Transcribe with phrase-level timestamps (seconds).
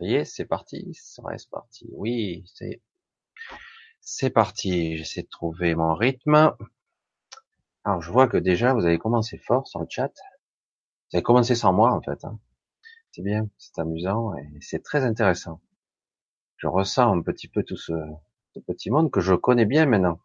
[0.00, 0.90] Ça c'est parti.
[0.94, 1.88] C'est parti.
[1.92, 2.80] Oui, c'est
[4.00, 4.96] c'est parti.
[4.96, 6.54] J'essaie de trouver mon rythme.
[7.84, 10.12] Alors, je vois que déjà vous avez commencé fort sur le chat.
[11.10, 12.24] Vous avez commencé sans moi en fait.
[12.24, 12.38] Hein.
[13.12, 15.60] C'est bien, c'est amusant et c'est très intéressant.
[16.58, 17.92] Je ressens un petit peu tout ce,
[18.54, 20.20] ce petit monde que je connais bien maintenant.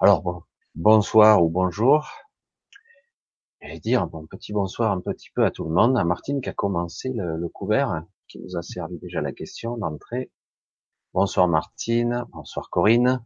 [0.00, 0.42] Alors bon,
[0.74, 2.08] bonsoir ou bonjour.
[3.60, 6.40] Je vais dire bon petit bonsoir un petit peu à tout le monde, à Martine
[6.40, 10.30] qui a commencé le, le couvert qui nous a servi déjà la question d'entrée.
[11.12, 13.24] Bonsoir Martine, bonsoir Corinne,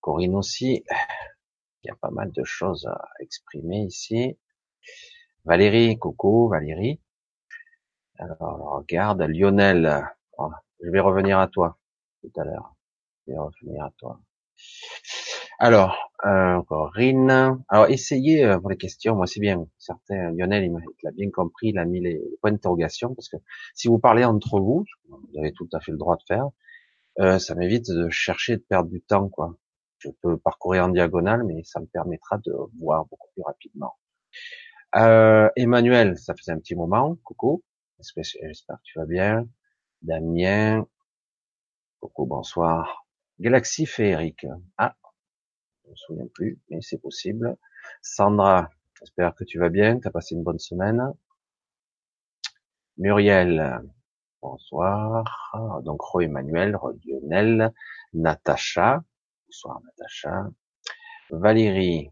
[0.00, 0.84] Corinne aussi.
[1.82, 4.38] Il y a pas mal de choses à exprimer ici.
[5.44, 7.00] Valérie, coucou Valérie.
[8.18, 10.06] Alors regarde Lionel,
[10.38, 10.50] oh,
[10.82, 11.78] je vais revenir à toi
[12.20, 12.74] tout à l'heure.
[13.26, 14.20] Je vais revenir à toi.
[15.58, 17.62] Alors, euh, Corinne.
[17.68, 19.14] Alors, essayez euh, pour les questions.
[19.14, 19.66] Moi, c'est bien.
[19.78, 21.68] Certains, Lionel, il, l'a bien compris.
[21.68, 23.36] Il a mis les points d'interrogation parce que
[23.74, 26.48] si vous parlez entre vous, vous avez tout à fait le droit de faire.
[27.18, 29.56] Euh, ça m'évite de chercher de perdre du temps, quoi.
[29.98, 33.94] Je peux parcourir en diagonale, mais ça me permettra de voir beaucoup plus rapidement.
[34.96, 37.16] Euh, Emmanuel, ça faisait un petit moment.
[37.24, 37.62] Coucou.
[37.98, 39.48] J'espère que tu vas bien.
[40.02, 40.86] Damien.
[42.00, 43.06] Coucou, bonsoir.
[43.40, 44.46] Galaxie féerique.
[44.76, 44.94] Ah,
[45.86, 47.56] je me souviens plus, mais c'est possible.
[48.02, 51.12] Sandra, j'espère que tu vas bien, tu as passé une bonne semaine.
[52.98, 53.80] Muriel,
[54.42, 55.24] bonsoir.
[55.84, 57.72] Donc, Ro Emmanuel, Ro Lionel,
[58.14, 59.04] Natacha,
[59.46, 60.48] bonsoir Natacha.
[61.30, 62.10] Valérie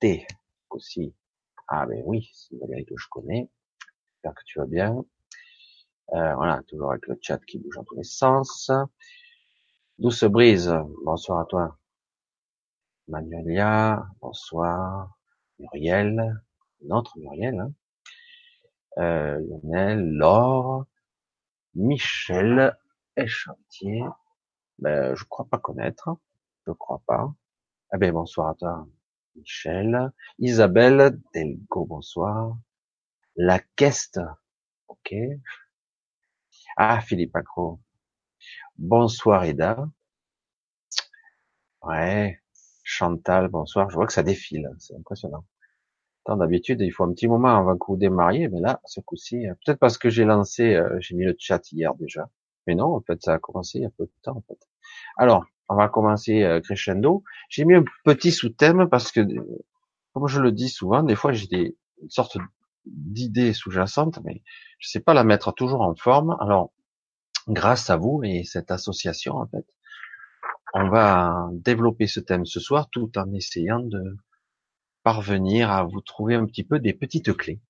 [0.00, 0.26] T,
[0.70, 1.14] aussi.
[1.68, 3.50] Ah ben oui, c'est Valérie que je connais.
[4.12, 5.04] J'espère que tu vas bien.
[6.12, 8.70] Euh, voilà, toujours avec le chat qui bouge en tous les sens.
[9.98, 10.72] Douce brise,
[11.04, 11.78] bonsoir à toi.
[13.08, 15.18] Manuelia, bonsoir.
[15.58, 16.40] Muriel,
[16.82, 17.72] notre Muriel, hein.
[18.98, 20.84] euh, Lionel, Laure,
[21.74, 22.76] Michel,
[23.16, 24.02] Échantier,
[24.80, 26.10] ben, je crois pas connaître,
[26.66, 27.32] je crois pas.
[27.92, 28.88] Ah ben bonsoir à toi,
[29.36, 32.56] Michel, Isabelle, Delgo, bonsoir.
[33.36, 34.20] La Queste,
[34.88, 35.14] ok.
[36.78, 37.80] Ah, Philippe Accro.
[38.78, 39.88] Bonsoir Eda.
[41.82, 42.38] Ouais,
[42.88, 43.90] Chantal, bonsoir.
[43.90, 45.44] Je vois que ça défile, c'est impressionnant.
[46.28, 49.54] D'habitude, il faut un petit moment avant que vous démarriez, mais là, ce coup-ci, euh,
[49.64, 52.30] peut-être parce que j'ai lancé, euh, j'ai mis le chat hier déjà.
[52.66, 54.58] Mais non, en fait, ça a commencé il y a peu de temps, en fait.
[55.16, 57.24] Alors, on va commencer euh, crescendo.
[57.48, 59.20] J'ai mis un petit sous-thème parce que,
[60.12, 62.38] comme je le dis souvent, des fois j'ai des une sorte
[62.84, 64.42] d'idée sous-jacente, mais
[64.78, 66.36] je sais pas la mettre toujours en forme.
[66.38, 66.72] Alors,
[67.48, 69.66] grâce à vous et cette association, en fait,
[70.74, 74.16] on va développer ce thème ce soir tout en essayant de
[75.02, 77.60] parvenir à vous trouver un petit peu des petites clés.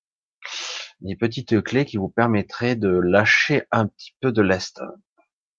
[1.01, 4.81] Des petites clés qui vous permettraient de lâcher un petit peu de l'est.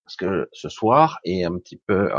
[0.05, 2.11] Parce que ce soir est un petit peu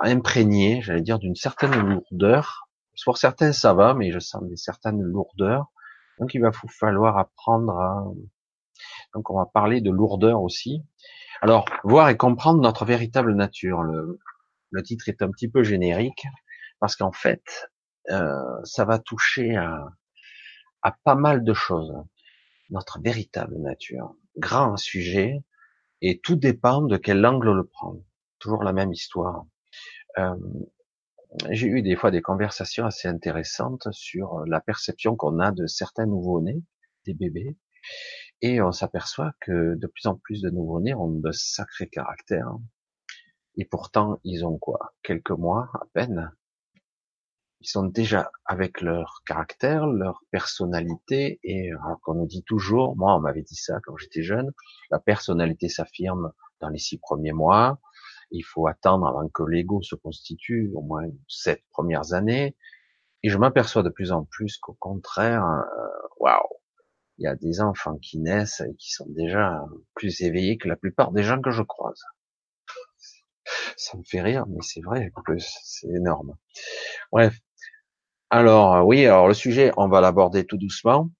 [0.00, 2.68] imprégné, j'allais dire, d'une certaine lourdeur.
[3.04, 5.66] Pour certains, ça va, mais je sens des certaines lourdeurs.
[6.18, 8.04] Donc, il va vous falloir apprendre à...
[9.14, 10.84] Donc, on va parler de lourdeur aussi.
[11.42, 13.82] Alors, voir et comprendre notre véritable nature.
[13.82, 14.18] Le,
[14.82, 16.26] titre est un petit peu générique
[16.78, 17.42] parce qu'en fait,
[18.10, 19.88] euh, ça va toucher à,
[20.82, 21.94] à, pas mal de choses.
[22.70, 25.42] Notre véritable nature, grand sujet,
[26.02, 27.96] et tout dépend de quel angle le prend.
[28.38, 29.44] Toujours la même histoire.
[30.18, 30.36] Euh,
[31.50, 36.06] J'ai eu des fois des conversations assez intéressantes sur la perception qu'on a de certains
[36.06, 36.62] nouveau-nés,
[37.06, 37.56] des bébés,
[38.42, 42.52] et on s'aperçoit que de plus en plus de nouveau-nés ont de sacrés caractères.
[43.56, 44.94] Et pourtant, ils ont quoi?
[45.02, 46.32] Quelques mois à peine.
[47.60, 53.14] Ils sont déjà avec leur caractère, leur personnalité, et alors qu'on nous dit toujours, moi
[53.14, 54.50] on m'avait dit ça quand j'étais jeune,
[54.90, 57.78] la personnalité s'affirme dans les six premiers mois,
[58.30, 62.56] il faut attendre avant que l'ego se constitue, au moins sept premières années,
[63.22, 66.59] et je m'aperçois de plus en plus qu'au contraire, euh, waouh,
[67.20, 69.62] il y a des enfants qui naissent et qui sont déjà
[69.94, 72.02] plus éveillés que la plupart des gens que je croise.
[73.76, 76.34] Ça me fait rire, mais c'est vrai, c'est énorme.
[77.12, 77.38] Bref.
[78.30, 81.10] Alors, oui, alors le sujet, on va l'aborder tout doucement,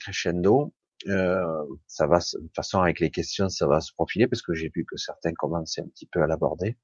[0.00, 0.74] crescendo.
[1.08, 4.52] Euh, ça va, de toute façon, avec les questions, ça va se profiler parce que
[4.52, 6.76] j'ai vu que certains commençaient un petit peu à l'aborder.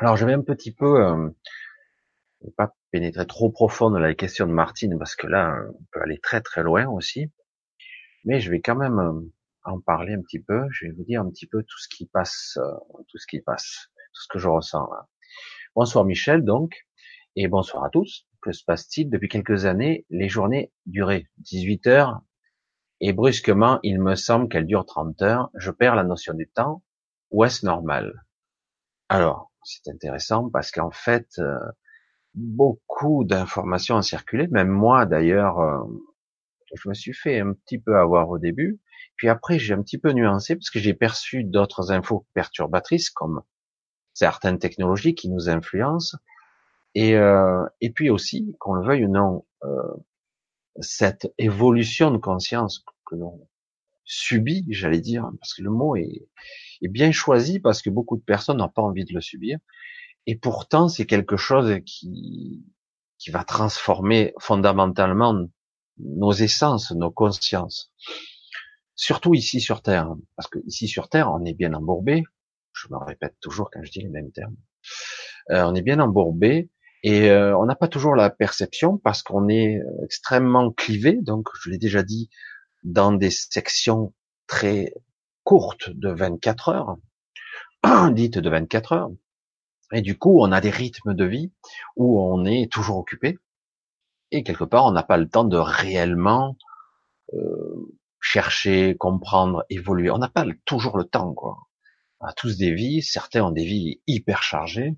[0.00, 1.30] Alors, je vais un petit peu, euh,
[2.56, 6.18] pas pénétrer trop profond dans la question de Martine parce que là, on peut aller
[6.18, 7.30] très très loin aussi.
[8.24, 9.20] Mais je vais quand même euh,
[9.64, 10.66] en parler un petit peu.
[10.70, 13.40] Je vais vous dire un petit peu tout ce qui passe, euh, tout ce qui
[13.40, 14.88] passe, tout ce que je ressens.
[14.90, 15.08] Là.
[15.74, 16.86] Bonsoir Michel, donc,
[17.36, 18.26] et bonsoir à tous.
[18.42, 19.10] Que se passe-t-il?
[19.10, 22.20] Depuis quelques années, les journées duraient 18 heures
[23.00, 26.82] et brusquement, il me semble qu'elle dure 30 heures, je perds la notion du temps,
[27.30, 28.26] ou est-ce normal?
[29.08, 31.58] Alors, c'est intéressant parce qu'en fait, euh,
[32.34, 35.60] beaucoup d'informations ont circulé, même moi d'ailleurs,
[36.74, 38.80] je me suis fait un petit peu avoir au début,
[39.16, 43.42] puis après j'ai un petit peu nuancé parce que j'ai perçu d'autres infos perturbatrices comme
[44.14, 46.18] certaines technologies qui nous influencent,
[46.94, 49.94] et, euh, et puis aussi, qu'on le veuille ou non, euh,
[50.80, 53.46] cette évolution de conscience que l'on
[54.04, 56.28] subit, j'allais dire, parce que le mot est,
[56.82, 59.58] est bien choisi parce que beaucoup de personnes n'ont pas envie de le subir,
[60.26, 62.64] et pourtant c'est quelque chose qui,
[63.18, 65.46] qui va transformer fondamentalement
[66.04, 67.92] nos essences, nos consciences.
[68.94, 72.24] Surtout ici sur Terre, parce que ici sur Terre, on est bien embourbé.
[72.72, 74.56] Je me répète toujours quand je dis les mêmes termes.
[75.50, 76.70] Euh, on est bien embourbé
[77.02, 81.18] et euh, on n'a pas toujours la perception parce qu'on est extrêmement clivé.
[81.22, 82.30] Donc, je l'ai déjà dit,
[82.82, 84.14] dans des sections
[84.46, 84.92] très
[85.44, 86.96] courtes de 24 heures,
[88.12, 89.10] dites de 24 heures.
[89.92, 91.52] Et du coup, on a des rythmes de vie
[91.96, 93.38] où on est toujours occupé.
[94.32, 96.56] Et quelque part, on n'a pas le temps de réellement
[97.34, 100.10] euh, chercher, comprendre, évoluer.
[100.10, 101.58] On n'a pas toujours le temps, quoi.
[102.20, 104.96] On a tous des vies, certains ont des vies hyper chargées,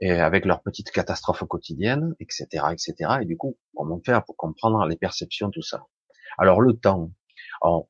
[0.00, 3.18] et avec leurs petites catastrophes quotidiennes, etc., etc.
[3.22, 5.84] Et du coup, comment faire pour comprendre les perceptions, tout ça?
[6.38, 7.12] Alors le temps,
[7.62, 7.86] on,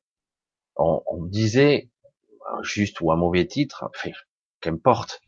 [0.75, 1.89] on, on disait
[2.61, 4.11] juste ou un mauvais titre, enfin,
[4.61, 5.21] qu'importe,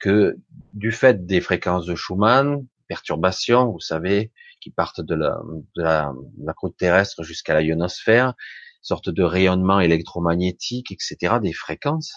[0.00, 0.36] que
[0.72, 4.32] du fait des fréquences de Schumann, perturbations, vous savez,
[4.66, 5.40] qui partent de la,
[5.76, 6.12] de la,
[6.56, 8.34] croûte terrestre jusqu'à la ionosphère,
[8.82, 12.16] sorte de rayonnement électromagnétique, etc., des fréquences,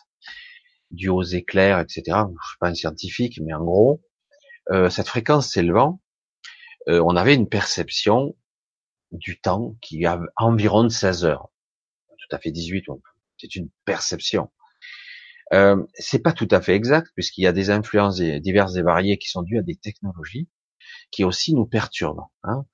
[0.90, 2.02] dues aux éclairs, etc.
[2.08, 4.02] Je suis pas un scientifique, mais en gros,
[4.72, 6.02] euh, cette fréquence s'élevant,
[6.88, 8.36] euh, on avait une perception
[9.12, 11.52] du temps qui a environ 16 heures,
[12.08, 12.86] tout à fait 18,
[13.38, 14.50] c'est une perception.
[15.54, 19.20] Euh, c'est pas tout à fait exact puisqu'il y a des influences diverses et variées
[19.20, 20.48] qui sont dues à des technologies
[21.12, 22.30] qui aussi nous perturbent.
[22.44, 22.66] Hein.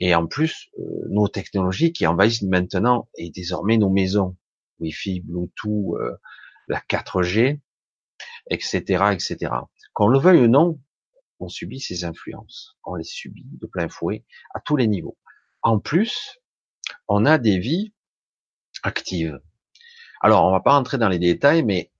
[0.00, 4.36] Et en plus, euh, nos technologies qui envahissent maintenant et désormais nos maisons,
[4.80, 6.16] Wi-Fi, Bluetooth, euh,
[6.68, 7.60] la 4G,
[8.50, 9.52] etc., etc.
[9.92, 10.80] Qu'on le veuille ou non,
[11.40, 12.76] on subit ces influences.
[12.84, 14.24] On les subit de plein fouet
[14.54, 15.16] à tous les niveaux.
[15.62, 16.40] En plus,
[17.08, 17.92] on a des vies
[18.82, 19.40] actives.
[20.20, 21.92] Alors, on va pas rentrer dans les détails, mais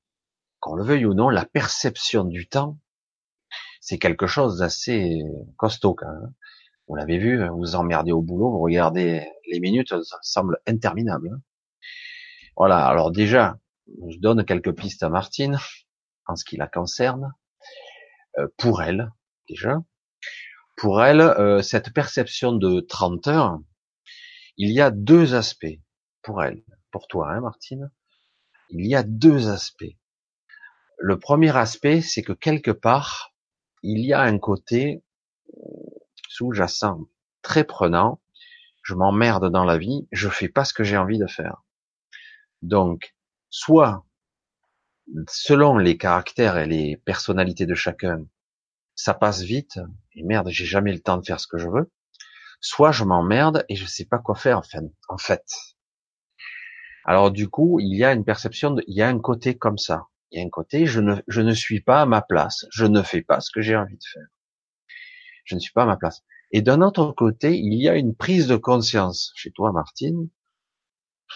[0.60, 2.78] qu'on le veuille ou non, la perception du temps,
[3.84, 5.22] c'est quelque chose d'assez
[5.58, 6.32] costaud quand même.
[6.88, 11.28] Vous l'avez vu, vous vous emmerdez au boulot, vous regardez les minutes, ça semble interminable.
[11.30, 11.42] Hein.
[12.56, 13.58] Voilà, alors déjà,
[14.08, 15.58] je donne quelques pistes à Martine
[16.26, 17.34] en ce qui la concerne.
[18.38, 19.12] Euh, pour elle,
[19.50, 19.82] déjà,
[20.78, 23.60] pour elle, euh, cette perception de 30 heures,
[24.56, 25.78] il y a deux aspects
[26.22, 27.90] pour elle, pour toi, hein, Martine.
[28.70, 29.94] Il y a deux aspects.
[30.98, 33.33] Le premier aspect, c'est que quelque part,
[33.84, 35.04] il y a un côté
[36.28, 37.00] sous-jacent
[37.42, 38.20] très prenant.
[38.82, 41.62] Je m'emmerde dans la vie, je fais pas ce que j'ai envie de faire.
[42.62, 43.14] Donc,
[43.50, 44.06] soit,
[45.28, 48.26] selon les caractères et les personnalités de chacun,
[48.94, 49.78] ça passe vite,
[50.14, 51.90] et merde, j'ai jamais le temps de faire ce que je veux,
[52.60, 54.62] soit je m'emmerde et je sais pas quoi faire,
[55.08, 55.44] en fait.
[57.04, 59.78] Alors, du coup, il y a une perception de, il y a un côté comme
[59.78, 60.06] ça.
[60.30, 63.22] Il y a un côté, je ne, suis pas à ma place, je ne fais
[63.22, 64.26] pas ce que j'ai envie de faire
[65.44, 66.22] je ne suis pas à ma place.
[66.50, 70.28] Et d'un autre côté, il y a une prise de conscience chez toi, Martine,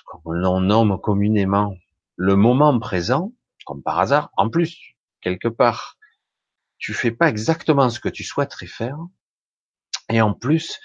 [0.06, 1.74] comme l'on nomme communément
[2.16, 3.32] le moment présent,
[3.66, 4.30] comme par hasard.
[4.36, 5.98] En plus, quelque part,
[6.78, 8.98] tu fais pas exactement ce que tu souhaiterais faire,
[10.08, 10.80] et en plus,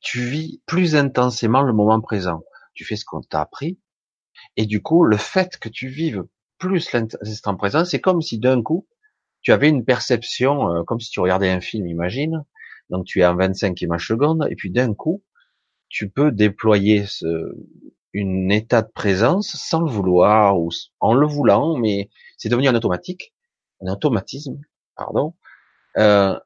[0.00, 2.42] tu vis plus intensément le moment présent.
[2.74, 3.78] Tu fais ce qu'on t'a appris,
[4.56, 6.24] et du coup, le fait que tu vives
[6.68, 8.86] plus l'instant présent, c'est comme si d'un coup,
[9.40, 12.44] tu avais une perception, euh, comme si tu regardais un film, imagine,
[12.88, 15.24] donc tu es en 25 images secondes, et puis d'un coup,
[15.88, 17.26] tu peux déployer ce,
[18.12, 22.76] une état de présence sans le vouloir ou en le voulant, mais c'est devenu un
[22.76, 23.34] automatique,
[23.84, 24.60] un automatisme,
[24.94, 25.34] pardon.
[25.96, 26.38] Euh,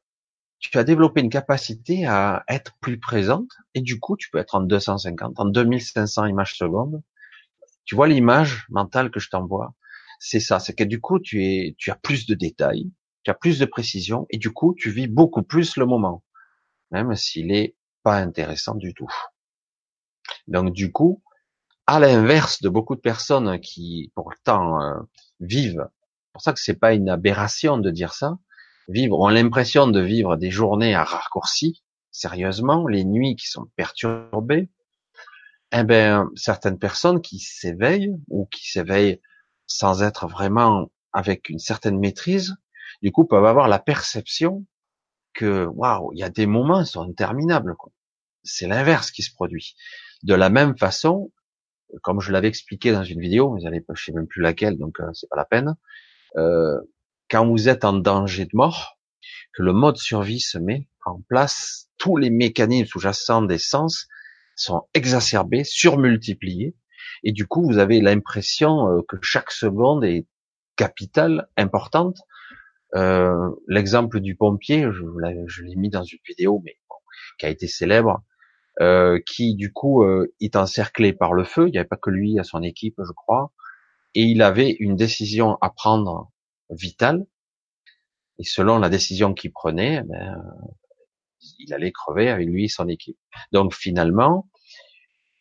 [0.58, 4.54] tu as développé une capacité à être plus présente et du coup tu peux être
[4.54, 7.02] en 250, en 2500 images secondes.
[7.84, 9.74] Tu vois l'image mentale que je t'envoie,
[10.18, 12.90] c'est ça, c'est que du coup tu es, tu as plus de détails,
[13.22, 16.22] tu as plus de précision et du coup tu vis beaucoup plus le moment
[16.90, 19.12] même s'il est pas intéressant du tout.
[20.48, 21.22] Donc du coup,
[21.86, 24.94] à l'inverse de beaucoup de personnes qui pourtant euh,
[25.40, 25.88] vivent,
[26.32, 28.38] pour ça que c'est pas une aberration de dire ça,
[28.88, 34.70] vivre ont l'impression de vivre des journées à raccourci, sérieusement, les nuits qui sont perturbées,
[35.72, 39.20] eh ben, certaines personnes qui s'éveillent ou qui s'éveillent
[39.66, 42.56] sans être vraiment avec une certaine maîtrise,
[43.02, 44.64] du coup, peuvent avoir la perception
[45.34, 47.74] que, waouh, il y a des moments qui sont interminables.
[48.42, 49.74] C'est l'inverse qui se produit.
[50.22, 51.30] De la même façon,
[52.02, 55.00] comme je l'avais expliqué dans une vidéo, vous allez, je sais même plus laquelle, donc
[55.00, 55.76] euh, c'est pas la peine.
[56.36, 56.78] Euh,
[57.30, 58.98] quand vous êtes en danger de mort,
[59.54, 64.06] que le mode survie se met en place, tous les mécanismes sous-jacents des sens
[64.54, 66.74] sont exacerbés, surmultipliés,
[67.22, 70.26] et du coup vous avez l'impression euh, que chaque seconde est
[70.76, 72.18] capitale, importante.
[72.94, 76.76] Euh, L'exemple du pompier, je, l'ai mis dans une vidéo, mais
[77.38, 78.22] qui a été célèbre,
[78.80, 81.68] euh, qui du coup euh, est encerclé par le feu.
[81.68, 83.52] Il n'y avait pas que lui à son équipe, je crois,
[84.14, 86.30] et il avait une décision à prendre
[86.70, 87.26] vitale.
[88.38, 90.42] Et selon la décision qu'il prenait, eh ben,
[91.58, 93.18] il allait crever avec lui et son équipe.
[93.52, 94.48] Donc finalement,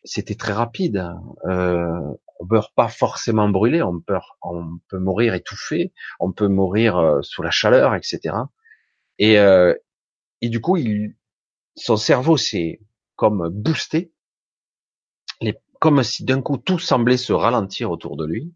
[0.06, 1.06] c'était très rapide.
[1.44, 6.96] Euh, on meurt pas forcément brûlé, on peut, on peut mourir étouffé, on peut mourir
[6.96, 8.34] euh, sous la chaleur, etc.
[9.18, 9.74] Et, euh,
[10.40, 11.14] et du coup, il,
[11.76, 12.80] son cerveau s'est
[13.16, 14.12] comme boosté,
[15.80, 18.54] comme si d'un coup tout semblait se ralentir autour de lui.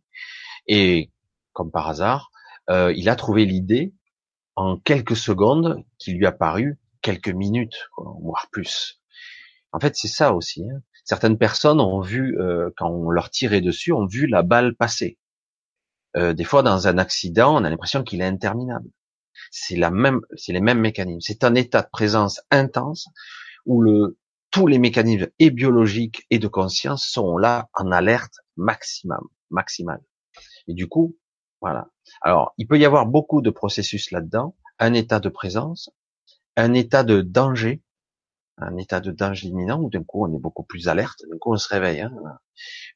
[0.66, 1.10] Et
[1.52, 2.30] comme par hasard,
[2.70, 3.94] euh, il a trouvé l'idée
[4.56, 9.00] en quelques secondes qui lui a paru quelques minutes, voire plus.
[9.72, 10.68] En fait, c'est ça aussi.
[10.68, 10.82] Hein.
[11.10, 15.18] Certaines personnes ont vu, euh, quand on leur tirait dessus, ont vu la balle passer.
[16.16, 18.88] Euh, des fois, dans un accident, on a l'impression qu'il est interminable.
[19.50, 21.18] C'est la même, c'est les mêmes mécanismes.
[21.20, 23.08] C'est un état de présence intense
[23.66, 24.20] où le,
[24.52, 30.04] tous les mécanismes et biologiques et de conscience sont là en alerte maximum, maximale.
[30.68, 31.18] Et du coup,
[31.60, 31.88] voilà.
[32.22, 34.54] Alors, il peut y avoir beaucoup de processus là-dedans.
[34.78, 35.90] Un état de présence,
[36.54, 37.82] un état de danger,
[38.60, 41.52] un état de danger imminent où d'un coup on est beaucoup plus alerte, d'un coup
[41.52, 42.12] on se réveille, hein,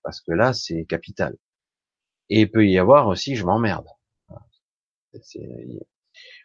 [0.03, 1.37] parce que là c'est capital.
[2.31, 3.87] Et il peut y avoir aussi je m'emmerde.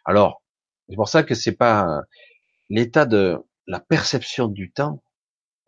[0.04, 0.42] Alors
[0.88, 2.02] c'est pour ça que c'est pas
[2.68, 5.02] l'état de la perception du temps,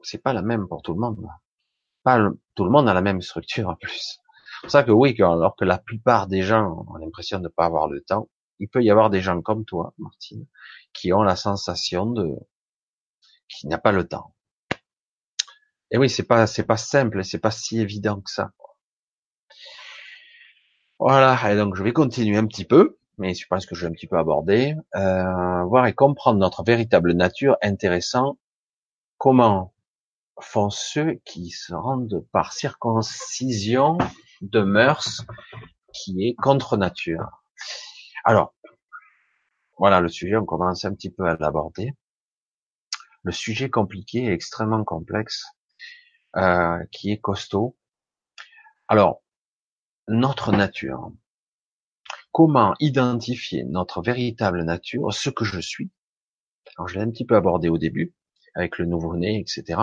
[0.03, 1.27] c'est pas la même pour tout le monde.
[2.03, 2.19] Pas
[2.55, 4.19] tout le monde a la même structure en plus.
[4.63, 7.49] C'est pour ça que oui, alors que la plupart des gens ont l'impression de ne
[7.49, 8.29] pas avoir le temps,
[8.59, 10.47] il peut y avoir des gens comme toi, Martine,
[10.93, 12.37] qui ont la sensation de
[13.53, 14.35] qui n'a pas le temps.
[15.91, 18.51] Et oui, c'est pas c'est pas simple, c'est pas si évident que ça.
[20.99, 23.91] Voilà, et donc je vais continuer un petit peu, mais je pense que je vais
[23.91, 28.39] un petit peu aborder, euh, voir et comprendre notre véritable nature, intéressant.
[29.19, 29.75] Comment
[30.41, 33.99] font ceux qui se rendent par circoncision
[34.41, 35.25] de mœurs
[35.93, 37.43] qui est contre nature.
[38.25, 38.55] Alors,
[39.79, 41.95] voilà le sujet, on commence un petit peu à l'aborder
[43.23, 45.45] le sujet compliqué et extrêmement complexe,
[46.37, 47.77] euh, qui est costaud.
[48.89, 49.23] Alors,
[50.09, 51.13] notre nature.
[52.33, 55.91] Comment identifier notre véritable nature, ce que je suis?
[56.77, 58.15] Alors, je l'ai un petit peu abordé au début,
[58.55, 59.81] avec le nouveau-né, etc.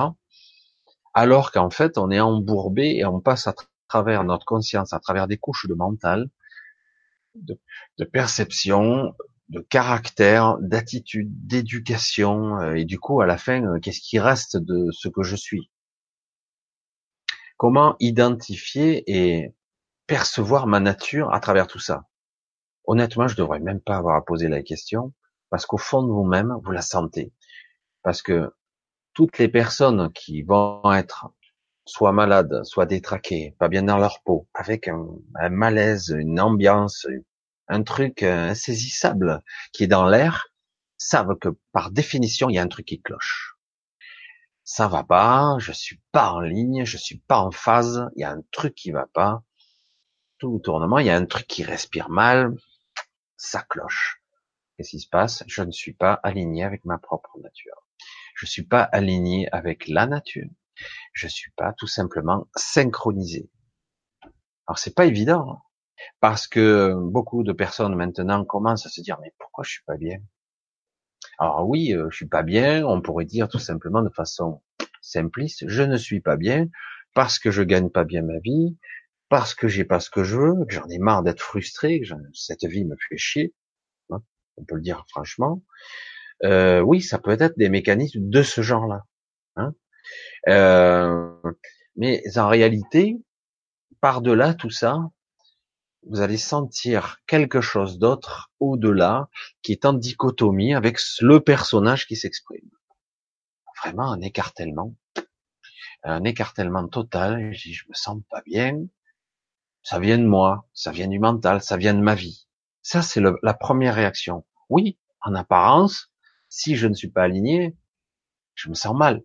[1.14, 3.54] Alors qu'en fait, on est embourbé et on passe à
[3.88, 6.30] travers notre conscience, à travers des couches de mental,
[7.36, 7.60] de,
[7.98, 9.14] de perception,
[9.50, 14.58] de caractère, d'attitude, d'éducation, euh, et du coup, à la fin, euh, qu'est-ce qui reste
[14.58, 15.72] de ce que je suis?
[17.58, 19.54] Comment identifier et
[20.08, 22.04] percevoir ma nature à travers tout ça?
[22.86, 25.14] Honnêtement, je devrais même pas avoir à poser la question,
[25.50, 27.34] parce qu'au fond de vous-même, vous la sentez.
[28.04, 28.54] Parce que
[29.14, 31.28] toutes les personnes qui vont être
[31.86, 37.08] soit malades, soit détraquées, pas bien dans leur peau, avec un malaise, une ambiance,
[37.70, 40.48] un truc euh, insaisissable qui est dans l'air,
[40.98, 43.56] savent que par définition, il y a un truc qui cloche.
[44.64, 48.24] Ça va pas, je suis pas en ligne, je suis pas en phase, il y
[48.24, 49.44] a un truc qui va pas.
[50.38, 52.56] Tout tournement, il y a un truc qui respire mal,
[53.38, 54.22] ça cloche.
[54.78, 55.44] Qu'est-ce qui se passe?
[55.48, 57.86] Je ne suis pas aligné avec ma propre nature.
[58.36, 60.50] Je suis pas aligné avec la nature.
[61.14, 63.50] Je suis pas tout simplement synchronisé.
[64.68, 65.62] Alors c'est pas évident.
[66.20, 69.98] Parce que beaucoup de personnes maintenant commencent à se dire mais pourquoi je suis pas
[69.98, 70.20] bien?
[71.38, 74.62] Alors oui, euh, je suis pas bien, on pourrait dire tout simplement de façon
[75.02, 76.68] simpliste, je ne suis pas bien
[77.14, 78.78] parce que je gagne pas bien ma vie,
[79.30, 82.08] parce que j'ai pas ce que je veux, que j'en ai marre d'être frustré, que
[82.34, 83.54] cette vie me fait chier,
[84.10, 84.22] hein,
[84.58, 85.64] on peut le dire franchement.
[86.44, 89.04] Euh, oui, ça peut être des mécanismes de ce genre-là.
[89.56, 89.74] Hein
[90.48, 91.34] euh,
[91.96, 93.18] mais en réalité,
[94.02, 94.98] par-delà tout ça,
[96.04, 99.30] vous allez sentir quelque chose d'autre au-delà
[99.62, 102.70] qui est en dichotomie avec le personnage qui s'exprime.
[103.84, 104.96] Vraiment un écartèlement.
[106.04, 107.54] un écartèlement total.
[107.54, 108.86] Je je me sens pas bien.
[109.84, 112.48] Ça vient de moi, ça vient du mental, ça vient de ma vie.
[112.82, 114.46] Ça, c'est la première réaction.
[114.70, 116.12] Oui, en apparence,
[116.50, 117.78] si je ne suis pas aligné,
[118.56, 119.24] je me sens mal.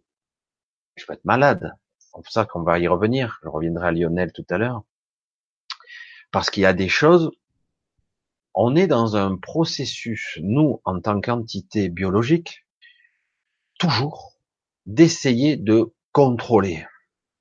[0.96, 1.72] Je peux être malade.
[1.98, 3.38] C'est pour ça qu'on va y revenir.
[3.42, 4.84] Je reviendrai à Lionel tout à l'heure.
[6.34, 7.30] Parce qu'il y a des choses,
[8.54, 12.66] on est dans un processus, nous, en tant qu'entité biologique,
[13.78, 14.36] toujours,
[14.84, 16.84] d'essayer de contrôler.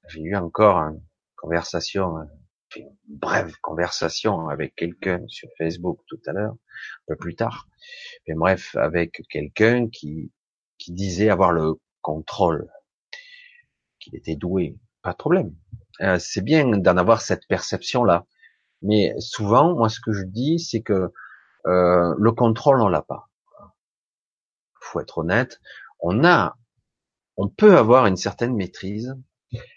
[0.09, 1.01] J'ai eu encore une
[1.35, 2.17] conversation,
[2.75, 7.67] une brève conversation avec quelqu'un sur Facebook tout à l'heure, un peu plus tard.
[8.27, 10.31] Mais bref, avec quelqu'un qui,
[10.77, 12.69] qui disait avoir le contrôle,
[13.99, 14.77] qu'il était doué.
[15.01, 15.55] Pas de problème.
[16.01, 18.27] Euh, c'est bien d'en avoir cette perception-là.
[18.83, 21.11] Mais souvent, moi, ce que je dis, c'est que
[21.65, 23.29] euh, le contrôle, on l'a pas.
[24.81, 25.59] Faut être honnête.
[25.99, 26.57] On a,
[27.37, 29.15] on peut avoir une certaine maîtrise,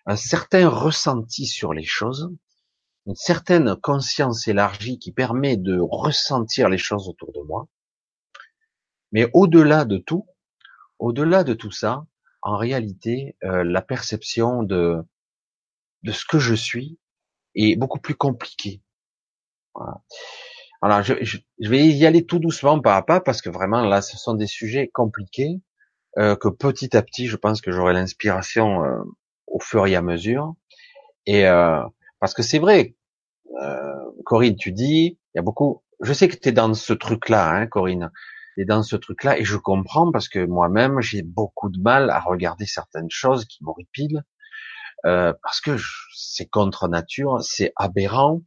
[0.07, 2.31] un certain ressenti sur les choses,
[3.07, 7.69] une certaine conscience élargie qui permet de ressentir les choses autour de moi.
[9.13, 10.27] Mais au-delà de tout,
[10.99, 12.05] au-delà de tout ça,
[12.43, 15.05] en réalité, euh, la perception de
[16.03, 16.99] de ce que je suis
[17.55, 18.81] est beaucoup plus compliquée.
[19.77, 20.01] Voilà.
[20.83, 24.03] Alors, je, je, vais y aller tout doucement pas à pas parce que vraiment là,
[24.03, 25.61] ce sont des sujets compliqués
[26.19, 28.99] euh, que petit à petit, je pense que j'aurai l'inspiration euh,
[29.47, 30.55] au fur et à mesure.
[31.27, 31.83] Et euh,
[32.21, 32.95] parce que c'est vrai,
[33.63, 35.83] euh, Corinne, tu dis, il y a beaucoup.
[36.01, 38.11] Je sais que tu es dans ce truc-là, hein, Corinne.
[38.59, 42.21] Es dans ce truc-là et je comprends parce que moi-même, j'ai beaucoup de mal à
[42.21, 44.25] regarder certaines choses qui m'horripilent
[45.05, 45.77] euh, parce que
[46.15, 48.41] c'est contre nature, c'est aberrant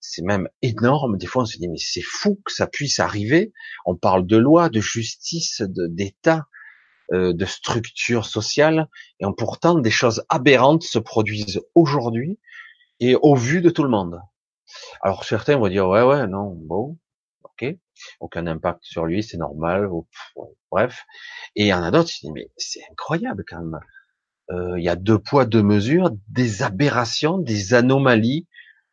[0.00, 1.16] c'est même énorme.
[1.18, 3.52] Des fois, on se dit, mais c'est fou que ça puisse arriver.
[3.84, 6.46] On parle de loi, de justice, d'État,
[7.12, 8.88] euh, de structure sociale,
[9.20, 12.38] et pourtant des choses aberrantes se produisent aujourd'hui
[13.00, 14.20] et au vu de tout le monde.
[15.02, 16.98] Alors certains vont dire, ouais, ouais, non, bon,
[17.42, 17.66] ok,
[18.20, 19.88] aucun impact sur lui, c'est normal,
[20.70, 21.04] bref.
[21.56, 23.80] Et il y en a d'autres qui disent, mais c'est incroyable quand même.
[24.50, 28.46] Euh, il y a deux poids, deux mesures, des aberrations, des anomalies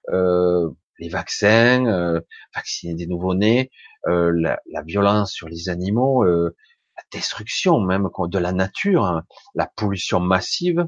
[0.09, 2.21] euh, les vaccins, euh,
[2.55, 3.71] vacciner des nouveau-nés,
[4.07, 6.55] euh, la, la, violence sur les animaux, euh,
[6.97, 9.23] la destruction même de la nature, hein,
[9.55, 10.87] la pollution massive,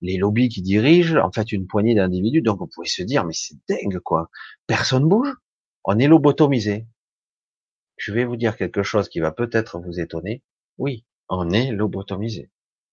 [0.00, 2.42] les lobbies qui dirigent, en fait, une poignée d'individus.
[2.42, 4.30] Donc, on pouvait se dire, mais c'est dingue, quoi.
[4.66, 5.34] Personne bouge.
[5.84, 6.86] On est lobotomisé.
[7.96, 10.42] Je vais vous dire quelque chose qui va peut-être vous étonner.
[10.78, 12.50] Oui, on est lobotomisé.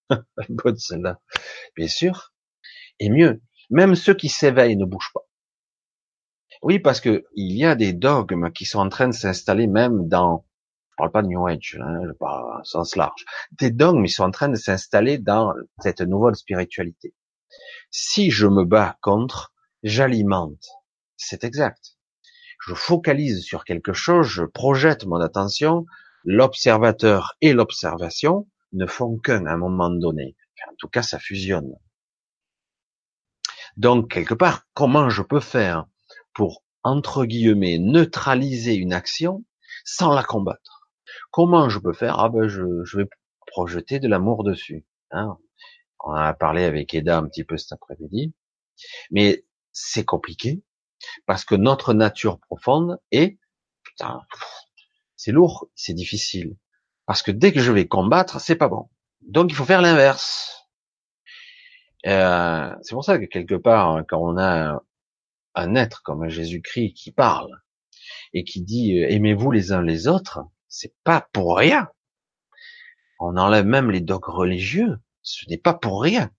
[0.50, 1.22] Bonne celle-là.
[1.76, 2.34] Bien sûr.
[3.00, 5.27] Et mieux, même ceux qui s'éveillent ne bougent pas.
[6.62, 10.08] Oui, parce que il y a des dogmes qui sont en train de s'installer même
[10.08, 10.46] dans,
[10.92, 13.26] je parle pas de New Age, hein, je parle sens large,
[13.60, 17.14] des dogmes ils sont en train de s'installer dans cette nouvelle spiritualité.
[17.92, 20.66] Si je me bats contre, j'alimente.
[21.16, 21.98] C'est exact.
[22.66, 25.86] Je focalise sur quelque chose, je projette mon attention,
[26.24, 30.36] l'observateur et l'observation ne font qu'un à un moment donné.
[30.70, 31.74] En tout cas, ça fusionne.
[33.78, 35.86] Donc, quelque part, comment je peux faire
[36.38, 39.44] pour, entre guillemets, neutraliser une action
[39.86, 40.88] sans la combattre.
[41.32, 42.20] Comment je peux faire?
[42.20, 43.10] Ah ben je, je vais
[43.48, 44.86] projeter de l'amour dessus.
[45.10, 45.40] Hein
[46.00, 48.36] On a parlé avec Eda un petit peu cet après-midi,
[49.10, 50.62] mais c'est compliqué
[51.26, 53.40] parce que notre nature profonde est,
[53.84, 54.22] putain,
[55.16, 56.56] c'est lourd, c'est difficile.
[57.08, 58.90] Parce que dès que je vais combattre, c'est pas bon.
[59.22, 60.68] Donc il faut faire l'inverse.
[62.06, 64.84] Euh, c'est pour ça que quelque part, quand on a
[65.58, 67.62] un être comme Jésus-Christ qui parle
[68.34, 71.90] et qui dit euh, aimez-vous les uns les autres, c'est pas pour rien.
[73.20, 76.30] On enlève même les dogmes religieux, ce n'est pas pour rien.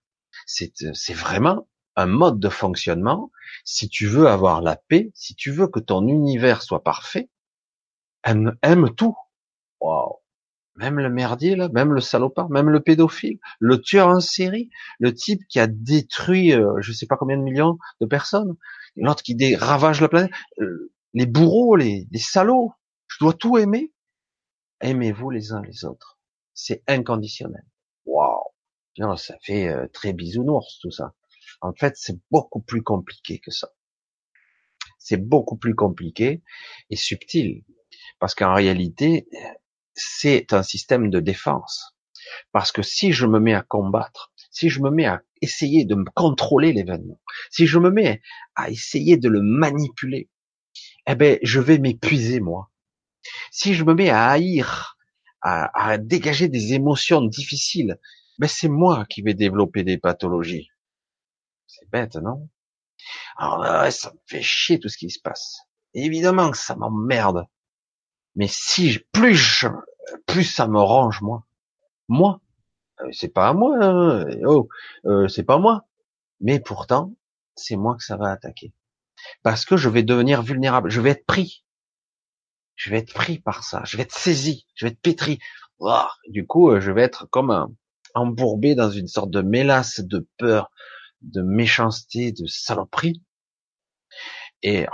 [0.46, 3.32] C'est, c'est vraiment un mode de fonctionnement.
[3.64, 7.28] Si tu veux avoir la paix, si tu veux que ton univers soit parfait,
[8.24, 9.16] aime, aime tout.
[9.80, 10.20] Wow.
[10.76, 15.12] Même le merdier, là, même le salopard, même le pédophile, le tueur en série, le
[15.12, 18.56] type qui a détruit, euh, je sais pas combien de millions de personnes,
[19.00, 20.30] l'autre qui ravage la planète,
[20.60, 22.72] euh, les bourreaux, les, les salauds.
[23.08, 23.92] Je dois tout aimer.
[24.80, 26.18] Aimez-vous les uns les autres.
[26.54, 27.64] C'est inconditionnel.
[28.04, 28.42] Waouh.
[29.16, 31.14] Ça fait euh, très bisounours tout ça.
[31.60, 33.70] En fait, c'est beaucoup plus compliqué que ça.
[34.98, 36.42] C'est beaucoup plus compliqué
[36.90, 37.64] et subtil.
[38.18, 39.28] Parce qu'en réalité,
[39.94, 41.96] c'est un système de défense.
[42.52, 45.94] Parce que si je me mets à combattre, si je me mets à essayer de
[45.94, 48.20] me contrôler l'événement, si je me mets
[48.54, 50.28] à essayer de le manipuler,
[51.06, 52.70] eh ben, je vais m'épuiser, moi.
[53.50, 54.96] Si je me mets à haïr,
[55.40, 57.98] à, dégager des émotions difficiles,
[58.38, 60.70] ben, c'est moi qui vais développer des pathologies.
[61.66, 62.48] C'est bête, non?
[63.36, 65.60] Alors ça me fait chier tout ce qui se passe.
[65.94, 67.46] évidemment que ça m'emmerde.
[68.34, 69.68] Mais si plus je,
[70.26, 71.44] plus ça me range moi.
[72.08, 72.47] Moi, euh,
[73.12, 73.76] c'est pas à moi.
[73.80, 74.26] Hein.
[74.44, 74.68] Oh,
[75.06, 75.86] euh, c'est pas moi.
[76.40, 77.14] Mais pourtant,
[77.56, 78.72] c'est moi que ça va attaquer.
[79.42, 80.90] Parce que je vais devenir vulnérable.
[80.90, 81.64] Je vais être pris.
[82.76, 83.82] Je vais être pris par ça.
[83.84, 84.66] Je vais être saisi.
[84.74, 85.38] Je vais être pétri.
[86.28, 87.74] Du coup, euh, je vais être comme
[88.14, 90.70] embourbé dans une sorte de mélasse de peur,
[91.22, 93.22] de méchanceté, de saloperie.
[94.62, 94.86] Et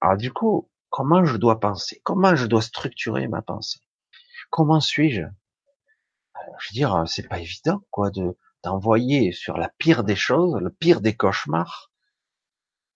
[0.00, 2.00] alors, du coup, comment je dois penser?
[2.04, 3.80] Comment je dois structurer ma pensée?
[4.50, 5.22] Comment suis-je
[6.58, 10.70] Je veux dire, c'est pas évident, quoi, de d'envoyer sur la pire des choses, le
[10.70, 11.90] pire des cauchemars,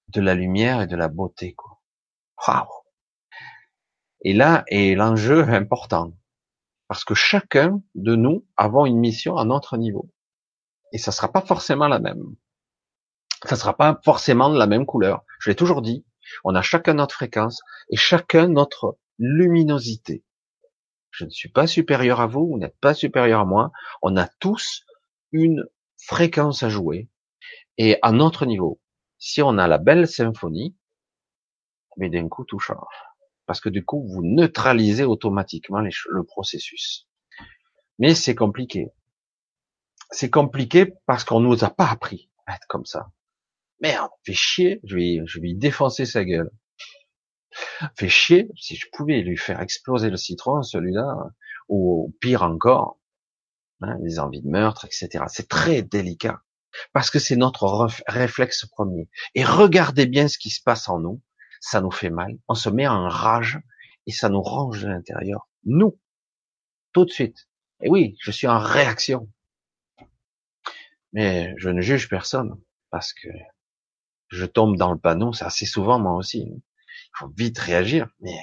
[0.09, 1.81] de la lumière et de la beauté, quoi.
[2.47, 2.69] Waouh
[4.21, 6.13] Et là est l'enjeu important.
[6.89, 10.09] Parce que chacun de nous avons une mission à notre niveau.
[10.93, 12.37] Et ça sera pas forcément la même.
[13.45, 15.25] Ça sera pas forcément la même couleur.
[15.41, 16.07] Je l'ai toujours dit.
[16.45, 20.25] On a chacun notre fréquence et chacun notre luminosité.
[21.17, 23.73] Je ne suis pas supérieur à vous, vous n'êtes pas supérieur à moi.
[24.03, 24.85] On a tous
[25.33, 25.65] une
[25.97, 27.09] fréquence à jouer
[27.79, 28.81] et à notre niveau.
[29.19, 30.77] Si on a la belle symphonie,
[31.97, 33.07] mais d'un coup tout change
[33.47, 37.09] parce que du coup, vous neutralisez automatiquement le processus.
[37.99, 38.89] Mais c'est compliqué.
[40.11, 43.09] C'est compliqué parce qu'on nous a pas appris à être comme ça.
[43.81, 46.51] Merde, fait chier, je vais, je vais défoncer sa gueule.
[47.97, 51.17] Fait chier, si je pouvais lui faire exploser le citron, celui-là,
[51.69, 52.99] ou pire encore,
[53.83, 55.25] hein, les envies de meurtre, etc.
[55.29, 56.43] C'est très délicat
[56.93, 59.09] parce que c'est notre réflexe premier.
[59.35, 61.23] Et regardez bien ce qui se passe en nous
[61.61, 63.59] ça nous fait mal, on se met en rage
[64.07, 65.49] et ça nous range de l'intérieur.
[65.65, 65.99] Nous,
[66.93, 67.49] tout de suite.
[67.83, 69.29] Et oui, je suis en réaction.
[71.13, 73.29] Mais je ne juge personne parce que
[74.29, 76.63] je tombe dans le panneau, c'est assez souvent moi aussi.
[77.19, 78.39] Faut vite réagir, mais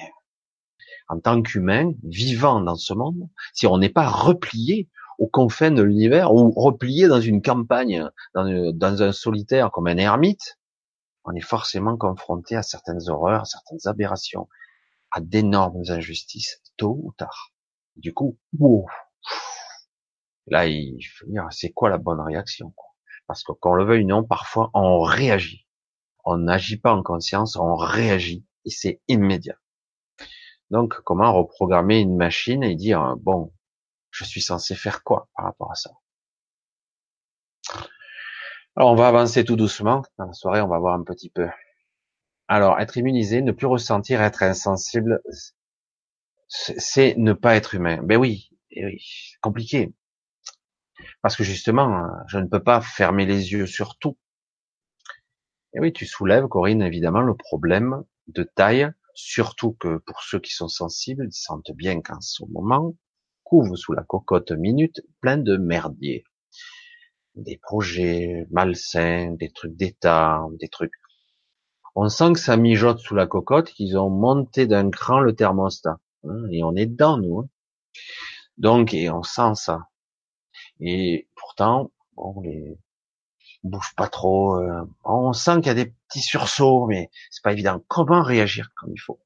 [1.08, 5.82] en tant qu'humain, vivant dans ce monde, si on n'est pas replié aux confins de
[5.82, 10.58] l'univers ou replié dans une campagne, dans, dans un solitaire comme un ermite,
[11.24, 14.48] on est forcément confronté à certaines horreurs, à certaines aberrations,
[15.10, 17.52] à d'énormes injustices, tôt ou tard.
[17.96, 18.86] Du coup, wow,
[20.46, 22.74] là, il faut dire, c'est quoi la bonne réaction
[23.26, 25.66] Parce que qu'on le veuille ou non, parfois, on réagit.
[26.24, 29.58] On n'agit pas en conscience, on réagit, et c'est immédiat.
[30.70, 33.52] Donc, comment reprogrammer une machine et dire, bon,
[34.10, 35.90] je suis censé faire quoi par rapport à ça?
[38.76, 40.02] Alors, on va avancer tout doucement.
[40.18, 41.48] Dans la soirée, on va voir un petit peu.
[42.48, 45.22] Alors, être immunisé, ne plus ressentir, être insensible,
[46.48, 48.02] c'est ne pas être humain.
[48.02, 49.04] Ben oui, eh oui,
[49.40, 49.94] compliqué.
[51.22, 54.18] Parce que justement, je ne peux pas fermer les yeux sur tout.
[55.74, 60.52] Et oui, tu soulèves, Corinne, évidemment, le problème de taille, surtout que pour ceux qui
[60.52, 62.94] sont sensibles, ils sentent bien qu'en ce moment,
[63.44, 66.24] couvre sous la cocotte minute plein de merdier
[67.34, 70.94] des projets malsains, des trucs d'État, des trucs.
[71.94, 75.98] On sent que ça mijote sous la cocotte, qu'ils ont monté d'un cran le thermostat.
[76.24, 77.40] Hein, et on est dedans, nous.
[77.40, 77.48] Hein.
[78.56, 79.88] Donc, et on sent ça.
[80.80, 82.78] Et pourtant, bon, les
[83.64, 84.56] bouge pas trop.
[84.60, 87.82] Euh, on sent qu'il y a des petits sursauts, mais c'est pas évident.
[87.88, 89.20] Comment réagir comme il faut?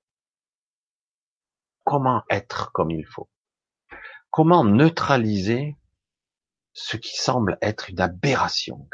[1.85, 3.29] Comment être comme il faut?
[4.31, 5.77] Comment neutraliser
[6.79, 8.89] ce qui semble être une aberration.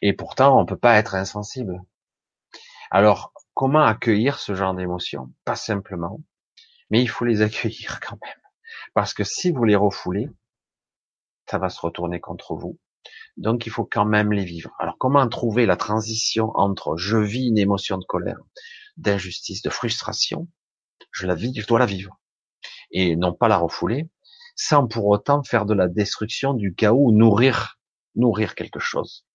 [0.00, 1.80] Et pourtant, on peut pas être insensible.
[2.90, 5.32] Alors, comment accueillir ce genre d'émotions?
[5.44, 6.20] Pas simplement,
[6.90, 8.42] mais il faut les accueillir quand même.
[8.92, 10.28] Parce que si vous les refoulez,
[11.48, 12.78] ça va se retourner contre vous.
[13.36, 14.70] Donc, il faut quand même les vivre.
[14.78, 18.38] Alors, comment trouver la transition entre je vis une émotion de colère,
[18.96, 20.48] d'injustice, de frustration,
[21.10, 22.20] je la vis, je dois la vivre.
[22.90, 24.10] Et non pas la refouler,
[24.54, 27.78] sans pour autant faire de la destruction, du chaos, ou nourrir,
[28.14, 29.26] nourrir quelque chose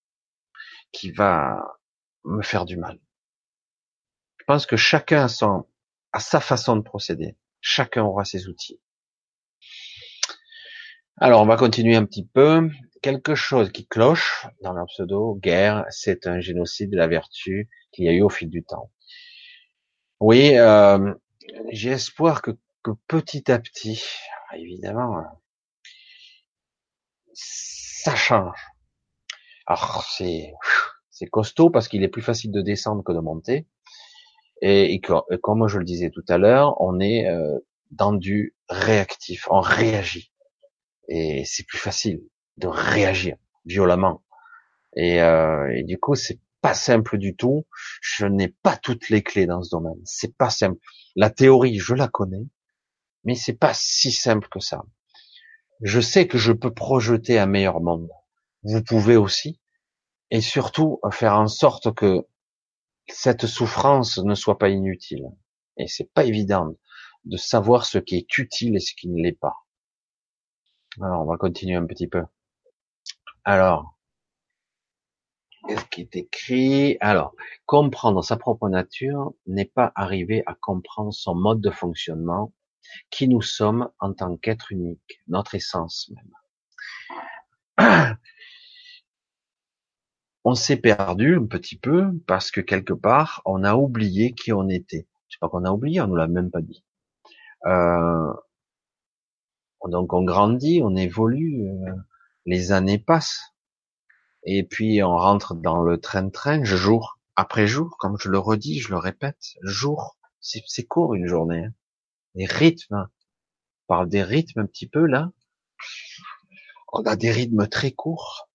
[0.91, 1.63] qui va
[2.23, 2.99] me faire du mal.
[4.37, 5.63] Je pense que chacun a,
[6.13, 7.35] a sa façon de procéder.
[7.61, 8.79] Chacun aura ses outils.
[11.17, 12.69] Alors, on va continuer un petit peu.
[13.01, 18.05] Quelque chose qui cloche dans la pseudo guerre, c'est un génocide de la vertu qu'il
[18.05, 18.91] y a eu au fil du temps.
[20.19, 21.13] Oui, euh,
[21.71, 22.51] j'ai espoir que,
[22.83, 24.03] que petit à petit,
[24.49, 25.23] ah, évidemment,
[27.33, 28.59] ça change.
[29.67, 30.53] Alors c'est
[31.09, 33.67] c'est costaud parce qu'il est plus facile de descendre que de monter.
[34.61, 37.59] Et, comme je le disais tout à l'heure, on est euh,
[37.91, 40.31] dans du réactif, on réagit.
[41.07, 42.21] Et c'est plus facile
[42.57, 44.23] de réagir violemment.
[44.95, 47.65] Et, euh, et du coup, c'est pas simple du tout.
[48.01, 50.01] Je n'ai pas toutes les clés dans ce domaine.
[50.05, 50.79] C'est pas simple.
[51.15, 52.47] La théorie, je la connais,
[53.23, 54.83] mais c'est pas si simple que ça.
[55.81, 58.09] Je sais que je peux projeter un meilleur monde.
[58.63, 59.59] Vous pouvez aussi,
[60.31, 62.25] et surtout faire en sorte que
[63.07, 65.25] cette souffrance ne soit pas inutile.
[65.77, 66.73] Et c'est pas évident
[67.25, 69.55] de savoir ce qui est utile et ce qui ne l'est pas.
[71.01, 72.23] Alors, on va continuer un petit peu.
[73.47, 73.97] Alors,
[75.65, 76.97] qu'est-ce qui est écrit?
[76.99, 77.33] Alors,
[77.65, 82.51] comprendre sa propre nature n'est pas arriver à comprendre son mode de fonctionnement,
[83.09, 86.11] qui nous sommes en tant qu'être unique, notre essence
[87.79, 88.17] même.
[90.43, 94.67] On s'est perdu un petit peu parce que quelque part, on a oublié qui on
[94.67, 95.07] était.
[95.29, 96.83] C'est pas qu'on a oublié, on nous l'a même pas dit.
[97.65, 98.33] Euh,
[99.85, 101.95] donc on grandit, on évolue, euh,
[102.47, 103.53] les années passent,
[104.43, 108.89] et puis on rentre dans le train-train, jour après jour, comme je le redis, je
[108.89, 111.65] le répète, jour, c'est court une journée.
[111.65, 111.73] Hein.
[112.33, 115.31] Les rythmes, on parle des rythmes un petit peu là,
[116.93, 118.49] on a des rythmes très courts,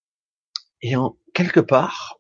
[0.81, 2.19] et en, quelque part,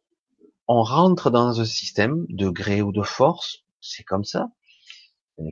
[0.69, 4.49] on rentre dans un système de gré ou de force, c'est comme ça.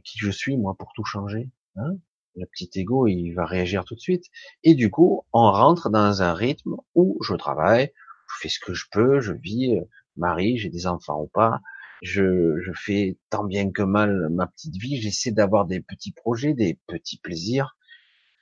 [0.04, 1.94] Qui je suis moi pour tout changer hein
[2.40, 4.26] le petit ego, il va réagir tout de suite.
[4.64, 7.92] Et du coup, on rentre dans un rythme où je travaille,
[8.28, 9.82] je fais ce que je peux, je vis, euh,
[10.16, 11.60] marie, j'ai des enfants ou pas,
[12.02, 16.54] je, je fais tant bien que mal ma petite vie, j'essaie d'avoir des petits projets,
[16.54, 17.76] des petits plaisirs,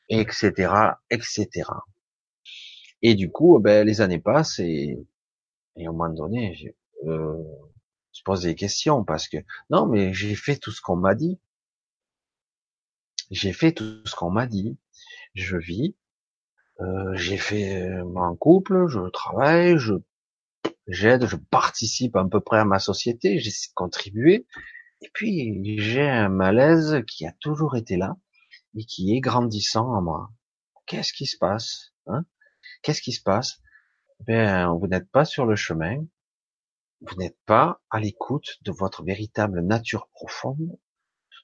[0.09, 0.73] etc.,
[1.11, 1.65] etc.
[3.03, 4.99] Et du coup, ben, les années passent et,
[5.77, 6.69] et au moment donné, je,
[7.09, 7.43] euh,
[8.13, 9.39] je pose des questions parce que
[9.71, 11.39] non, mais j'ai fait tout ce qu'on m'a dit.
[13.31, 14.79] J'ai fait tout ce qu'on m'a dit.
[15.35, 15.97] Je vis.
[16.81, 19.95] Euh, j'ai fait euh, mon couple, je travaille, je
[20.87, 24.47] j'aide, je participe à peu près à ma société, j'essaie de contribuer.
[25.03, 28.17] Et puis j'ai un malaise qui a toujours été là
[28.77, 30.31] et qui est grandissant en moi.
[30.87, 32.25] Qu'est-ce qui se passe hein?
[32.83, 33.61] Qu'est-ce qui se passe?
[34.21, 36.05] Ben, vous n'êtes pas sur le chemin.
[37.01, 40.79] Vous n'êtes pas à l'écoute de votre véritable nature profonde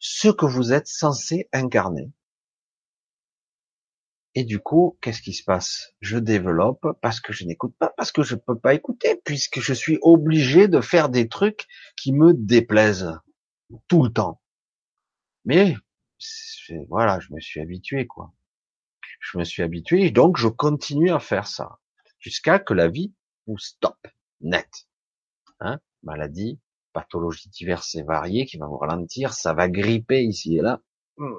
[0.07, 2.13] ce que vous êtes censé incarner.
[4.35, 5.95] Et du coup, qu'est-ce qui se passe?
[6.03, 9.61] Je développe parce que je n'écoute pas, parce que je ne peux pas écouter, puisque
[9.61, 13.19] je suis obligé de faire des trucs qui me déplaisent
[13.89, 14.43] tout le temps.
[15.47, 15.75] Mais
[16.89, 18.35] voilà, je me suis habitué, quoi.
[19.21, 21.79] Je me suis habitué, donc je continue à faire ça
[22.19, 23.15] jusqu'à que la vie
[23.47, 24.07] vous stoppe
[24.43, 24.87] net.
[25.61, 25.81] Hein?
[26.03, 26.61] Maladie,
[26.95, 30.81] pathologies diverses et variées qui vont vous ralentir, ça va gripper ici et là.
[31.19, 31.35] Hmm.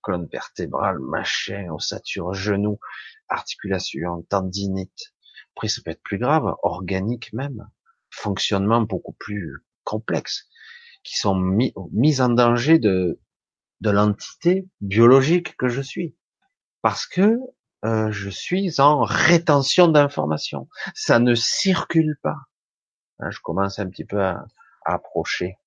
[0.00, 2.80] Colonne vertébrale, machin, ossature, genou,
[3.28, 5.14] articulation, tendinite.
[5.54, 7.68] Après, ça peut être plus grave, organique même,
[8.10, 10.48] fonctionnement beaucoup plus complexe,
[11.04, 11.72] qui sont mis,
[12.20, 13.20] en danger de,
[13.80, 16.16] de l'entité biologique que je suis.
[16.80, 17.38] Parce que
[17.84, 20.68] euh, je suis en rétention d'informations.
[20.94, 22.36] Ça ne circule pas.
[23.18, 24.46] Hein, je commence un petit peu à,
[24.84, 25.58] approcher.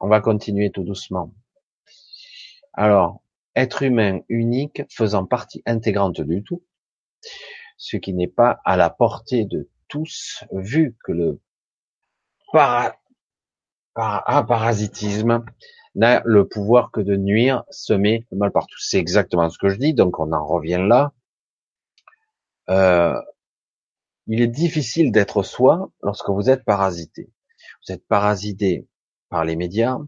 [0.00, 1.32] On va continuer tout doucement.
[2.72, 3.22] Alors,
[3.56, 6.64] être humain unique faisant partie intégrante du tout,
[7.76, 11.40] ce qui n'est pas à la portée de tous, vu que le
[12.52, 12.96] para,
[13.96, 15.44] ah, parasitisme
[15.94, 18.78] n'a le pouvoir que de nuire, semer le mal partout.
[18.78, 21.12] C'est exactement ce que je dis, donc on en revient là.
[22.68, 23.20] Euh,
[24.26, 27.30] il est difficile d'être soi lorsque vous êtes parasité.
[27.86, 28.86] Vous êtes parasité
[29.28, 29.98] par les médias,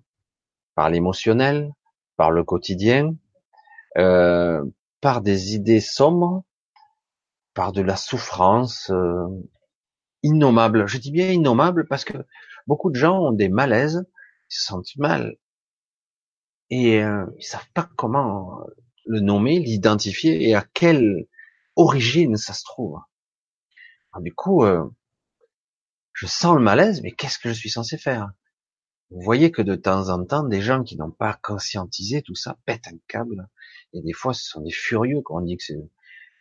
[0.75, 1.73] par l'émotionnel,
[2.17, 3.15] par le quotidien,
[3.99, 4.65] euh,
[5.01, 6.45] par des idées sombres,
[7.55, 9.27] par de la souffrance euh,
[10.23, 10.87] innommable.
[10.87, 12.19] Je dis bien innommable parce que
[12.67, 14.05] beaucoup de gens ont des malaises,
[14.51, 15.37] ils se sentent mal
[16.71, 18.65] et euh, ils savent pas comment
[19.05, 21.27] le nommer, l'identifier et à quelle
[21.77, 22.99] origine ça se trouve.
[24.21, 24.89] du coup, euh,
[26.13, 28.33] je sens le malaise, mais qu'est-ce que je suis censé faire?
[29.11, 32.57] Vous voyez que de temps en temps, des gens qui n'ont pas conscientisé tout ça
[32.65, 33.47] pètent un câble.
[33.93, 35.79] Et des fois, ce sont des furieux quand on dit que c'est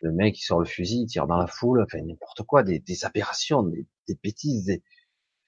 [0.00, 2.82] le mec qui sort le fusil, il tire dans la foule, enfin n'importe quoi, des,
[3.04, 3.86] aberrations, des,
[4.22, 4.82] bêtises, des...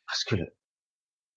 [0.06, 0.36] parce que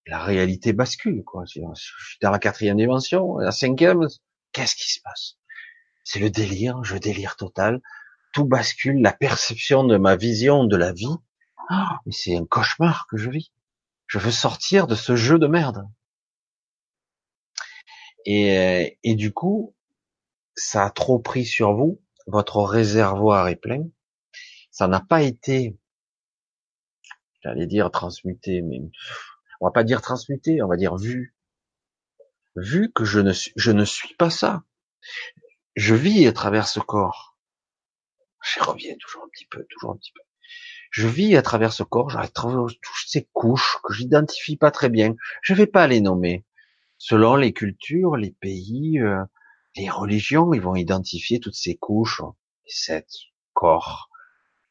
[0.06, 1.24] la réalité bascule.
[1.24, 1.44] Quoi.
[1.46, 4.08] Je suis dans la quatrième dimension, la cinquième,
[4.52, 5.38] qu'est-ce qui se passe?
[6.04, 7.82] C'est le délire, je délire total.
[8.34, 11.18] Tout bascule, la perception de ma vision de la vie
[12.06, 13.52] mais c'est un cauchemar que je vis.
[14.08, 15.88] Je veux sortir de ce jeu de merde.
[18.26, 19.76] Et, et du coup,
[20.56, 22.02] ça a trop pris sur vous.
[22.26, 23.86] Votre réservoir est plein.
[24.72, 25.78] Ça n'a pas été
[27.48, 28.82] j'allais dire transmuter, mais
[29.62, 31.36] on va pas dire transmuter, on va dire vu.
[32.56, 34.64] Vu que je ne suis, je ne suis pas ça.
[35.76, 37.38] Je vis à travers ce corps.
[38.44, 40.22] Je reviens toujours un petit peu, toujours un petit peu.
[40.92, 45.16] Je vis à travers ce corps, j'arrête toutes ces couches que j'identifie pas très bien.
[45.42, 46.46] Je vais pas les nommer.
[46.98, 49.24] Selon les cultures, les pays, euh,
[49.76, 52.22] les religions, ils vont identifier toutes ces couches,
[52.66, 53.08] les sept
[53.54, 54.10] corps,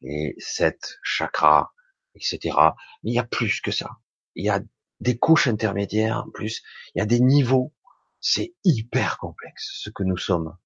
[0.01, 1.71] les sept chakras,
[2.15, 2.55] etc.
[3.03, 3.91] Mais il y a plus que ça.
[4.35, 4.59] Il y a
[4.99, 6.63] des couches intermédiaires en plus.
[6.93, 7.73] Il y a des niveaux.
[8.19, 10.57] C'est hyper complexe ce que nous sommes.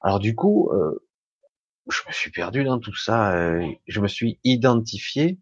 [0.00, 1.05] Alors du coup, euh,
[1.88, 3.32] je me suis perdu dans tout ça.
[3.36, 5.38] Euh, je me suis identifié.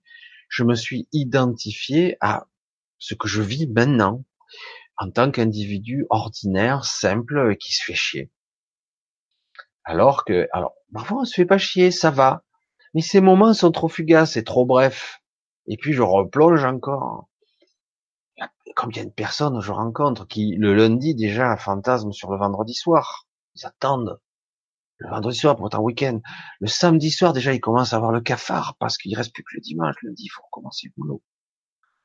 [0.49, 2.47] Je me suis identifié à
[2.99, 4.25] ce que je vis maintenant
[4.97, 8.31] en tant qu'individu ordinaire, simple, qui se fait chier.
[9.85, 12.45] Alors que, alors, parfois on se fait pas chier, ça va.
[12.95, 15.21] Mais ces moments sont trop fugaces et trop brefs.
[15.67, 17.29] Et puis je replonge encore.
[18.77, 23.27] Combien de personnes je rencontre qui, le lundi déjà, fantasment sur le vendredi soir.
[23.55, 24.21] Ils attendent.
[24.99, 26.21] Le vendredi soir pour être en week-end.
[26.61, 29.55] Le samedi soir, déjà, ils commencent à avoir le cafard parce qu'il reste plus que
[29.55, 29.97] le dimanche.
[30.03, 31.23] Le lundi, il faut recommencer le boulot.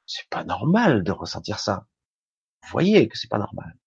[0.05, 1.85] C'est pas normal de ressentir ça.
[2.63, 3.77] Vous voyez que c'est pas normal.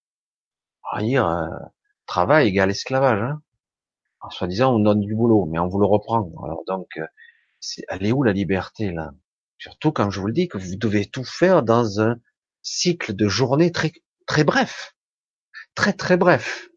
[1.00, 1.48] Dire, euh,
[2.06, 3.22] travail égale esclavage.
[3.22, 3.42] Hein
[4.22, 6.32] en soi-disant, on donne du boulot, mais on vous le reprend.
[6.44, 7.06] Alors donc, euh,
[7.60, 9.12] c'est, elle est où la liberté là?
[9.58, 12.16] Surtout quand je vous le dis que vous devez tout faire dans un
[12.62, 13.92] cycle de journée très
[14.26, 14.96] très bref,
[15.74, 16.68] très très bref.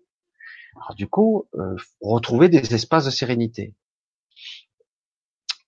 [0.75, 3.75] Alors du coup, euh, retrouver des espaces de sérénité.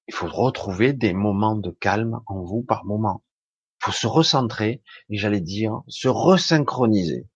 [0.07, 3.23] Il faut retrouver des moments de calme en vous par moment.
[3.81, 7.27] Il faut se recentrer et j'allais dire se resynchroniser.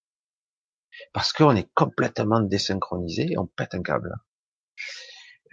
[1.13, 4.15] Parce qu'on est complètement désynchronisé et on pète un câble.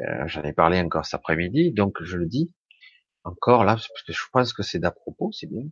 [0.00, 2.54] Euh, j'en ai parlé encore cet après-midi, donc je le dis
[3.24, 5.64] encore là, parce que je pense que c'est d'à propos, c'est bien.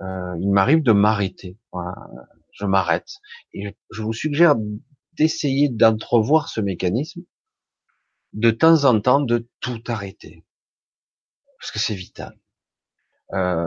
[0.00, 1.58] Euh, il m'arrive de m'arrêter.
[2.52, 3.08] Je m'arrête.
[3.52, 4.54] Et je vous suggère
[5.18, 7.22] d'essayer d'entrevoir ce mécanisme,
[8.32, 10.44] de temps en temps de tout arrêter.
[11.58, 12.38] Parce que c'est vital.
[13.32, 13.64] Euh,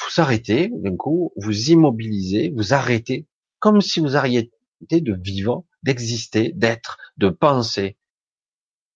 [0.00, 3.26] vous arrêtez, d'un coup, vous immobilisez, vous arrêtez,
[3.58, 4.50] comme si vous arrêtiez
[4.90, 7.98] de vivre, d'exister, d'être, de penser,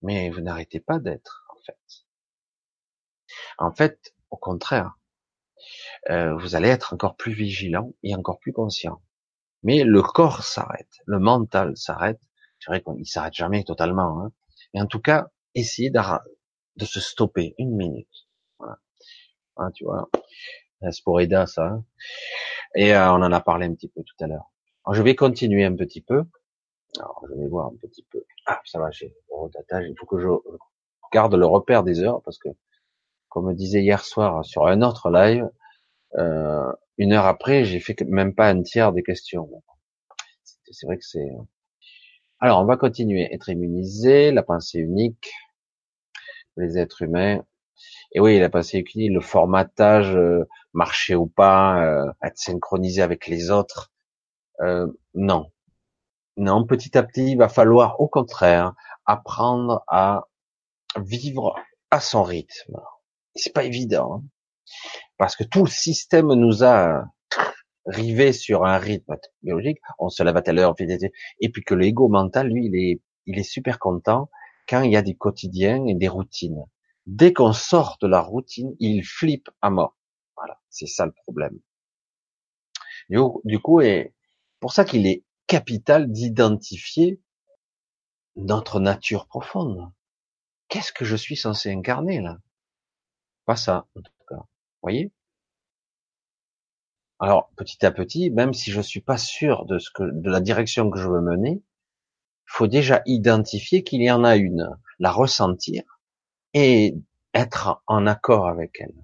[0.02, 1.78] mais vous n'arrêtez pas d'être, en fait.
[3.58, 4.98] En fait, au contraire,
[6.10, 9.02] euh, vous allez être encore plus vigilant et encore plus conscient.
[9.64, 12.20] Mais le corps s'arrête, le mental s'arrête.
[12.60, 14.20] C'est vrai qu'il s'arrête jamais totalement.
[14.20, 14.32] Hein.
[14.72, 18.28] Mais en tout cas, essayez de se stopper une minute.
[18.58, 18.78] Voilà.
[19.56, 20.08] Ah, tu vois,
[20.80, 21.66] c'est pour Eda ça.
[21.66, 21.84] Hein.
[22.74, 24.50] Et euh, on en a parlé un petit peu tout à l'heure.
[24.92, 26.24] je vais continuer un petit peu.
[26.98, 28.24] Alors, je vais voir un petit peu.
[28.46, 30.28] Ah, ça va, j'ai Il faut que je
[31.12, 32.48] garde le repère des heures parce que,
[33.28, 35.48] comme me disait hier soir sur un autre live,
[36.18, 39.48] euh, une heure après, j'ai fait même pas un tiers des questions.
[40.70, 41.30] C'est vrai que c'est.
[42.40, 43.32] Alors, on va continuer.
[43.32, 45.32] Être immunisé, la pensée unique,
[46.56, 47.44] les êtres humains.
[48.12, 53.26] Et oui, la pensée unique, le formatage, euh, marcher ou pas, euh, être synchronisé avec
[53.26, 53.92] les autres.
[54.60, 55.50] Euh, non,
[56.36, 58.74] non, petit à petit, il va falloir au contraire
[59.06, 60.24] apprendre à
[60.96, 61.54] vivre
[61.90, 62.80] à son rythme.
[63.34, 64.24] C'est pas évident, hein.
[65.16, 67.04] Parce que tout le système nous a
[67.86, 69.78] rivé sur un rythme biologique.
[69.98, 73.38] On se lève à telle heure, et puis que l'ego mental, lui, il est, il
[73.38, 74.30] est super content
[74.68, 76.64] quand il y a du quotidien et des routines.
[77.06, 79.96] Dès qu'on sort de la routine, il flippe à mort.
[80.36, 81.58] Voilà, c'est ça le problème.
[83.08, 84.14] Du coup, et
[84.60, 87.20] pour ça qu'il est capital d'identifier
[88.36, 89.92] notre nature profonde.
[90.68, 92.38] Qu'est-ce que je suis censé incarner là?
[93.44, 94.36] Pas ça, en tout cas.
[94.36, 95.12] Vous voyez
[97.18, 101.08] Alors, petit à petit, même si je suis pas sûr de la direction que je
[101.08, 104.68] veux mener, il faut déjà identifier qu'il y en a une,
[104.98, 105.82] la ressentir
[106.52, 106.96] et
[107.32, 108.94] être en accord avec elle.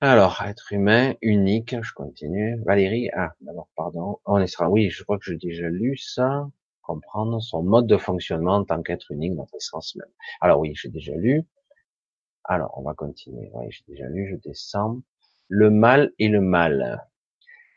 [0.00, 2.60] Alors, être humain, unique, je continue.
[2.64, 4.18] Valérie, ah, d'abord, pardon.
[4.24, 6.48] On est oui, je crois que j'ai déjà lu ça.
[6.82, 10.10] Comprendre son mode de fonctionnement en tant qu'être unique, notre essence même.
[10.40, 11.46] Alors oui, j'ai déjà lu.
[12.44, 13.50] Alors, on va continuer.
[13.54, 15.02] Oui, j'ai déjà lu, je descends.
[15.48, 17.06] Le mal et le mal.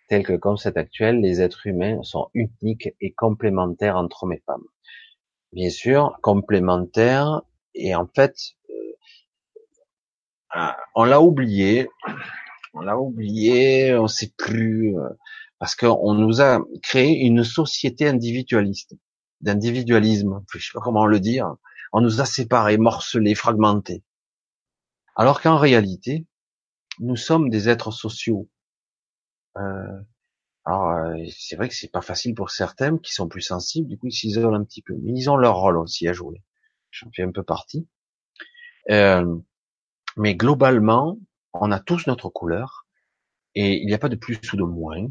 [0.07, 4.65] Tel que concept actuel, les êtres humains sont uniques et complémentaires entre hommes et femmes.
[5.51, 7.41] Bien sûr, complémentaires,
[7.73, 8.35] et en fait,
[10.49, 11.87] ah, on l'a oublié,
[12.73, 15.09] on l'a oublié, on sait plus, euh,
[15.59, 18.95] parce qu'on nous a créé une société individualiste,
[19.41, 21.55] d'individualisme, je sais pas comment le dire.
[21.93, 24.03] On nous a séparés, morcelés, fragmentés.
[25.15, 26.25] Alors qu'en réalité,
[26.99, 28.49] nous sommes des êtres sociaux.
[29.57, 30.01] Euh,
[30.65, 33.97] alors, euh, c'est vrai que c'est pas facile pour certains qui sont plus sensibles, du
[33.97, 34.95] coup, ils s'isolent un petit peu.
[35.01, 36.43] Mais ils ont leur rôle aussi à jouer.
[36.91, 37.87] J'en fais un peu partie.
[38.89, 39.37] Euh,
[40.17, 41.19] mais globalement,
[41.53, 42.87] on a tous notre couleur
[43.53, 45.07] et il n'y a pas de plus ou de moins.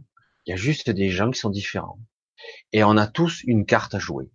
[0.46, 2.00] Il y a juste des gens qui sont différents.
[2.72, 4.30] Et on a tous une carte à jouer.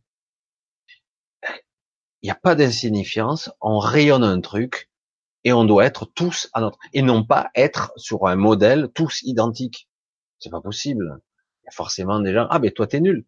[2.21, 3.51] Il n'y a pas d'insignifiance.
[3.61, 4.88] On rayonne un truc
[5.43, 9.21] et on doit être tous à notre et non pas être sur un modèle tous
[9.23, 9.89] identiques.
[10.39, 11.21] C'est pas possible.
[11.63, 12.47] Il y a forcément des gens.
[12.49, 13.25] Ah ben toi t'es nul.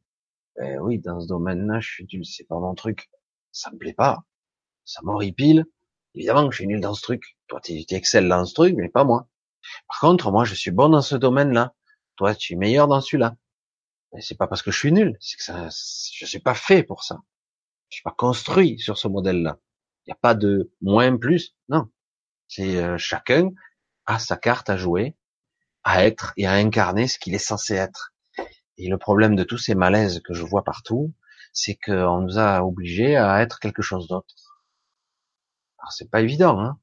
[0.58, 2.26] Ben oui, dans ce domaine-là, je suis nul.
[2.26, 3.10] C'est pas mon truc.
[3.52, 4.24] Ça me plaît pas.
[4.86, 5.66] Ça m'horripile.
[6.14, 7.38] Évidemment que je suis nul dans ce truc.
[7.48, 9.28] Toi, tu excelles dans ce truc, mais pas moi.
[9.88, 11.74] Par contre, moi, je suis bon dans ce domaine-là.
[12.18, 13.36] Toi, tu es meilleur dans celui-là.
[14.14, 16.84] Mais c'est pas parce que je suis nul, c'est que ça, je suis pas fait
[16.84, 17.22] pour ça.
[17.90, 19.58] Je suis pas construit sur ce modèle-là.
[20.06, 21.56] Il n'y a pas de moins plus.
[21.70, 21.88] Non.
[22.52, 23.52] C'est euh, chacun
[24.06, 25.16] a sa carte à jouer,
[25.86, 28.14] à être et à incarner ce qu'il est censé être.
[28.78, 31.14] Et le problème de tous ces malaises que je vois partout,
[31.54, 34.60] c'est qu'on nous a obligés à être quelque chose d'autre.
[35.80, 36.78] Alors c'est pas évident, hein.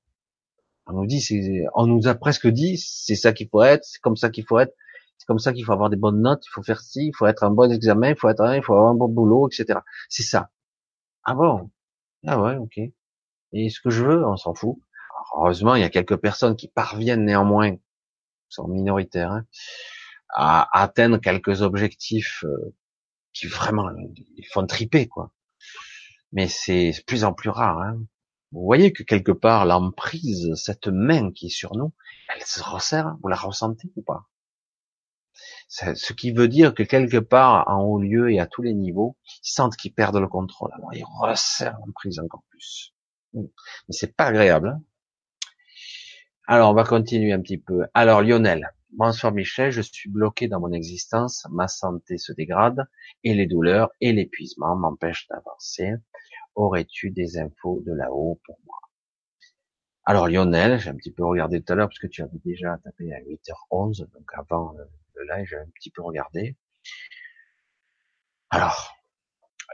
[0.86, 1.22] On nous dit,
[1.74, 4.58] on nous a presque dit, c'est ça qu'il faut être, c'est comme ça qu'il faut
[4.58, 4.74] être,
[5.18, 7.26] c'est comme ça qu'il faut avoir des bonnes notes, il faut faire ci, il faut
[7.26, 9.80] être un bon examen, il faut être, il faut avoir un bon boulot, etc.
[10.08, 10.48] C'est ça.
[11.24, 11.70] Ah bon?
[12.26, 12.80] Ah ouais, ok.
[13.52, 14.78] Et ce que je veux, on s'en fout.
[15.38, 17.76] Heureusement, il y a quelques personnes qui parviennent néanmoins,
[18.48, 19.46] sont minoritaires, hein,
[20.30, 22.74] à atteindre quelques objectifs euh,
[23.32, 23.88] qui vraiment
[24.36, 25.32] ils font triper, quoi.
[26.32, 27.80] Mais c'est de plus en plus rare.
[27.80, 27.98] Hein.
[28.52, 31.92] Vous voyez que quelque part, l'emprise, cette main qui est sur nous,
[32.34, 34.28] elle se resserre, vous la ressentez ou pas?
[35.68, 39.16] Ce qui veut dire que quelque part, en haut lieu et à tous les niveaux,
[39.44, 40.70] ils sentent qu'ils perdent le contrôle.
[40.74, 42.94] Alors ils resserrent l'emprise encore plus.
[43.34, 43.44] Mais
[43.90, 44.68] c'est pas agréable.
[44.68, 44.82] Hein.
[46.48, 47.84] Alors on va continuer un petit peu.
[47.92, 52.88] Alors Lionel, bonsoir Michel, je suis bloqué dans mon existence, ma santé se dégrade
[53.22, 55.92] et les douleurs et l'épuisement m'empêchent d'avancer.
[56.54, 58.78] Aurais-tu des infos de là-haut pour moi?
[60.06, 62.78] Alors Lionel, j'ai un petit peu regardé tout à l'heure parce que tu avais déjà
[62.82, 64.74] tapé à 8h11, donc avant
[65.16, 66.56] le live, j'ai un petit peu regardé.
[68.48, 68.96] Alors,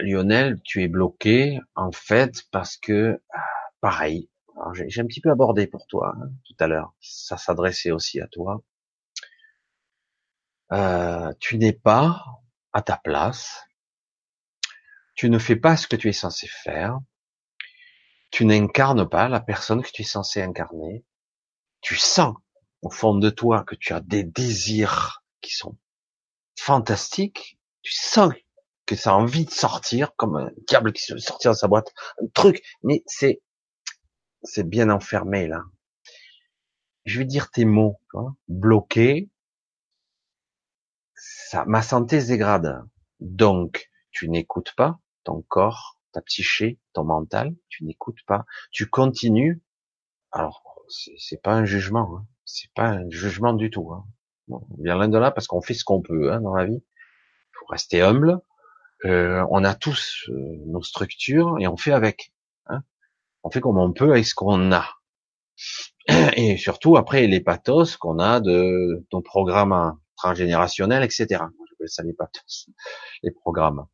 [0.00, 3.44] Lionel, tu es bloqué en fait parce que, ah,
[3.80, 4.28] pareil,
[4.74, 8.26] j'ai un petit peu abordé pour toi hein, tout à l'heure, ça s'adressait aussi à
[8.28, 8.62] toi.
[10.72, 12.24] Euh, tu n'es pas
[12.72, 13.64] à ta place,
[15.14, 16.98] tu ne fais pas ce que tu es censé faire,
[18.30, 21.04] tu n'incarnes pas la personne que tu es censé incarner,
[21.80, 22.34] tu sens
[22.82, 25.76] au fond de toi que tu as des désirs qui sont
[26.58, 28.32] fantastiques, tu sens
[28.86, 31.92] que ça a envie de sortir comme un diable qui veut sortir de sa boîte,
[32.22, 33.40] un truc, mais c'est
[34.44, 35.64] c'est bien enfermé là.
[37.04, 38.00] Je vais dire tes mots,
[38.48, 39.28] bloqué,
[41.14, 42.84] ça, ma santé se dégrade.
[43.20, 49.62] Donc, tu n'écoutes pas, ton corps, ta psyché, ton mental, tu n'écoutes pas, tu continues.
[50.30, 50.62] Alors,
[51.18, 52.26] c'est pas un jugement, hein.
[52.44, 53.92] c'est pas un jugement du tout.
[53.92, 54.04] Hein.
[54.48, 56.82] on vient l'un de là parce qu'on fait ce qu'on peut hein, dans la vie.
[56.82, 58.40] Il faut rester humble.
[59.04, 60.32] Euh, on a tous euh,
[60.66, 62.33] nos structures et on fait avec.
[63.44, 64.88] On fait comme on peut avec ce qu'on a.
[66.36, 71.44] Et surtout après les pathos qu'on a de nos programmes transgénérationnels, etc.
[71.86, 72.70] Ça les pathos,
[73.22, 73.86] les programmes.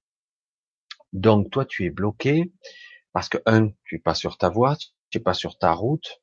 [1.13, 2.53] Donc toi, tu es bloqué
[3.13, 4.77] parce que un, tu es pas sur ta voie,
[5.11, 6.21] tu es pas sur ta route,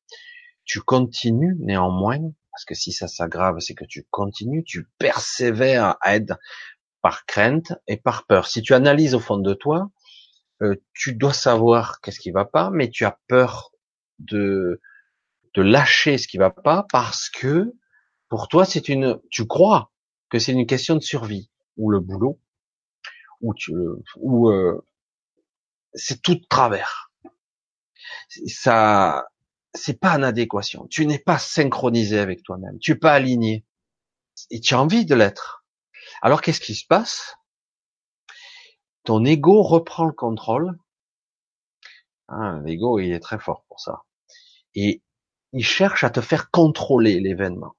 [0.64, 6.16] tu continues néanmoins parce que si ça s'aggrave, c'est que tu continues, tu persévères à
[6.16, 6.40] être
[7.02, 8.48] par crainte et par peur.
[8.48, 9.92] Si tu analyses au fond de toi,
[10.94, 13.72] tu dois savoir qu'est-ce qui va pas, mais tu as peur
[14.20, 14.82] de
[15.54, 17.74] de lâcher ce qui va pas parce que
[18.30, 19.92] pour toi c'est une, tu crois
[20.30, 22.40] que c'est une question de survie ou le boulot
[23.42, 23.74] ou tu,
[24.18, 24.84] ou euh,
[25.94, 27.12] c'est tout travers.
[28.48, 29.28] Ça,
[29.74, 30.88] c'est pas en adéquation.
[30.88, 32.80] Tu n'es pas synchronisé avec toi-même.
[32.80, 33.66] Tu es pas aligné.
[34.52, 35.66] Et tu as envie de l'être.
[36.22, 37.36] Alors qu'est-ce qui se passe?
[39.08, 40.78] Ton ego reprend le contrôle.
[42.28, 44.04] Hein, L'ego, il est très fort pour ça.
[44.76, 45.02] Et
[45.54, 47.78] il cherche à te faire contrôler l'événement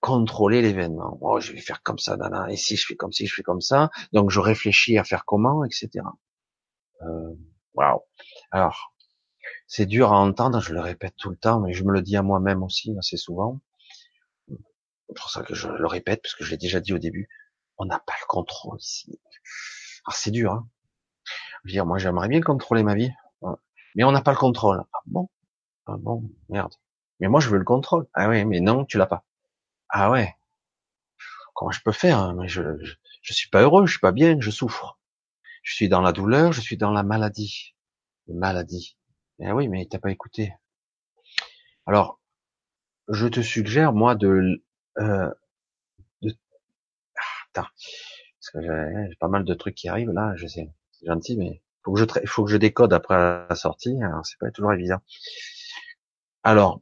[0.00, 1.18] contrôler l'événement.
[1.20, 2.50] Oh, je vais faire comme ça, nana.
[2.50, 5.26] Et si je fais comme si je fais comme ça, donc je réfléchis à faire
[5.26, 5.90] comment, etc.
[7.02, 7.34] Euh,
[7.74, 8.00] waouh.
[8.50, 8.94] Alors,
[9.66, 12.16] c'est dur à entendre, je le répète tout le temps, mais je me le dis
[12.16, 13.60] à moi-même aussi assez souvent.
[14.48, 17.28] C'est pour ça que je le répète, parce que je l'ai déjà dit au début.
[17.76, 19.20] On n'a pas le contrôle ici.
[20.08, 20.52] Alors c'est dur.
[20.52, 20.66] Hein.
[21.26, 23.12] Je veux dire, moi j'aimerais bien contrôler ma vie,
[23.94, 24.82] mais on n'a pas le contrôle.
[24.94, 25.28] Ah bon?
[25.84, 26.72] Ah bon, merde.
[27.20, 28.06] Mais moi, je veux le contrôle.
[28.14, 29.26] Ah oui, mais non, tu l'as pas.
[29.90, 30.34] Ah ouais.
[31.52, 32.62] Comment je peux faire hein, je,
[33.20, 34.98] je, suis pas heureux, je suis pas bien, je souffre.
[35.62, 37.74] Je suis dans la douleur, je suis dans la maladie.
[38.28, 38.96] Maladie.
[39.40, 40.54] Eh oui, mais t'as pas écouté.
[41.84, 42.18] Alors,
[43.08, 44.64] je te suggère moi de,
[45.00, 45.30] euh,
[46.22, 46.34] de...
[47.56, 47.68] Ah,
[48.52, 50.34] parce que j'ai pas mal de trucs qui arrivent là.
[50.36, 53.96] Je sais, c'est gentil, mais faut que je faut que je décode après la sortie.
[54.02, 55.00] Alors c'est pas toujours évident.
[56.42, 56.80] Alors,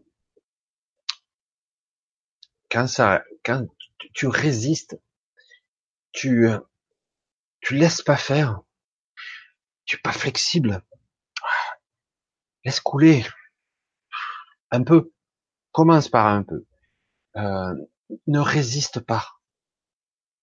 [2.71, 3.67] quand ça, quand
[4.12, 5.01] tu résistes,
[6.12, 6.49] tu,
[7.61, 8.61] tu laisses pas faire,
[9.85, 10.83] tu es pas flexible,
[12.64, 13.25] laisse couler
[14.71, 15.12] un peu,
[15.73, 16.64] commence par un peu,
[17.37, 17.75] euh,
[18.27, 19.36] ne résiste pas.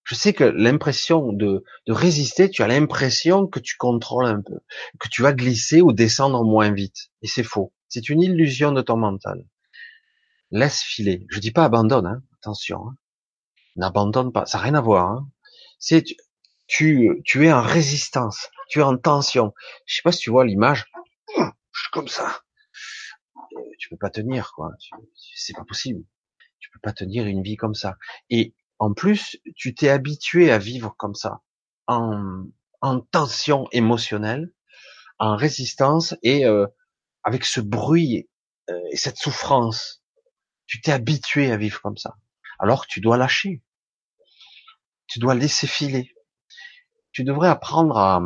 [0.03, 4.59] Je sais que l'impression de, de résister, tu as l'impression que tu contrôles un peu,
[4.99, 7.11] que tu vas glisser ou descendre moins vite.
[7.21, 7.73] Et c'est faux.
[7.87, 9.45] C'est une illusion de ton mental.
[10.51, 11.25] Laisse filer.
[11.29, 12.21] Je dis pas abandonne, hein.
[12.39, 12.87] attention.
[12.87, 12.97] Hein.
[13.75, 14.45] N'abandonne pas.
[14.45, 15.09] Ça n'a rien à voir.
[15.09, 15.29] Hein.
[15.79, 16.03] C'est
[16.67, 18.49] tu, tu es en résistance.
[18.69, 19.53] Tu es en tension.
[19.85, 20.85] Je sais pas si tu vois l'image.
[21.37, 22.41] Je suis comme ça.
[23.79, 24.71] Tu peux pas tenir, quoi.
[25.35, 26.03] C'est pas possible.
[26.59, 27.97] Tu peux pas tenir une vie comme ça.
[28.29, 28.53] Et
[28.83, 31.41] en plus, tu t'es habitué à vivre comme ça,
[31.87, 32.43] en,
[32.81, 34.53] en tension émotionnelle,
[35.19, 36.67] en résistance et euh,
[37.23, 38.29] avec ce bruit
[38.69, 40.03] euh, et cette souffrance.
[40.65, 42.17] Tu t'es habitué à vivre comme ça.
[42.59, 43.63] Alors tu dois lâcher.
[45.07, 46.13] Tu dois laisser filer.
[47.13, 48.21] Tu devrais apprendre à,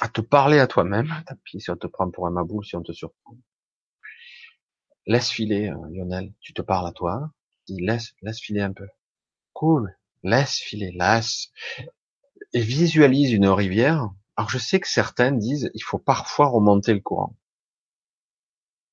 [0.00, 1.12] à te parler à toi-même.
[1.44, 3.36] Si on te prend pour un maboule, si on te surprend.
[5.04, 6.32] Laisse filer, euh, Lionel.
[6.40, 7.30] Tu te parles à toi.
[7.68, 8.86] Laisse, laisse filer un peu.
[9.52, 9.96] Cool.
[10.22, 11.48] Laisse filer, laisse.
[12.52, 14.10] Et visualise une rivière.
[14.36, 17.36] Alors je sais que certains disent il faut parfois remonter le courant.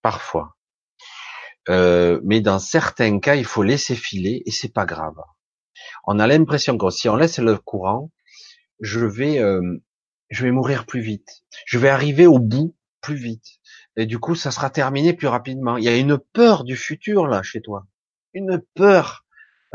[0.02, 0.58] Parfois.
[1.70, 5.18] Euh, mais dans certains cas, il faut laisser filer et c'est pas grave.
[6.06, 8.12] On a l'impression que si on laisse le courant,
[8.80, 9.84] je vais, euh,
[10.30, 11.44] je vais mourir plus vite.
[11.66, 13.60] Je vais arriver au bout plus vite.
[13.96, 15.78] Et du coup, ça sera terminé plus rapidement.
[15.78, 17.88] Il y a une peur du futur là chez toi,
[18.34, 19.26] une peur.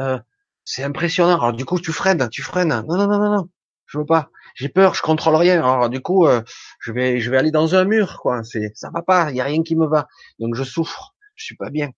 [0.00, 0.18] Euh,
[0.64, 1.34] c'est impressionnant.
[1.34, 2.84] Alors du coup, tu freines, tu freines.
[2.88, 3.48] Non, non, non, non, non.
[3.86, 4.30] Je veux pas.
[4.54, 5.58] J'ai peur, je contrôle rien.
[5.58, 6.42] Alors du coup, euh,
[6.80, 8.42] je vais, je vais aller dans un mur, quoi.
[8.44, 9.30] C'est, ça va pas.
[9.30, 10.08] Il y a rien qui me va.
[10.38, 11.14] Donc je souffre.
[11.34, 11.90] Je suis pas bien.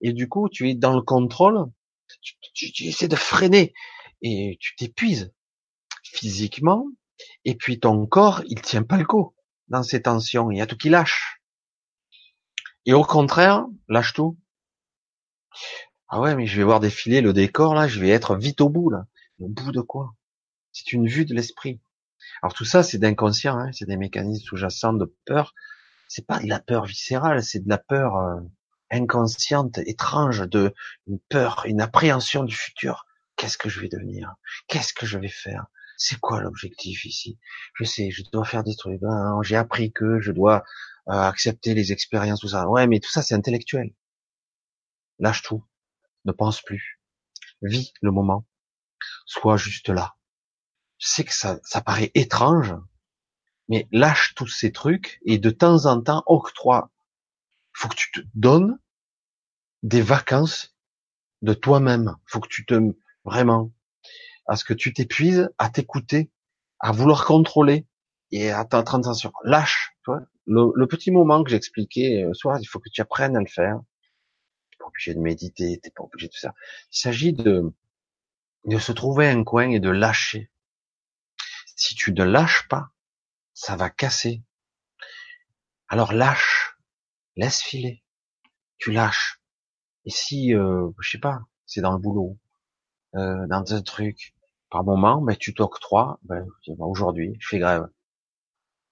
[0.00, 1.66] Et du coup, tu es dans le contrôle.
[2.22, 3.74] Tu, tu, tu essaies de freiner
[4.22, 5.32] et tu t'épuises
[6.02, 6.86] physiquement.
[7.44, 9.34] Et puis ton corps, il tient pas le coup
[9.68, 10.50] dans ces tensions.
[10.50, 11.40] Il y a tout qui lâche.
[12.86, 14.38] Et au contraire, lâche tout.
[16.08, 18.68] Ah ouais, mais je vais voir défiler le décor là, je vais être vite au
[18.68, 19.06] bout là.
[19.40, 20.14] Au bout de quoi?
[20.72, 21.80] C'est une vue de l'esprit.
[22.42, 25.54] Alors tout ça, c'est d'inconscient, hein, c'est des mécanismes sous-jacents de peur.
[26.08, 28.40] C'est pas de la peur viscérale, c'est de la peur euh,
[28.90, 30.74] inconsciente, étrange, de
[31.06, 33.06] une peur, une appréhension du futur.
[33.36, 34.34] Qu'est-ce que je vais devenir?
[34.66, 35.66] Qu'est-ce que je vais faire?
[35.98, 37.38] C'est quoi l'objectif ici?
[37.74, 39.02] Je sais, je dois faire des trucs.
[39.02, 40.64] Hein, J'ai appris que je dois
[41.08, 42.68] euh, accepter les expériences, tout ça.
[42.68, 43.92] Ouais, mais tout ça, c'est intellectuel.
[45.18, 45.64] Lâche tout
[46.24, 47.00] ne pense plus.
[47.62, 48.46] Vis le moment.
[49.26, 50.16] Sois juste là.
[50.98, 52.74] Je sais que ça, ça paraît étrange,
[53.68, 56.90] mais lâche tous ces trucs et de temps en temps octroie.
[57.72, 58.78] Faut que tu te donnes
[59.82, 60.74] des vacances
[61.42, 62.16] de toi-même.
[62.26, 62.80] Faut que tu te
[63.24, 63.72] vraiment
[64.48, 66.30] à ce que tu t'épuises à t'écouter,
[66.80, 67.86] à vouloir contrôler
[68.32, 69.32] et à ta attention.
[69.44, 69.92] Lâche.
[70.02, 73.40] Toi, le, le, petit moment que j'expliquais euh, soir, il faut que tu apprennes à
[73.40, 73.80] le faire
[74.86, 76.54] obligé de méditer, t'es pas obligé de ça.
[76.92, 77.72] Il s'agit de,
[78.64, 80.50] de se trouver un coin et de lâcher.
[81.76, 82.90] Si tu ne lâches pas,
[83.54, 84.42] ça va casser.
[85.88, 86.76] Alors lâche,
[87.36, 88.02] laisse filer.
[88.78, 89.40] Tu lâches.
[90.04, 92.38] Et si, euh, je sais pas, c'est dans le boulot,
[93.14, 94.34] euh, dans un truc,
[94.70, 96.46] par moment, mais ben, tu t'octroies, ben,
[96.78, 97.88] aujourd'hui, je fais grève.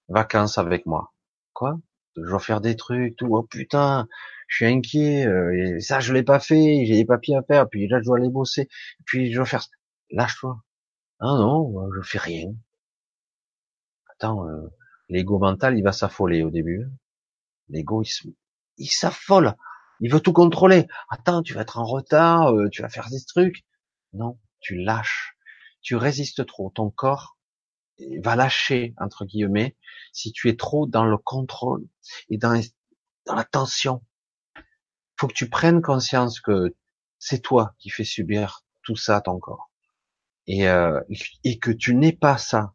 [0.09, 1.13] Vacances avec moi.
[1.53, 1.79] Quoi?
[2.15, 3.27] Je dois faire des trucs, tout.
[3.35, 4.07] Oh putain,
[4.47, 7.87] je suis inquiet, euh, ça je l'ai pas fait, j'ai des papiers à faire, puis
[7.87, 8.69] là je dois aller bosser,
[9.05, 9.65] puis je dois faire.
[10.09, 10.63] Lâche-toi.
[11.19, 12.53] Ah non, je fais rien.
[14.09, 14.67] Attends, euh,
[15.09, 16.87] l'ego mental il va s'affoler au début.
[17.69, 18.03] L'ego
[18.77, 19.55] il, s'affole,
[19.99, 20.87] il veut tout contrôler.
[21.09, 23.65] Attends, tu vas être en retard, euh, tu vas faire des trucs.
[24.13, 25.35] Non, tu lâches,
[25.81, 26.71] tu résistes trop.
[26.73, 27.37] Ton corps
[28.23, 29.75] va lâcher entre guillemets
[30.13, 31.85] si tu es trop dans le contrôle
[32.29, 32.53] et dans
[33.25, 34.01] la tension
[35.17, 36.75] faut que tu prennes conscience que
[37.19, 39.71] c'est toi qui fais subir tout ça à ton corps.
[40.47, 41.01] Et, euh,
[41.43, 42.73] et que tu n'es pas ça.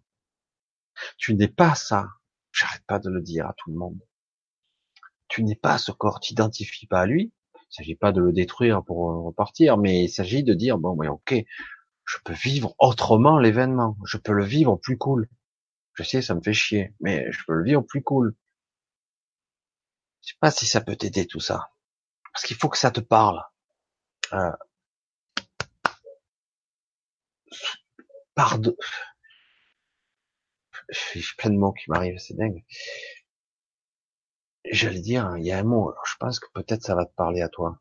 [1.17, 2.09] Tu n'es pas ça.
[2.53, 3.99] J'arrête pas de le dire à tout le monde.
[5.29, 7.33] tu n'es pas ce corps, tu t'identifies pas à lui.
[7.55, 11.09] Il s'agit pas de le détruire pour repartir, mais il s'agit de dire bon, mais
[11.09, 11.35] ok,
[12.05, 15.29] je peux vivre autrement l'événement, je peux le vivre plus cool.
[15.95, 18.35] Je sais, ça me fait chier, mais je peux le vivre plus cool.
[20.23, 21.71] Je sais pas si ça peut t'aider tout ça,
[22.33, 23.43] parce qu'il faut que ça te parle.
[24.33, 24.53] Euh,
[28.35, 28.77] pardon.
[30.89, 32.65] J'ai plein de mots qui m'arrivent, c'est dingue.
[34.71, 37.43] J'allais dire, il y a un mot, je pense que peut-être ça va te parler
[37.43, 37.81] à toi.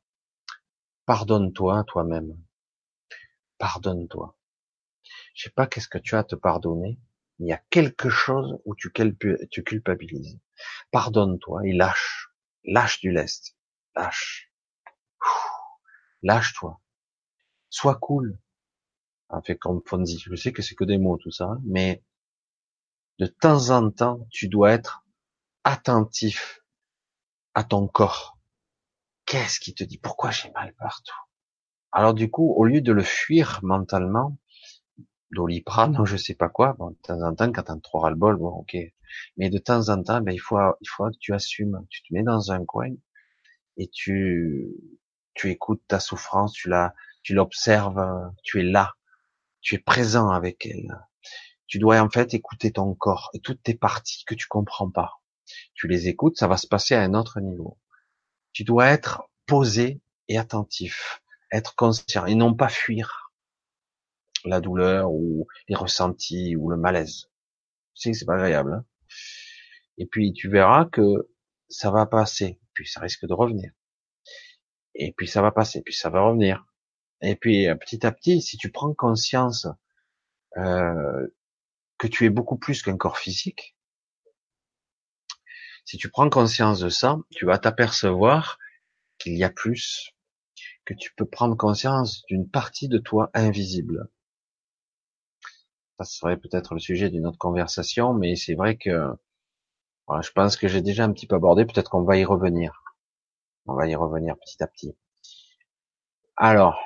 [1.05, 2.37] Pardonne-toi toi-même.
[3.57, 4.35] Pardonne-toi.
[5.35, 6.99] Je sais pas qu'est-ce que tu as à te pardonner,
[7.39, 8.91] il y a quelque chose où tu,
[9.49, 10.39] tu culpabilises.
[10.91, 12.29] Pardonne-toi et lâche.
[12.63, 13.55] Lâche du lest.
[13.95, 14.51] Lâche.
[16.23, 16.79] Lâche-toi.
[17.69, 18.39] Sois cool.
[19.29, 22.03] En fait, comme Fonzi, je sais que c'est que des mots tout ça, mais
[23.19, 25.05] de temps en temps, tu dois être
[25.63, 26.61] attentif
[27.53, 28.37] à ton corps.
[29.25, 29.97] Qu'est-ce qui te dit?
[29.97, 31.15] Pourquoi j'ai mal partout?
[31.91, 34.37] Alors du coup, au lieu de le fuir mentalement,
[35.31, 38.49] doliprane je sais pas quoi, bon, de temps en temps, quand t'as trop ras-le-bol, bon,
[38.49, 38.75] ok.
[39.37, 41.85] Mais de temps en temps, ben, il faut, il faut que tu assumes.
[41.89, 42.93] Tu te mets dans un coin
[43.77, 44.67] et tu,
[45.33, 46.93] tu écoutes ta souffrance, tu la,
[47.23, 48.95] tu l'observes, tu es là,
[49.61, 50.87] tu es présent avec elle.
[51.67, 55.21] Tu dois en fait écouter ton corps et toutes tes parties que tu comprends pas.
[55.73, 57.79] Tu les écoutes, ça va se passer à un autre niveau.
[58.53, 63.31] Tu dois être posé et attentif, être conscient et non pas fuir
[64.43, 67.29] la douleur ou les ressentis ou le malaise.
[67.93, 68.73] Tu sais que c'est pas agréable.
[68.73, 68.85] Hein
[69.97, 71.29] et puis tu verras que
[71.69, 73.71] ça va passer, puis ça risque de revenir.
[74.95, 76.65] Et puis ça va passer, puis ça va revenir.
[77.21, 79.67] Et puis euh, petit à petit, si tu prends conscience
[80.57, 81.27] euh,
[81.97, 83.75] que tu es beaucoup plus qu'un corps physique,
[85.85, 88.57] si tu prends conscience de ça, tu vas t'apercevoir
[89.17, 90.13] qu'il y a plus,
[90.85, 94.09] que tu peux prendre conscience d'une partie de toi invisible.
[95.99, 99.07] Ça serait peut-être le sujet d'une autre conversation, mais c'est vrai que
[100.21, 102.83] je pense que j'ai déjà un petit peu abordé, peut-être qu'on va y revenir.
[103.65, 104.95] On va y revenir petit à petit.
[106.35, 106.77] Alors,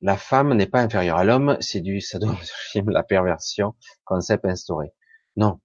[0.00, 3.74] la femme n'est pas inférieure à l'homme, c'est du sadomasochisme, la perversion,
[4.04, 4.92] concept instauré.
[5.36, 5.60] Non,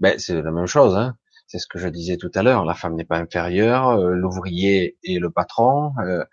[0.00, 0.96] ben c'est la même chose.
[0.96, 1.16] Hein.
[1.46, 2.64] C'est ce que je disais tout à l'heure.
[2.64, 6.24] La femme n'est pas inférieure, euh, l'ouvrier est le patron, euh,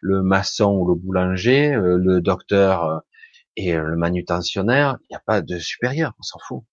[0.00, 3.02] le maçon ou le boulanger, euh, le docteur
[3.56, 4.98] et le manutentionnaire.
[5.04, 6.64] Il n'y a pas de supérieur, on s'en fout.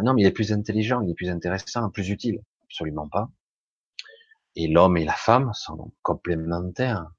[0.00, 2.42] Ah non, mais il est plus intelligent, il est plus intéressant, plus utile.
[2.64, 3.28] Absolument pas.
[4.56, 7.10] Et l'homme et la femme sont complémentaires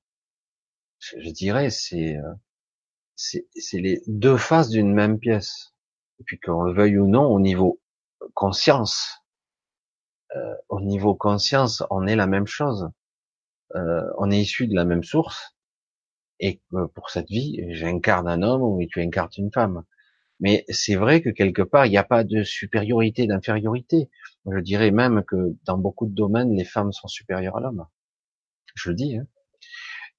[1.02, 2.34] je, dirais, c'est euh,
[3.16, 5.74] c'est les deux faces d'une même pièce.
[6.20, 7.80] Et puis qu'on le veuille ou non, au niveau
[8.34, 9.22] conscience,
[10.36, 12.90] euh, au niveau conscience, on est la même chose.
[13.76, 15.56] Euh, on est issu de la même source.
[16.40, 16.62] Et
[16.96, 19.84] pour cette vie, j'incarne un homme ou tu incarnes une femme.
[20.42, 24.10] Mais c'est vrai que quelque part, il n'y a pas de supériorité, d'infériorité.
[24.52, 27.86] Je dirais même que dans beaucoup de domaines, les femmes sont supérieures à l'homme.
[28.76, 29.18] Je le dis.
[29.18, 29.28] Hein.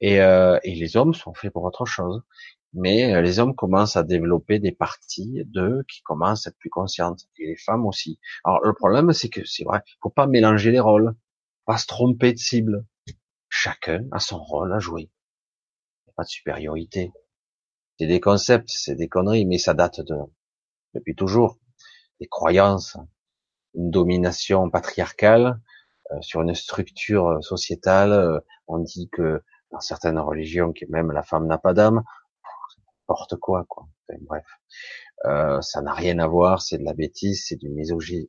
[0.00, 2.22] Et, euh, et les hommes sont faits pour autre chose.
[2.72, 6.70] Mais euh, les hommes commencent à développer des parties d'eux qui commencent à être plus
[6.70, 7.26] conscientes.
[7.38, 8.18] Et les femmes aussi.
[8.44, 11.14] Alors le problème, c'est que c'est vrai, faut pas mélanger les rôles,
[11.66, 12.86] pas se tromper de cible.
[13.48, 15.02] Chacun a son rôle à jouer.
[15.02, 17.12] Il n'y a pas de supériorité.
[18.02, 20.16] C'est des concepts, c'est des conneries, mais ça date de
[20.92, 21.60] depuis toujours.
[22.18, 22.96] Des croyances,
[23.74, 25.60] une domination patriarcale
[26.10, 28.42] euh, sur une structure sociétale.
[28.66, 32.02] on dit que dans certaines religions, qui même la femme n'a pas d'âme,
[33.02, 33.86] n'importe quoi, quoi.
[34.22, 34.46] bref,
[35.26, 38.26] euh, ça n'a rien à voir, c'est de la bêtise, c'est du misogyne.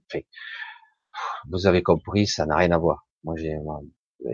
[1.50, 3.08] vous avez compris, ça n'a rien à voir.
[3.24, 3.58] Moi, j'ai,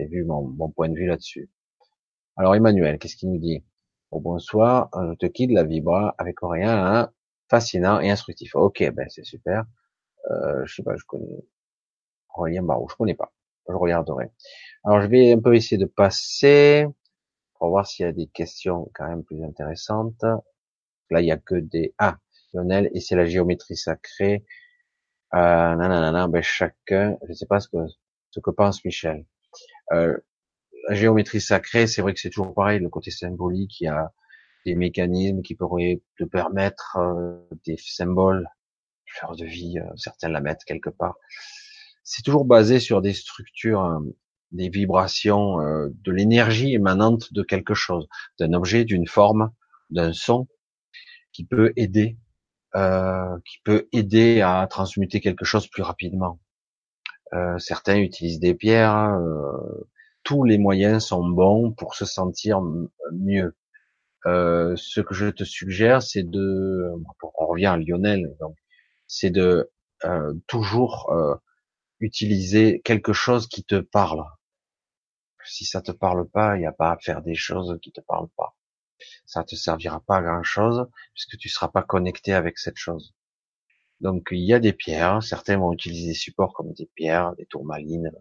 [0.06, 1.48] vu mon, point de vue là-dessus.
[2.36, 3.64] Alors, Emmanuel, qu'est-ce qu'il nous dit?
[4.10, 7.12] Au bonsoir, je te quitte la vibra avec Aurélien, hein,
[7.48, 8.56] fascinant et instructif.
[8.56, 9.64] Ok, ben c'est super.
[10.30, 11.44] Euh, je sais pas, je connais
[12.34, 13.32] Aurélien Barreau, je connais pas.
[13.68, 14.30] Je regarderai.
[14.84, 16.86] Alors, je vais un peu essayer de passer
[17.54, 20.24] pour voir s'il y a des questions quand même plus intéressantes.
[21.10, 22.18] Là, il y a que des ah
[22.52, 24.44] Lionel et c'est la géométrie sacrée.
[25.34, 27.78] Euh, nanana, ben chacun, je ne sais pas ce que
[28.30, 29.24] ce que pense Michel.
[29.92, 30.16] Euh,
[30.88, 34.12] la géométrie sacrée, c'est vrai que c'est toujours pareil, le côté symbolique, il y a
[34.66, 38.46] des mécanismes qui pourraient te permettre euh, des symboles,
[39.06, 41.14] fleurs de vie, euh, certains la mettent quelque part.
[42.04, 44.00] C'est toujours basé sur des structures euh,
[44.52, 48.08] des vibrations, euh, de l'énergie émanante de quelque chose,
[48.38, 49.50] d'un objet, d'une forme,
[49.90, 50.48] d'un son,
[51.32, 52.18] qui peut aider,
[52.74, 56.40] euh, qui peut aider à transmuter quelque chose plus rapidement.
[57.32, 59.16] Euh, certains utilisent des pierres.
[60.30, 62.62] Tous les moyens sont bons pour se sentir
[63.10, 63.56] mieux.
[64.26, 66.88] Euh, ce que je te suggère, c'est de,
[67.36, 68.32] on revient à Lionel,
[69.08, 69.72] c'est de
[70.04, 71.34] euh, toujours euh,
[71.98, 74.24] utiliser quelque chose qui te parle.
[75.44, 78.00] Si ça te parle pas, il n'y a pas à faire des choses qui te
[78.00, 78.56] parlent pas.
[79.26, 83.16] Ça te servira pas à grand chose puisque tu seras pas connecté avec cette chose.
[84.00, 87.46] Donc il y a des pierres, certains vont utiliser des supports comme des pierres, des
[87.46, 88.12] tourmalines.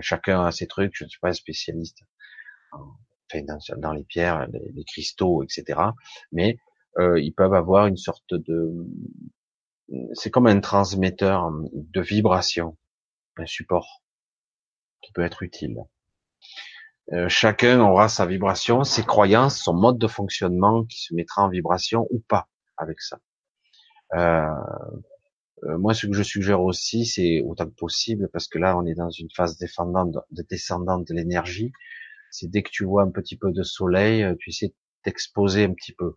[0.00, 0.92] Chacun a ses trucs.
[0.94, 1.98] Je ne suis pas spécialiste
[3.76, 5.80] dans, les pierres, les, cristaux, etc.
[6.32, 6.58] Mais
[6.98, 8.72] euh, ils peuvent avoir une sorte de,
[10.14, 12.76] c'est comme un transmetteur de vibration,
[13.36, 14.02] un support
[15.02, 15.78] qui peut être utile.
[17.12, 21.48] Euh, chacun aura sa vibration, ses croyances, son mode de fonctionnement qui se mettra en
[21.48, 23.18] vibration ou pas avec ça.
[24.14, 24.46] Euh,
[25.62, 28.94] moi, ce que je suggère aussi, c'est autant que possible, parce que là, on est
[28.94, 31.72] dans une phase descendante, de descendante de l'énergie.
[32.30, 35.64] C'est dès que tu vois un petit peu de soleil, euh, tu essaies de t'exposer
[35.64, 36.14] un petit peu.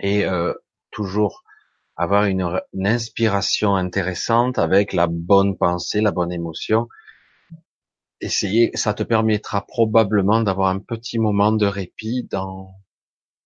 [0.00, 0.54] Et euh,
[0.90, 1.42] toujours
[1.96, 6.88] avoir une, une, inspiration intéressante avec la bonne pensée, la bonne émotion.
[8.20, 12.72] Essayer, ça te permettra probablement d'avoir un petit moment de répit dans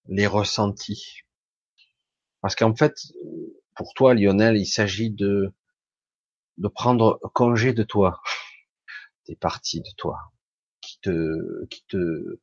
[0.06, 1.20] les ressentis.
[2.42, 2.94] Parce qu'en fait,
[3.82, 5.52] pour toi, Lionel, il s'agit de,
[6.56, 8.22] de prendre congé de toi,
[9.26, 10.32] des parties de toi,
[10.80, 12.38] qui te, qui te,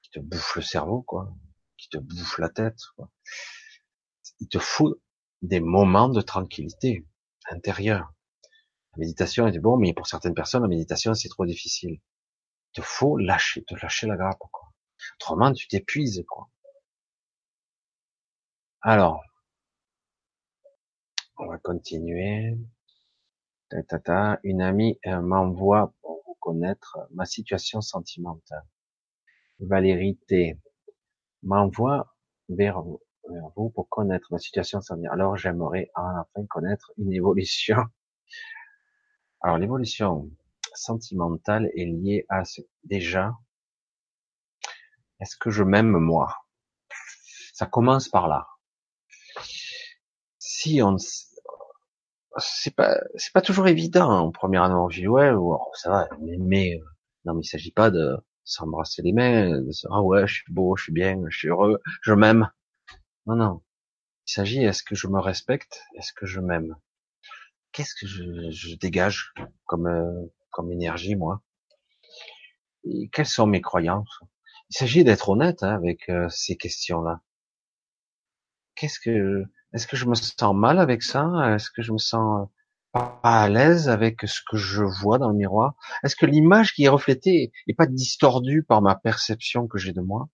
[0.00, 1.30] qui te bouffe le cerveau, quoi,
[1.76, 3.10] qui te bouffe la tête, quoi.
[4.40, 4.98] Il te faut
[5.42, 7.04] des moments de tranquillité
[7.50, 8.14] intérieure.
[8.92, 12.00] La méditation est bon, mais pour certaines personnes, la méditation, c'est trop difficile.
[12.72, 14.72] Il te faut lâcher, te lâcher la grappe, quoi.
[15.16, 16.48] Autrement, tu t'épuises, quoi.
[18.80, 19.27] Alors,
[21.38, 22.56] on va continuer.
[23.70, 28.64] Ta, Une amie euh, m'envoie pour vous connaître ma situation sentimentale.
[29.60, 30.58] Valérie T
[31.42, 32.16] m'envoie
[32.48, 35.20] vers vous, vers vous pour connaître ma situation sentimentale.
[35.20, 37.76] Alors j'aimerais enfin connaître une évolution.
[39.40, 40.30] Alors l'évolution
[40.74, 43.36] sentimentale est liée à ce, déjà,
[45.20, 46.34] est-ce que je m'aime moi?
[47.52, 48.46] Ça commence par là.
[50.38, 50.96] Si on
[52.40, 54.96] c'est pas c'est pas toujours évident en première annonce.
[54.98, 55.30] Ouais,
[55.74, 56.84] ça va, mais, euh,
[57.24, 60.52] non, mais il s'agit pas de s'embrasser les mains, de se, ah ouais, je suis
[60.52, 62.50] beau, je suis bien, je suis heureux, je m'aime.
[63.26, 63.62] Non, non.
[64.28, 66.76] Il s'agit est-ce que je me respecte, est-ce que je m'aime?
[67.72, 69.32] Qu'est-ce que je, je, dégage
[69.66, 71.42] comme euh, comme énergie moi?
[73.12, 74.20] Quelles sont mes croyances?
[74.70, 77.20] Il s'agit d'être honnête hein, avec euh, ces questions-là.
[78.74, 79.44] Qu'est-ce que
[79.74, 81.54] est-ce que je me sens mal avec ça?
[81.54, 82.48] Est-ce que je me sens
[82.92, 85.74] pas à l'aise avec ce que je vois dans le miroir?
[86.02, 90.00] Est-ce que l'image qui est reflétée est pas distordue par ma perception que j'ai de
[90.00, 90.28] moi?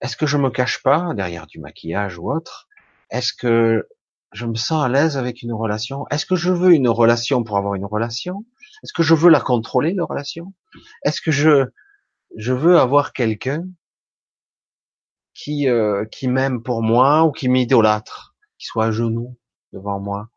[0.00, 2.68] Est-ce que je me cache pas derrière du maquillage ou autre?
[3.10, 3.88] Est-ce que
[4.32, 6.06] je me sens à l'aise avec une relation?
[6.10, 8.44] Est-ce que je veux une relation pour avoir une relation?
[8.84, 10.52] Est-ce que je veux la contrôler, la relation?
[11.04, 11.66] Est-ce que je,
[12.36, 13.64] je veux avoir quelqu'un
[15.38, 19.38] qui euh, qui m'aime pour moi ou qui m'idolâtre, qui soit à genoux
[19.72, 20.30] devant moi.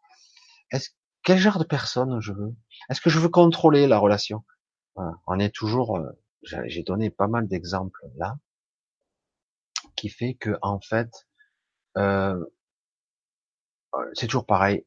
[0.72, 0.92] Est-ce
[1.24, 2.54] quel genre de personne je veux?
[2.88, 4.44] Est-ce que je veux contrôler la relation?
[4.96, 6.12] On est toujours, euh,
[6.44, 8.38] j'ai donné pas mal d'exemples là,
[9.96, 11.10] qui fait que en fait,
[11.98, 12.40] euh,
[14.14, 14.86] c'est toujours pareil.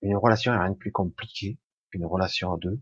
[0.00, 1.58] une relation est rien de plus compliqué
[1.90, 2.80] qu'une relation à deux.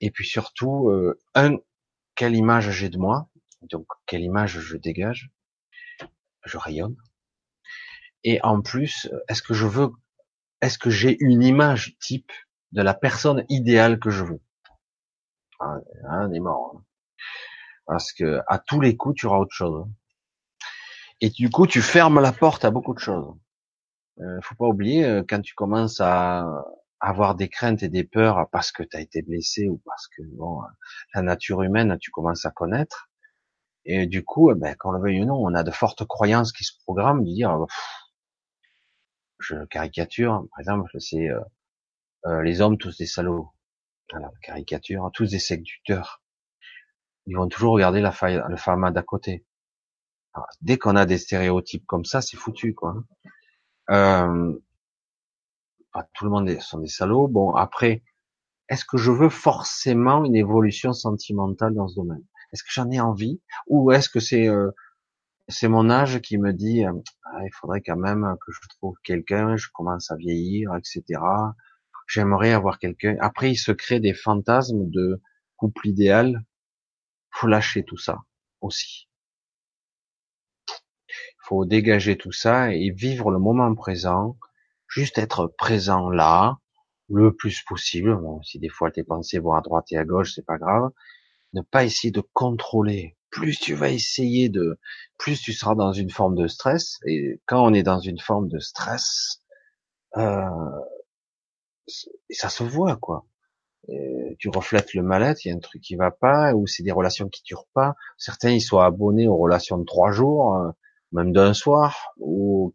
[0.00, 0.92] Et puis surtout,
[1.34, 1.56] un,
[2.14, 3.30] quelle image j'ai de moi,
[3.62, 5.30] donc quelle image je dégage,
[6.46, 6.96] je rayonne.
[8.24, 9.90] Et en plus, est-ce que je veux,
[10.60, 12.32] est-ce que j'ai une image type
[12.72, 14.40] de la personne idéale que je veux?
[15.60, 15.78] Ah,
[16.08, 16.74] On est mort.
[16.76, 16.84] Hein.
[17.86, 19.86] Parce que à tous les coups, tu auras autre chose.
[19.86, 19.92] Hein.
[21.20, 23.34] Et du coup, tu fermes la porte à beaucoup de choses.
[24.20, 26.64] Euh, faut pas oublier euh, quand tu commences à
[27.00, 30.22] avoir des craintes et des peurs parce que tu as été blessé ou parce que
[30.22, 30.60] bon,
[31.14, 33.08] la nature humaine, tu commences à connaître.
[33.86, 36.04] Et du coup, eh ben, quand on le veuille ou non, on a de fortes
[36.04, 37.56] croyances qui se programment de dire,
[39.38, 41.40] je caricature, par exemple, c'est euh,
[42.26, 43.52] euh, les hommes tous des salauds.
[44.12, 46.22] Alors, caricature, tous des séducteurs.
[47.26, 49.44] Ils vont toujours regarder la, faille, le femme d'à côté.
[50.60, 52.96] dès qu'on a des stéréotypes comme ça, c'est foutu, quoi.
[53.90, 54.52] Euh,
[56.12, 57.28] tout le monde sont des salauds.
[57.28, 58.02] Bon, après,
[58.68, 62.24] est-ce que je veux forcément une évolution sentimentale dans ce domaine?
[62.52, 63.40] Est-ce que j'en ai envie?
[63.68, 64.70] Ou est-ce que c'est euh,
[65.48, 66.92] c'est mon âge qui me dit euh,
[67.24, 71.20] ah, il faudrait quand même que je trouve quelqu'un, je commence à vieillir, etc.
[72.08, 73.16] j'aimerais avoir quelqu'un.
[73.20, 75.20] Après, il se crée des fantasmes de
[75.56, 76.44] couple idéal.
[77.30, 78.18] Faut lâcher tout ça
[78.60, 79.08] aussi.
[81.38, 84.36] Faut dégager tout ça et vivre le moment présent,
[84.88, 86.58] juste être présent là,
[87.08, 88.16] le plus possible.
[88.16, 90.90] Bon, si des fois tes pensées vont à droite et à gauche, c'est pas grave.
[91.56, 93.16] Ne pas essayer de contrôler.
[93.30, 94.78] Plus tu vas essayer de,
[95.18, 96.98] plus tu seras dans une forme de stress.
[97.06, 99.42] Et quand on est dans une forme de stress,
[100.18, 100.44] euh,
[102.30, 103.24] ça se voit quoi.
[104.38, 106.92] tu reflètes le mal-être, il y a un truc qui va pas, ou c'est des
[106.92, 107.94] relations qui durent pas.
[108.18, 110.70] Certains ils sont abonnés aux relations de trois jours, euh,
[111.12, 112.74] même d'un soir, ou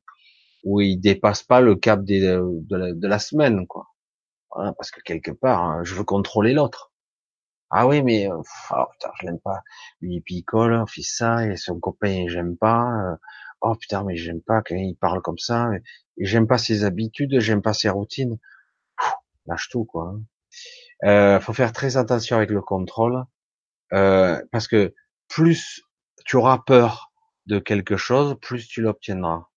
[0.64, 3.88] où ils dépassent pas le cap de, la, semaine quoi.
[4.52, 6.91] Parce que quelque part, hein, je veux contrôler l'autre.
[7.72, 8.38] Ah oui, mais euh,
[8.72, 9.62] oh, putain, je l'aime pas.
[10.02, 12.84] Lui, il picole, on fait ça, et son copain, j'aime pas.
[13.14, 13.16] Euh,
[13.62, 15.70] oh putain, mais j'aime pas quand il parle comme ça.
[16.18, 18.38] J'aime pas ses habitudes, j'aime pas ses routines.
[19.48, 20.14] lâche tout, quoi.
[20.16, 20.22] Hein.
[21.04, 23.26] Euh, faut faire très attention avec le contrôle,
[23.94, 24.94] euh, parce que
[25.28, 25.82] plus
[26.26, 27.12] tu auras peur
[27.48, 29.48] de quelque chose, plus tu l'obtiendras.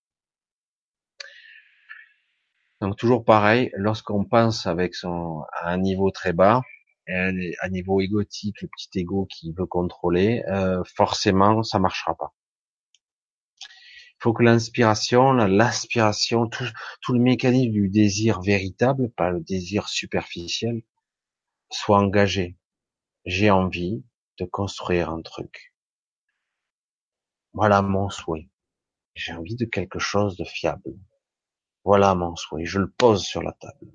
[2.80, 6.62] Donc toujours pareil, lorsqu'on pense avec son à un niveau très bas,
[7.08, 12.34] à niveau égotique, le petit ego qui veut contrôler, euh, forcément ça marchera pas.
[13.60, 16.64] Il faut que l'inspiration, l'aspiration, tout,
[17.02, 20.82] tout le mécanisme du désir véritable, pas le désir superficiel,
[21.70, 22.56] soit engagé.
[23.26, 24.02] J'ai envie
[24.38, 25.74] de construire un truc.
[27.52, 28.48] Voilà mon souhait.
[29.14, 30.94] J'ai envie de quelque chose de fiable.
[31.84, 32.64] Voilà mon souhait.
[32.64, 33.92] Je le pose sur la table.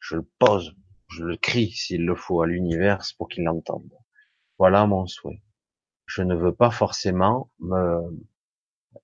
[0.00, 0.74] Je le pose.
[1.16, 3.90] Je le crie s'il le faut à l'univers pour qu'il l'entende.
[4.58, 5.42] Voilà mon souhait.
[6.04, 8.02] Je ne veux pas forcément me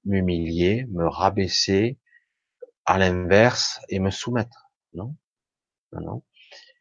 [0.05, 1.99] m'humilier, me rabaisser
[2.85, 4.71] à l'inverse et me soumettre.
[4.93, 5.17] Non,
[5.93, 6.23] non.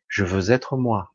[0.09, 1.13] Je veux être moi.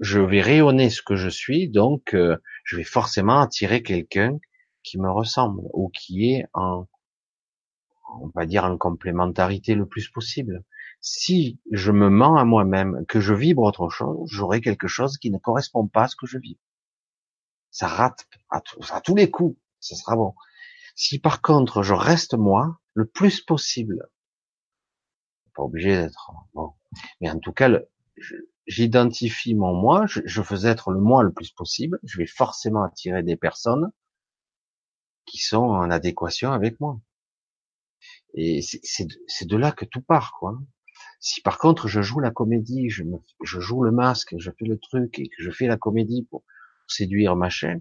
[0.00, 4.38] Je vais rayonner ce que je suis, donc euh, je vais forcément attirer quelqu'un
[4.82, 6.86] qui me ressemble ou qui est en
[8.20, 10.62] on va dire en complémentarité le plus possible.
[11.00, 15.30] Si je me mens à moi-même que je vibre autre chose, j'aurai quelque chose qui
[15.30, 16.58] ne correspond pas à ce que je vis.
[17.70, 18.60] Ça rate à,
[19.00, 20.34] tous les coups, ce sera bon.
[20.96, 24.10] Si par contre je reste moi le plus possible,
[25.54, 26.74] pas obligé d'être bon,
[27.20, 27.70] mais en tout cas,
[28.66, 32.82] j'identifie mon moi, je, je veux être le moi le plus possible, je vais forcément
[32.82, 33.90] attirer des personnes
[35.24, 37.00] qui sont en adéquation avec moi.
[38.34, 40.58] Et c'est de là que tout part, quoi.
[41.20, 43.04] Si par contre je joue la comédie, je,
[43.42, 46.44] joue le masque, je fais le truc et que je fais la comédie pour
[46.88, 47.80] séduire machin,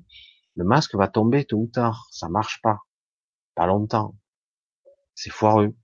[0.55, 2.07] le masque va tomber tôt ou tard.
[2.11, 2.79] Ça marche pas,
[3.55, 4.15] pas longtemps.
[5.15, 5.75] C'est foireux.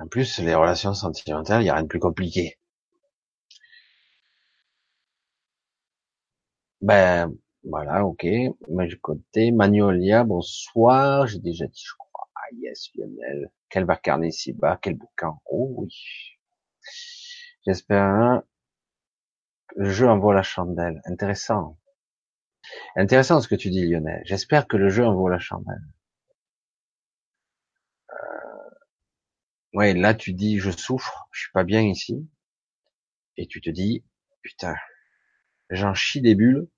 [0.00, 2.58] En plus, les relations sentimentales, il n'y a rien de plus compliqué.
[6.80, 7.30] Ben,
[7.64, 8.26] voilà, ok.
[8.68, 11.26] Du côté Magnolia, bonsoir.
[11.26, 12.09] J'ai déjà dit, je crois.
[12.52, 13.50] Yes, Lionel.
[13.68, 15.38] Quel carnet ici bas, quel bouquin.
[15.46, 15.94] Oh oui.
[17.66, 18.42] J'espère
[19.76, 21.00] le jeu envoie la chandelle.
[21.04, 21.78] Intéressant.
[22.96, 24.22] Intéressant ce que tu dis, Lionel.
[24.24, 25.86] J'espère que le jeu envoie la chandelle.
[28.10, 28.70] Euh...
[29.72, 32.28] Ouais, là tu dis je souffre, je suis pas bien ici.
[33.36, 34.04] Et tu te dis,
[34.42, 34.74] putain,
[35.70, 36.68] j'en chie des bulles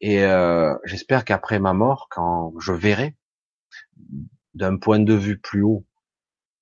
[0.00, 3.16] et euh, j'espère qu'après ma mort, quand je verrai
[4.54, 5.84] d'un point de vue plus haut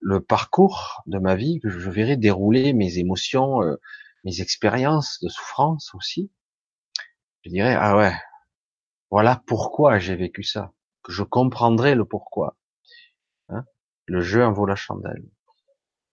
[0.01, 3.76] le parcours de ma vie, que je verrai dérouler mes émotions, euh,
[4.24, 6.30] mes expériences de souffrance aussi,
[7.43, 8.14] je dirais ah ouais,
[9.11, 10.72] voilà pourquoi j'ai vécu ça,
[11.03, 12.57] que je comprendrai le pourquoi.
[13.49, 13.64] Hein
[14.07, 15.24] le jeu en vaut la chandelle.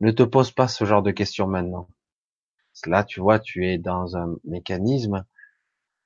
[0.02, 1.90] Ne te pose pas ce genre de questions maintenant.
[2.86, 5.26] Là, tu vois, tu es dans un mécanisme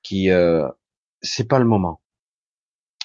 [0.04, 0.70] qui euh,
[1.22, 2.02] c'est pas le moment.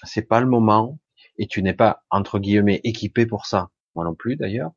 [0.02, 0.98] C'est pas le moment
[1.38, 3.70] et tu n'es pas entre guillemets équipé pour ça.
[3.94, 4.72] Moi non plus d'ailleurs.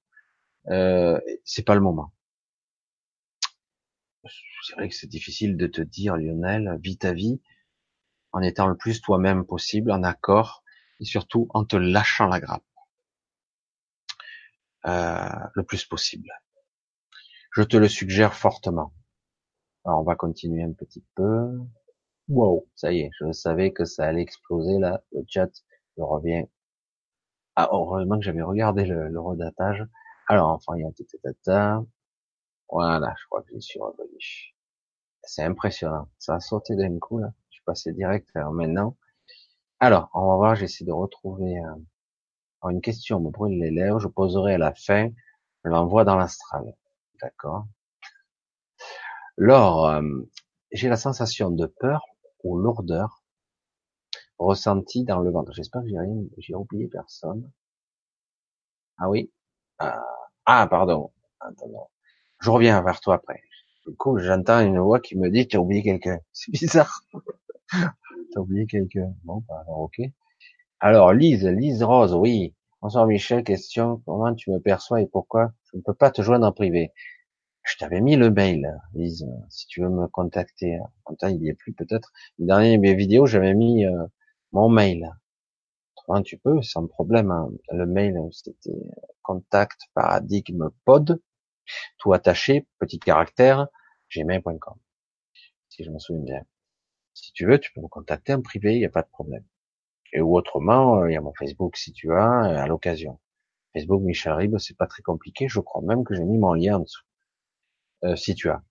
[0.70, 2.12] Euh, c'est pas le moment.
[4.64, 7.42] C'est vrai que c'est difficile de te dire Lionel, vis ta vie
[8.34, 10.64] en étant le plus toi-même possible, en accord
[11.00, 12.64] et surtout en te lâchant la grappe
[14.86, 16.30] euh, le plus possible.
[17.52, 18.94] Je te le suggère fortement.
[19.86, 21.58] On va continuer un petit peu.
[22.28, 25.50] Wow, ça y est, je savais que ça allait exploser là, le chat,
[25.98, 26.46] je reviens.
[27.56, 29.86] Ah, heureusement que j'avais regardé le, le redatage.
[30.28, 31.84] Alors, enfin, il y a tout tata.
[32.70, 34.18] Voilà, je crois que je suis revenu.
[35.24, 36.10] C'est impressionnant.
[36.20, 37.34] Ça a sauté d'un coup, là.
[37.50, 38.98] Je suis passé direct vers maintenant.
[39.80, 44.00] Alors, on va voir, j'essaie de retrouver euh, une question me brûle les lèvres.
[44.00, 45.10] Je poserai à la fin
[45.64, 46.76] Je l'envoie dans l'astral.
[47.22, 47.66] D'accord.
[49.38, 50.02] Lors, euh,
[50.72, 52.06] j'ai la sensation de peur
[52.44, 53.24] ou lourdeur
[54.40, 55.54] ressentie dans le ventre.
[55.54, 57.50] J'espère que j'ai rien, j'ai oublié personne.
[58.98, 59.32] Ah oui.
[59.80, 60.04] Ah,
[60.46, 61.12] ah pardon.
[62.42, 63.42] Je reviens vers toi après.
[63.88, 66.20] Du coup, j'entends une voix qui me dit, tu as oublié quelqu'un.
[66.34, 67.02] C'est bizarre.
[67.72, 69.14] T'as oublié quelqu'un.
[69.24, 70.02] Bon, bah, alors, ok.
[70.80, 72.54] Alors, Lise, Lise Rose, oui.
[72.82, 76.46] Bonsoir Michel, question, comment tu me perçois et pourquoi je ne peux pas te joindre
[76.46, 76.92] en privé?
[77.64, 80.80] Je t'avais mis le mail, Lise, si tu veux me contacter.
[81.06, 82.12] En il y est plus peut-être.
[82.40, 84.06] Dernière mes vidéos, j'avais mis euh,
[84.58, 85.14] mon mail.
[86.26, 87.30] tu peux, sans problème.
[87.30, 87.50] Hein.
[87.72, 88.74] Le mail, c'était
[89.22, 91.22] contact paradigme pod,
[92.00, 93.68] tout attaché, petit caractère,
[94.10, 94.76] gmail.com.
[95.70, 96.46] Si je me souviens bien.
[97.14, 99.44] Si tu veux, tu peux me contacter en privé, il n'y a pas de problème.
[100.14, 103.20] Et ou autrement, euh, il y a mon Facebook si tu as, euh, à l'occasion.
[103.74, 106.78] Facebook Michel Rib, c'est pas très compliqué, je crois même que j'ai mis mon lien
[106.78, 107.06] en dessous.
[108.06, 108.64] Euh, si tu as.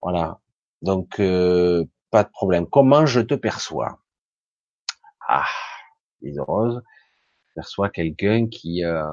[0.00, 0.40] Voilà.
[0.80, 2.66] Donc pas de problème.
[2.66, 4.01] Comment je te perçois?
[5.28, 5.48] Ah,
[6.22, 6.82] Lise Rose,
[7.54, 9.04] perçoit quelqu'un qui euh,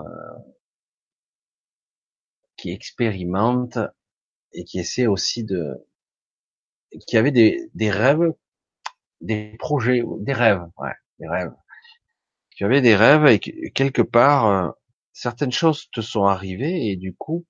[2.58, 3.80] qui expérimente
[4.54, 5.86] et qui essaie aussi de
[7.08, 8.34] qui avait des, des rêves
[9.22, 11.54] des projets, des rêves, ouais, des rêves.
[12.52, 14.70] Tu avais des rêves et quelque part, euh,
[15.14, 17.46] certaines choses te sont arrivées et du coup,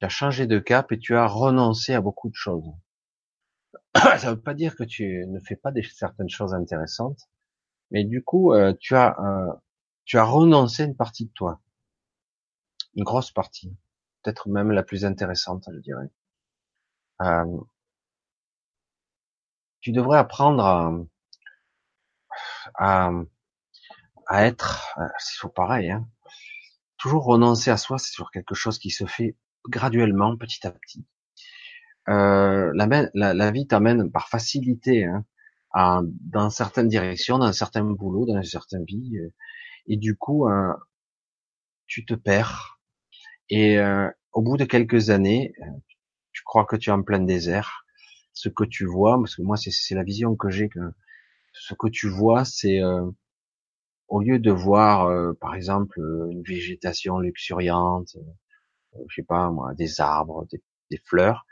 [0.00, 2.64] tu as changé de cap et tu as renoncé à beaucoup de choses.
[4.18, 7.20] Ça veut pas dire que tu ne fais pas des, certaines choses intéressantes,
[7.90, 9.52] mais du coup, euh, tu as, euh,
[10.04, 11.60] tu as renoncé à une partie de toi,
[12.94, 13.74] une grosse partie,
[14.22, 16.10] peut-être même la plus intéressante, je dirais.
[17.22, 17.58] Euh,
[19.80, 20.98] tu devrais apprendre
[22.74, 23.10] à,
[24.26, 26.08] à, être, c'est pareil, hein,
[26.98, 29.36] toujours renoncer à soi, c'est sur quelque chose qui se fait
[29.68, 31.06] graduellement, petit à petit.
[32.08, 35.24] Euh, la, la, la, vie t'amène par facilité hein,
[35.72, 39.32] à, dans certaines directions, dans certains boulots, dans certaines vies, euh,
[39.88, 40.72] et du coup, euh,
[41.86, 42.80] tu te perds.
[43.48, 45.66] Et euh, au bout de quelques années, euh,
[46.32, 47.84] tu crois que tu es en plein désert,
[48.32, 50.80] ce que tu vois, parce que moi c'est la vision que j'ai, que
[51.52, 53.10] ce que tu vois, c'est euh,
[54.08, 55.98] au lieu de voir, euh, par exemple,
[56.30, 58.16] une végétation luxuriante,
[59.08, 60.46] je sais pas moi, des arbres,
[60.90, 61.46] des, fleurs,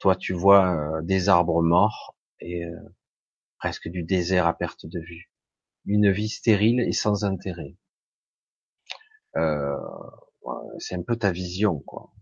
[0.00, 2.64] toi tu vois des arbres morts et
[3.58, 5.30] presque du désert à perte de vue,
[5.86, 7.76] une vie stérile et sans intérêt.
[10.78, 12.12] c'est un peu ta vision, quoi.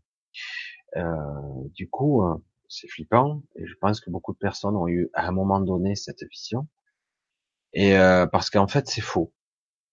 [1.75, 2.23] du coup,
[2.69, 5.95] c'est flippant, et je pense que beaucoup de personnes ont eu à un moment donné
[5.97, 6.69] cette vision.
[7.73, 9.33] Et euh, parce qu'en fait, c'est faux.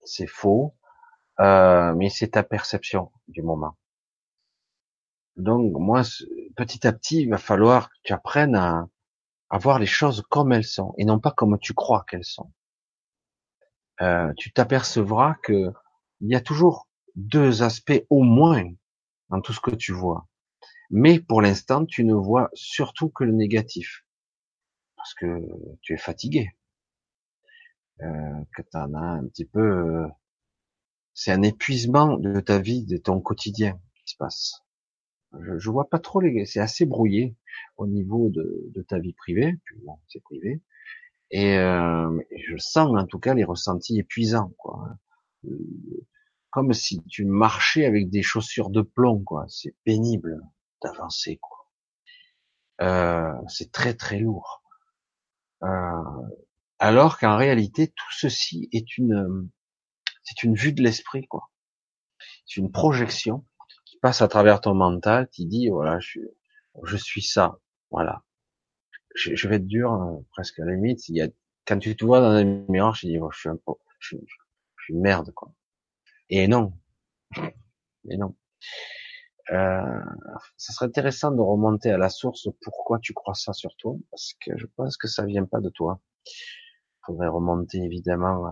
[0.04, 0.76] C'est faux,
[1.40, 3.76] euh, mais c'est ta perception du moment.
[5.36, 6.02] Donc moi,
[6.56, 8.88] petit à petit, il va falloir que tu apprennes à,
[9.50, 12.52] à voir les choses comme elles sont, et non pas comme tu crois qu'elles sont.
[14.02, 15.72] Euh, tu t'apercevras que
[16.20, 18.64] il y a toujours deux aspects au moins
[19.30, 20.26] dans tout ce que tu vois.
[20.90, 24.04] Mais pour l'instant, tu ne vois surtout que le négatif.
[24.96, 25.40] Parce que
[25.82, 26.50] tu es fatigué.
[28.02, 29.60] Euh, que tu as un petit peu...
[29.60, 30.08] Euh,
[31.14, 34.65] c'est un épuisement de ta vie, de ton quotidien qui se passe.
[35.40, 36.46] Je, je vois pas trop les...
[36.46, 37.36] C'est assez brouillé
[37.76, 39.54] au niveau de, de ta vie privée.
[39.84, 40.62] bon, c'est privé.
[41.30, 42.18] Et euh,
[42.48, 44.52] je sens en tout cas les ressentis épuisants.
[44.58, 44.88] Quoi.
[45.44, 46.06] Euh,
[46.50, 49.22] comme si tu marchais avec des chaussures de plomb.
[49.22, 49.46] quoi.
[49.48, 50.40] C'est pénible
[50.82, 51.70] d'avancer quoi.
[52.80, 54.62] Euh, c'est très très lourd.
[55.62, 56.02] Euh,
[56.78, 59.50] alors qu'en réalité tout ceci est une
[60.22, 61.50] c'est une vue de l'esprit quoi.
[62.46, 63.44] C'est une projection
[63.96, 66.28] qui passe à travers ton mental qui dit voilà je suis
[66.84, 67.58] je suis ça
[67.90, 68.22] voilà.
[69.14, 71.08] Je, vais être dur hein, presque à la limite.
[71.08, 71.28] Il y a
[71.66, 74.16] quand tu te vois dans un miroir, je dis oh, je suis un peu je,
[74.16, 75.52] suis une merde quoi.
[76.28, 76.72] Et non,
[78.10, 78.36] et non.
[79.52, 80.00] Euh,
[80.56, 84.34] ça serait intéressant de remonter à la source pourquoi tu crois ça sur toi, parce
[84.44, 86.00] que je pense que ça vient pas de toi.
[86.26, 88.46] Il faudrait remonter évidemment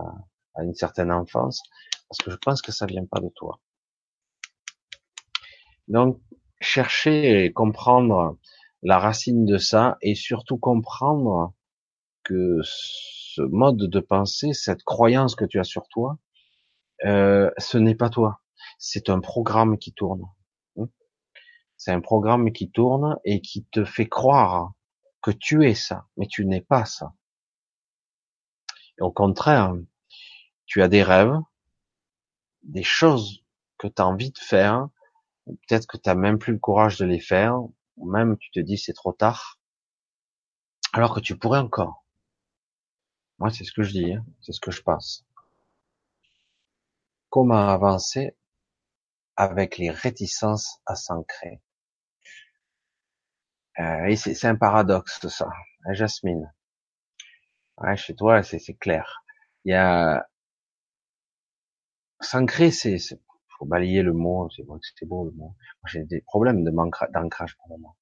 [0.55, 1.61] à, une certaine enfance,
[2.09, 3.59] parce que je pense que ça vient pas de toi.
[5.87, 6.21] Donc,
[6.59, 8.37] chercher et comprendre
[8.81, 11.53] la racine de ça, et surtout comprendre
[12.23, 16.17] que ce mode de pensée, cette croyance que tu as sur toi,
[17.05, 18.41] euh, ce n'est pas toi.
[18.79, 20.23] C'est un programme qui tourne.
[21.77, 24.73] C'est un programme qui tourne et qui te fait croire
[25.21, 27.13] que tu es ça, mais tu n'es pas ça.
[28.99, 29.73] au contraire,
[30.65, 31.37] tu as des rêves,
[32.63, 33.43] des choses
[33.77, 34.87] que tu as envie de faire,
[35.47, 37.57] peut-être que tu n'as même plus le courage de les faire,
[37.97, 39.59] ou même tu te dis c'est trop tard,
[40.93, 42.03] alors que tu pourrais encore.
[43.39, 44.25] Moi, c'est ce que je dis, hein.
[44.41, 45.25] c'est ce que je pense.
[47.29, 48.35] Comment avancer
[49.37, 51.61] avec les réticences à s'ancrer?
[53.79, 55.47] Euh, Et c'est un paradoxe ça,
[55.85, 56.51] hein, Jasmine?
[57.95, 59.23] Chez toi, c'est clair.
[59.63, 60.27] Il y a
[62.19, 62.97] s'ancrer, c'est
[63.57, 64.49] faut balayer le mot.
[64.55, 65.55] C'est que c'était beau le mot.
[65.87, 66.71] J'ai des problèmes de
[67.13, 67.97] d'ancrage pour le moment.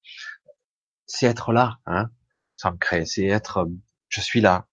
[1.06, 2.10] C'est être là, hein.
[2.56, 3.68] S'ancrer, c'est être.
[4.08, 4.68] Je suis là.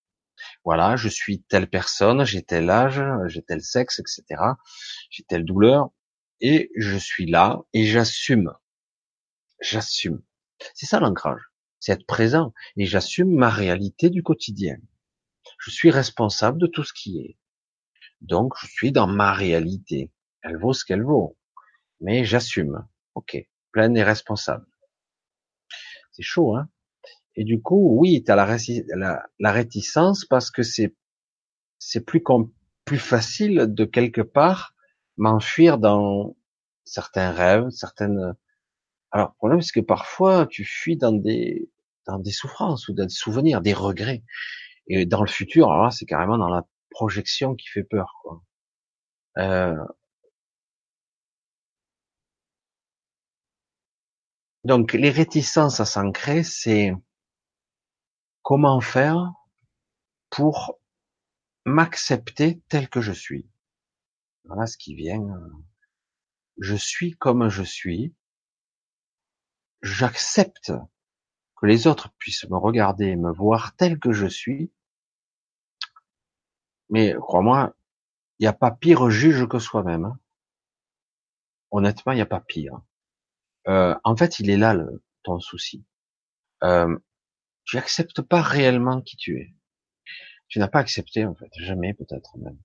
[0.63, 4.41] Voilà, je suis telle personne, j'ai tel âge, j'ai tel sexe, etc.
[5.09, 5.89] J'ai telle douleur
[6.39, 8.53] et je suis là et j'assume.
[9.61, 10.21] J'assume.
[10.73, 11.41] C'est ça l'ancrage.
[11.79, 14.77] C'est être présent et j'assume ma réalité du quotidien.
[15.59, 17.37] Je suis responsable de tout ce qui est.
[18.21, 20.11] Donc, je suis dans ma réalité.
[20.43, 21.37] Elle vaut ce qu'elle vaut.
[21.99, 22.87] Mais j'assume.
[23.15, 23.37] Ok.
[23.71, 24.65] Pleine et responsable.
[26.11, 26.69] C'est chaud, hein?
[27.35, 30.95] Et du coup, oui, tu as la, réticence parce que c'est
[31.79, 32.21] c'est plus
[32.85, 34.75] plus facile de quelque part
[35.17, 36.35] m'enfuir dans
[36.83, 38.35] certains rêves, certaines.
[39.11, 41.69] Alors, le problème, c'est que parfois, tu fuis dans des
[42.07, 44.23] dans des souffrances ou dans des souvenirs, des regrets.
[44.87, 48.43] Et dans le futur, alors c'est carrément dans la projection qui fait peur, quoi.
[49.37, 49.77] Euh...
[54.63, 56.93] Donc, les réticences à s'ancrer, c'est
[58.43, 59.33] comment faire
[60.29, 60.79] pour
[61.65, 63.49] m'accepter tel que je suis.
[64.45, 65.21] Voilà ce qui vient.
[66.59, 68.15] Je suis comme je suis.
[69.81, 70.71] J'accepte
[71.55, 74.71] que les autres puissent me regarder et me voir tel que je suis.
[76.89, 77.75] Mais crois-moi,
[78.37, 80.05] il n'y a pas pire juge que soi-même.
[80.05, 80.19] Hein.
[81.71, 82.81] Honnêtement, il n'y a pas pire.
[83.67, 85.85] Euh, en fait, il est là le, ton souci.
[86.63, 86.97] Euh,
[87.65, 89.53] tu acceptes pas réellement qui tu es.
[90.47, 92.59] Tu n'as pas accepté en fait, jamais peut-être même.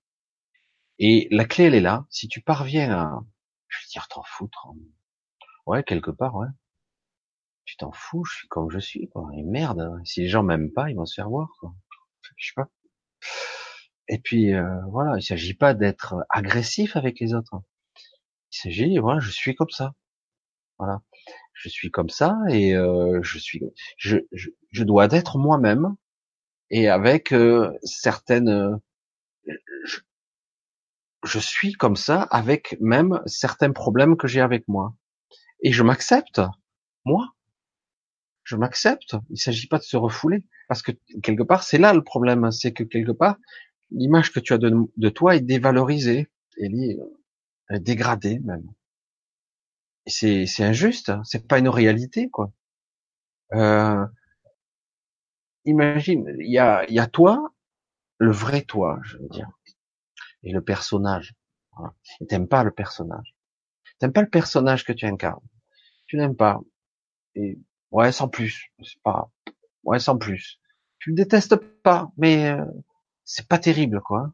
[0.99, 2.05] Et la clé elle est là.
[2.09, 3.19] Si tu parviens à,
[3.67, 4.67] je veux dire, t'en foutre.
[4.69, 4.77] Hein.
[5.65, 6.47] Ouais, quelque part, ouais.
[7.65, 9.29] Tu t'en fous, je suis comme je suis, quoi.
[9.35, 10.01] Et merde, hein.
[10.05, 11.73] si les gens m'aiment pas, ils vont se faire voir, quoi.
[12.35, 12.69] Je sais pas.
[14.09, 17.61] Et puis euh, voilà, il s'agit pas d'être agressif avec les autres.
[18.51, 19.93] Il s'agit, voilà, je suis comme ça.
[20.79, 21.01] Voilà,
[21.53, 23.61] je suis comme ça et euh, je suis,
[23.97, 25.95] je, je, dois être moi-même
[26.69, 28.79] et avec euh, certaines,
[29.45, 29.99] je,
[31.25, 34.93] je, suis comme ça avec même certains problèmes que j'ai avec moi
[35.63, 36.41] et je m'accepte,
[37.05, 37.33] moi.
[38.43, 39.15] Je m'accepte.
[39.29, 42.71] Il s'agit pas de se refouler parce que quelque part c'est là le problème, c'est
[42.71, 43.37] que quelque part
[43.91, 46.27] l'image que tu as de, toi est dévalorisée,
[46.59, 46.97] elle est,
[47.79, 48.71] dégradée même.
[50.07, 51.21] C'est, c'est injuste, hein.
[51.25, 52.51] c'est pas une réalité quoi.
[53.53, 54.05] Euh,
[55.65, 57.53] imagine, il y a, y a toi,
[58.17, 59.49] le vrai toi, je veux dire,
[60.43, 61.35] et le personnage.
[61.75, 61.93] Voilà.
[62.27, 63.35] t'aimes pas le personnage.
[63.99, 65.43] T'aimes pas le personnage que tu incarnes.
[66.07, 66.61] Tu n'aimes pas.
[67.35, 67.59] Et
[67.91, 68.71] ouais, sans plus.
[68.83, 69.29] C'est pas.
[69.83, 70.59] Ouais, sans plus.
[70.99, 72.65] Tu le détestes pas, mais euh,
[73.25, 74.33] c'est pas terrible, quoi.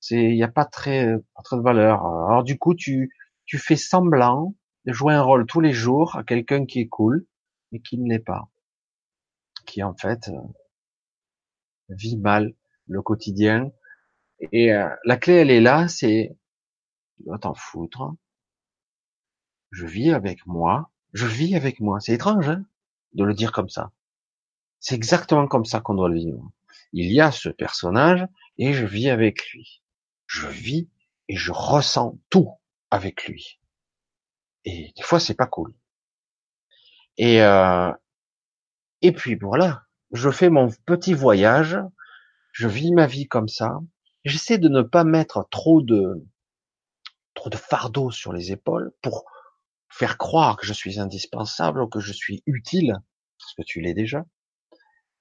[0.00, 2.04] C'est, il y a pas très, pas très de valeur.
[2.04, 3.10] Alors du coup, tu,
[3.44, 4.54] tu fais semblant
[4.92, 7.26] jouer un rôle tous les jours à quelqu'un qui est cool,
[7.72, 8.48] mais qui ne l'est pas.
[9.66, 10.40] Qui en fait euh,
[11.88, 12.54] vit mal
[12.86, 13.72] le quotidien.
[14.52, 16.36] Et euh, la clé, elle est là, c'est,
[17.16, 18.14] tu dois t'en foutre.
[19.70, 20.90] Je vis avec moi.
[21.12, 22.00] Je vis avec moi.
[22.00, 22.64] C'est étrange, hein,
[23.14, 23.92] de le dire comme ça.
[24.78, 26.52] C'est exactement comme ça qu'on doit le vivre
[26.92, 28.26] il y a ce personnage
[28.58, 29.82] et je vis avec lui.
[30.26, 30.88] Je vis
[31.28, 32.50] et je ressens tout
[32.90, 33.60] avec lui.
[34.66, 35.72] Et des fois, c'est pas cool.
[37.16, 37.90] Et euh,
[39.00, 41.78] et puis voilà, je fais mon petit voyage,
[42.52, 43.78] je vis ma vie comme ça.
[44.24, 46.26] J'essaie de ne pas mettre trop de
[47.34, 49.24] trop de fardeau sur les épaules pour
[49.88, 52.98] faire croire que je suis indispensable ou que je suis utile,
[53.38, 54.24] parce que tu l'es déjà.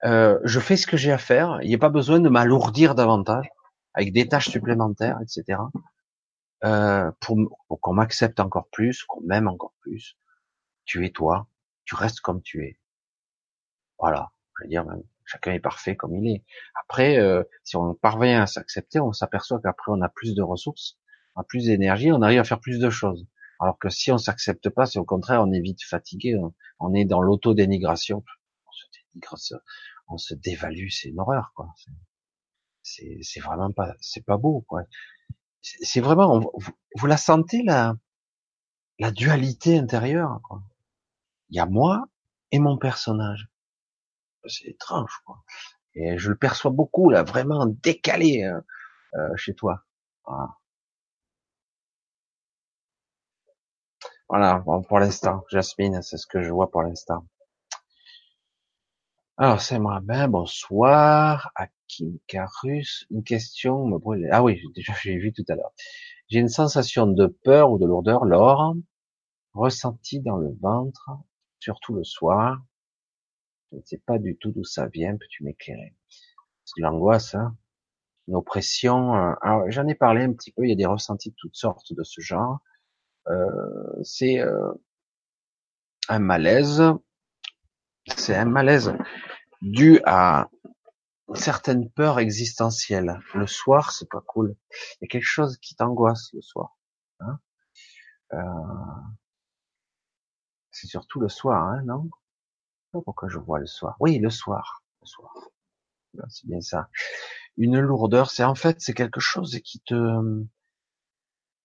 [0.03, 1.59] Euh, je fais ce que j'ai à faire.
[1.61, 3.47] Il n'y a pas besoin de m'alourdir davantage
[3.93, 5.59] avec des tâches supplémentaires, etc.
[6.63, 7.37] Euh, pour,
[7.81, 10.17] qu'on m'accepte encore plus, qu'on m'aime encore plus.
[10.85, 11.47] Tu es toi,
[11.83, 12.79] tu restes comme tu es.
[13.99, 14.85] Voilà, je veux dire,
[15.25, 16.45] chacun est parfait comme il est.
[16.83, 20.97] Après, euh, si on parvient à s'accepter, on s'aperçoit qu'après on a plus de ressources,
[21.35, 23.27] on a plus d'énergie, on arrive à faire plus de choses.
[23.59, 26.37] Alors que si on s'accepte pas, c'est au contraire, on est vite fatigué,
[26.79, 28.23] on, est dans l'auto-dénigration.
[28.67, 29.35] On se dénigre,
[30.07, 31.73] on se dévalue, c'est une horreur, quoi.
[32.81, 34.83] C'est vraiment pas, c'est pas beau, quoi.
[35.65, 36.39] C'est vraiment,
[36.95, 37.95] vous, la sentez là,
[38.99, 40.39] la dualité intérieure.
[40.43, 40.61] Quoi.
[41.49, 42.05] Il y a moi
[42.51, 43.49] et mon personnage.
[44.47, 45.43] C'est étrange, quoi.
[45.95, 48.63] Et je le perçois beaucoup là, vraiment décalé hein,
[49.15, 49.83] euh, chez toi.
[54.27, 54.63] Voilà.
[54.87, 57.25] Pour l'instant, Jasmine, c'est ce que je vois pour l'instant.
[59.37, 63.05] Alors, c'est moi, ben, bonsoir, à Kim Carus?
[63.11, 64.27] Une question me brûle.
[64.31, 65.71] Ah oui, déjà, j'ai vu tout à l'heure.
[66.29, 68.75] J'ai une sensation de peur ou de lourdeur, l'or,
[69.53, 71.09] ressentie dans le ventre,
[71.59, 72.63] surtout le soir.
[73.71, 75.95] Je ne sais pas du tout d'où ça vient, peux-tu m'éclairer?
[76.65, 77.55] C'est de l'angoisse, hein
[78.27, 79.15] une oppression.
[79.15, 81.55] Euh, alors, j'en ai parlé un petit peu, il y a des ressentis de toutes
[81.55, 82.59] sortes de ce genre.
[83.29, 84.71] Euh, c'est euh,
[86.09, 86.81] un malaise,
[88.07, 88.93] c'est un malaise
[89.61, 90.49] dû à
[91.33, 93.19] certaines peurs existentielles.
[93.33, 94.55] Le soir, c'est pas cool.
[94.71, 96.77] Il y a quelque chose qui t'angoisse le soir.
[97.19, 97.39] Hein
[98.33, 98.39] euh,
[100.71, 102.09] c'est surtout le soir, hein, non?
[102.91, 104.83] Pourquoi je vois le soir Oui, le soir.
[105.01, 105.33] Le soir.
[106.29, 106.89] C'est bien ça.
[107.57, 110.43] Une lourdeur, c'est en fait c'est quelque chose qui te,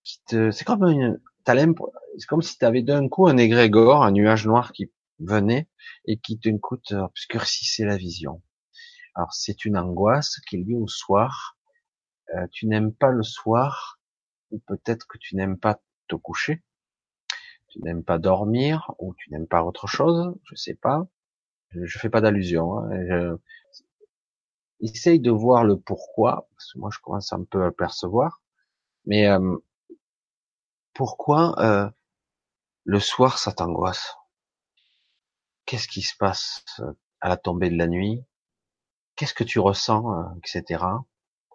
[0.03, 4.45] qui te, c'est comme une, c'est si tu avais d'un coup un égrégore, un nuage
[4.45, 4.91] noir qui
[5.21, 5.67] venait
[6.05, 8.41] et qui d'un coup obscurcissait la vision.
[9.15, 11.57] Alors c'est une angoisse qui est au soir.
[12.35, 13.99] Euh, tu n'aimes pas le soir,
[14.51, 16.63] ou peut-être que tu n'aimes pas te coucher,
[17.67, 21.07] tu n'aimes pas dormir, ou tu n'aimes pas autre chose, je sais pas.
[21.71, 22.79] Je, fais pas d'allusion.
[22.79, 23.37] Hein.
[24.81, 28.41] Essaye de voir le pourquoi, parce que moi je commence un peu à percevoir.
[29.05, 29.57] Mais euh,
[30.93, 31.89] pourquoi euh,
[32.85, 34.15] le soir ça t'angoisse?
[35.65, 38.23] Qu'est-ce qui se passe euh, à la tombée de la nuit?
[39.15, 40.83] Qu'est-ce que tu ressens, euh, etc.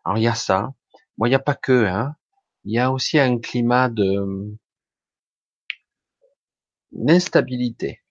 [0.04, 0.74] Alors il y a ça.
[1.18, 1.86] Moi, il n'y a pas que.
[1.86, 2.16] Hein.
[2.64, 4.56] Il y a aussi un climat de
[6.92, 8.02] d'instabilité.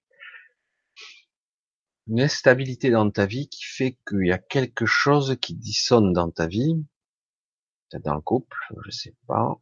[2.08, 6.30] Une instabilité dans ta vie qui fait qu'il y a quelque chose qui dissonne dans
[6.30, 6.86] ta vie,
[7.90, 9.60] peut-être dans le couple, je sais pas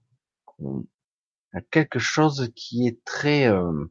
[1.71, 3.85] quelque chose qui est très euh,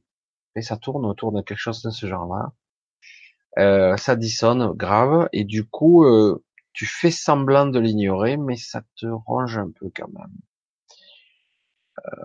[0.57, 2.53] et ça tourne autour de quelque chose de ce genre-là.
[3.59, 6.43] Euh, ça dissonne grave et du coup euh,
[6.73, 10.33] tu fais semblant de l'ignorer, mais ça te ronge un peu quand même.
[12.07, 12.25] Euh,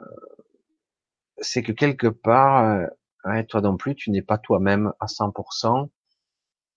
[1.40, 2.88] c'est que quelque part,
[3.26, 5.90] euh, toi non plus, tu n'es pas toi-même à 100%.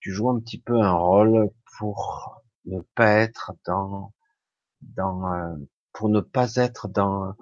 [0.00, 4.12] Tu joues un petit peu un rôle pour ne pas être dans,
[4.82, 5.56] dans, euh,
[5.92, 7.34] pour ne pas être dans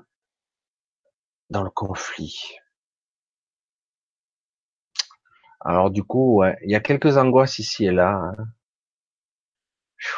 [1.50, 2.58] dans le conflit.
[5.60, 8.34] Alors du coup, il y a quelques angoisses ici et là.
[8.38, 8.46] Hein.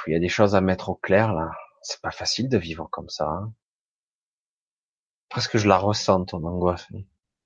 [0.07, 1.51] Il y a des choses à mettre au clair là.
[1.83, 3.27] C'est pas facile de vivre comme ça.
[3.27, 3.53] Hein.
[5.31, 6.89] Presque je la ressens ton angoisse.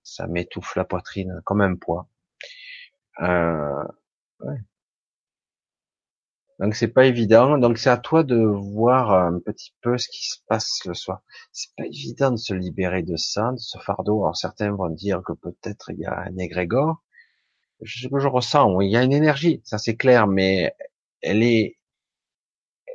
[0.03, 2.09] Ça m'étouffe la poitrine comme un poids.
[3.21, 3.85] Euh,
[4.41, 4.59] ouais.
[6.59, 7.59] Donc c'est pas évident.
[7.59, 11.23] Donc c'est à toi de voir un petit peu ce qui se passe le soir.
[11.53, 14.23] C'est pas évident de se libérer de ça, de ce fardeau.
[14.25, 17.03] Alors certains vont dire que peut-être il y a un égrégore.
[17.83, 20.75] Ce que je ressens, il y a une énergie, ça c'est clair, mais
[21.23, 21.79] elle est,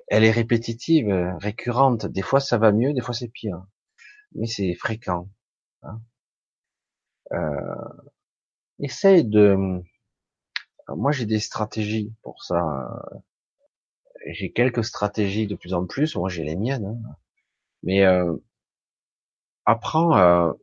[0.07, 2.05] elle est répétitive, récurrente.
[2.05, 3.63] Des fois ça va mieux, des fois c'est pire,
[4.33, 5.29] mais c'est fréquent.
[5.83, 6.01] Hein.
[7.33, 8.09] Euh,
[8.79, 9.81] essaye de.
[10.87, 12.57] Moi j'ai des stratégies pour ça
[14.27, 16.15] j'ai quelques stratégies de plus en plus.
[16.15, 16.85] Moi, j'ai les miennes.
[16.85, 17.15] Hein.
[17.83, 18.35] Mais euh,
[19.65, 20.53] apprends à,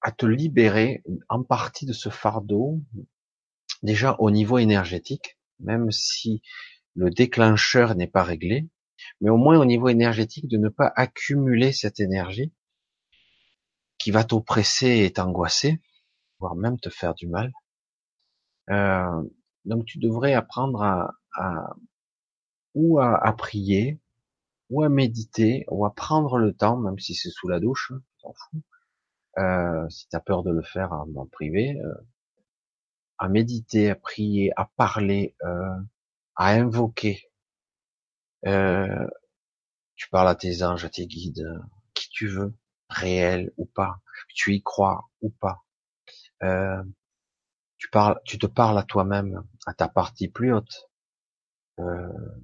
[0.00, 2.80] à te libérer en partie de ce fardeau,
[3.82, 6.42] déjà au niveau énergétique, même si
[6.94, 8.68] le déclencheur n'est pas réglé,
[9.20, 12.52] mais au moins au niveau énergétique, de ne pas accumuler cette énergie
[13.98, 15.80] qui va t'oppresser et t'angoisser,
[16.38, 17.52] voire même te faire du mal.
[18.70, 19.22] Euh,
[19.64, 21.14] donc tu devrais apprendre à,
[22.74, 24.00] ou à, prier,
[24.70, 28.00] ou à méditer, ou à prendre le temps, même si c'est sous la douche, hein,
[28.22, 28.62] t'en fous.
[29.38, 31.94] Euh, si t'as peur de le faire en, privé, euh,
[33.18, 35.76] à méditer, à prier, à parler, euh,
[36.36, 37.30] à invoquer.
[38.46, 39.06] Euh,
[39.96, 41.46] tu parles à tes anges, à tes guides,
[41.94, 42.54] qui tu veux,
[42.88, 44.00] réel ou pas,
[44.34, 45.64] tu y crois ou pas.
[47.78, 50.88] Tu parles, tu te parles à toi-même, à ta partie plus haute,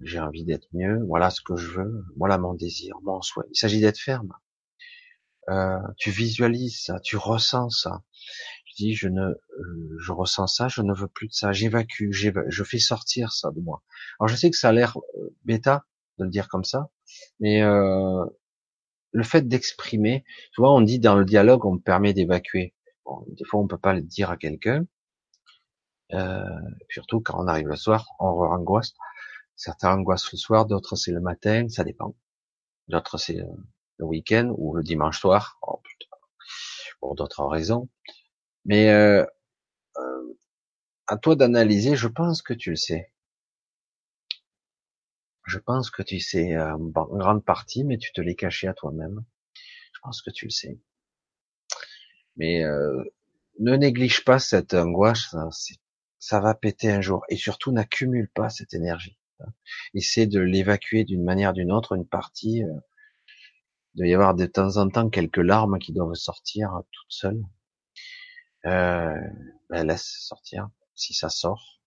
[0.02, 3.47] j'ai envie d'être mieux, voilà ce que je veux, voilà mon désir, mon souhait.
[3.51, 4.32] Il s'agit d'être ferme.
[5.51, 8.03] Euh, tu visualises ça, tu ressens ça.
[8.66, 12.11] Je dis, je ne, euh, je ressens ça, je ne veux plus de ça, j'évacue,
[12.11, 13.83] je fais sortir ça de moi.
[14.19, 14.97] Alors je sais que ça a l'air
[15.45, 15.85] bêta
[16.19, 16.89] de le dire comme ça,
[17.41, 17.61] mais
[19.15, 22.75] le fait d'exprimer, souvent on dit dans le dialogue, on permet d'évacuer.
[23.05, 24.87] Bon, des fois, on peut pas le dire à quelqu'un.
[26.12, 26.45] Euh,
[26.91, 28.93] surtout quand on arrive le soir, on angoisse.
[29.57, 32.15] Certains angoissent le soir, d'autres c'est le matin, ça dépend.
[32.89, 33.47] D'autres c'est euh,
[33.99, 35.83] le week-end ou le dimanche soir, oh,
[37.01, 37.89] pour d'autres raisons.
[38.65, 39.25] Mais euh,
[39.99, 40.37] euh,
[41.07, 41.97] à toi d'analyser.
[41.97, 43.12] Je pense que tu le sais.
[45.47, 48.75] Je pense que tu sais euh, en grande partie, mais tu te l'es caché à
[48.75, 49.25] toi-même.
[49.93, 50.79] Je pense que tu le sais.
[52.37, 53.05] Mais euh,
[53.61, 55.49] ne néglige pas cette angoisse, ça,
[56.19, 57.25] ça, va péter un jour.
[57.29, 59.19] Et surtout, n'accumule pas cette énergie.
[59.93, 62.65] Essaie de l'évacuer d'une manière ou d'une autre, une partie.
[62.65, 62.73] Euh,
[63.95, 67.43] il doit y avoir de temps en temps quelques larmes qui doivent sortir toutes seules.
[68.66, 69.15] Euh,
[69.71, 71.81] ben laisse sortir, si ça sort.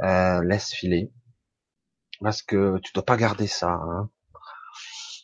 [0.00, 1.12] Euh, laisse filer
[2.22, 3.72] parce que tu dois pas garder ça.
[3.72, 4.10] Hein.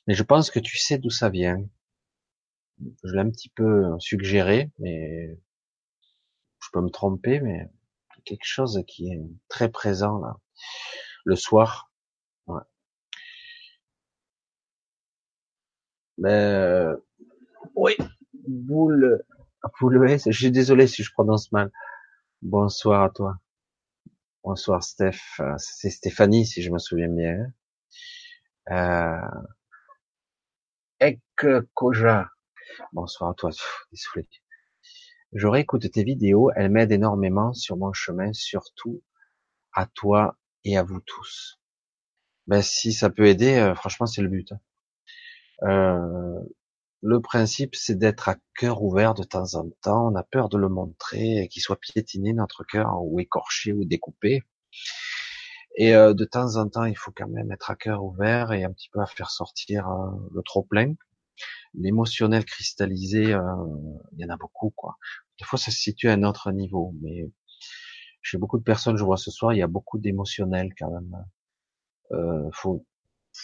[0.06, 1.65] Mais je pense que tu sais d'où ça vient.
[2.81, 5.39] Je l'ai un petit peu suggéré, mais
[6.60, 7.70] je peux me tromper, mais
[8.24, 10.36] quelque chose qui est très présent là.
[11.24, 11.88] Le soir.
[16.19, 16.97] Mais euh,
[17.77, 17.97] oui,
[18.49, 19.23] boule,
[19.81, 21.70] boule je suis désolé si je prononce mal.
[22.43, 23.39] Bonsoir à toi.
[24.43, 27.53] Bonsoir Steph, euh, c'est Stéphanie si je me souviens bien.
[28.70, 29.20] Euh...
[31.01, 31.20] Ek
[31.74, 32.28] Koja.
[32.93, 33.51] Bonsoir à toi.
[33.93, 34.28] désolé.
[35.32, 39.03] Je réécoute tes vidéos, elles m'aident énormément sur mon chemin, surtout
[39.73, 41.61] à toi et à vous tous.
[42.49, 44.53] Ben si ça peut aider, euh, franchement c'est le but.
[45.64, 46.40] Euh,
[47.02, 50.09] le principe c'est d'être à cœur ouvert de temps en temps.
[50.12, 54.43] On a peur de le montrer, qu'il soit piétiné notre cœur ou écorché ou découpé.
[55.76, 58.64] Et euh, de temps en temps, il faut quand même être à cœur ouvert et
[58.64, 59.89] un petit peu à faire sortir
[60.35, 60.94] le trop plein
[61.74, 63.43] l'émotionnel cristallisé, euh,
[64.12, 64.98] il y en a beaucoup, quoi.
[65.39, 67.30] Des fois, ça se situe à un autre niveau, mais
[68.22, 71.24] chez beaucoup de personnes, je vois ce soir, il y a beaucoup d'émotionnel quand même.
[72.12, 72.85] Euh, faut,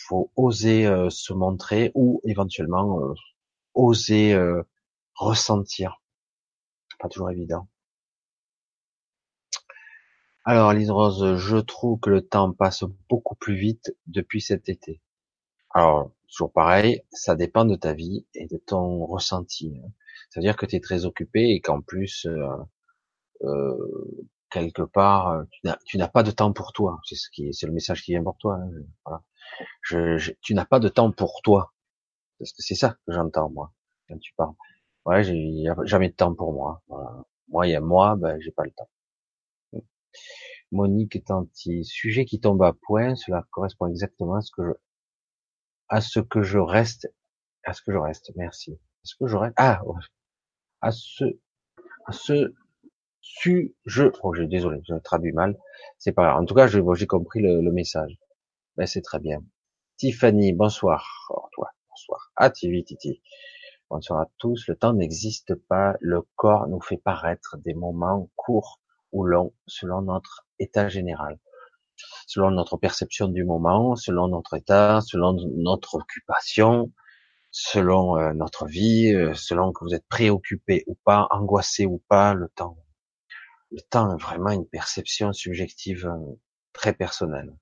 [0.07, 3.15] faut oser euh, se montrer ou éventuellement euh,
[3.75, 4.37] oser
[5.15, 6.01] ressentir.
[6.99, 7.69] Pas toujours évident.
[10.45, 15.01] Alors, Lise Rose, je trouve que le temps passe beaucoup plus vite depuis cet été.
[15.71, 19.81] Alors, toujours pareil, ça dépend de ta vie et de ton ressenti.
[20.29, 22.47] C'est-à-dire que tu es très occupé et qu'en plus, euh,
[23.43, 25.45] euh, quelque part,
[25.85, 27.01] tu n'as pas de temps pour toi.
[27.05, 28.59] C'est le message qui vient pour toi.
[29.07, 29.21] Hein.
[29.83, 31.73] Je, tu n'as pas de temps pour toi.
[32.39, 33.73] Parce que c'est ça que j'entends moi
[34.09, 34.55] quand tu parles.
[35.07, 36.83] Ouais, j'ai jamais de temps pour moi.
[37.49, 38.89] Moi, il y a moi, ben j'ai pas le temps.
[40.73, 43.15] Monique est anti sujet qui tombe à point.
[43.15, 44.73] Cela correspond exactement à ce que je,
[45.89, 47.13] à ce que je reste,
[47.65, 48.73] à ce que je reste, merci.
[48.73, 49.83] À ce que je reste, ah,
[50.81, 51.25] à ce,
[52.07, 52.55] à ce
[53.87, 55.59] je, oh, j'ai désolé, je traduis mal,
[55.99, 56.43] c'est pas grave.
[56.43, 58.17] En tout cas, j'ai compris le, message.
[58.77, 59.43] Mais c'est très bien.
[59.97, 61.27] Tiffany, bonsoir.
[61.31, 62.33] Oh, toi, bonsoir.
[62.37, 63.23] Ah, Tivi, Titi.
[63.91, 64.67] Bonsoir à tous.
[64.69, 65.95] Le temps n'existe pas.
[66.01, 68.81] Le corps nous fait paraître des moments courts
[69.13, 71.39] ou longs selon notre état général
[72.27, 76.93] selon notre perception du moment, selon notre état, selon notre occupation,
[77.51, 82.35] selon euh, notre vie, euh, selon que vous êtes préoccupé ou pas, angoissé ou pas,
[82.35, 82.79] le temps.
[83.71, 86.35] Le temps est vraiment une perception subjective euh,
[86.73, 87.53] très personnelle.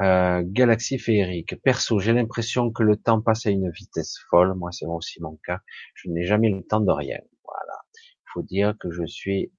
[0.00, 1.60] Euh, galaxie féerique.
[1.62, 4.54] Perso, j'ai l'impression que le temps passe à une vitesse folle.
[4.54, 5.60] Moi, c'est aussi mon cas.
[5.94, 7.18] Je n'ai jamais le temps de rien.
[7.44, 7.80] Voilà.
[7.94, 9.52] Il faut dire que je suis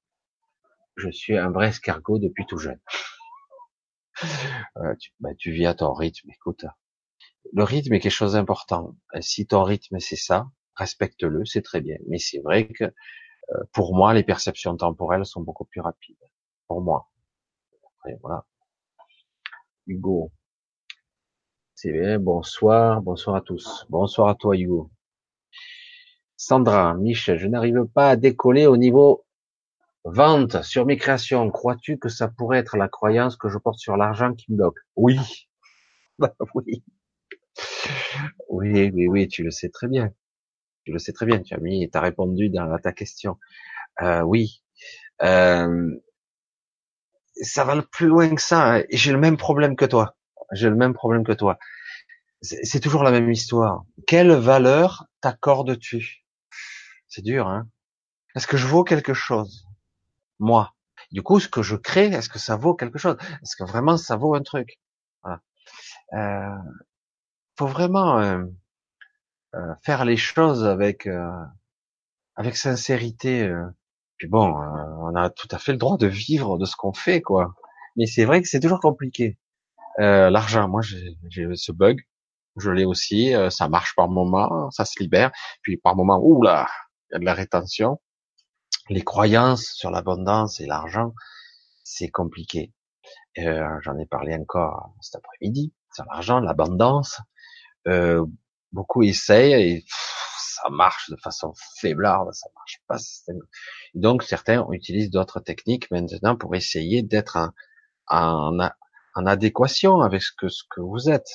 [0.95, 2.79] je suis un vrai escargot depuis tout jeune.
[4.77, 6.65] euh, tu, bah, tu vis à ton rythme, écoute.
[7.53, 8.95] Le rythme est quelque chose d'important.
[9.21, 11.97] Si ton rythme c'est ça, respecte-le, c'est très bien.
[12.07, 16.17] Mais c'est vrai que euh, pour moi, les perceptions temporelles sont beaucoup plus rapides.
[16.67, 17.09] Pour moi.
[18.21, 18.45] Voilà.
[19.87, 20.31] Hugo.
[21.75, 23.85] C'est bien, bonsoir, bonsoir à tous.
[23.89, 24.91] Bonsoir à toi, Hugo.
[26.35, 29.25] Sandra, Michel, je n'arrive pas à décoller au niveau
[30.03, 31.49] Vente sur mes créations.
[31.51, 34.79] Crois-tu que ça pourrait être la croyance que je porte sur l'argent qui me bloque?
[34.95, 35.19] Oui.
[36.55, 36.83] oui.
[38.49, 40.13] Oui, oui, oui, tu le sais très bien.
[40.85, 41.41] Tu le sais très bien.
[41.41, 43.37] Tu as mis, tu as répondu dans ta question.
[44.01, 44.63] Euh, oui.
[45.23, 45.91] Euh,
[47.41, 48.77] ça va plus loin que ça.
[48.77, 48.83] Hein.
[48.91, 50.15] J'ai le même problème que toi.
[50.51, 51.57] J'ai le même problème que toi.
[52.41, 53.83] C'est toujours la même histoire.
[54.05, 56.23] Quelle valeur t'accordes-tu?
[57.07, 57.67] C'est dur, hein
[58.35, 59.67] Est-ce que je vaux quelque chose?
[60.39, 60.73] Moi.
[61.11, 63.17] Du coup, ce que je crée, est-ce que ça vaut quelque chose?
[63.41, 64.79] Est-ce que vraiment ça vaut un truc?
[65.23, 65.41] Voilà.
[66.13, 66.57] euh,
[67.57, 68.43] faut vraiment euh,
[69.55, 71.29] euh, faire les choses avec euh,
[72.35, 73.51] avec sincérité.
[74.17, 77.21] Puis bon, on a tout à fait le droit de vivre de ce qu'on fait,
[77.21, 77.53] quoi.
[77.95, 79.37] Mais c'est vrai que c'est toujours compliqué.
[79.97, 82.01] L'argent, moi, j'ai ce bug.
[82.57, 83.33] Je l'ai aussi.
[83.49, 85.31] ça marche par moment, ça se libère.
[85.61, 86.67] Puis par moment, oula,
[87.09, 87.99] il y a de la rétention.
[88.89, 91.13] Les croyances sur l'abondance et l'argent,
[91.83, 92.73] c'est compliqué.
[93.39, 97.19] Euh, J'en ai parlé encore cet après-midi sur l'argent, l'abondance.
[97.87, 98.25] Euh,
[98.71, 99.85] beaucoup essayent et
[100.67, 102.97] ça marche de façon faiblarde, ça marche pas.
[103.93, 107.37] Donc certains utilisent d'autres techniques maintenant pour essayer d'être
[108.07, 108.59] en,
[109.15, 111.29] adéquation avec ce que, vous êtes.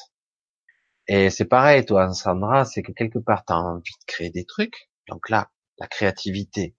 [1.08, 4.44] Et c'est pareil, toi, Sandra, c'est que quelque part, tu as envie de créer des
[4.44, 4.88] trucs.
[5.08, 6.76] Donc là, la créativité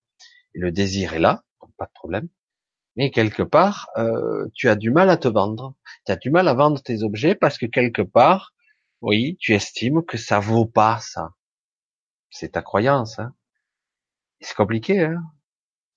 [0.56, 1.44] et le désir est là,
[1.78, 2.30] pas de problème.
[2.96, 5.76] Mais quelque part, euh, tu as du mal à te vendre.
[6.06, 8.54] Tu as du mal à vendre tes objets parce que quelque part,
[9.02, 11.32] oui, tu estimes que ça vaut pas ça.
[12.34, 13.20] C'est ta croyance.
[13.20, 13.34] Hein.
[14.42, 15.24] C'est compliqué, hein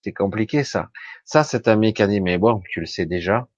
[0.04, 0.90] C'est compliqué ça.
[1.24, 2.24] Ça, c'est un mécanisme.
[2.24, 3.48] Mais bon, tu le sais déjà.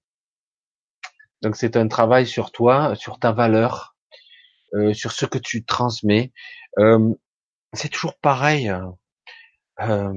[1.41, 3.95] Donc c'est un travail sur toi, sur ta valeur,
[4.73, 6.31] euh, sur ce que tu transmets.
[6.79, 7.13] Euh,
[7.73, 8.69] c'est toujours pareil.
[8.69, 8.97] Hein.
[9.81, 10.13] Euh,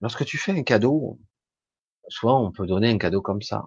[0.00, 1.18] lorsque tu fais un cadeau,
[2.08, 3.66] souvent on peut donner un cadeau comme ça,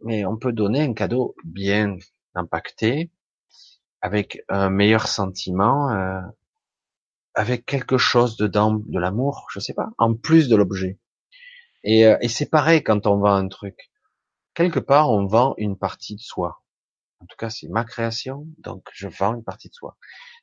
[0.00, 1.96] mais on peut donner un cadeau bien
[2.34, 3.10] impacté,
[4.00, 5.90] avec un meilleur sentiment,
[7.34, 11.00] avec quelque chose dedans, de l'amour, je sais pas, en plus de l'objet.
[11.84, 13.90] Et, euh, et c'est pareil quand on vend un truc.
[14.54, 16.62] Quelque part, on vend une partie de soi.
[17.20, 19.96] En tout cas, c'est ma création, donc je vends une partie de soi.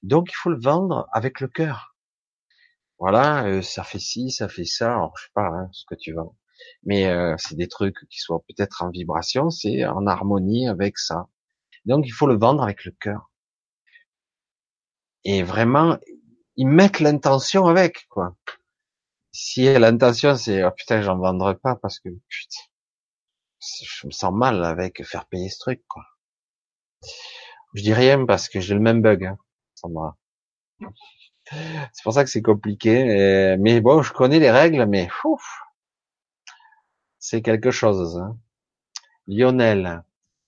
[0.03, 1.95] Donc, il faut le vendre avec le cœur.
[2.99, 4.94] Voilà, euh, ça fait ci, ça fait ça.
[4.94, 6.36] Alors, je sais pas hein, ce que tu vends
[6.84, 11.28] mais euh, c'est des trucs qui soient peut-être en vibration, c'est en harmonie avec ça.
[11.86, 13.32] Donc il faut le vendre avec le cœur.
[15.24, 15.98] Et vraiment,
[16.60, 18.36] ils mettent l'intention avec, quoi.
[19.31, 22.60] Si l'intention c'est oh putain j'en vendrai pas parce que putain,
[23.61, 26.03] je me sens mal avec faire payer ce truc, quoi.
[27.76, 29.38] Je dis rien parce que j'ai le même bug, hein,
[31.94, 33.56] C'est pour ça que c'est compliqué.
[33.57, 35.07] Mais bon, je connais les règles, mais
[37.19, 38.18] c'est quelque chose.
[38.18, 38.38] Hein.
[39.27, 40.03] Lionel,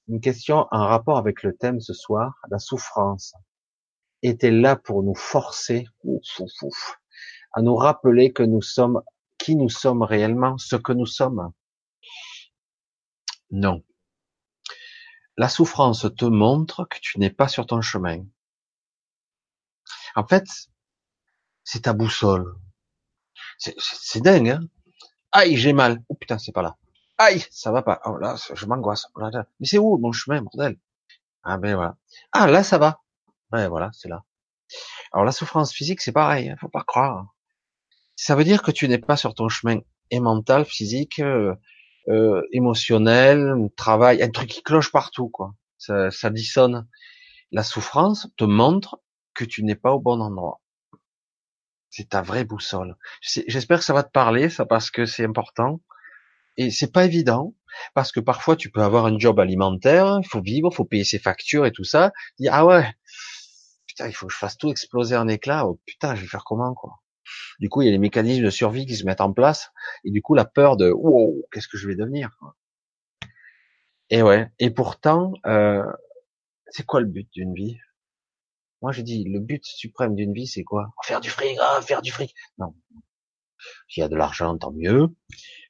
[0.09, 3.33] une question en rapport avec le thème ce soir, la souffrance.
[4.23, 5.87] Est-elle là pour nous forcer
[7.53, 9.01] à nous rappeler que nous sommes
[9.37, 11.51] qui nous sommes réellement, ce que nous sommes
[13.49, 13.83] Non.
[15.37, 18.23] La souffrance te montre que tu n'es pas sur ton chemin.
[20.15, 20.45] En fait,
[21.63, 22.55] c'est ta boussole.
[23.57, 24.61] C'est dingue, hein
[25.31, 26.03] Aïe, j'ai mal.
[26.09, 26.77] Oh putain, c'est pas là.
[27.17, 28.01] Aïe, ça va pas.
[28.05, 29.07] Oh là, je m'angoisse.
[29.15, 29.21] Oh
[29.59, 30.77] Mais c'est où mon chemin, bordel?
[31.43, 31.95] Ah ben voilà.
[32.31, 33.01] Ah là, ça va.
[33.51, 34.23] Ouais, voilà, c'est là.
[35.11, 36.49] Alors la souffrance physique, c'est pareil.
[36.49, 37.27] Hein, faut pas croire.
[38.15, 39.79] Ça veut dire que tu n'es pas sur ton chemin
[40.11, 41.55] et mental, physique, euh,
[42.09, 45.53] euh, émotionnel, travail, un truc qui cloche partout, quoi.
[45.77, 46.87] Ça, ça dissonne.
[47.51, 49.01] La souffrance te montre
[49.33, 50.61] que tu n'es pas au bon endroit.
[51.89, 52.95] C'est ta vraie boussole.
[53.21, 55.81] J'espère que ça va te parler, ça, parce que c'est important.
[56.57, 57.55] Et c'est pas évident,
[57.93, 61.03] parce que parfois tu peux avoir un job alimentaire, il faut vivre, il faut payer
[61.03, 62.11] ses factures et tout ça.
[62.49, 62.93] Ah ouais,
[64.07, 65.65] il faut que je fasse tout exploser en éclats.
[65.67, 67.01] Oh, putain, je vais faire comment, quoi?
[67.59, 69.71] Du coup, il y a les mécanismes de survie qui se mettent en place,
[70.03, 72.55] et du coup, la peur de, wow, qu'est-ce que je vais devenir, quoi?
[74.09, 74.51] Et ouais.
[74.59, 75.85] Et pourtant, euh,
[76.67, 77.79] c'est quoi le but d'une vie?
[78.81, 80.89] Moi, je dis, le but suprême d'une vie, c'est quoi?
[81.03, 82.33] Faire du fric, ah, faire du fric.
[82.57, 82.75] Non.
[83.87, 85.07] S'il y a de l'argent, tant mieux.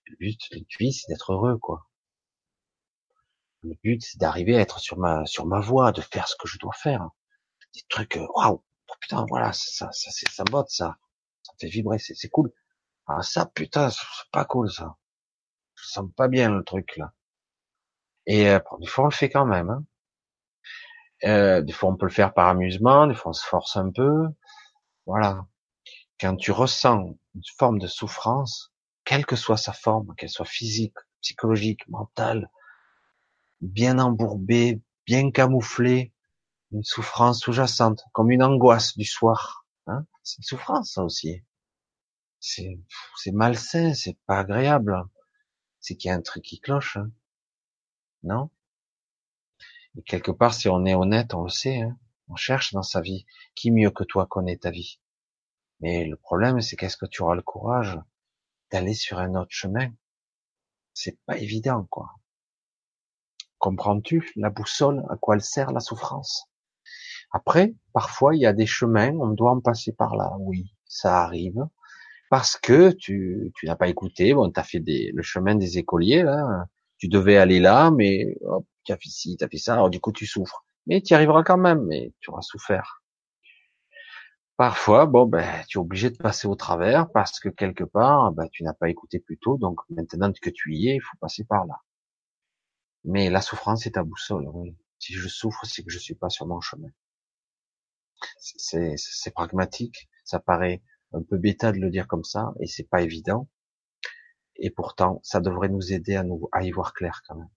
[0.06, 1.88] Le but d'une vie, c'est d'être heureux, quoi.
[3.64, 6.48] Le but, c'est d'arriver à être sur ma sur ma voie, de faire ce que
[6.48, 7.10] je dois faire.
[7.76, 10.98] Des trucs, euh, waouh, oh, putain, voilà, ça, ça, ça, ça botte, ça,
[11.43, 12.52] ça me fait vibrer, c'est, cool.
[13.07, 14.98] Ah ça, putain, c'est pas cool, ça.
[15.76, 17.14] Je sens pas bien le truc là.
[18.27, 19.69] Et euh, des fois, on le fait quand même.
[19.69, 19.85] Hein.
[21.23, 23.91] Euh, des fois, on peut le faire par amusement, des fois, on se force un
[23.91, 24.27] peu.
[25.06, 25.45] Voilà.
[26.19, 28.72] Quand tu ressens une forme de souffrance,
[29.06, 32.49] quelle que soit sa forme, qu'elle soit physique, psychologique, mentale,
[33.61, 36.14] bien embourbée, bien camouflée,
[36.72, 39.65] une souffrance sous-jacente, comme une angoisse du soir.
[39.88, 41.43] Hein c'est une souffrance, ça aussi.
[42.39, 42.80] C'est,
[43.18, 45.03] c'est malsain, c'est pas agréable.
[45.80, 46.98] C'est qu'il y a un truc qui cloche.
[46.98, 47.11] Hein
[48.23, 48.49] non?
[49.98, 51.98] Et quelque part, si on est honnête, on le sait, hein.
[52.30, 53.26] on cherche dans sa vie.
[53.56, 54.99] Qui mieux que toi connaît ta vie?
[55.80, 57.99] Mais le problème, c'est qu'est-ce que tu auras le courage
[58.72, 59.91] d'aller sur un autre chemin?
[60.93, 62.11] C'est pas évident, quoi.
[63.57, 66.51] Comprends-tu la boussole à quoi elle sert la souffrance?
[67.32, 70.34] Après, parfois, il y a des chemins, on doit en passer par là.
[70.40, 71.66] Oui, ça arrive.
[72.30, 76.24] Parce que tu, tu n'as pas écouté, bon, t'as fait des, le chemin des écoliers,
[76.24, 76.68] là.
[76.98, 79.90] Tu devais aller là, mais, hop, tu as fait ci, tu as fait ça, alors
[79.90, 80.64] du coup, tu souffres.
[80.88, 83.02] Mais tu y arriveras quand même, mais tu auras souffert.
[84.56, 88.48] Parfois, bon, ben, tu es obligé de passer au travers parce que quelque part, ben,
[88.49, 91.44] tu n'as pas écouté plus tôt, donc maintenant que tu y es, il faut passer
[91.44, 91.82] par là.
[93.03, 94.76] Mais la souffrance est ta boussole, oui.
[94.98, 96.88] Si je souffre, c'est que je suis pas sur mon chemin.
[98.39, 100.81] C'est pragmatique, ça paraît
[101.14, 103.48] un peu bêta de le dire comme ça, et c'est pas évident.
[104.56, 107.49] Et pourtant, ça devrait nous aider à nous à y voir clair quand même.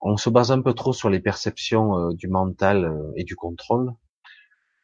[0.00, 3.36] On se base un peu trop sur les perceptions euh, du mental euh, et du
[3.36, 3.94] contrôle.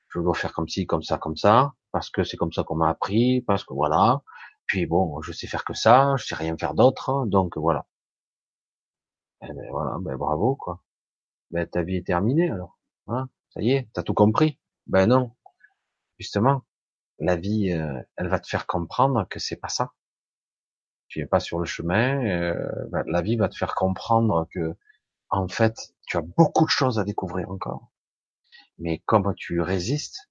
[0.08, 2.76] Je dois faire comme ci, comme ça, comme ça, parce que c'est comme ça qu'on
[2.76, 4.22] m'a appris, parce que voilà.
[4.66, 7.86] Puis bon, je sais faire que ça, je sais rien faire d'autre, donc voilà.
[9.42, 10.82] Eh ben voilà, ben bravo quoi.
[11.50, 12.78] Ben ta vie est terminée alors.
[13.08, 14.58] Hein ça y est, t'as tout compris.
[14.86, 15.36] Ben non,
[16.18, 16.62] justement,
[17.18, 19.92] la vie, euh, elle va te faire comprendre que c'est pas ça.
[21.08, 22.24] Tu es pas sur le chemin.
[22.24, 24.76] Euh, ben, la vie va te faire comprendre que,
[25.30, 27.90] en fait, tu as beaucoup de choses à découvrir encore.
[28.78, 30.30] Mais comme tu résistes,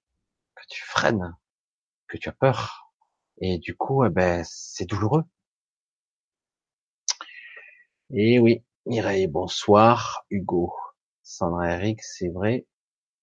[0.56, 1.36] que tu freines,
[2.08, 2.92] que tu as peur,
[3.38, 5.24] et du coup, eh ben, c'est douloureux.
[8.10, 10.24] Et oui, Mireille, bonsoir.
[10.30, 10.74] Hugo,
[11.22, 12.66] Sandra Eric, c'est vrai.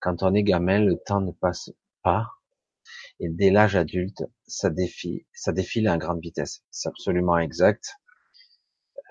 [0.08, 1.70] Quand on est gamin, le temps ne passe
[2.02, 2.30] pas.
[3.20, 6.64] Et dès l'âge adulte, ça défile, ça défile à grande vitesse.
[6.72, 7.98] C'est absolument exact.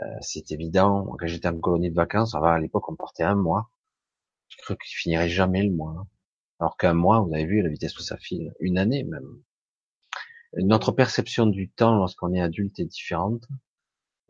[0.01, 1.05] Euh, c'est évident.
[1.18, 3.68] Quand j'étais en colonie de vacances, à l'époque, on partait un mois.
[4.48, 6.06] Je crois qu'il finirait jamais le mois.
[6.60, 8.55] Alors qu'un mois, vous avez vu la vitesse où ça file.
[8.59, 9.43] Une année même.
[10.55, 13.47] Notre perception du temps lorsqu'on est adulte est différente.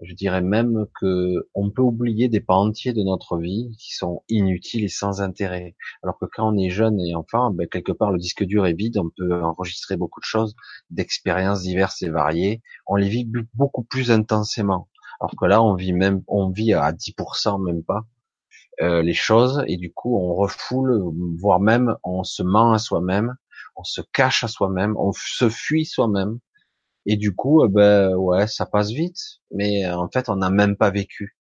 [0.02, 4.22] Je dirais même que on peut oublier des pans entiers de notre vie qui sont
[4.28, 5.74] inutiles et sans intérêt.
[6.02, 8.74] Alors que quand on est jeune et enfant, ben, quelque part le disque dur est
[8.74, 10.54] vide, on peut enregistrer beaucoup de choses,
[10.90, 12.62] d'expériences diverses et variées.
[12.86, 14.88] On les vit beaucoup plus intensément.
[15.18, 18.04] Alors que là, on vit même, on vit à 10% même pas
[18.82, 21.02] euh, les choses et du coup, on refoule,
[21.38, 23.34] voire même on se ment à soi-même,
[23.76, 26.38] on se cache à soi-même, on se fuit soi-même
[27.06, 30.50] et du coup, euh, ben ouais, ça passe vite, mais euh, en fait, on n'a
[30.50, 31.36] même pas vécu.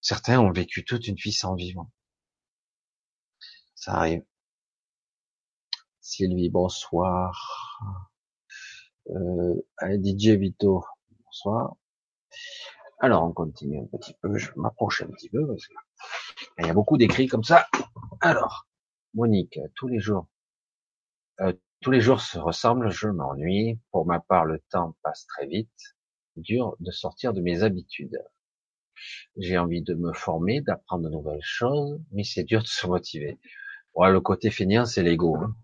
[0.00, 1.90] Certains ont vécu toute une vie sans vivre.
[3.74, 4.22] Ça arrive.
[6.00, 8.12] Sylvie, bonsoir.
[9.10, 10.84] Euh, DJ Vito,
[11.24, 11.74] bonsoir.
[13.00, 14.36] Alors, on continue un petit peu.
[14.38, 17.66] Je m'approche un petit peu parce qu'il y a beaucoup d'écrits comme ça.
[18.20, 18.68] Alors,
[19.14, 20.26] Monique, tous les jours,
[21.40, 21.52] euh,
[21.84, 23.78] tous les jours se ressemblent, je m'ennuie.
[23.90, 25.68] Pour ma part, le temps passe très vite.
[26.34, 28.18] Dur de sortir de mes habitudes.
[29.36, 33.38] J'ai envie de me former, d'apprendre de nouvelles choses, mais c'est dur de se motiver.
[33.96, 35.36] Le côté fainéant, c'est l'ego.
[35.36, 35.54] Hein.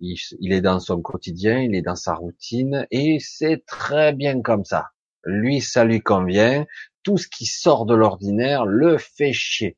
[0.00, 4.40] Il, il, est dans son quotidien, il est dans sa routine, et c'est très bien
[4.40, 4.92] comme ça.
[5.22, 6.64] Lui, ça lui convient.
[7.02, 9.76] Tout ce qui sort de l'ordinaire le fait chier.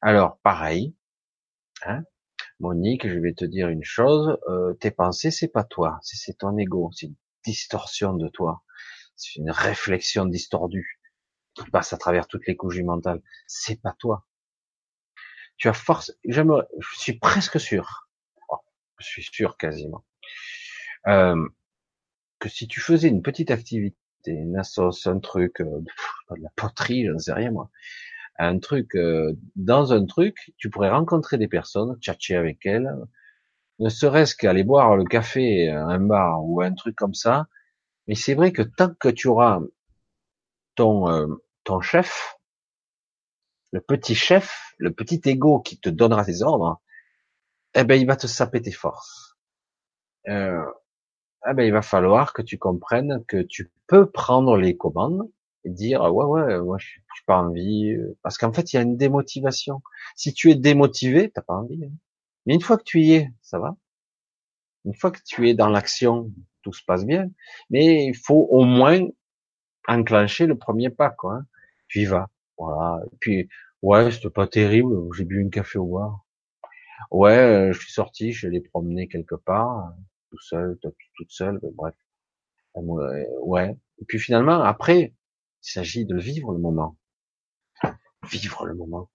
[0.00, 0.94] Alors, pareil,
[1.84, 2.02] hein,
[2.60, 6.56] Monique, je vais te dire une chose, euh, tes pensées, c'est pas toi, c'est ton
[6.56, 8.62] ego, c'est une distorsion de toi,
[9.14, 10.98] c'est une réflexion distordue
[11.54, 13.22] qui passe à travers toutes les couches du mental.
[13.46, 14.26] C'est pas toi.
[15.58, 16.42] Tu as force, je
[16.98, 18.08] suis presque sûr,
[18.50, 18.58] oh,
[18.98, 20.04] je suis sûr quasiment,
[21.08, 21.48] euh,
[22.38, 23.96] que si tu faisais une petite activité,
[24.26, 27.70] une assoce, un truc, euh, de la poterie, je sais rien moi,
[28.38, 32.90] un truc euh, dans un truc, tu pourrais rencontrer des personnes, tchatcher avec elles,
[33.78, 37.46] ne serait-ce qu'aller boire le café à un bar ou un truc comme ça.
[38.06, 39.60] Mais c'est vrai que tant que tu auras
[40.74, 41.26] ton euh,
[41.64, 42.38] ton chef,
[43.72, 46.80] le petit chef, le petit ego qui te donnera tes ordres,
[47.74, 49.36] eh ben il va te saper tes forces.
[50.28, 50.64] Euh,
[51.48, 55.30] eh ben il va falloir que tu comprennes que tu peux prendre les commandes
[55.70, 58.82] dire ouais ouais moi je suis, pas envie euh, parce qu'en fait il y a
[58.82, 59.82] une démotivation.
[60.16, 61.84] Si tu es démotivé, t'as pas envie.
[61.84, 61.92] Hein.
[62.46, 63.76] Mais une fois que tu y es, ça va.
[64.84, 66.30] Une fois que tu es dans l'action,
[66.62, 67.30] tout se passe bien.
[67.70, 69.00] Mais il faut au moins
[69.88, 71.34] enclencher le premier pas quoi.
[71.34, 71.46] Hein.
[71.88, 72.28] Tu y vas.
[72.58, 73.02] Voilà.
[73.06, 73.48] Et puis
[73.82, 74.94] ouais c'était pas terrible.
[75.16, 76.26] J'ai bu un café au bar.
[77.10, 79.94] Ouais, euh, je suis sorti, je l'ai promené quelque part,
[80.30, 81.94] tout seul, toute seule, bref.
[82.74, 83.76] Ouais.
[84.00, 85.14] Et puis finalement, après,
[85.66, 86.96] il s'agit de vivre le moment.
[88.30, 89.10] Vivre le moment.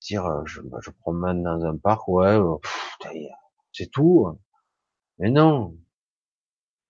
[0.00, 2.56] Dire, euh, je, je promène dans un parc, ouais, euh,
[3.72, 4.38] c'est tout.
[5.18, 5.76] Mais non.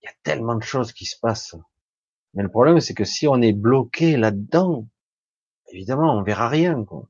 [0.01, 1.55] Il y a tellement de choses qui se passent.
[2.33, 4.87] Mais le problème, c'est que si on est bloqué là-dedans,
[5.67, 6.83] évidemment, on verra rien.
[6.85, 7.07] Quoi.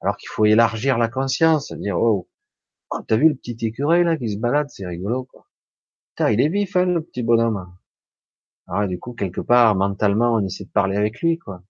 [0.00, 2.28] Alors qu'il faut élargir la conscience, dire oh,
[2.90, 5.46] oh t'as vu le petit écureuil là qui se balade, c'est rigolo quoi.
[6.10, 7.77] Putain, il est vif hein, le petit bonhomme.
[8.68, 11.62] Alors du coup quelque part mentalement on essaie de parler avec lui quoi.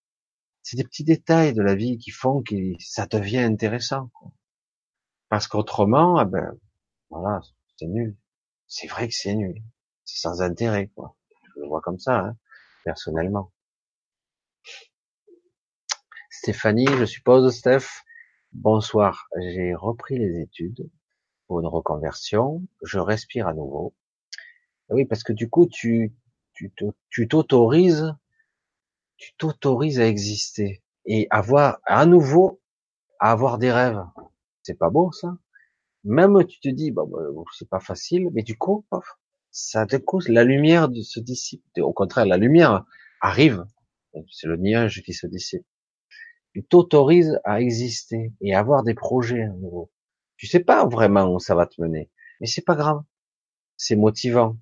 [0.62, 4.10] C'est des petits détails de la vie qui font que ça devient intéressant.
[5.30, 6.58] Parce qu'autrement, ah ben
[7.10, 7.40] voilà,
[7.78, 8.16] c'est nul.
[8.66, 9.62] C'est vrai que c'est nul.
[10.04, 11.16] C'est sans intérêt quoi.
[11.54, 12.36] Je le vois comme ça, hein,
[12.84, 13.52] personnellement.
[16.30, 18.04] Stéphanie, je suppose, Steph.
[18.52, 19.28] Bonsoir.
[19.40, 20.90] J'ai repris les études
[21.46, 22.62] pour une reconversion.
[22.82, 23.94] Je respire à nouveau.
[24.90, 26.14] Oui, parce que du coup, tu,
[27.10, 28.14] tu t'autorises,
[29.16, 32.60] tu t'autorises à exister et avoir, à nouveau,
[33.20, 34.02] à avoir des rêves.
[34.62, 35.38] C'est pas beau, ça?
[36.04, 38.86] Même tu te dis, bon, c'est pas facile, mais du coup,
[39.50, 41.64] ça te cause, la lumière se dissipe.
[41.78, 42.84] Au contraire, la lumière
[43.20, 43.64] arrive.
[44.30, 45.66] C'est le nuage qui se dissipe
[46.52, 49.90] tu t'autorises à exister et à avoir des projets à nouveau.
[50.36, 52.10] Tu sais pas vraiment où ça va te mener,
[52.40, 53.02] mais c'est pas grave.
[53.76, 54.56] C'est motivant.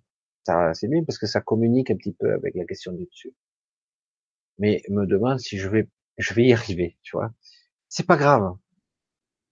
[0.75, 3.35] C'est bien parce que ça communique un petit peu avec la question du dessus.
[4.59, 7.33] Mais me demande si je vais, je vais y arriver, tu vois.
[7.89, 8.57] C'est pas grave.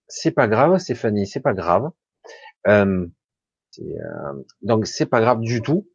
[0.09, 1.91] C'est pas grave, Stéphanie, c'est pas grave.
[2.67, 3.07] Euh,
[3.81, 5.89] euh, donc c'est pas grave du tout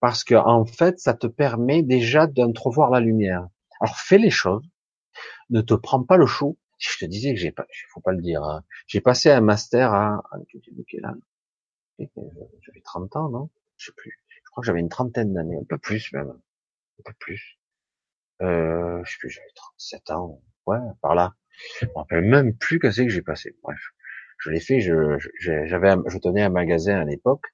[0.00, 3.48] parce que en fait, ça te permet déjà d'entrevoir la lumière.
[3.80, 4.64] Alors fais les choses,
[5.50, 6.58] ne te prends pas le chou.
[6.78, 8.42] Je te disais que j'ai pas, faut pas le dire.
[8.42, 8.64] Hein.
[8.86, 10.22] J'ai passé un master à,
[11.98, 14.21] J'avais 30 ans, non Je sais plus.
[14.52, 17.58] Je crois que j'avais une trentaine d'années, un peu plus même, un peu plus.
[18.42, 21.32] Euh, je sais plus, j'avais 37 ans, ouais, par là.
[21.80, 23.56] Je me rappelle même plus que c'est que j'ai passé.
[23.62, 23.78] Bref,
[24.36, 24.80] je l'ai fait.
[24.80, 27.46] Je, j'avais, je tenais un magasin à l'époque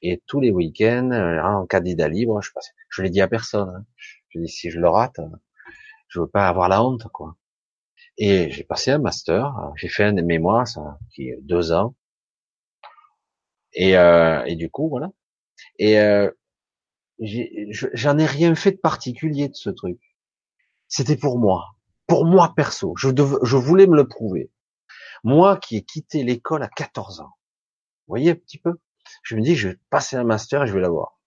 [0.00, 2.72] et tous les week-ends, euh, en candidat libre, je passais.
[2.88, 3.68] Je l'ai dit à personne.
[3.68, 3.84] Hein.
[4.28, 5.20] Je dis si je le rate,
[6.08, 7.36] je veux pas avoir la honte, quoi.
[8.16, 11.94] Et j'ai passé un master, j'ai fait un mémoire, ça, qui est deux ans.
[13.74, 15.10] Et, euh, et du coup, voilà.
[15.78, 16.30] Et euh,
[17.18, 19.98] j'en ai, rien fait de particulier de ce truc.
[20.88, 21.76] C'était pour moi,
[22.06, 22.94] pour moi perso.
[22.96, 23.08] Je,
[23.42, 24.50] je voulais me le prouver.
[25.24, 27.32] Moi qui ai quitté l'école à 14 ans.
[28.06, 28.74] Vous voyez un petit peu?
[29.22, 31.18] Je me dis, je vais passer un master et je vais l'avoir.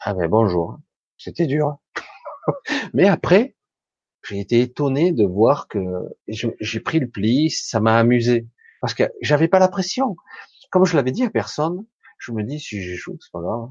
[0.00, 0.78] Ah ben bonjour.
[1.18, 1.76] C'était dur.
[2.94, 3.56] Mais après,
[4.24, 5.78] j'ai été étonné de voir que
[6.28, 8.48] j'ai pris le pli, ça m'a amusé
[8.80, 10.16] parce que j'avais pas la pression.
[10.70, 11.86] Comme je l'avais dit à personne,
[12.18, 13.68] je me dis si j'échoue, c'est pas grave.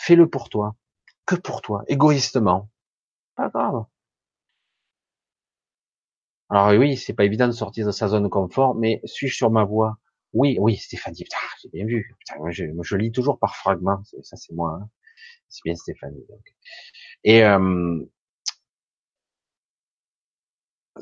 [0.00, 0.76] Fais-le pour toi,
[1.26, 2.70] que pour toi, égoïstement.
[3.36, 3.84] Pas grave.
[6.48, 9.50] Alors oui, c'est pas évident de sortir de sa zone de confort, mais suis-je sur
[9.50, 9.98] ma voie?
[10.32, 11.26] Oui, oui, Stéphanie,
[11.62, 12.16] j'ai bien vu.
[12.48, 14.78] je, lis toujours par fragments, ça c'est moi.
[14.80, 14.88] Hein.
[15.50, 16.24] C'est bien Stéphanie.
[17.24, 18.02] Et euh,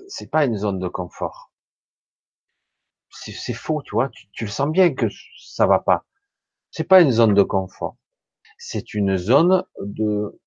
[0.08, 1.52] c'est pas une zone de confort.
[3.10, 4.10] C'est faux, tu vois.
[4.32, 5.06] Tu, le sens bien que
[5.38, 6.04] ça va pas.
[6.72, 7.97] C'est pas une zone de confort.
[8.58, 10.38] C'est une zone de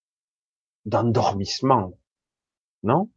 [0.86, 1.98] d'endormissement,
[2.84, 3.10] non?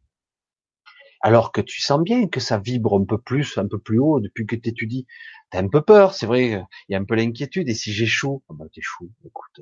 [1.21, 4.19] Alors que tu sens bien que ça vibre un peu plus, un peu plus haut
[4.19, 5.07] depuis que tu étudies.
[5.49, 6.63] T'as un peu peur, c'est vrai.
[6.89, 7.67] Il y a un peu l'inquiétude.
[7.69, 9.11] Et si j'échoue, oh ben t'échoues.
[9.25, 9.61] Écoute,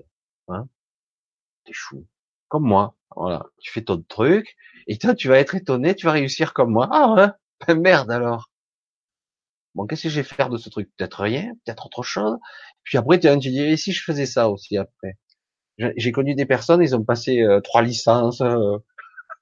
[0.49, 0.67] hein,
[1.65, 2.07] t'échoues.
[2.49, 2.95] Comme moi.
[3.15, 4.55] Voilà, tu fais ton truc,
[4.87, 6.89] et toi, tu vas être étonné, tu vas réussir comme moi.
[6.91, 7.27] Ah ouais,
[7.67, 8.49] ben merde alors.
[9.75, 10.89] Bon, qu'est-ce que je vais faire de ce truc?
[10.97, 12.37] Peut-être rien, peut-être autre chose.
[12.83, 15.17] Puis après, tu dis, et si je faisais ça aussi après?
[15.77, 18.77] J'ai connu des personnes, ils ont passé euh, trois licences, euh,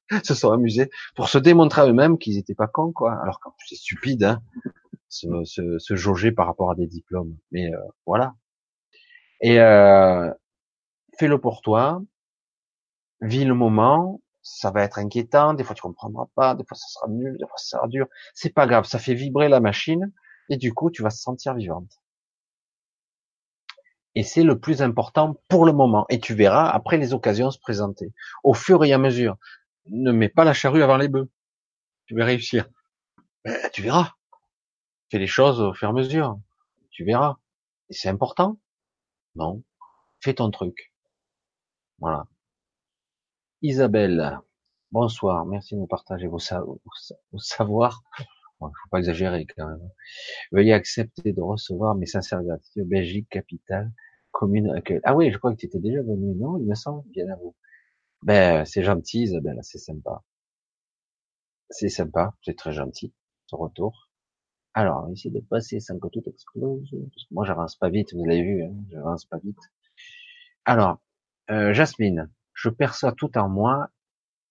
[0.24, 3.14] se sont amusés pour se démontrer à eux-mêmes qu'ils étaient pas cons, quoi.
[3.22, 4.42] Alors que c'est stupide, hein,
[5.10, 7.38] se, se, se, jauger par rapport à des diplômes.
[7.52, 8.36] Mais euh, voilà.
[9.42, 9.56] Et
[11.18, 12.02] fais-le pour toi,
[13.22, 16.88] vis le moment, ça va être inquiétant, des fois tu comprendras pas, des fois ça
[16.88, 18.08] sera nul, des fois ça sera dur.
[18.34, 20.12] C'est pas grave, ça fait vibrer la machine
[20.50, 22.02] et du coup tu vas te sentir vivante.
[24.16, 26.06] Et c'est le plus important pour le moment.
[26.10, 28.14] Et tu verras après les occasions se présenter.
[28.44, 29.38] Au fur et à mesure.
[29.88, 31.30] Ne mets pas la charrue avant les bœufs.
[32.06, 32.68] Tu vas réussir.
[33.46, 34.14] Ben, tu verras.
[35.10, 36.40] Fais les choses au fur et à mesure.
[36.90, 37.38] Tu verras.
[37.90, 38.60] Et c'est important.
[39.36, 39.64] Non.
[40.20, 40.94] Fais ton truc.
[42.00, 42.28] Voilà.
[43.64, 44.40] Isabelle,
[44.92, 48.02] bonsoir, merci de nous partager vos, savoirs.
[48.62, 49.90] Bon, faut pas exagérer quand même.
[50.54, 52.88] Veuillez accepter de recevoir mes sincères gratitudes.
[52.88, 53.92] Belgique, capitale,
[54.32, 56.58] commune Ah oui, je crois que tu étais déjà venu, non?
[56.60, 57.56] Il me semble, bien à vous.
[58.24, 60.24] Ben, c'est gentil, Isabelle, c'est sympa.
[61.72, 63.14] C'est sympa, c'est très gentil,
[63.48, 64.12] ce retour.
[64.74, 66.90] Alors, essayer de passer sans que tout explose.
[67.32, 69.60] Moi, j'avance pas vite, vous l'avez vu, hein, j'avance pas vite.
[70.66, 71.00] Alors,
[71.52, 73.90] euh, Jasmine, je perçois tout en moi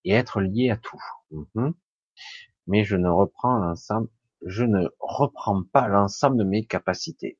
[0.04, 1.00] et être lié à tout.
[1.32, 1.74] Mhm.
[2.70, 3.74] Mais je ne reprends
[4.46, 7.36] je ne reprends pas l'ensemble de mes capacités.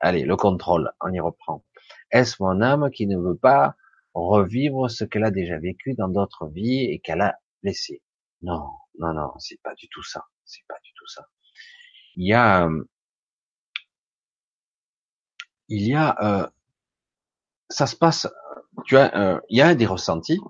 [0.00, 1.64] Allez, le contrôle, on y reprend.
[2.10, 3.76] Est-ce mon âme qui ne veut pas
[4.14, 8.02] revivre ce qu'elle a déjà vécu dans d'autres vies et qu'elle a laissé?
[8.42, 8.68] Non,
[8.98, 10.24] non, non, c'est pas du tout ça.
[10.44, 11.28] C'est pas du tout ça.
[12.16, 12.68] Il y a,
[15.68, 16.48] il y a, euh,
[17.70, 18.26] ça se passe.
[18.86, 20.40] Tu euh, il y a des ressentis,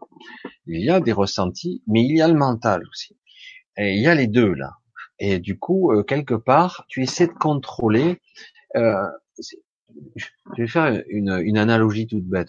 [0.67, 3.17] il y a des ressentis, mais il y a le mental aussi.
[3.77, 4.79] Il y a les deux là.
[5.19, 8.21] Et du coup, euh, quelque part, tu essaies de contrôler.
[8.77, 9.09] Euh,
[10.17, 10.27] je
[10.63, 12.49] vais faire une, une analogie toute bête.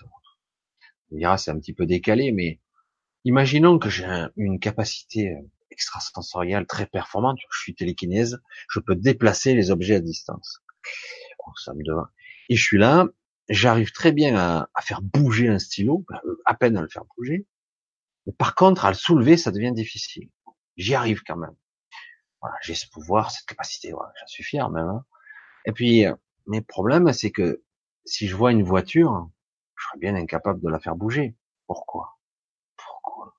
[1.12, 2.60] On dira c'est un petit peu décalé, mais
[3.24, 5.36] imaginons que j'ai une capacité
[5.72, 7.40] extrasensorielle très performante.
[7.52, 8.40] Je suis télékinèse,
[8.70, 10.62] je peux déplacer les objets à distance.
[11.64, 12.08] ça me devient.
[12.50, 13.08] Et je suis là,
[13.50, 16.06] j'arrive très bien à, faire bouger un stylo,
[16.46, 17.46] à peine à le faire bouger.
[18.38, 20.30] Par contre, à le soulever, ça devient difficile.
[20.78, 21.56] J'y arrive quand même.
[22.42, 23.92] Voilà, j'ai ce pouvoir, cette capacité.
[23.92, 24.88] Voilà, J'en suis fier même.
[24.88, 25.06] Hein.
[25.66, 26.16] Et puis, euh,
[26.48, 27.64] mes problèmes, c'est que
[28.06, 29.30] si je vois une voiture,
[29.76, 31.36] je serais bien incapable de la faire bouger.
[31.68, 32.20] Pourquoi?
[32.78, 33.34] Pourquoi?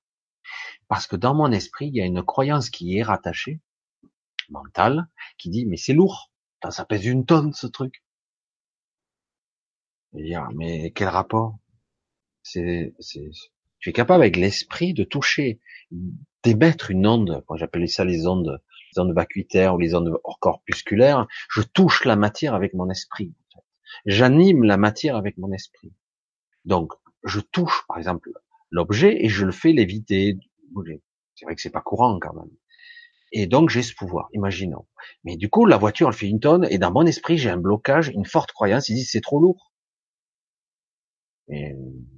[0.89, 3.61] Parce que dans mon esprit, il y a une croyance qui est rattachée,
[4.51, 5.09] mentale,
[5.39, 6.33] qui dit mais c'est lourd,
[6.71, 8.03] ça pèse une tonne ce truc.
[10.13, 11.59] dire, mais quel rapport?
[12.43, 13.31] C'est, c'est,
[13.87, 15.61] tu es capable avec l'esprit de toucher,
[16.43, 17.45] d'émettre une onde.
[17.47, 18.61] Quand j'appelais ça les ondes,
[18.93, 23.33] les ondes vacuitaires ou les ondes corpusculaires, je touche la matière avec mon esprit.
[24.05, 25.93] J'anime la matière avec mon esprit.
[26.65, 28.33] Donc, je touche, par exemple,
[28.73, 30.37] l'objet et je le fais léviter,
[31.37, 32.51] C'est vrai que c'est pas courant quand même.
[33.31, 34.89] Et donc, j'ai ce pouvoir, imaginons.
[35.23, 37.57] Mais du coup, la voiture, elle fait une tonne et dans mon esprit, j'ai un
[37.57, 38.89] blocage, une forte croyance.
[38.89, 39.73] Il dit, c'est trop lourd.
[41.47, 41.77] Et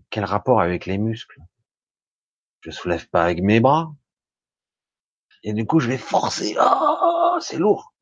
[0.09, 1.43] quel rapport avec les muscles?
[2.61, 3.95] Je soulève pas avec mes bras.
[5.43, 6.57] Et du coup, je vais forcer.
[6.61, 7.95] Oh, c'est lourd.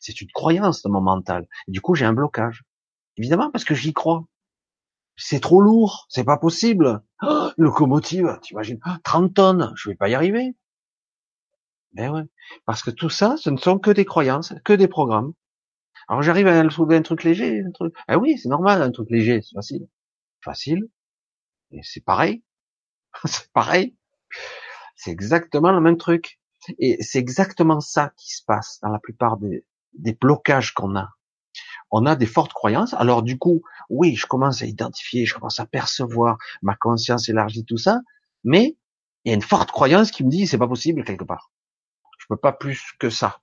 [0.00, 1.46] C'est une croyance de mon mental.
[1.68, 2.64] Du coup, j'ai un blocage.
[3.16, 4.24] Évidemment, parce que j'y crois.
[5.16, 6.06] C'est trop lourd.
[6.08, 7.02] C'est pas possible.
[7.22, 9.72] Oh, locomotive, t'imagines, 30 tonnes.
[9.76, 10.56] Je vais pas y arriver.
[11.92, 12.22] Ben ouais.
[12.64, 15.34] Parce que tout ça, ce ne sont que des croyances, que des programmes.
[16.08, 17.94] Alors j'arrive à soulever un truc léger, un truc.
[18.08, 19.86] Ah oui, c'est normal, un truc léger, c'est facile.
[20.40, 20.88] Facile.
[21.70, 22.42] Et c'est pareil.
[23.24, 23.96] c'est pareil.
[24.96, 26.38] C'est exactement le même truc.
[26.78, 29.64] Et c'est exactement ça qui se passe dans la plupart des,
[30.20, 31.10] blocages qu'on a.
[31.90, 32.94] On a des fortes croyances.
[32.94, 37.64] Alors du coup, oui, je commence à identifier, je commence à percevoir, ma conscience élargie,
[37.64, 38.00] tout ça.
[38.44, 38.76] Mais
[39.24, 41.50] il y a une forte croyance qui me dit c'est pas possible quelque part.
[42.18, 43.40] Je peux pas plus que ça.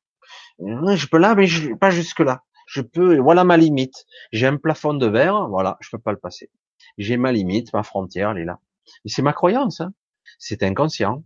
[0.59, 2.43] Je peux là, mais je, pas jusque là.
[2.67, 4.05] Je peux, voilà ma limite.
[4.31, 6.49] J'ai un plafond de verre, voilà, je peux pas le passer.
[6.97, 8.59] J'ai ma limite, ma frontière, elle est là.
[9.05, 9.81] C'est ma croyance.
[9.81, 9.93] Hein.
[10.37, 11.23] C'est inconscient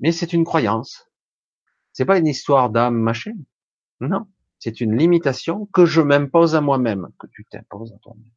[0.00, 1.06] mais c'est une croyance.
[1.92, 3.34] C'est pas une histoire d'âme machin.
[4.00, 4.26] Non,
[4.58, 8.32] c'est une limitation que je m'impose à moi-même, que tu t'imposes à toi-même.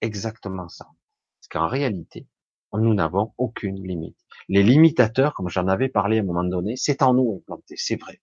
[0.00, 0.86] Exactement ça.
[0.86, 2.26] Parce qu'en réalité,
[2.72, 4.16] nous n'avons aucune limite.
[4.48, 8.00] Les limitateurs, comme j'en avais parlé à un moment donné, c'est en nous implanté, c'est
[8.00, 8.20] vrai.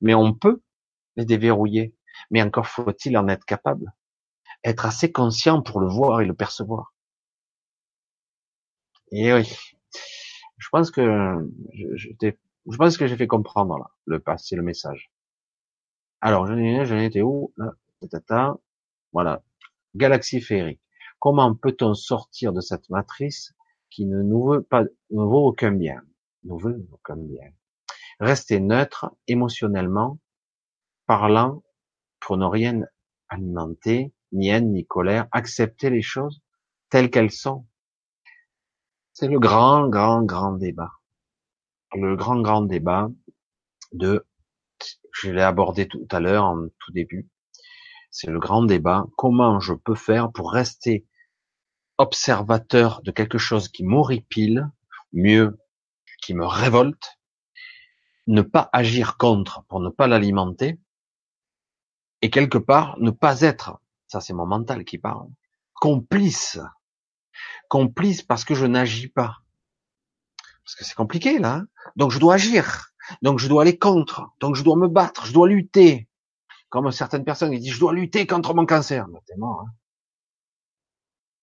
[0.00, 0.62] Mais on peut
[1.16, 1.94] les déverrouiller.
[2.30, 3.92] Mais encore faut-il en être capable.
[4.64, 6.94] Être assez conscient pour le voir et le percevoir.
[9.12, 9.52] Et oui,
[10.58, 11.02] je pense que
[11.74, 15.10] je, je, je pense que j'ai fait comprendre là, le passé, le message.
[16.20, 17.52] Alors, j'en ai, j'en étais où?
[17.56, 18.56] Là
[19.12, 19.42] Voilà,
[19.94, 20.80] galaxie féerique.
[21.18, 23.54] Comment peut-on sortir de cette matrice
[23.90, 26.02] qui ne nous veut pas, ne vaut aucun bien,
[26.44, 27.50] nous veut aucun bien.
[28.20, 30.18] Rester neutre émotionnellement,
[31.06, 31.62] parlant,
[32.20, 32.82] pour ne rien
[33.28, 36.42] alimenter, ni haine, ni colère, accepter les choses
[36.90, 37.66] telles qu'elles sont,
[39.20, 40.92] c'est le grand, grand, grand débat.
[41.92, 43.10] Le grand, grand débat
[43.92, 44.26] de,
[45.12, 47.28] je l'ai abordé tout à l'heure en tout début,
[48.10, 51.04] c'est le grand débat, comment je peux faire pour rester
[51.98, 54.70] observateur de quelque chose qui m'horripile,
[55.12, 55.58] mieux,
[56.22, 57.20] qui me révolte,
[58.26, 60.80] ne pas agir contre pour ne pas l'alimenter,
[62.22, 65.28] et quelque part ne pas être, ça c'est mon mental qui parle,
[65.74, 66.58] complice
[67.68, 69.38] complice parce que je n'agis pas.
[70.64, 71.54] Parce que c'est compliqué là.
[71.54, 71.66] Hein.
[71.96, 72.92] donc je dois agir.
[73.22, 74.30] Donc je dois aller contre.
[74.40, 75.26] Donc je dois me battre.
[75.26, 76.08] Je dois lutter.
[76.68, 79.08] Comme certaines personnes qui disent je dois lutter contre mon cancer.
[79.08, 79.64] Mais t'es mort.
[79.66, 79.72] Hein.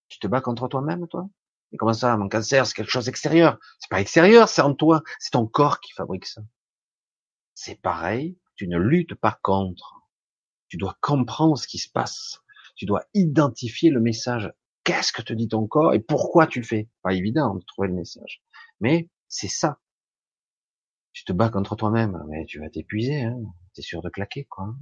[0.08, 1.28] Tu te bats contre toi-même, toi?
[1.74, 3.58] Et comment ça, mon cancer, c'est quelque chose d'extérieur?
[3.80, 5.04] C'est pas extérieur, c'est en toi.
[5.20, 6.42] C'est ton corps qui fabrique ça.
[7.54, 8.38] C'est pareil.
[8.56, 10.02] Tu ne luttes pas contre.
[10.70, 12.42] Tu dois comprendre ce qui se passe.
[12.76, 14.52] Tu dois identifier le message
[14.88, 16.88] qu'est-ce que te dit ton corps et pourquoi tu le fais?
[17.02, 18.42] Pas évident de trouver le message.
[18.80, 19.80] Mais c'est ça.
[21.12, 23.38] Tu te bats contre toi-même, mais tu vas t'épuiser, hein.
[23.74, 24.74] T'es sûr de claquer, quoi.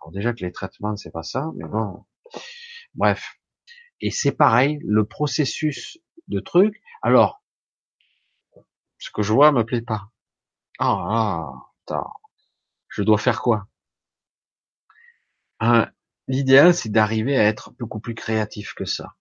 [0.00, 2.04] Alors déjà que les traitements, c'est pas ça, mais bon.
[2.94, 3.40] Bref.
[4.00, 6.80] Et c'est pareil, le processus de truc.
[7.02, 7.42] Alors,
[8.98, 10.12] ce que je vois me plaît pas.
[10.78, 11.52] Ah,
[11.90, 12.04] ah,
[12.88, 13.66] je dois faire quoi?
[16.28, 19.14] L'idéal, c'est d'arriver à être beaucoup plus créatif que ça.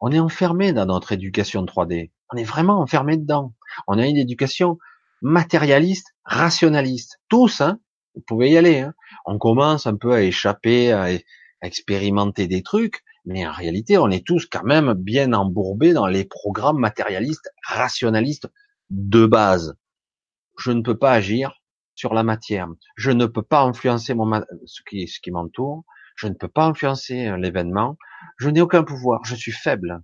[0.00, 2.12] On est enfermé dans notre éducation 3D.
[2.32, 3.54] On est vraiment enfermé dedans.
[3.86, 4.78] On a une éducation
[5.20, 7.20] matérialiste, rationaliste.
[7.28, 7.78] Tous, hein.
[8.14, 8.80] Vous pouvez y aller.
[8.80, 8.94] Hein.
[9.26, 11.08] On commence un peu à échapper, à,
[11.60, 16.24] expérimenter des trucs, mais en réalité, on est tous quand même bien embourbés dans les
[16.24, 18.48] programmes matérialistes, rationalistes
[18.88, 19.76] de base.
[20.56, 21.60] Je ne peux pas agir
[21.94, 22.68] sur la matière.
[22.96, 24.14] Je ne peux pas influencer
[24.64, 25.84] ce qui m'entoure.
[26.18, 27.96] Je ne peux pas influencer euh, l'événement.
[28.38, 29.24] Je n'ai aucun pouvoir.
[29.24, 30.02] Je suis faible.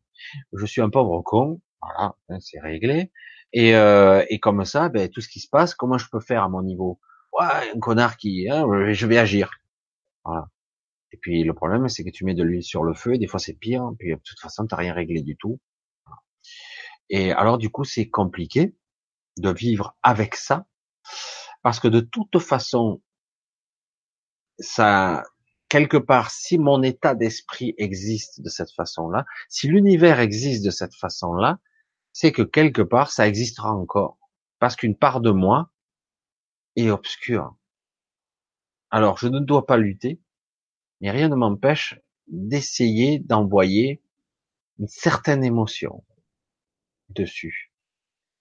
[0.52, 1.60] Je suis un pauvre con.
[1.82, 3.12] Voilà, hein, c'est réglé.
[3.52, 6.44] Et, euh, et comme ça, ben, tout ce qui se passe, comment je peux faire
[6.44, 7.00] à mon niveau?
[7.32, 9.50] Ouais, un connard qui, hein, je vais agir.
[10.24, 10.48] Voilà.
[11.12, 13.26] Et puis le problème, c'est que tu mets de l'huile sur le feu, et des
[13.28, 13.90] fois c'est pire.
[13.98, 15.60] Puis de toute façon, t'as rien réglé du tout.
[17.10, 18.74] Et alors du coup, c'est compliqué
[19.38, 20.66] de vivre avec ça,
[21.62, 23.02] parce que de toute façon,
[24.58, 25.24] ça,
[25.74, 30.94] quelque part, si mon état d'esprit existe de cette façon-là, si l'univers existe de cette
[30.94, 31.58] façon-là,
[32.12, 34.16] c'est que quelque part, ça existera encore.
[34.60, 35.72] Parce qu'une part de moi
[36.76, 37.56] est obscure.
[38.90, 40.20] Alors, je ne dois pas lutter,
[41.00, 41.98] mais rien ne m'empêche
[42.28, 44.00] d'essayer d'envoyer
[44.78, 46.04] une certaine émotion
[47.08, 47.72] dessus.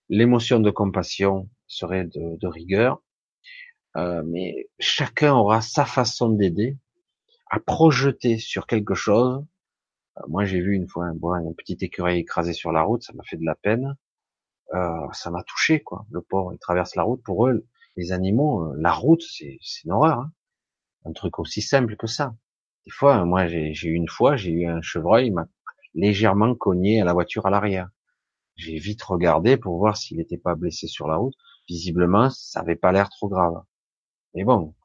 [0.07, 3.01] L'émotion de compassion serait de, rigueur,
[3.95, 6.77] euh, mais chacun aura sa façon d'aider
[7.53, 9.45] à projeter sur quelque chose
[10.17, 13.13] euh, moi, j'ai vu une fois un, un petit écureuil écrasé sur la route, ça
[13.13, 13.95] m'a fait de la peine.
[14.73, 16.05] Euh, ça m'a touché, quoi.
[16.11, 17.21] Le pauvre, il traverse la route.
[17.23, 17.65] Pour eux,
[17.97, 20.19] les animaux, euh, la route, c'est une horreur.
[20.19, 20.31] Hein.
[21.05, 22.35] Un truc aussi simple que ça.
[22.85, 25.47] Des fois, moi, j'ai eu une fois, j'ai eu un chevreuil, il m'a
[25.93, 27.89] légèrement cogné à la voiture à l'arrière.
[28.55, 31.35] J'ai vite regardé pour voir s'il n'était pas blessé sur la route.
[31.69, 33.63] Visiblement, ça avait pas l'air trop grave.
[34.33, 34.75] Mais bon,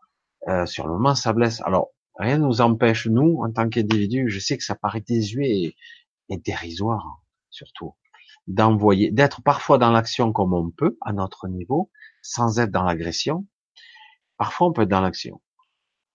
[0.49, 1.61] euh, sur le moment, ça blesse.
[1.63, 5.77] Alors, Rien ne nous empêche, nous, en tant qu'individus, je sais que ça paraît désuet
[6.29, 7.95] et, dérisoire, surtout,
[8.49, 13.47] d'envoyer, d'être parfois dans l'action comme on peut, à notre niveau, sans être dans l'agression.
[14.37, 15.41] Parfois, on peut être dans l'action.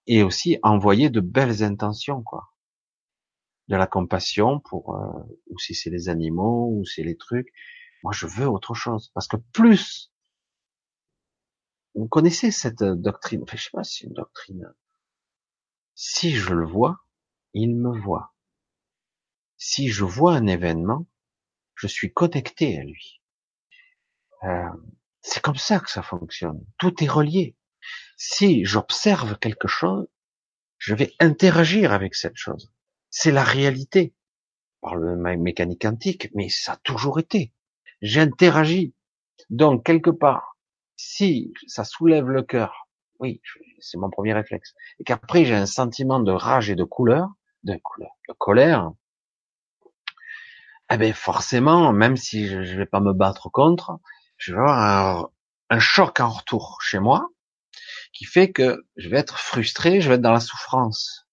[0.05, 2.49] Et aussi envoyer de belles intentions, quoi.
[3.69, 7.47] De la compassion pour, euh, ou si c'est les animaux, ou c'est les trucs.
[8.03, 9.09] Moi, je veux autre chose.
[9.13, 10.11] Parce que plus,
[11.95, 14.73] vous connaissez cette doctrine, enfin, je sais pas si c'est une doctrine,
[15.95, 16.97] si je le vois,
[17.53, 18.33] il me voit.
[19.57, 21.07] Si je vois un événement,
[21.75, 23.21] je suis connecté à lui.
[24.43, 24.69] Euh,
[25.21, 26.65] c'est comme ça que ça fonctionne.
[26.77, 27.55] Tout est relié.
[28.17, 30.07] Si j'observe quelque chose,
[30.77, 32.73] je vais interagir avec cette chose.
[33.09, 34.13] C'est la réalité.
[34.81, 37.53] Par le mécanique quantique, mais ça a toujours été.
[38.01, 38.93] J'interagis.
[39.49, 40.57] Donc, quelque part,
[40.97, 42.82] si ça soulève le cœur,
[43.23, 43.41] oui,
[43.79, 44.73] c'est mon premier réflexe.
[44.99, 47.29] Et qu'après j'ai un sentiment de rage et de couleur,
[47.63, 48.91] de couleur, de colère.
[50.91, 53.97] Eh ben forcément, même si je, vais pas me battre contre,
[54.35, 55.29] je vais avoir
[55.69, 57.29] un, choc en retour chez moi
[58.11, 61.25] qui fait que je vais être frustré, je vais être dans la souffrance.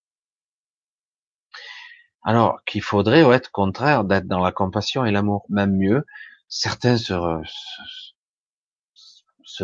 [2.22, 6.06] Alors qu'il faudrait être contraire, d'être dans la compassion et l'amour, même mieux.
[6.48, 7.42] Certains se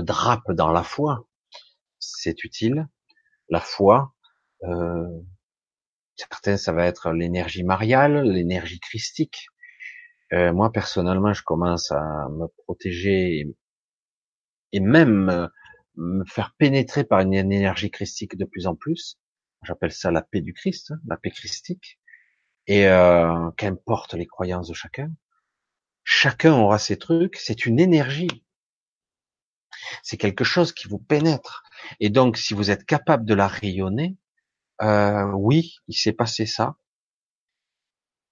[0.00, 1.26] drapent dans la foi,
[2.26, 2.88] c'est utile.
[3.48, 4.12] La foi,
[4.64, 5.06] euh,
[6.16, 9.46] certains ça va être l'énergie mariale, l'énergie christique.
[10.32, 13.46] Euh, moi personnellement, je commence à me protéger
[14.72, 15.46] et même euh,
[15.96, 19.20] me faire pénétrer par une énergie christique de plus en plus.
[19.62, 22.00] J'appelle ça la paix du Christ, hein, la paix christique.
[22.66, 25.12] Et euh, qu'importe les croyances de chacun,
[26.02, 27.36] chacun aura ses trucs.
[27.36, 28.44] C'est une énergie.
[30.02, 31.62] C'est quelque chose qui vous pénètre.
[32.00, 34.16] Et donc, si vous êtes capable de la rayonner,
[34.82, 36.76] euh, oui, il s'est passé ça,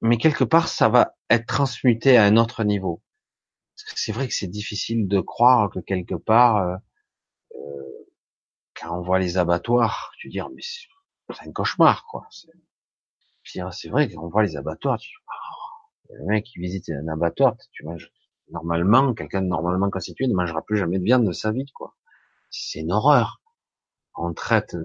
[0.03, 3.03] mais quelque part, ça va être transmuté à un autre niveau.
[3.77, 6.77] C'est vrai que c'est difficile de croire que quelque part, euh,
[7.57, 8.09] euh,
[8.75, 12.27] quand on voit les abattoirs, tu dis, oh, mais c'est un cauchemar, quoi.
[12.31, 17.57] C'est vrai qu'on voit les abattoirs, tu dis, oh, le mec qui visite un abattoir,
[17.73, 17.85] tu
[18.51, 21.97] normalement, quelqu'un normalement constitué ne mangera plus jamais de viande de sa vie, quoi.
[22.51, 23.41] C'est une horreur.
[24.17, 24.77] On traite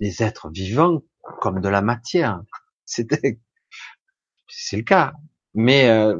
[0.00, 1.02] des êtres vivants
[1.40, 2.42] comme de la matière.
[2.84, 3.40] C'était,
[4.48, 5.14] c'est le cas.
[5.54, 6.18] Mais euh,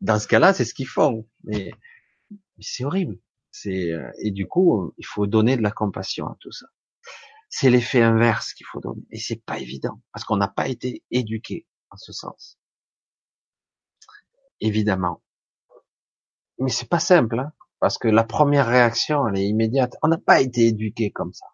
[0.00, 1.26] dans ce cas-là, c'est ce qu'ils font.
[1.44, 1.70] Mais
[2.30, 3.18] Mais c'est horrible.
[3.52, 6.66] C'est euh, et du coup, il faut donner de la compassion à tout ça.
[7.50, 11.02] C'est l'effet inverse qu'il faut donner, et c'est pas évident parce qu'on n'a pas été
[11.10, 12.58] éduqué en ce sens.
[14.60, 15.22] Évidemment,
[16.58, 19.96] mais c'est pas simple, hein, parce que la première réaction, elle est immédiate.
[20.02, 21.46] On n'a pas été éduqué comme ça.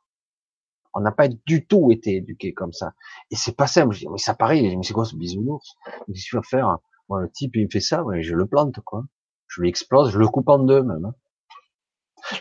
[0.94, 2.94] On n'a pas du tout été éduqué comme ça.
[3.30, 3.94] Et c'est pas simple.
[3.94, 5.74] Je dis, mais ça paraît, mais c'est quoi ce bisounours?
[6.06, 6.78] Qu'est-ce qu'il va faire
[7.08, 9.04] Moi, Le type, il me fait ça, je le plante, quoi.
[9.48, 11.04] Je lui explose, je le coupe en deux, même.
[11.04, 11.14] Hein.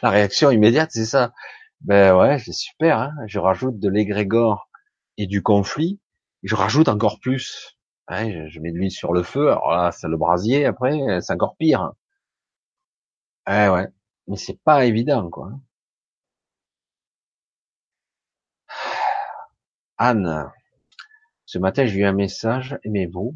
[0.02, 1.34] La réaction immédiate, c'est ça.
[1.82, 3.00] Ben ouais, c'est super.
[3.00, 4.70] Hein je rajoute de l'égrégore
[5.18, 6.00] et du conflit.
[6.44, 7.78] je rajoute encore plus.
[8.10, 9.50] Je mets de l'huile sur le feu.
[9.50, 10.66] Alors là, c'est le brasier.
[10.66, 11.94] Après, c'est encore pire.
[13.48, 13.88] Ouais, ouais.
[14.28, 15.52] Mais c'est pas évident, quoi.
[19.98, 20.52] Anne,
[21.46, 23.36] ce matin, j'ai eu un message, aimez-vous?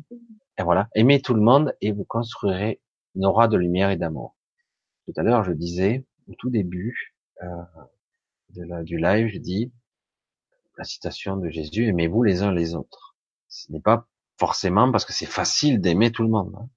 [0.58, 2.82] Et voilà, aimez tout le monde et vous construirez
[3.16, 4.36] une aura de lumière et d'amour.
[5.06, 9.72] Tout à l'heure, je disais, au tout début euh, du live, je dis
[10.78, 13.16] la citation de Jésus, aimez-vous les uns les autres.
[13.48, 14.08] Ce n'est pas
[14.38, 16.70] forcément parce que c'est facile d'aimer tout le monde, hein.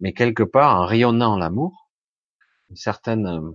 [0.00, 1.90] mais quelque part, en rayonnant l'amour,
[2.70, 3.50] une certaine euh,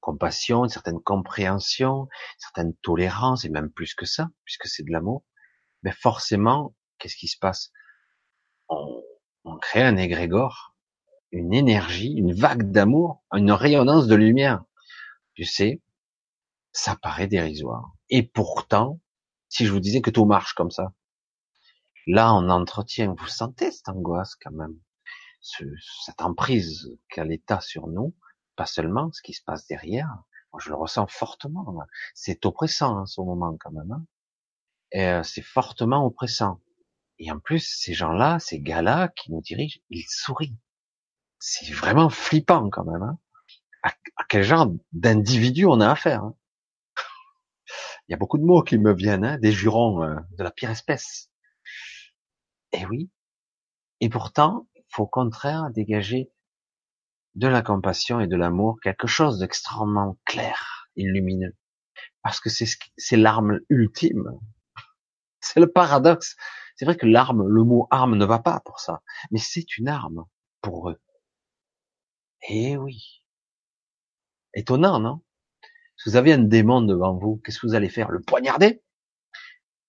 [0.00, 4.90] compassion, une certaine compréhension, une certaine tolérance, et même plus que ça, puisque c'est de
[4.90, 5.24] l'amour,
[5.82, 7.72] mais forcément, qu'est-ce qui se passe?
[8.68, 9.02] On,
[9.44, 10.74] on, crée un égrégore,
[11.30, 14.64] une énergie, une vague d'amour, une rayonnance de lumière.
[15.34, 15.82] Tu sais,
[16.72, 17.92] ça paraît dérisoire.
[18.10, 19.00] Et pourtant,
[19.48, 20.92] si je vous disais que tout marche comme ça,
[22.08, 24.76] là, on entretient, vous sentez cette angoisse quand même,
[25.40, 25.64] ce,
[26.04, 28.16] cette emprise qu'a l'État sur nous,
[28.56, 30.24] pas seulement ce qui se passe derrière,
[30.58, 31.78] je le ressens fortement.
[32.14, 33.92] C'est oppressant en ce moment quand même.
[33.92, 34.04] Hein.
[34.94, 36.60] Euh, c'est fortement oppressant.
[37.18, 40.56] Et en plus, ces gens-là, ces gars-là qui nous dirigent, ils sourient.
[41.38, 43.02] C'est vraiment flippant quand même.
[43.02, 43.18] Hein.
[43.82, 43.92] À,
[44.28, 46.34] quel genre d'individu on a affaire hein.
[48.08, 50.50] Il y a beaucoup de mots qui me viennent, hein, des jurons euh, de la
[50.50, 51.30] pire espèce.
[52.72, 53.10] Et oui.
[54.00, 56.30] Et pourtant, faut au contraire dégager
[57.34, 61.56] de la compassion et de l'amour, quelque chose d'extrêmement clair et lumineux.
[62.22, 62.66] Parce que c'est
[62.96, 64.30] c'est l'arme ultime.
[65.40, 66.36] C'est le paradoxe.
[66.76, 69.88] C'est vrai que l'arme, le mot arme ne va pas pour ça, mais c'est une
[69.88, 70.24] arme
[70.62, 71.00] pour eux.
[72.48, 73.22] Eh oui.
[74.54, 75.22] Étonnant, non?
[75.96, 78.10] Si vous avez un démon devant vous, qu'est-ce que vous allez faire?
[78.10, 78.82] Le poignarder?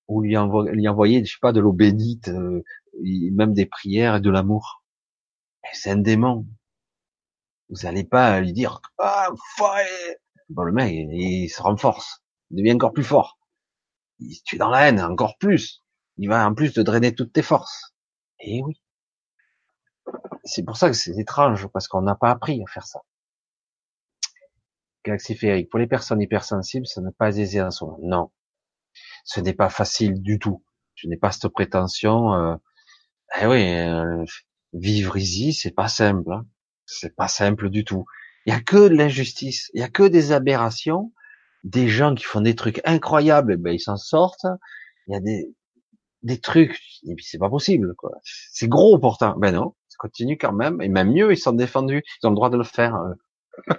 [0.09, 2.63] Ou lui, envoyer, je sais pas, de l'eau bénite, euh,
[3.31, 4.83] même des prières et de l'amour
[5.71, 6.47] C'est un démon.
[7.69, 9.29] Vous n'allez pas lui dire ah
[10.49, 13.37] bon le mec il, se renforce, il devient encore plus fort.
[14.17, 15.83] Il tue dans la haine encore plus.
[16.17, 17.93] Il va en plus te drainer toutes tes forces.
[18.39, 18.81] Et eh oui.
[20.43, 23.01] C'est pour ça que c'est étrange parce qu'on n'a pas appris à faire ça.
[25.05, 25.37] Galaxy
[25.69, 27.97] Pour les personnes hypersensibles, ça n'est pas aisé en soi.
[28.01, 28.31] Non.
[29.29, 30.63] Ce n'est pas facile du tout.
[30.95, 32.33] Je n'ai pas cette prétention.
[32.33, 32.55] Euh...
[33.39, 34.25] Eh oui, euh,
[34.73, 36.31] vivre ici, c'est pas simple.
[36.31, 36.47] Hein.
[36.87, 38.05] C'est pas simple du tout.
[38.47, 41.13] Il y a que de l'injustice, il y a que des aberrations,
[41.63, 44.47] des gens qui font des trucs incroyables, et ben ils s'en sortent.
[45.07, 45.53] Il y a des
[46.23, 48.11] des trucs, et puis c'est pas possible, quoi.
[48.23, 49.37] C'est gros pourtant.
[49.37, 52.35] Ben non, ça continue quand même, et même mieux, ils sont défendus, ils ont le
[52.35, 52.95] droit de le faire.
[52.95, 53.75] Euh.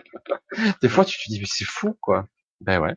[0.82, 2.26] des fois, tu te dis, mais c'est fou, quoi.
[2.60, 2.94] Ben ouais.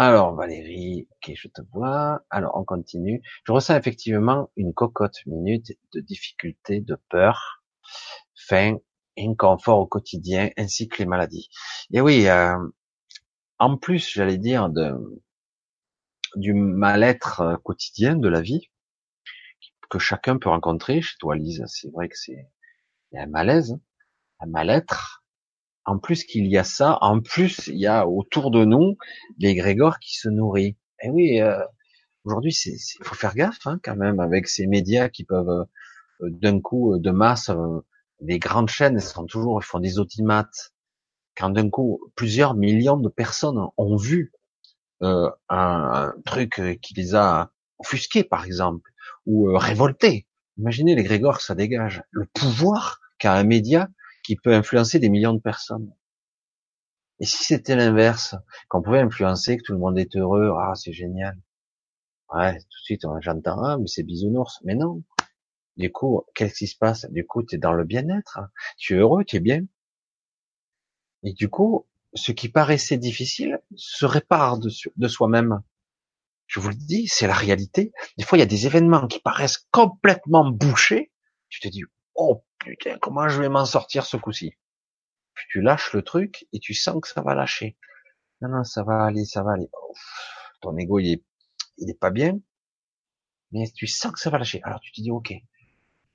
[0.00, 2.22] Alors Valérie, ok, je te vois.
[2.30, 3.20] Alors on continue.
[3.44, 7.64] Je ressens effectivement une cocotte minute de difficulté, de peur,
[8.36, 8.76] faim,
[9.18, 11.48] inconfort au quotidien, ainsi que les maladies.
[11.92, 12.56] Et oui, euh,
[13.58, 14.94] en plus, j'allais dire de
[16.36, 18.70] du mal-être quotidien de la vie
[19.90, 21.02] que chacun peut rencontrer.
[21.02, 22.46] Chez toi, Lise, c'est vrai que c'est
[23.16, 23.76] un malaise,
[24.38, 25.17] un mal-être
[25.88, 28.98] en plus qu'il y a ça, en plus il y a autour de nous
[29.38, 30.76] l'égrégore qui se nourrit.
[31.00, 31.64] Et eh oui, euh,
[32.24, 35.64] aujourd'hui c'est, faut faire gaffe hein, quand même avec ces médias qui peuvent euh,
[36.20, 37.50] d'un coup euh, de masse,
[38.20, 40.74] les grandes chaînes sont toujours, font des audimates.
[41.36, 44.32] Quand d'un coup plusieurs millions de personnes ont vu
[45.00, 48.90] un, un, truc qui les a offusqués par exemple
[49.24, 50.26] ou révoltés.
[50.58, 53.88] Imaginez l'égrégore que ça dégage, le pouvoir qu'a un média
[54.24, 55.92] qui peut influencer des millions de personnes.
[57.20, 58.36] Et si c'était l'inverse,
[58.68, 61.36] qu'on pouvait influencer, que tout le monde est heureux, ah c'est génial.
[62.32, 65.02] Ouais, tout de suite j'entends ah mais c'est bisounours, mais non.
[65.76, 67.06] Du coup, qu'est-ce qui se passe?
[67.10, 68.40] Du coup, tu es dans le bien-être,
[68.76, 69.62] tu es heureux, tu es bien.
[71.22, 75.62] Et du coup, ce qui paraissait difficile se répare de soi-même.
[76.46, 77.92] Je vous le dis, c'est la réalité.
[78.16, 81.12] Des fois, il y a des événements qui paraissent complètement bouchés.
[81.48, 81.82] Tu te dis,
[82.14, 84.54] oh putain, comment je vais m'en sortir ce coup-ci?
[85.34, 87.76] Puis tu lâches le truc et tu sens que ça va lâcher.
[88.40, 89.68] Non, non, ça va aller, ça va aller.
[90.60, 91.24] ton ego, il est,
[91.78, 92.38] il est pas bien,
[93.52, 94.60] mais tu sens que ça va lâcher.
[94.64, 95.32] Alors tu te dis, ok,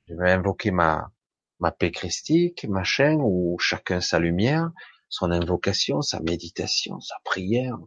[0.08, 1.12] je vais invoquer ma,
[1.60, 4.72] ma paix christique, ma chaîne, où chacun sa lumière,
[5.10, 7.78] son invocation, sa méditation, sa prière,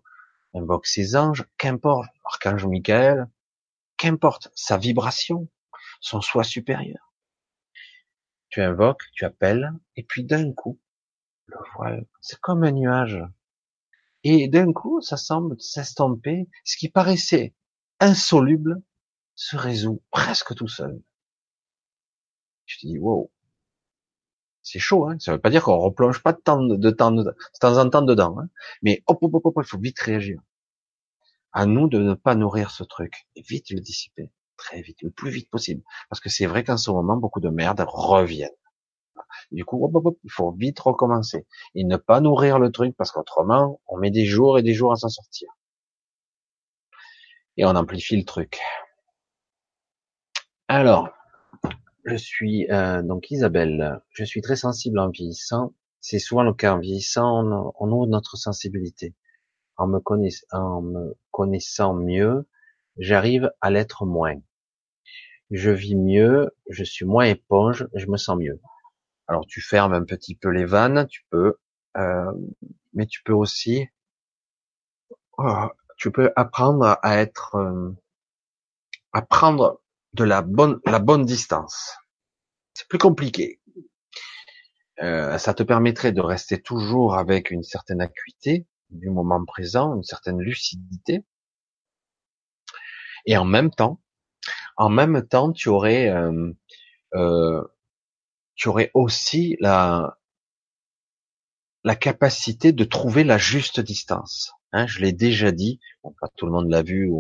[0.54, 3.28] invoque ses anges, qu'importe, l'archange Michael,
[3.96, 5.48] qu'importe sa vibration,
[6.00, 7.05] son soi supérieur.
[8.48, 10.78] Tu invoques, tu appelles, et puis d'un coup,
[11.46, 13.22] le voile, c'est comme un nuage.
[14.24, 17.54] Et d'un coup, ça semble s'estomper, ce qui paraissait
[18.00, 18.82] insoluble
[19.34, 21.00] se résout presque tout seul.
[22.66, 23.30] Je te dis, wow,
[24.62, 25.16] c'est chaud, hein.
[25.20, 27.24] Ça veut pas dire qu'on replonge pas de temps, de temps, de
[27.60, 28.48] temps en temps dedans, hein.
[28.82, 30.40] Mais hop, hop, hop, hop, il faut vite réagir.
[31.52, 33.28] À nous de ne pas nourrir ce truc.
[33.36, 34.30] Et vite le dissiper.
[34.56, 35.82] Très vite, le plus vite possible.
[36.08, 38.50] Parce que c'est vrai qu'en ce moment, beaucoup de merde reviennent.
[39.50, 41.46] Du coup, hop, hop, hop, il faut vite recommencer.
[41.74, 44.92] Et ne pas nourrir le truc parce qu'autrement, on met des jours et des jours
[44.92, 45.48] à s'en sortir.
[47.56, 48.60] Et on amplifie le truc.
[50.68, 51.10] Alors,
[52.04, 54.00] je suis euh, donc Isabelle.
[54.10, 55.74] Je suis très sensible en vieillissant.
[56.00, 59.14] C'est souvent le cas en vieillissant, on, on ouvre notre sensibilité.
[59.76, 60.00] En me,
[60.52, 62.48] en me connaissant mieux,
[62.98, 64.40] j'arrive à l'être moins.
[65.50, 68.60] Je vis mieux, je suis moins éponge, je me sens mieux.
[69.28, 71.54] Alors tu fermes un petit peu les vannes, tu peux,
[71.96, 72.32] euh,
[72.94, 73.88] mais tu peux aussi,
[75.38, 77.90] oh, tu peux apprendre à être, euh,
[79.12, 79.80] à prendre
[80.14, 81.96] de la bonne, la bonne distance.
[82.74, 83.60] C'est plus compliqué.
[85.02, 90.04] Euh, ça te permettrait de rester toujours avec une certaine acuité du moment présent, une
[90.04, 91.24] certaine lucidité.
[93.26, 94.00] Et en même temps,
[94.76, 96.52] en même temps, tu aurais, euh,
[97.14, 97.62] euh,
[98.54, 100.18] tu aurais aussi la,
[101.84, 104.52] la capacité de trouver la juste distance.
[104.72, 105.80] Hein, je l'ai déjà dit,
[106.20, 107.10] pas tout le monde l'a vu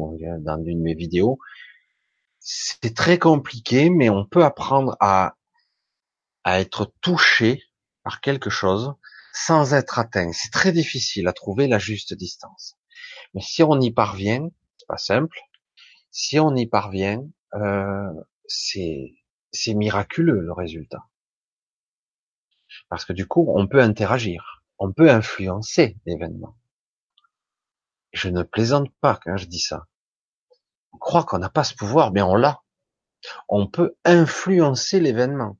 [0.40, 1.38] dans une de mes vidéos,
[2.40, 5.34] c'est très compliqué, mais on peut apprendre à,
[6.44, 7.64] à être touché
[8.04, 8.94] par quelque chose
[9.32, 10.30] sans être atteint.
[10.32, 12.76] C'est très difficile à trouver la juste distance.
[13.34, 15.38] Mais si on y parvient, c'est pas simple.
[16.10, 18.12] Si on y parvient, euh,
[18.46, 21.04] c'est miraculeux le résultat.
[22.88, 26.56] Parce que du coup, on peut interagir, on peut influencer l'événement.
[28.12, 29.86] Je ne plaisante pas quand je dis ça
[30.96, 32.62] on croit qu'on n'a pas ce pouvoir, mais on l'a.
[33.50, 35.58] On peut influencer l'événement.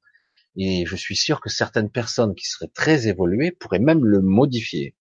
[0.57, 4.97] Et je suis sûr que certaines personnes qui seraient très évoluées pourraient même le modifier.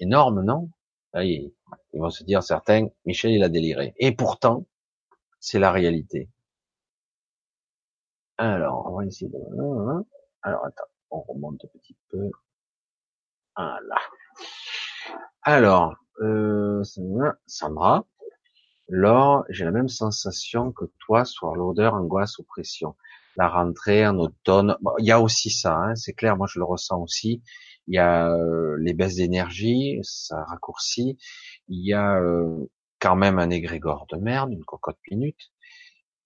[0.00, 0.70] Énorme, non?
[1.94, 3.94] Ils vont se dire certains, Michel, il a déliré.
[3.98, 4.66] Et pourtant,
[5.38, 6.28] c'est la réalité.
[8.36, 9.38] Alors, on va essayer de...
[10.42, 12.30] Alors, attends, on remonte un petit peu.
[13.56, 13.96] Voilà.
[15.42, 16.82] Alors, euh,
[17.46, 18.04] Sandra,
[18.88, 22.96] Laure, j'ai la même sensation que toi sur l'odeur, angoisse, oppression.
[23.36, 26.64] La rentrée en automne, il y a aussi ça, hein, c'est clair, moi je le
[26.64, 27.42] ressens aussi.
[27.86, 31.18] Il y a euh, les baisses d'énergie, ça raccourcit.
[31.68, 32.70] Il y a euh,
[33.00, 35.52] quand même un égrégore de merde, une cocotte minute.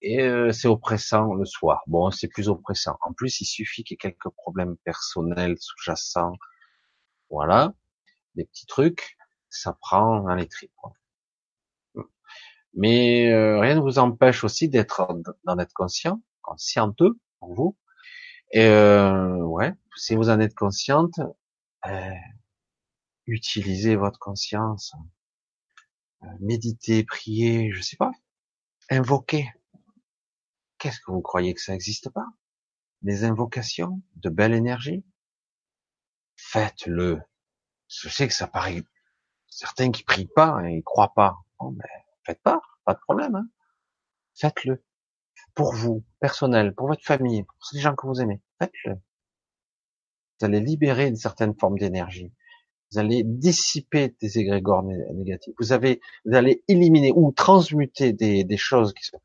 [0.01, 1.83] Et euh, c'est oppressant le soir.
[1.87, 2.97] Bon, c'est plus oppressant.
[3.01, 6.33] En plus, il suffit qu'il y ait quelques problèmes personnels sous-jacents.
[7.29, 7.73] Voilà,
[8.35, 9.15] des petits trucs
[9.51, 10.71] ça prend dans les tripes.
[12.75, 15.07] Mais rien ne vous empêche aussi d'être
[15.43, 17.77] d'en être conscient, conscienteux pour vous.
[18.51, 21.19] Et euh, ouais, si vous en êtes consciente,
[21.89, 22.13] euh,
[23.25, 24.93] utilisez votre conscience,
[26.23, 28.11] euh, méditez, priez, je sais pas,
[28.89, 29.49] invoquez.
[30.77, 32.25] Qu'est-ce que vous croyez que ça n'existe pas?
[33.01, 35.03] Des invocations de belle énergie?
[36.37, 37.21] Faites-le.
[37.89, 38.83] Je sais que ça paraît
[39.47, 41.37] certains qui prient pas et croient pas.
[41.59, 41.87] Bon, ben,
[42.23, 43.35] faites pas, pas de problème.
[43.35, 43.49] Hein.
[44.35, 44.83] Faites-le.
[45.53, 48.41] Pour vous, personnel, pour votre famille, pour les gens que vous aimez.
[48.59, 48.95] Faites-le.
[50.39, 52.31] Vous allez libérer une certaine forme d'énergie.
[52.91, 55.53] Vous allez dissiper des égrégores négatifs.
[55.59, 59.21] Vous, avez, vous allez éliminer ou transmuter des, des choses qui sont,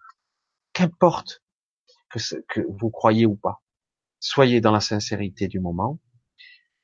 [0.72, 1.42] qu'importe
[2.10, 2.18] que,
[2.48, 3.62] que vous croyez ou pas.
[4.20, 5.98] Soyez dans la sincérité du moment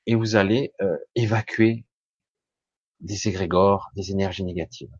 [0.06, 1.84] et vous allez euh, évacuer
[3.00, 4.92] des égrégores, des énergies négatives.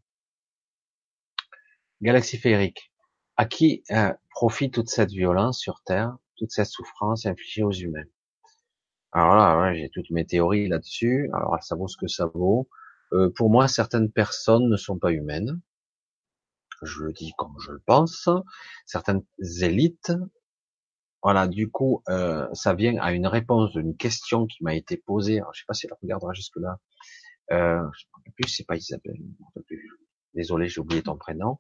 [2.02, 2.93] Galaxie féerique.
[3.36, 8.05] À qui euh, profite toute cette violence sur Terre, toute cette souffrance infligée aux humains?
[9.12, 11.31] Alors là, j'ai toutes mes théories là-dessus.
[11.32, 12.69] Alors ça vaut ce que ça vaut.
[13.12, 15.61] Euh, pour moi, certaines personnes ne sont pas humaines.
[16.82, 18.28] Je le dis comme je le pense.
[18.85, 19.23] Certaines
[19.62, 20.12] élites
[21.23, 25.39] Voilà, du coup, euh, ça vient à une réponse d'une question qui m'a été posée.
[25.39, 26.78] Alors, je sais pas si elle regardera jusque là.
[27.53, 27.82] Euh,
[28.27, 29.19] je plus, c'est pas Isabelle.
[30.35, 31.59] Désolé, j'ai oublié ton prénom.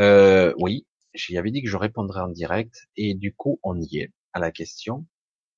[0.00, 3.98] Euh, oui, j'y avais dit que je répondrais en direct, et du coup, on y
[3.98, 5.06] est à la question.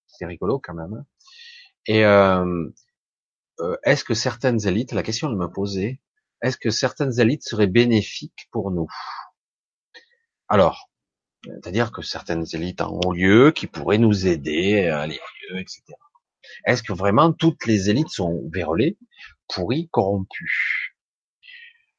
[0.07, 1.05] C'est rigolo quand même.
[1.87, 2.69] Et euh,
[3.61, 6.01] euh, est-ce que certaines élites, la question elle me posait,
[6.43, 8.89] est-ce que certaines élites seraient bénéfiques pour nous?
[10.49, 10.89] Alors,
[11.45, 15.83] c'est-à-dire que certaines élites en haut lieu qui pourraient nous aider à aller mieux, etc.
[16.67, 18.99] Est-ce que vraiment toutes les élites sont vérolées,
[19.49, 20.97] pourries, corrompues?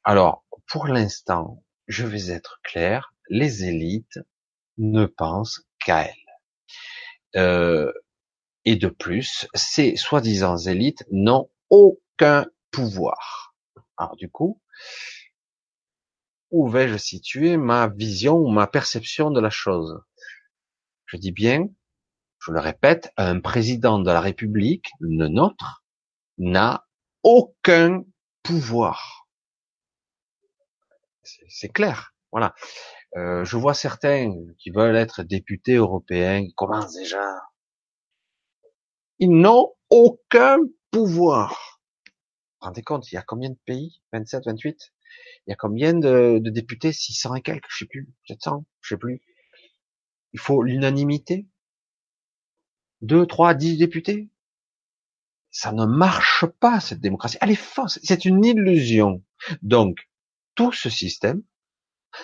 [0.04, 4.18] Alors, pour l'instant, je vais être clair, les élites
[4.78, 6.14] ne pensent qu'à elles.
[7.36, 7.92] Euh,
[8.64, 13.54] et de plus, ces soi-disant élites n'ont aucun pouvoir.
[13.96, 14.60] Alors du coup,
[16.50, 20.00] où vais-je situer ma vision ou ma perception de la chose?
[21.06, 21.68] Je dis bien,
[22.40, 25.84] je le répète, un président de la République, le nôtre,
[26.38, 26.86] n'a
[27.22, 28.02] aucun
[28.42, 29.26] pouvoir.
[31.48, 32.54] C'est clair, voilà.
[33.16, 37.22] Euh, je vois certains qui veulent être députés européens, qui commencent déjà.
[39.20, 40.58] Ils n'ont aucun
[40.90, 41.80] pouvoir.
[42.60, 44.00] Vous vous rendez compte, il y a combien de pays?
[44.14, 44.92] 27, 28
[45.46, 46.92] Il y a combien de, de députés?
[46.92, 49.22] 600 et quelques, je sais plus, 700, je sais plus.
[50.32, 51.46] Il faut l'unanimité?
[53.02, 54.30] 2, 3, 10 députés?
[55.50, 57.36] Ça ne marche pas, cette démocratie.
[57.42, 57.98] Elle est fausse.
[58.02, 59.22] C'est une illusion.
[59.60, 60.08] Donc,
[60.54, 61.42] tout ce système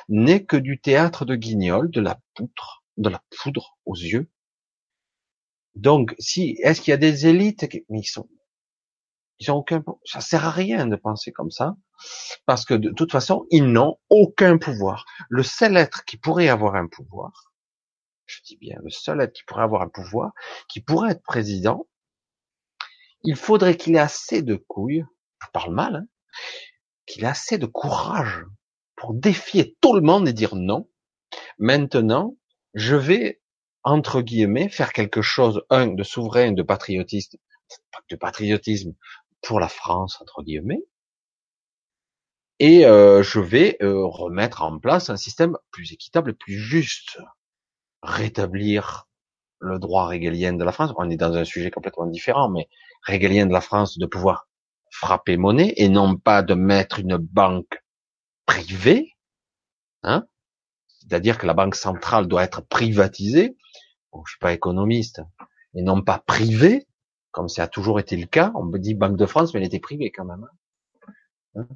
[0.09, 4.31] n'est que du théâtre de guignol, de la poutre, de la poudre aux yeux.
[5.77, 8.29] Donc, si, est-ce qu'il y a des élites qui, mais ils sont,
[9.39, 11.77] ils ont aucun, ça sert à rien de penser comme ça,
[12.47, 15.05] parce que de toute façon, ils n'ont aucun pouvoir.
[15.29, 17.53] Le seul être qui pourrait avoir un pouvoir,
[18.25, 20.33] je dis bien, le seul être qui pourrait avoir un pouvoir,
[20.69, 21.87] qui pourrait être président,
[23.23, 25.05] il faudrait qu'il ait assez de couilles,
[25.43, 26.07] je parle mal, hein,
[27.07, 28.45] qu'il ait assez de courage
[28.97, 30.89] pour défier tout le monde et dire non.
[31.59, 32.35] Maintenant,
[32.75, 33.43] je vais,
[33.87, 37.39] entre guillemets, faire quelque chose, un, de souverain, de patriotisme,
[38.11, 38.95] de patriotisme
[39.43, 40.83] pour la France, entre guillemets,
[42.59, 47.19] et euh, je vais euh, remettre en place un système plus équitable et plus juste,
[48.03, 49.07] rétablir
[49.61, 50.93] le droit régalien de la France.
[50.97, 52.69] On est dans un sujet complètement différent, mais
[53.03, 54.49] régalien de la France de pouvoir
[54.91, 57.85] frapper monnaie et non pas de mettre une banque
[58.47, 59.13] privé,
[60.03, 60.27] hein
[61.09, 63.57] c'est-à-dire que la banque centrale doit être privatisée.
[64.13, 65.21] Bon, je suis pas économiste,
[65.75, 66.87] et non pas privée,
[67.33, 68.53] comme ça a toujours été le cas.
[68.55, 70.49] On me dit Banque de France, mais elle était privée quand même.
[71.57, 71.67] Hein?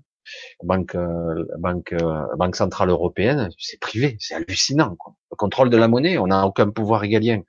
[0.62, 4.94] Banque, euh, banque, euh, banque centrale européenne, c'est privé, c'est hallucinant.
[4.96, 5.14] Quoi.
[5.30, 7.42] Le contrôle de la monnaie, on n'a aucun pouvoir régalien.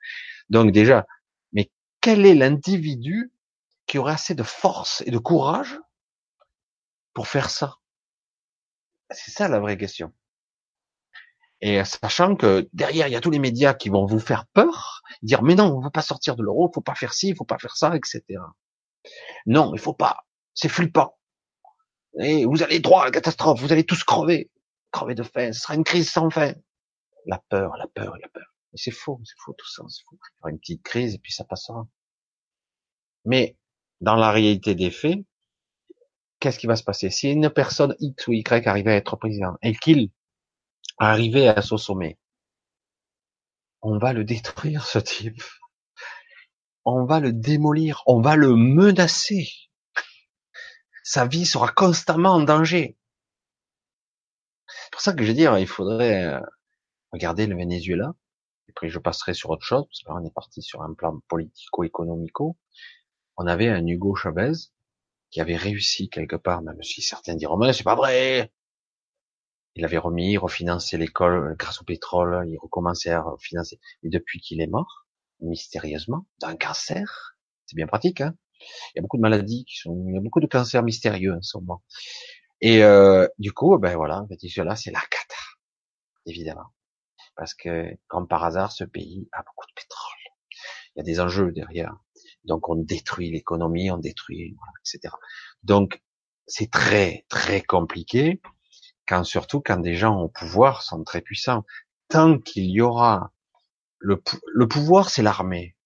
[0.50, 1.06] Donc déjà,
[1.52, 3.32] mais quel est l'individu
[3.86, 5.78] qui aurait assez de force et de courage
[7.14, 7.76] pour faire ça?
[9.10, 10.12] C'est ça la vraie question.
[11.64, 15.02] Et sachant que derrière, il y a tous les médias qui vont vous faire peur,
[15.22, 17.44] dire mais non, on ne va pas sortir de l'euro, faut pas faire ci, faut
[17.44, 18.22] pas faire ça, etc.
[19.46, 20.26] Non, il faut pas.
[20.54, 21.16] C'est flippant.
[22.18, 24.50] Et vous allez droit à la catastrophe, vous allez tous crever,
[24.90, 26.52] crever de faim, ce sera une crise sans fin.
[27.26, 28.46] La peur, la peur, la peur.
[28.72, 30.16] Mais c'est faux, c'est faux tout ça, c'est faux.
[30.20, 31.86] Il y aura une petite crise et puis ça passera.
[33.24, 33.56] Mais
[34.00, 35.20] dans la réalité des faits,
[36.40, 37.08] qu'est-ce qui va se passer?
[37.08, 40.10] Si une personne X ou Y arrivait à être président et qu'il
[40.98, 42.18] arrivait à ce sommet,
[43.82, 45.42] on va le détruire, ce type.
[46.84, 49.48] On va le démolir, on va le menacer.
[51.04, 52.96] Sa vie sera constamment en danger.
[54.68, 56.40] C'est pour ça que je veux dire, il faudrait euh,
[57.12, 58.14] regarder le Venezuela.
[58.68, 60.94] Et puis je passerai sur autre chose, parce que là on est parti sur un
[60.94, 62.56] plan politico-économico.
[63.36, 64.52] On avait un Hugo Chavez
[65.30, 68.52] qui avait réussi quelque part, même si certains diront mais c'est pas vrai.
[69.74, 73.80] Il avait remis, refinancé l'école grâce au pétrole, il recommençait à financer.
[74.02, 75.06] Et depuis qu'il est mort,
[75.40, 77.36] mystérieusement, d'un cancer,
[77.66, 80.20] c'est bien pratique, hein il y a beaucoup de maladies qui sont, il y a
[80.20, 81.82] beaucoup de cancers mystérieux en ce moment.
[82.60, 85.40] Et euh, du coup, ben voilà, là, c'est la cata,
[86.26, 86.72] évidemment,
[87.36, 90.18] parce que comme par hasard, ce pays a beaucoup de pétrole.
[90.94, 91.96] Il y a des enjeux derrière.
[92.44, 95.14] Donc on détruit l'économie, on détruit, etc.
[95.62, 96.00] Donc
[96.46, 98.40] c'est très très compliqué
[99.12, 101.64] quand surtout quand des gens au pouvoir sont très puissants.
[102.08, 103.30] Tant qu'il y aura
[103.98, 104.22] le,
[104.54, 105.76] le pouvoir, c'est l'armée.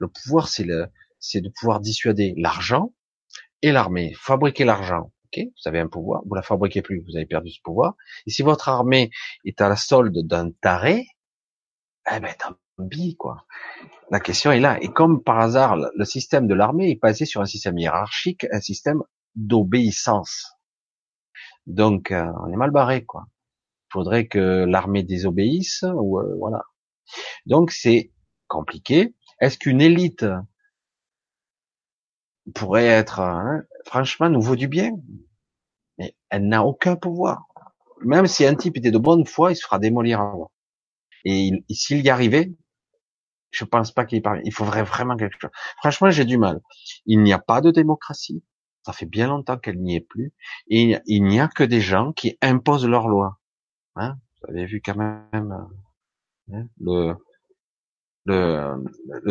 [0.00, 0.88] Le pouvoir, c'est le,
[1.18, 2.92] c'est de pouvoir dissuader l'argent
[3.62, 4.12] et l'armée.
[4.20, 5.10] Fabriquer l'argent.
[5.24, 7.94] Ok, vous avez un pouvoir, vous la fabriquez plus, vous avez perdu ce pouvoir.
[8.26, 9.10] Et si votre armée
[9.46, 11.06] est à la solde d'un taré,
[12.14, 13.46] eh ben tant bi, quoi.
[14.10, 14.78] La question est là.
[14.82, 18.60] Et comme par hasard, le système de l'armée est basé sur un système hiérarchique, un
[18.60, 19.02] système
[19.36, 20.57] d'obéissance.
[21.68, 23.26] Donc, euh, on est mal barré, quoi.
[23.90, 26.62] Il faudrait que l'armée désobéisse, ou euh, voilà.
[27.46, 28.12] Donc, c'est
[28.48, 29.14] compliqué.
[29.40, 30.24] Est-ce qu'une élite
[32.54, 34.92] pourrait être, hein, franchement, nous du bien?
[35.98, 37.46] Mais elle n'a aucun pouvoir.
[38.02, 40.50] Même si un type était de bonne foi, il se fera démolir avant.
[41.24, 42.52] Et, s'il y arrivait,
[43.50, 44.46] je pense pas qu'il parvienne.
[44.46, 45.50] Il faudrait vraiment quelque chose.
[45.78, 46.60] Franchement, j'ai du mal.
[47.06, 48.42] Il n'y a pas de démocratie.
[48.84, 50.32] Ça fait bien longtemps qu'elle n'y est plus.
[50.68, 53.38] Il n'y a que des gens qui imposent leurs lois.
[53.96, 55.68] Hein Vous avez vu quand même
[56.52, 57.14] hein, le,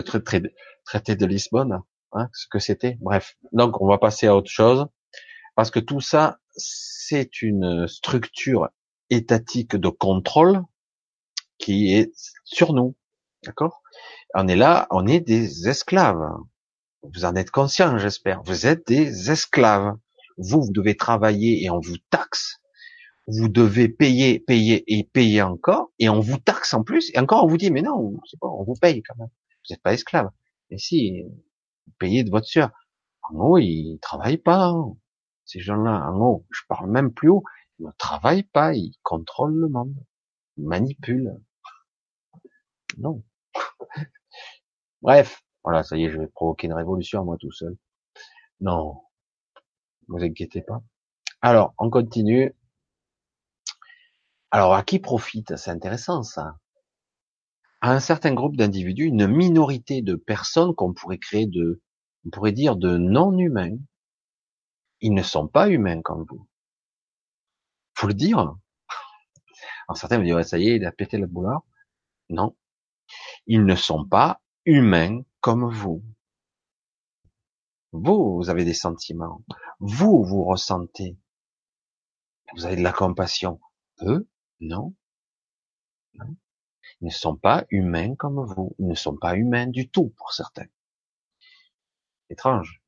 [0.03, 1.81] traité de Lisbonne,
[2.13, 2.97] hein, ce que c'était.
[3.01, 3.35] Bref.
[3.51, 4.85] Donc, on va passer à autre chose.
[5.55, 8.69] Parce que tout ça, c'est une structure
[9.09, 10.61] étatique de contrôle
[11.57, 12.11] qui est
[12.43, 12.95] sur nous.
[13.43, 13.81] D'accord?
[14.35, 16.29] On est là, on est des esclaves.
[17.03, 18.41] Vous en êtes conscient, j'espère.
[18.43, 19.95] Vous êtes des esclaves.
[20.37, 22.59] Vous, vous devez travailler et on vous taxe.
[23.27, 27.43] Vous devez payer, payer et payer encore, et on vous taxe en plus, et encore
[27.43, 29.27] on vous dit, mais non, c'est pas, on vous paye quand même.
[29.27, 30.29] Vous n'êtes pas esclave.
[30.69, 32.71] Et si, vous payez de votre sueur.
[33.23, 34.73] En haut, ils travaillent pas.
[35.43, 37.43] Ces gens-là, en haut, je parle même plus haut,
[37.79, 39.95] ils ne travaillent pas, ils contrôlent le monde,
[40.55, 41.37] ils manipulent.
[42.97, 43.23] Non.
[45.01, 47.75] Bref, voilà, ça y est, je vais provoquer une révolution moi tout seul.
[48.61, 49.01] Non,
[50.07, 50.81] vous inquiétez pas.
[51.41, 52.55] Alors, on continue.
[54.49, 55.57] Alors, à qui profite?
[55.57, 56.57] C'est intéressant ça.
[57.81, 61.81] À un certain groupe d'individus, une minorité de personnes qu'on pourrait créer de,
[62.25, 63.75] on pourrait dire de non-humains.
[65.01, 66.47] Ils ne sont pas humains comme vous.
[67.93, 68.37] Faut le dire.
[68.37, 71.63] Alors certains me disent, ouais, ça y est, il a pété le boulard.
[72.29, 72.55] Non,
[73.47, 76.03] ils ne sont pas humains comme vous.
[77.93, 79.41] Vous, vous avez des sentiments.
[79.79, 81.17] Vous, vous ressentez.
[82.53, 83.61] Vous avez de la compassion.
[84.01, 84.27] Eux,
[84.59, 84.93] non.
[86.15, 86.35] non.
[86.99, 88.75] Ils ne sont pas humains comme vous.
[88.77, 90.67] Ils ne sont pas humains du tout pour certains.
[92.29, 92.81] Étrange.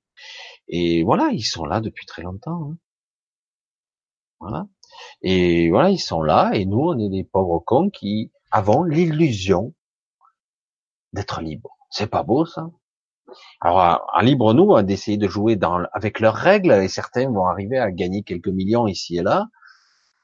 [0.68, 2.72] Et voilà, ils sont là depuis très longtemps.
[2.72, 2.78] Hein.
[4.42, 4.68] Voilà.
[5.22, 9.74] Et voilà, ils sont là, et nous, on est des pauvres cons qui avons l'illusion
[11.14, 11.78] d'être libre.
[11.90, 12.70] C'est pas beau ça
[13.62, 17.80] Alors, en libre nous, d'essayer de jouer dans, avec leurs règles, et certains vont arriver
[17.80, 19.48] à gagner quelques millions ici et là,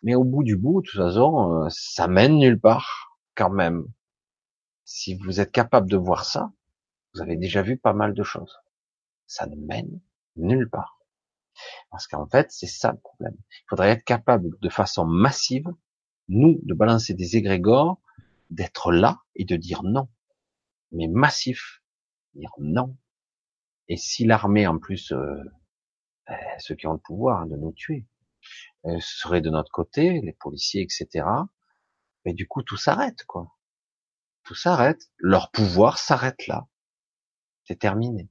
[0.03, 3.85] mais au bout du bout, de toute façon, euh, ça mène nulle part, quand même.
[4.83, 6.51] Si vous êtes capable de voir ça,
[7.13, 8.59] vous avez déjà vu pas mal de choses.
[9.25, 9.99] Ça ne mène
[10.35, 10.99] nulle part.
[11.89, 13.35] Parce qu'en fait, c'est ça le problème.
[13.49, 15.67] Il faudrait être capable de façon massive,
[16.27, 17.99] nous, de balancer des égrégores,
[18.51, 20.07] d'être là et de dire non
[20.95, 21.81] mais massif.
[22.33, 22.97] Dire non.
[23.87, 25.43] Et si l'armée, en plus, euh,
[26.27, 28.05] ben, ceux qui ont le pouvoir hein, de nous tuer,
[28.85, 31.07] euh, seraient de notre côté, les policiers, etc.,
[32.25, 33.55] mais ben, du coup, tout s'arrête, quoi.
[34.43, 35.11] Tout s'arrête.
[35.17, 36.67] Leur pouvoir s'arrête là.
[37.65, 38.29] C'est terminé.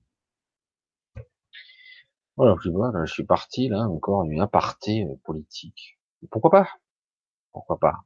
[2.37, 2.71] Voilà, je,
[3.05, 5.99] je suis parti là, encore une aparté euh, politique.
[6.31, 6.69] Pourquoi pas?
[7.53, 8.05] Pourquoi pas?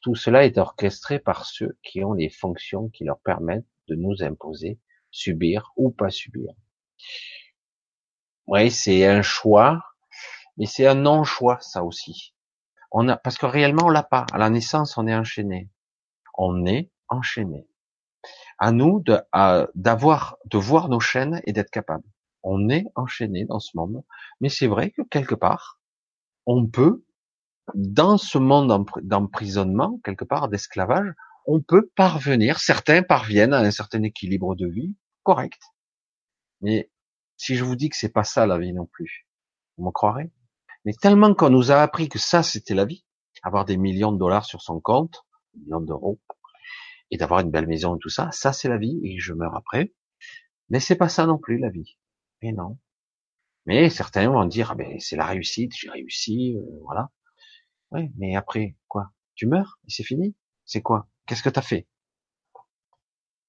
[0.00, 4.22] Tout cela est orchestré par ceux qui ont les fonctions qui leur permettent de nous
[4.22, 4.78] imposer,
[5.10, 6.52] subir ou pas subir.
[8.46, 9.82] Oui, c'est un choix,
[10.56, 12.34] mais c'est un non-choix, ça aussi.
[12.90, 14.26] On a, parce que réellement, on l'a pas.
[14.32, 15.68] À la naissance, on est enchaîné.
[16.36, 17.66] On est enchaîné.
[18.58, 19.20] À nous de,
[19.74, 22.04] d'avoir, de voir nos chaînes et d'être capable.
[22.42, 24.02] On est enchaîné dans ce monde.
[24.40, 25.80] Mais c'est vrai que quelque part,
[26.46, 27.04] on peut
[27.74, 31.12] dans ce monde d'emprisonnement, quelque part, d'esclavage,
[31.46, 35.60] on peut parvenir, certains parviennent à un certain équilibre de vie correct.
[36.60, 36.90] Mais
[37.36, 39.26] si je vous dis que c'est pas ça la vie non plus,
[39.76, 40.30] vous me croirez?
[40.84, 43.04] Mais tellement qu'on nous a appris que ça c'était la vie,
[43.42, 45.24] avoir des millions de dollars sur son compte,
[45.54, 46.20] millions d'euros,
[47.10, 49.56] et d'avoir une belle maison et tout ça, ça c'est la vie et je meurs
[49.56, 49.92] après.
[50.68, 51.96] Mais c'est pas ça non plus la vie.
[52.42, 52.78] Et non.
[53.66, 57.10] Mais certains vont dire ah ben c'est la réussite, j'ai réussi, euh, voilà.
[57.90, 59.12] Oui, mais après, quoi?
[59.34, 60.34] Tu meurs et c'est fini?
[60.64, 61.06] C'est quoi?
[61.26, 61.86] Qu'est-ce que tu as fait?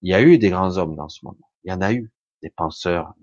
[0.02, 1.38] Il y a eu des grands hommes dans ce monde.
[1.64, 2.12] Il y en a eu
[2.42, 3.14] des penseurs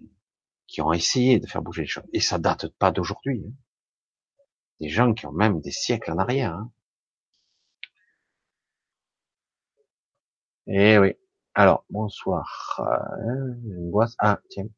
[0.67, 2.05] qui ont essayé de faire bouger les choses.
[2.15, 3.45] Et ça date pas d'aujourd'hui.
[3.47, 3.53] Hein.
[4.81, 6.55] Des gens qui ont même des siècles en arrière.
[6.55, 6.73] Hein.
[10.69, 11.15] Eh oui.
[11.55, 12.81] Alors, bonsoir.
[12.81, 14.69] Euh, ah, tiens.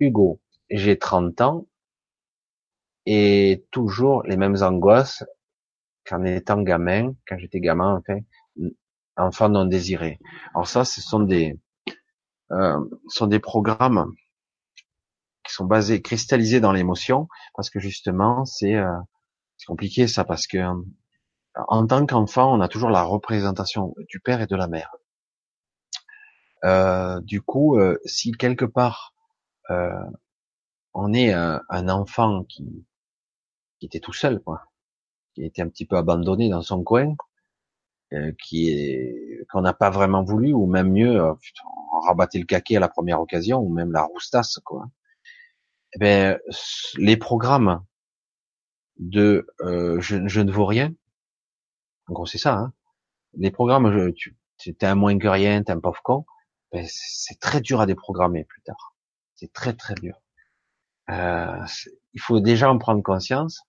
[0.00, 1.68] Hugo, j'ai 30 ans
[3.10, 5.24] et toujours les mêmes angoisses
[6.04, 8.18] qu'en étant gamin, quand j'étais gamin, enfin,
[9.16, 10.18] enfant non désiré.
[10.54, 11.58] Alors ça, ce sont des,
[12.52, 12.78] euh,
[13.08, 14.12] sont des programmes
[15.42, 18.92] qui sont basés, cristallisés dans l'émotion, parce que justement, c'est euh,
[19.66, 20.58] compliqué ça, parce que
[21.66, 24.94] en tant qu'enfant, on a toujours la représentation du père et de la mère.
[26.64, 29.14] Euh, du coup, euh, si quelque part
[29.70, 30.04] euh,
[30.92, 32.84] on est un, enfant qui,
[33.78, 34.64] qui était tout seul, quoi,
[35.34, 37.14] qui était un petit peu abandonné dans son coin,
[38.12, 41.34] euh, qui est qu'on n'a pas vraiment voulu, ou même mieux, euh,
[42.06, 44.86] rabattait le caquet à la première occasion, ou même la roustasse, quoi.
[45.94, 46.38] Eh ben,
[46.96, 47.82] les programmes
[48.98, 50.92] de euh, je, ne vaux rien,
[52.08, 52.72] en gros c'est ça, hein.
[53.34, 54.36] les programmes, je, tu
[54.70, 56.26] es un moins que rien, t'es un pauvre con,
[56.72, 58.94] ben, c'est très dur à déprogrammer plus tard.
[59.34, 60.20] C'est très très dur.
[61.10, 61.64] Euh,
[62.18, 63.62] il faut déjà en prendre conscience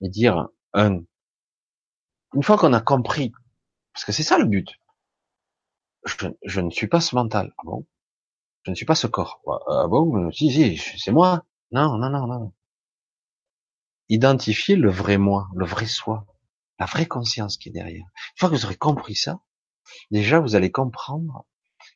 [0.00, 1.02] et dire un.
[2.34, 3.32] Une fois qu'on a compris,
[3.92, 4.68] parce que c'est ça le but.
[6.06, 7.52] Je, je, ne suis pas ce mental.
[7.58, 7.88] Ah bon?
[8.62, 9.42] Je ne suis pas ce corps.
[9.66, 10.30] Ah bon?
[10.30, 11.44] Si si, c'est moi.
[11.72, 12.52] Non non non non.
[14.08, 16.26] Identifier le vrai moi, le vrai soi,
[16.78, 18.06] la vraie conscience qui est derrière.
[18.06, 19.40] Une fois que vous aurez compris ça,
[20.12, 21.44] déjà vous allez comprendre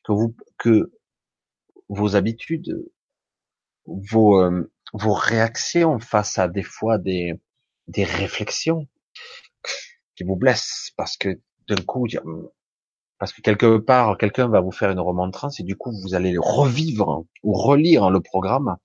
[0.03, 0.91] que vous que
[1.87, 2.85] vos habitudes,
[3.85, 7.33] vos euh, vos réactions face à des fois des
[7.87, 8.87] des réflexions
[10.15, 12.07] qui vous blessent parce que d'un coup
[13.17, 16.35] parce que quelque part quelqu'un va vous faire une remontrance et du coup vous allez
[16.37, 18.77] revivre ou relire le programme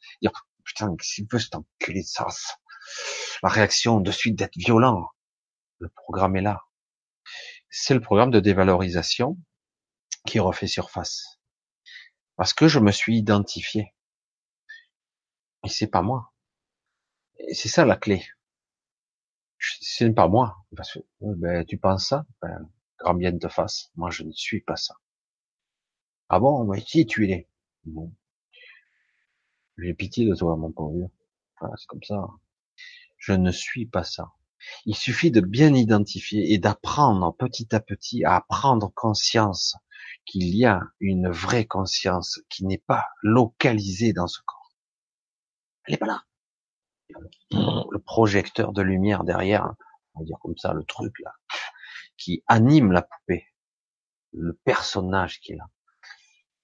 [0.64, 0.94] putain
[1.32, 2.26] veut cet enculé de ça?
[3.42, 5.08] La réaction de suite d'être violent
[5.78, 6.62] le programme est là
[7.70, 9.38] c'est le programme de dévalorisation
[10.26, 11.38] qui refait surface.
[12.36, 13.94] Parce que je me suis identifié.
[15.64, 16.32] Et c'est pas moi.
[17.38, 18.24] Et c'est ça la clé.
[19.58, 20.64] Ce n'est pas moi.
[20.76, 23.90] Parce que, ben, tu penses ça, ben, grand bien te fasse.
[23.96, 24.94] Moi, je ne suis pas ça.
[26.28, 27.48] Ah bon, mais qui tu es
[27.84, 28.12] Bon.
[29.78, 31.10] J'ai pitié de toi, mon pauvre.
[31.76, 32.26] c'est comme ça.
[33.18, 34.32] Je ne suis pas ça.
[34.84, 39.76] Il suffit de bien identifier et d'apprendre petit à petit à prendre conscience
[40.26, 44.59] qu'il y a une vraie conscience qui n'est pas localisée dans ce corps.
[45.90, 46.24] Elle n'est pas là.
[47.50, 49.74] Le projecteur de lumière derrière,
[50.14, 51.32] on va dire comme ça, le truc là,
[52.16, 53.44] qui anime la poupée,
[54.32, 55.68] le personnage qui est là.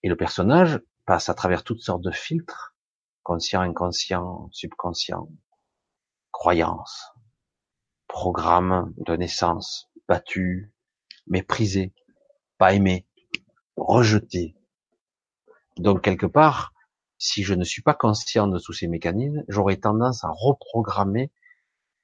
[0.05, 2.77] Et le personnage passe à travers toutes sortes de filtres,
[3.25, 5.29] conscient, inconscient, subconscient,
[6.31, 7.11] croyance,
[8.07, 10.73] programme de naissance, battu,
[11.27, 11.93] méprisé,
[12.59, 13.09] pas aimé,
[13.77, 14.55] rejeté.
[15.79, 16.73] Donc quelque part,
[17.19, 21.31] si je ne suis pas conscient de tous ces mécanismes, j'aurais tendance à reprogrammer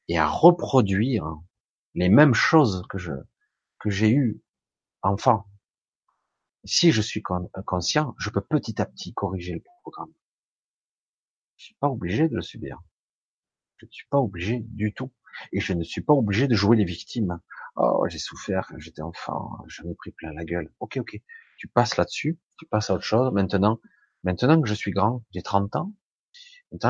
[0.09, 1.37] et à reproduire
[1.95, 4.41] les mêmes choses que j'ai eues
[5.03, 5.47] enfant.
[6.65, 10.13] Si je suis conscient, je peux petit à petit corriger le programme.
[11.57, 12.81] Je suis pas obligé de le subir.
[13.79, 15.13] Je ne suis pas obligé du tout.
[15.53, 17.41] Et je ne suis pas obligé de jouer les victimes.
[17.77, 20.71] Oh, j'ai souffert quand j'étais enfant, j'en ai pris plein la gueule.
[20.79, 21.21] Ok, ok
[21.63, 23.33] tu passes là-dessus, tu passes à autre chose.
[23.33, 23.79] Maintenant,
[24.23, 25.93] maintenant que je suis grand, j'ai 30 ans,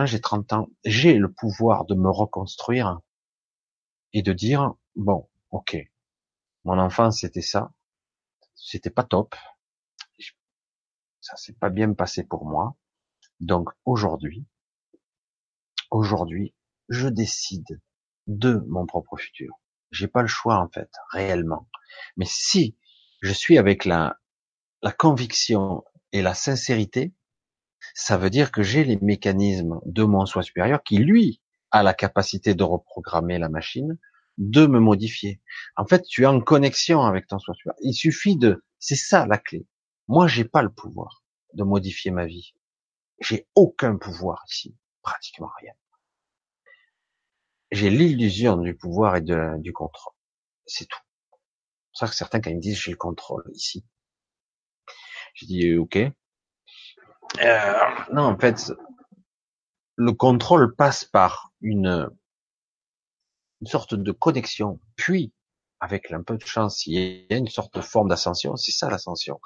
[0.04, 3.00] j'ai 30 ans, j'ai le pouvoir de me reconstruire
[4.12, 5.76] et de dire, bon, ok,
[6.64, 7.72] mon enfance c'était ça,
[8.54, 9.34] c'était pas top,
[11.20, 12.76] ça s'est pas bien passé pour moi,
[13.40, 14.46] donc aujourd'hui,
[15.90, 16.54] aujourd'hui,
[16.88, 17.80] je décide
[18.26, 19.54] de mon propre futur.
[19.90, 21.68] J'ai pas le choix en fait, réellement.
[22.16, 22.76] Mais si
[23.20, 24.16] je suis avec la
[24.98, 27.14] conviction et la sincérité,
[27.94, 31.40] ça veut dire que j'ai les mécanismes de mon soi supérieur qui, lui,
[31.70, 33.98] a la capacité de reprogrammer la machine,
[34.38, 35.40] de me modifier.
[35.76, 37.78] En fait, tu es en connexion avec ton soi supérieur.
[37.82, 39.66] Il suffit de, c'est ça la clé.
[40.08, 41.22] Moi, j'ai pas le pouvoir
[41.54, 42.54] de modifier ma vie.
[43.20, 45.72] J'ai aucun pouvoir ici, pratiquement rien.
[47.70, 50.14] J'ai l'illusion du pouvoir et du contrôle.
[50.66, 50.98] C'est tout.
[51.92, 53.84] C'est pour ça que certains, quand ils me disent j'ai le contrôle ici,
[55.34, 55.98] j'ai dit euh, ok.
[57.40, 57.72] Euh,
[58.12, 58.72] non, en fait,
[59.96, 62.08] le contrôle passe par une,
[63.60, 65.32] une sorte de connexion, puis
[65.80, 68.56] avec un peu de chance, il y a une sorte de forme d'ascension.
[68.56, 69.40] C'est ça l'ascension.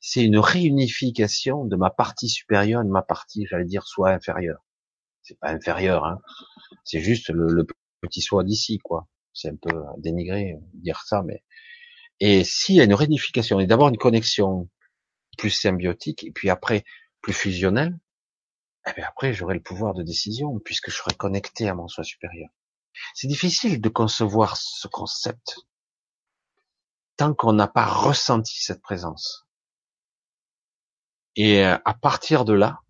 [0.00, 4.64] C'est une réunification de ma partie supérieure et de ma partie, j'allais dire, soit inférieure.
[5.22, 6.20] C'est pas inférieur, hein.
[6.84, 7.66] C'est juste le, le
[8.02, 9.08] petit soi d'ici, quoi.
[9.32, 11.42] C'est un peu dénigré dire ça, mais
[12.20, 14.68] et s'il y a une réunification et d'avoir une connexion
[15.38, 16.84] plus symbiotique, et puis après
[17.22, 17.98] plus fusionnel,
[18.86, 22.04] eh bien après j'aurai le pouvoir de décision puisque je serai connecté à mon soi
[22.04, 22.50] supérieur.
[23.14, 25.56] C'est difficile de concevoir ce concept
[27.16, 29.46] tant qu'on n'a pas ressenti cette présence.
[31.36, 32.80] Et euh, à partir de là,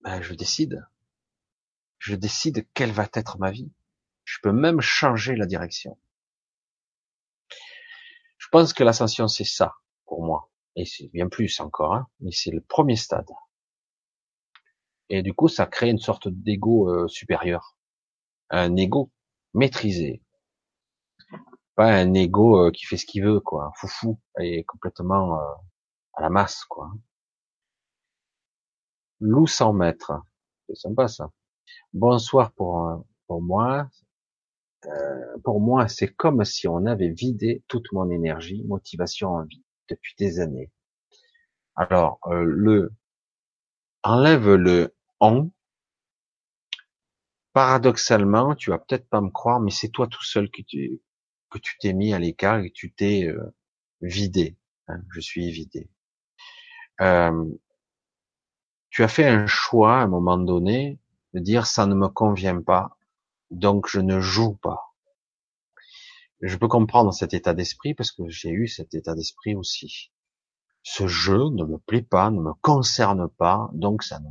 [0.00, 0.86] ben, je décide.
[1.98, 3.70] Je décide quelle va être ma vie.
[4.24, 5.98] Je peux même changer la direction.
[8.38, 9.74] Je pense que l'ascension, c'est ça,
[10.04, 10.50] pour moi.
[10.76, 13.30] Et c'est bien plus encore, hein, mais c'est le premier stade.
[15.08, 17.78] Et du coup, ça crée une sorte d'ego euh, supérieur.
[18.50, 19.10] Un ego
[19.54, 20.22] maîtrisé.
[21.76, 23.72] Pas un ego euh, qui fait ce qu'il veut, quoi.
[23.76, 24.20] Foufou.
[24.38, 25.54] Et complètement euh,
[26.14, 26.90] à la masse, quoi.
[29.20, 30.12] Loup sans maître.
[30.68, 31.30] C'est sympa, ça.
[31.94, 33.88] Bonsoir pour, pour moi.
[35.42, 40.40] pour moi, c'est comme si on avait vidé toute mon énergie, motivation, envie depuis des
[40.40, 40.70] années.
[41.76, 42.92] Alors, le
[44.02, 45.50] enlève le on,
[47.52, 51.00] paradoxalement, tu vas peut-être pas me croire, mais c'est toi tout seul que tu
[51.50, 53.54] que tu t'es mis à l'écart et que tu t'es euh,
[54.00, 54.56] vidé.
[54.88, 55.88] Hein, je suis vidé.
[57.00, 57.44] Euh,
[58.90, 60.98] tu as fait un choix à un moment donné
[61.34, 62.98] de dire ça ne me convient pas,
[63.50, 64.94] donc je ne joue pas.
[66.40, 70.12] Je peux comprendre cet état d'esprit parce que j'ai eu cet état d'esprit aussi.
[70.82, 74.28] Ce jeu ne me plaît pas, ne me concerne pas, donc ça ne,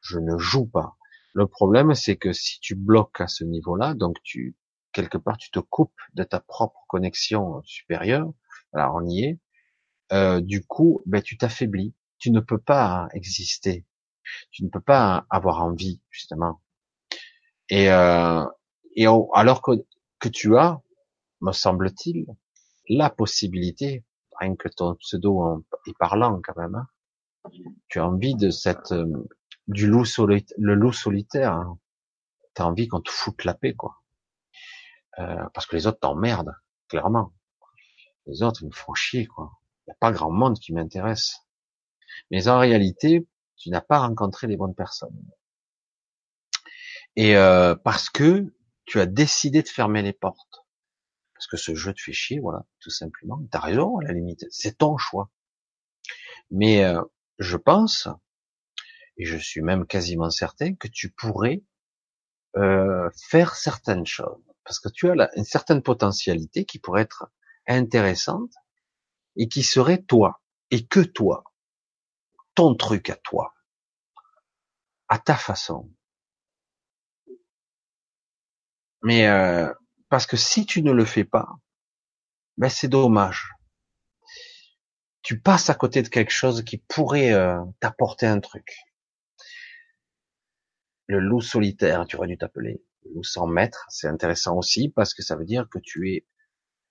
[0.00, 0.96] je ne joue pas.
[1.32, 4.56] Le problème, c'est que si tu bloques à ce niveau-là, donc tu,
[4.92, 8.32] quelque part, tu te coupes de ta propre connexion supérieure,
[8.72, 9.40] alors on y est,
[10.12, 11.94] euh, du coup, ben, tu t'affaiblis.
[12.18, 13.86] Tu ne peux pas exister.
[14.50, 16.60] Tu ne peux pas avoir envie, justement.
[17.68, 18.44] Et, euh,
[18.96, 20.80] et alors que tu as,
[21.44, 22.26] me semble-t-il,
[22.88, 24.04] la possibilité,
[24.40, 26.88] rien que ton pseudo est parlant quand même, hein,
[27.88, 29.28] tu as envie de cette euh,
[29.68, 31.52] du loup solitaire, le loup solitaire.
[31.52, 31.78] Hein.
[32.54, 34.02] T'as envie qu'on te foute la paix, quoi.
[35.18, 36.54] Euh, parce que les autres t'emmerdent,
[36.88, 37.32] clairement.
[38.26, 39.52] Les autres me font chier, quoi.
[39.80, 41.36] Il n'y a pas grand monde qui m'intéresse.
[42.30, 43.26] Mais en réalité,
[43.56, 45.20] tu n'as pas rencontré les bonnes personnes.
[47.16, 48.54] Et euh, parce que
[48.86, 50.63] tu as décidé de fermer les portes.
[51.44, 53.38] Parce que ce jeu te fait chier, voilà, tout simplement.
[53.50, 54.46] T'as raison, à la limite.
[54.50, 55.30] C'est ton choix.
[56.50, 57.02] Mais euh,
[57.38, 58.08] je pense
[59.18, 61.62] et je suis même quasiment certain que tu pourrais
[62.56, 67.30] euh, faire certaines choses, parce que tu as une certaine potentialité qui pourrait être
[67.68, 68.52] intéressante
[69.36, 70.40] et qui serait toi
[70.70, 71.44] et que toi,
[72.54, 73.54] ton truc à toi,
[75.08, 75.90] à ta façon.
[79.02, 79.72] Mais euh,
[80.14, 81.48] parce que si tu ne le fais pas,
[82.56, 83.50] ben c'est dommage.
[85.22, 88.76] Tu passes à côté de quelque chose qui pourrait euh, t'apporter un truc
[91.08, 92.80] le loup solitaire, tu aurais dû t'appeler.
[93.04, 96.28] Le loup sans maître, c'est intéressant aussi parce que ça veut dire que tu es,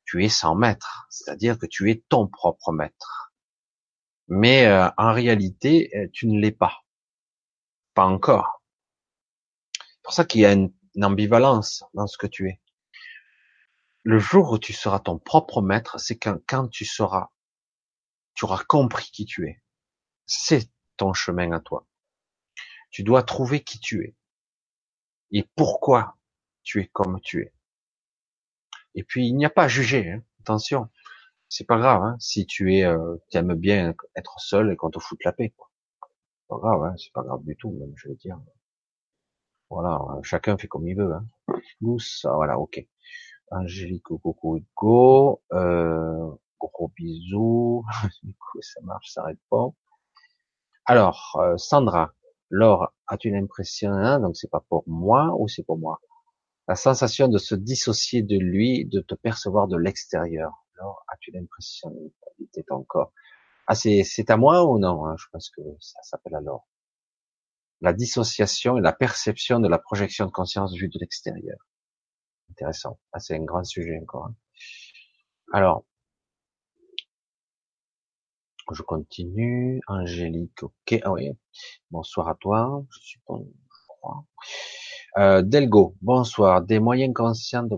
[0.04, 3.34] tu es sans maître, c'est-à-dire que tu es ton propre maître.
[4.28, 6.84] Mais euh, en réalité, euh, tu ne l'es pas,
[7.94, 8.66] pas encore.
[9.80, 12.60] C'est pour ça qu'il y a une, ambivalence dans ce que tu es.
[14.04, 17.32] Le jour où tu seras ton propre maître, c'est quand, quand tu seras,
[18.34, 19.62] tu auras compris qui tu es.
[20.26, 21.88] C'est ton chemin à toi.
[22.92, 24.16] Tu dois trouver qui tu es
[25.32, 26.18] et pourquoi
[26.64, 27.54] tu es comme tu es.
[28.96, 30.12] Et puis il n'y a pas à juger.
[30.12, 30.24] Hein.
[30.42, 30.90] Attention,
[31.50, 35.00] c'est pas grave hein, si tu es, euh, aimes bien être seul et qu'on te
[35.00, 35.54] fout la paix.
[35.56, 35.72] Quoi.
[36.50, 38.40] Pas grave, hein, c'est pas grave du tout, même je veux dire.
[39.70, 41.14] Voilà, chacun fait comme il veut.
[41.14, 41.26] Hein.
[42.00, 42.86] ça, voilà, ok.
[43.54, 47.86] Angélique, coucou, go, euh, gros bisous.
[48.24, 49.76] du coup, ça marche, ça répond.
[50.86, 52.14] Alors, euh, Sandra,
[52.50, 56.00] Laure, as-tu l'impression, hein, donc c'est pas pour moi ou c'est pour moi?
[56.68, 60.66] La sensation de se dissocier de lui, de te percevoir de l'extérieur.
[60.78, 63.12] Laure, as-tu l'impression d'habiter ton corps
[63.68, 65.16] Ah, c'est, c'est à moi ou non hein?
[65.18, 66.68] Je pense que ça s'appelle alors
[67.84, 71.58] la dissociation et la perception de la projection de conscience vue de l'extérieur.
[72.54, 73.00] Intéressant.
[73.12, 74.28] Ah, c'est un grand sujet encore.
[74.28, 74.36] Hein.
[75.54, 75.86] Alors,
[78.72, 79.82] je continue.
[79.88, 81.00] Angélique, ok.
[81.04, 81.32] Ah oui.
[81.90, 82.86] Bonsoir à toi.
[82.92, 84.26] Je bon, je crois.
[85.18, 86.62] Euh, Delgo, bonsoir.
[86.62, 87.78] Des moyens conscients de,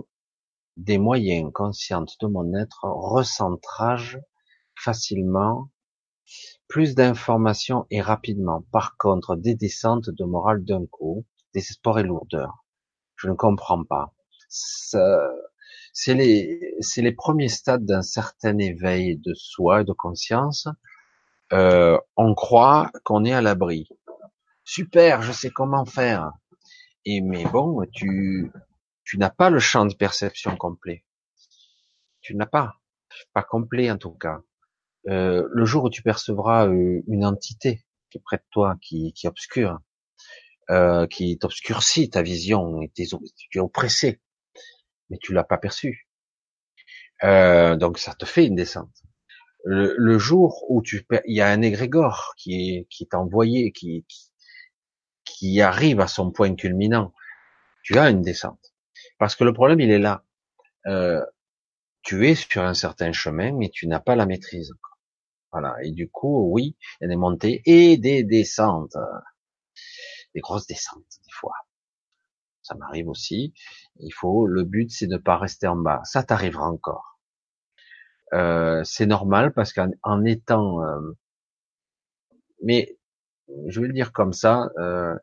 [0.76, 4.20] des moyens de mon être, recentrage
[4.78, 5.70] facilement,
[6.68, 8.66] plus d'informations et rapidement.
[8.74, 12.66] Par contre, des descentes de morale d'un coup, désespoir et lourdeur.
[13.16, 14.14] Je ne comprends pas.
[14.50, 20.68] C'est les, c'est les premiers stades d'un certain éveil de soi et de conscience.
[21.54, 23.88] Euh, on croit qu'on est à l'abri.
[24.64, 26.32] Super, je sais comment faire.
[27.06, 28.52] Et mais bon, tu,
[29.04, 31.06] tu n'as pas le champ de perception complet.
[32.22, 32.74] Tu n'as pas.
[33.34, 34.42] pas complet en tout cas.
[35.08, 39.14] Euh, le jour où tu percevras euh, une entité qui est près de toi, qui,
[39.14, 39.80] qui obscure,
[40.72, 44.20] euh, qui t'obscurcit ta vision, et tu es oppressé,
[45.10, 46.08] mais tu l'as pas perçu.
[47.24, 49.04] Euh, donc ça te fait une descente.
[49.68, 54.06] Le, jour où tu, il y a un égrégore qui est qui est envoyé, qui,
[54.08, 54.32] qui
[55.26, 57.14] qui arrive à son point culminant,
[57.84, 58.74] tu as une descente.
[59.18, 60.24] Parce que le problème il est là.
[60.88, 61.26] Euh,
[62.04, 64.72] tu es sur un certain chemin, mais tu n'as pas la maîtrise.
[65.52, 65.76] Voilà.
[65.84, 68.96] Et du coup, oui, il y a des montées et des descentes,
[70.36, 71.54] des grosses descentes des fois.
[72.66, 73.54] Ça m'arrive aussi.
[74.00, 74.48] Il faut.
[74.48, 76.02] Le but, c'est de ne pas rester en bas.
[76.04, 77.20] Ça t'arrivera encore.
[78.34, 81.00] Euh, c'est normal parce qu'en étant, euh,
[82.64, 82.98] mais
[83.68, 85.14] je vais le dire comme ça, euh,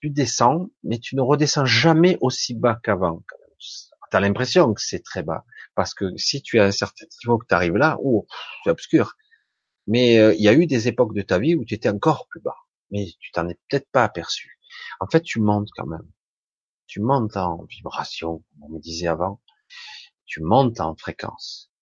[0.00, 3.24] tu descends, mais tu ne redescends jamais aussi bas qu'avant.
[3.58, 7.36] Tu as l'impression que c'est très bas, parce que si tu as un certain niveau
[7.38, 8.26] que tu arrives là, oh,
[8.62, 9.16] c'est obscur.
[9.88, 12.28] Mais euh, il y a eu des époques de ta vie où tu étais encore
[12.28, 12.56] plus bas,
[12.92, 14.60] mais tu t'en es peut-être pas aperçu.
[15.00, 16.08] En fait, tu montes quand même.
[16.92, 19.40] Tu montes en vibration, comme on me disait avant.
[20.26, 21.72] Tu montes en fréquence.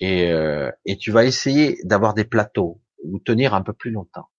[0.00, 4.30] Et, euh, tu vas essayer d'avoir des plateaux ou tenir un peu plus longtemps.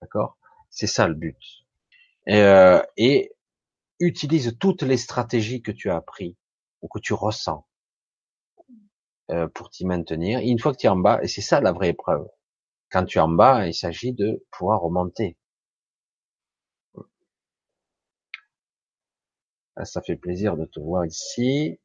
[0.00, 0.38] D'accord?
[0.68, 1.36] C'est ça le but.
[2.28, 3.32] Et, euh, et
[3.98, 6.36] utilise toutes les stratégies que tu as appris
[6.82, 7.66] ou que tu ressens
[9.32, 10.38] euh, pour t'y maintenir.
[10.38, 12.28] Une fois que tu es en bas, et c'est ça la vraie épreuve.
[12.92, 15.36] Quand tu es en bas, il s'agit de pouvoir remonter.
[19.84, 21.78] Ça fait plaisir de te voir ici.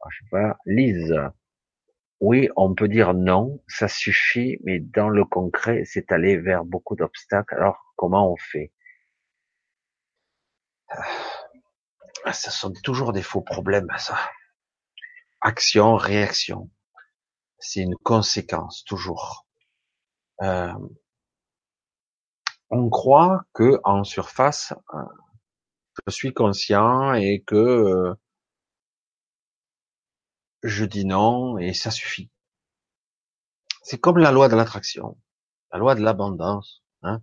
[0.00, 0.30] Ah, je sais
[0.66, 1.14] Lise.
[2.20, 6.96] Oui, on peut dire non, ça suffit, mais dans le concret, c'est aller vers beaucoup
[6.96, 7.54] d'obstacles.
[7.54, 8.72] Alors, comment on fait?
[12.24, 14.18] Ah, Ce sont toujours des faux problèmes, ça.
[15.42, 16.70] Action, réaction
[17.60, 19.46] c'est une conséquence toujours.
[20.42, 20.72] Euh,
[22.70, 24.98] on croit que en surface, euh,
[26.06, 28.14] je suis conscient et que euh,
[30.62, 32.30] je dis non et ça suffit.
[33.82, 35.18] C'est comme la loi de l'attraction,
[35.72, 36.82] la loi de l'abondance.
[37.02, 37.22] Hein.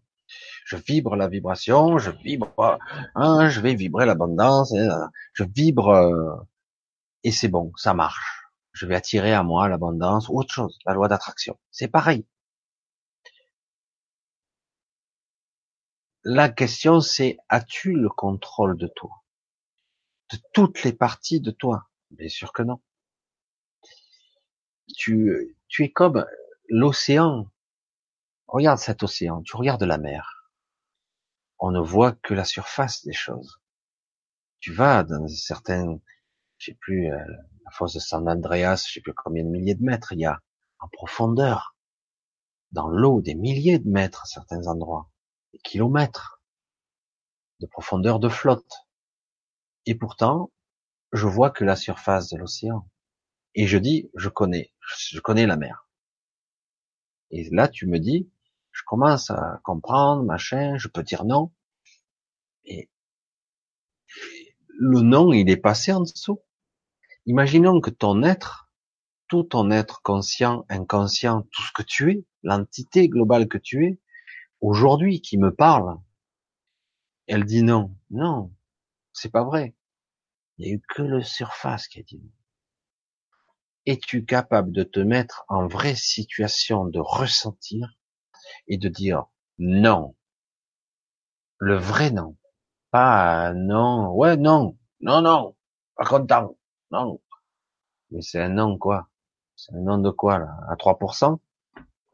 [0.66, 2.80] Je vibre la vibration, je vibre,
[3.16, 4.74] hein, je vais vibrer l'abondance,
[5.34, 6.46] je vibre
[7.24, 8.48] et c'est bon, ça marche
[8.78, 11.58] je vais attirer à moi l'abondance ou autre chose, la loi d'attraction.
[11.72, 12.26] C'est pareil.
[16.30, 19.24] La question c'est, as-tu le contrôle de toi?
[20.30, 21.88] De toutes les parties de toi?
[22.12, 22.82] Bien sûr que non.
[24.98, 26.26] Tu, tu es comme
[26.68, 27.50] l'océan.
[28.46, 30.52] Regarde cet océan, tu regardes la mer.
[31.60, 33.62] On ne voit que la surface des choses.
[34.60, 35.98] Tu vas dans certains,
[36.58, 37.26] je sais plus, euh,
[37.64, 40.26] la fosse de San Andreas, je sais plus combien de milliers de mètres il y
[40.26, 40.42] a
[40.80, 41.78] en profondeur,
[42.74, 45.10] dans l'eau, des milliers de mètres à certains endroits,
[45.64, 46.42] kilomètres
[47.60, 48.88] de profondeur de flotte.
[49.86, 50.52] Et pourtant,
[51.14, 52.90] je vois que la surface de l'océan.
[53.56, 55.88] Et je dis, je connais, je connais la mer.
[57.32, 58.30] Et là, tu me dis,
[58.72, 61.52] je commence à comprendre, machin, je peux dire non.
[62.66, 62.90] Et
[64.68, 66.40] le non, il est passé en dessous.
[67.26, 68.70] Imaginons que ton être,
[69.28, 74.00] tout ton être conscient, inconscient, tout ce que tu es, l'entité globale que tu es,
[74.62, 75.98] aujourd'hui qui me parle,
[77.28, 78.52] elle dit non, non,
[79.14, 79.76] c'est pas vrai.
[80.58, 82.32] Il n'y a eu que le surface qui a dit non.
[83.86, 87.98] Es-tu capable de te mettre en vraie situation de ressentir
[88.68, 89.26] et de dire
[89.60, 90.16] non,
[91.60, 92.36] le vrai non,
[92.92, 95.56] pas non, ouais non, non non,
[95.96, 96.58] pas content,
[96.92, 97.22] non.
[98.12, 99.10] Mais c'est un non, quoi.
[99.56, 100.58] C'est un non de quoi, là?
[100.70, 101.40] À 3%?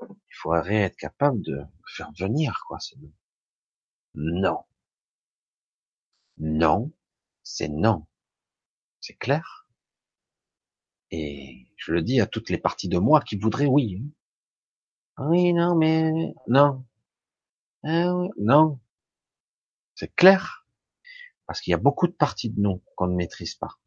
[0.01, 2.77] Il faudrait être capable de faire venir, quoi,
[4.15, 4.63] non.
[6.37, 6.91] Non,
[7.43, 8.05] c'est non.
[8.99, 9.67] C'est clair?
[11.11, 14.01] Et je le dis à toutes les parties de moi qui voudraient oui.
[15.17, 15.27] Hein.
[15.29, 16.85] Oui, non, mais non.
[17.83, 18.79] Ah non.
[19.95, 20.65] C'est clair.
[21.45, 23.77] Parce qu'il y a beaucoup de parties de nous qu'on ne maîtrise pas.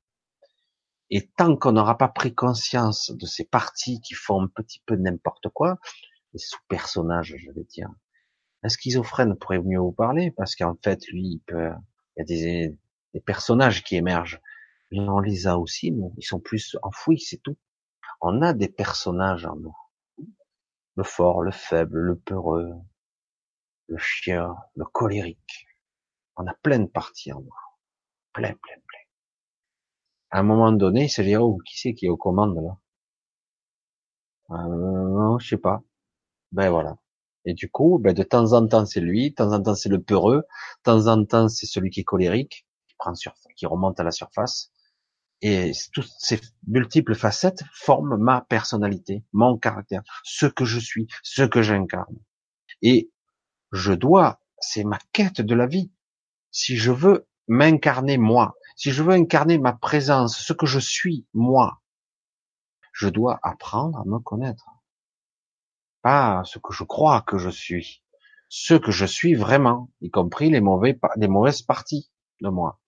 [1.10, 4.97] Et tant qu'on n'aura pas pris conscience de ces parties qui font un petit peu
[4.97, 5.78] n'importe quoi,
[6.33, 7.89] les sous-personnages, je vais dire,
[8.62, 11.70] un schizophrène pourrait mieux vous parler, parce qu'en fait, lui, il peut,
[12.17, 14.41] il y a des, personnages qui émergent.
[14.91, 16.12] Mais on les a aussi, nous.
[16.18, 17.57] Ils sont plus enfouis, c'est tout.
[18.20, 19.76] On a des personnages en nous.
[20.97, 22.73] Le fort, le faible, le peureux,
[23.89, 25.67] le chien, le colérique.
[26.36, 27.55] On a plein de parties en nous.
[28.33, 28.76] Plein, plein
[30.36, 32.78] à un moment donné, se dit, oh, qui c'est qui est aux commandes, là?
[34.50, 35.82] euh, Je sais pas.
[36.52, 36.98] Ben voilà.
[37.47, 39.89] Et du coup, ben de temps en temps c'est lui, de temps en temps c'est
[39.90, 43.66] le peureux, de temps en temps c'est celui qui est colérique, qui prend sur, qui
[43.66, 44.70] remonte à la surface.
[45.42, 51.42] Et toutes ces multiples facettes forment ma personnalité, mon caractère, ce que je suis, ce
[51.44, 52.16] que j'incarne.
[52.82, 53.10] Et
[53.73, 55.92] je dois, c'est ma quête de la vie.
[56.50, 61.26] Si je veux m'incarner moi, si je veux incarner ma présence, ce que je suis
[61.32, 61.82] moi,
[62.92, 64.66] je dois apprendre à me connaître.
[66.02, 68.05] Pas ce que je crois que je suis,
[68.48, 72.10] ce que je suis vraiment, y compris les mauvais, mauvaises parties
[72.42, 72.78] de moi.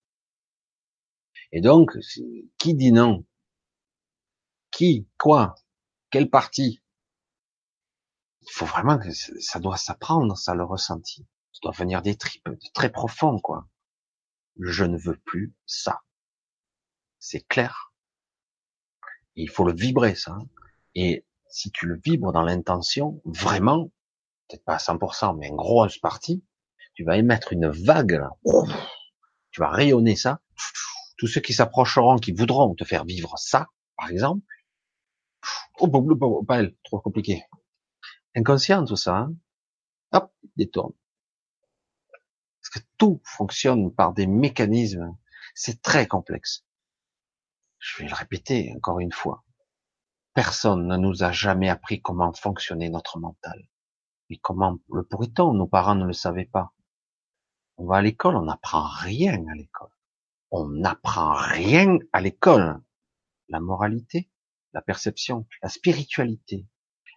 [1.52, 1.97] Et donc,
[2.58, 3.25] qui dit non?
[4.70, 5.08] Qui?
[5.18, 5.55] Quoi?
[6.10, 6.83] Quelle partie?
[8.42, 11.26] Il faut vraiment que ça doit s'apprendre, ça le ressenti.
[11.52, 13.67] Ça doit venir des tripes, très profond, quoi.
[14.59, 16.01] Je ne veux plus ça.
[17.19, 17.93] C'est clair.
[19.37, 20.39] il faut le vibrer, ça.
[20.95, 23.91] Et si tu le vibres dans l'intention, vraiment,
[24.49, 26.45] peut-être pas à 100%, mais une grosse partie,
[26.95, 28.20] tu vas émettre une vague,
[29.51, 30.41] tu vas rayonner ça,
[31.17, 34.45] tous ceux qui s'approcheront, qui voudront te faire vivre ça, par exemple,
[35.78, 37.45] oh, pas elle, trop compliqué.
[38.35, 39.35] Inconscient tout ça, hein
[40.12, 40.93] hop, détourne.
[42.69, 45.17] Parce que tout fonctionne par des mécanismes,
[45.55, 46.65] c'est très complexe.
[47.79, 49.45] Je vais le répéter encore une fois.
[50.35, 53.69] Personne ne nous a jamais appris comment fonctionnait notre mental.
[54.31, 55.55] Mais comment le pourrait-on?
[55.55, 56.73] Nos parents ne le savaient pas.
[57.77, 59.91] On va à l'école, on n'apprend rien à l'école
[60.51, 62.81] on n'apprend rien à l'école.
[63.49, 64.31] La moralité,
[64.73, 66.67] la perception, la spiritualité,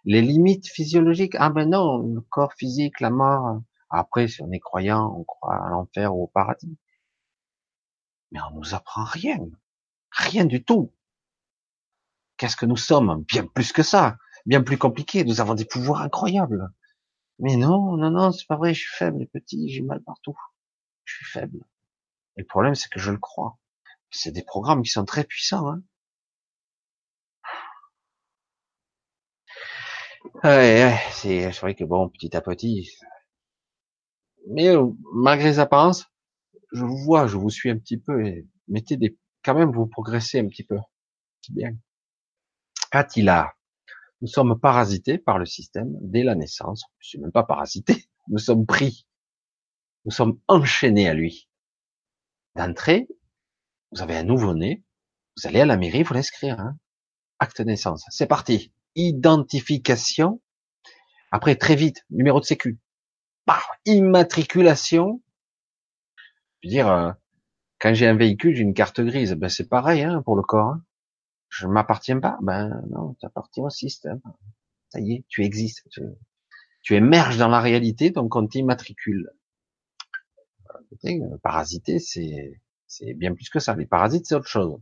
[0.04, 1.36] les limites physiologiques.
[1.38, 3.60] Ah ben non, le corps physique, la mort.
[3.92, 6.78] Après, si on est croyant, on croit à l'enfer ou au paradis.
[8.30, 9.38] Mais on nous apprend rien.
[10.10, 10.92] Rien du tout.
[12.38, 13.22] Qu'est-ce que nous sommes?
[13.28, 14.16] Bien plus que ça.
[14.46, 15.24] Bien plus compliqué.
[15.24, 16.72] Nous avons des pouvoirs incroyables.
[17.38, 18.72] Mais non, non, non, c'est pas vrai.
[18.72, 20.38] Je suis faible, petit, j'ai mal partout.
[21.04, 21.58] Je suis faible.
[22.36, 23.58] Et le problème, c'est que je le crois.
[24.10, 25.68] C'est des programmes qui sont très puissants.
[25.68, 25.82] Hein
[30.44, 32.90] ouais, c'est vrai que bon, petit à petit.
[34.48, 36.06] Mais euh, malgré les apparences,
[36.72, 39.86] je vous vois, je vous suis un petit peu et mettez des, quand même, vous
[39.86, 40.78] progressez un petit peu.
[41.42, 41.72] C'est bien.
[42.90, 43.54] Attila,
[44.20, 46.84] nous sommes parasités par le système dès la naissance.
[46.98, 48.06] Je suis même pas parasité.
[48.28, 49.04] Nous sommes pris.
[50.04, 51.48] Nous sommes enchaînés à lui
[52.54, 53.08] d'entrée,
[53.92, 54.82] vous avez un nouveau-né,
[55.36, 56.76] vous allez à la mairie, vous l'inscrire, hein.
[57.38, 60.42] acte de naissance, c'est parti, identification,
[61.30, 62.78] après très vite, numéro de sécu,
[63.44, 65.20] par immatriculation,
[66.60, 67.12] je veux dire, euh,
[67.78, 70.68] quand j'ai un véhicule, j'ai une carte grise, ben c'est pareil hein, pour le corps,
[70.68, 70.84] hein.
[71.48, 74.20] je m'appartiens pas, ben non, tu appartiens au système,
[74.90, 75.88] ça y est, tu existes,
[76.82, 79.30] tu, émerges dans la réalité, donc on t'immatricule.
[81.42, 83.74] Parasiter, c'est, c'est bien plus que ça.
[83.74, 84.78] Les parasites, c'est autre chose.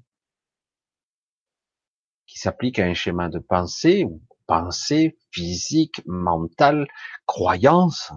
[2.27, 6.89] Qui s'applique à un schéma de pensée, ou pensée physique, mentale,
[7.27, 8.13] croyance,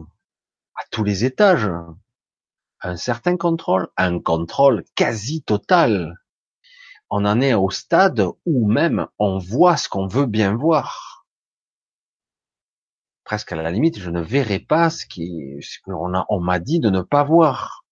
[0.76, 1.70] à tous les étages.
[2.82, 6.16] Un certain contrôle, un contrôle quasi total.
[7.10, 11.14] On en est au stade où même on voit ce qu'on veut bien voir
[13.24, 16.60] presque à la limite, je ne verrai pas ce qui, ce qu'on a, on m'a
[16.60, 17.84] dit de ne pas voir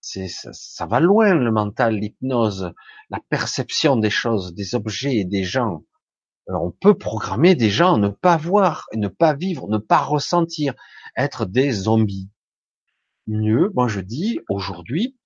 [0.00, 2.72] ça, va loin le mental, l'hypnose,
[3.10, 5.84] la perception des choses, des objets et des gens.
[6.48, 10.74] On peut programmer des gens ne pas voir, ne pas vivre, ne pas ressentir,
[11.16, 12.30] être des zombies.
[13.26, 15.16] Mieux, moi je dis aujourd'hui,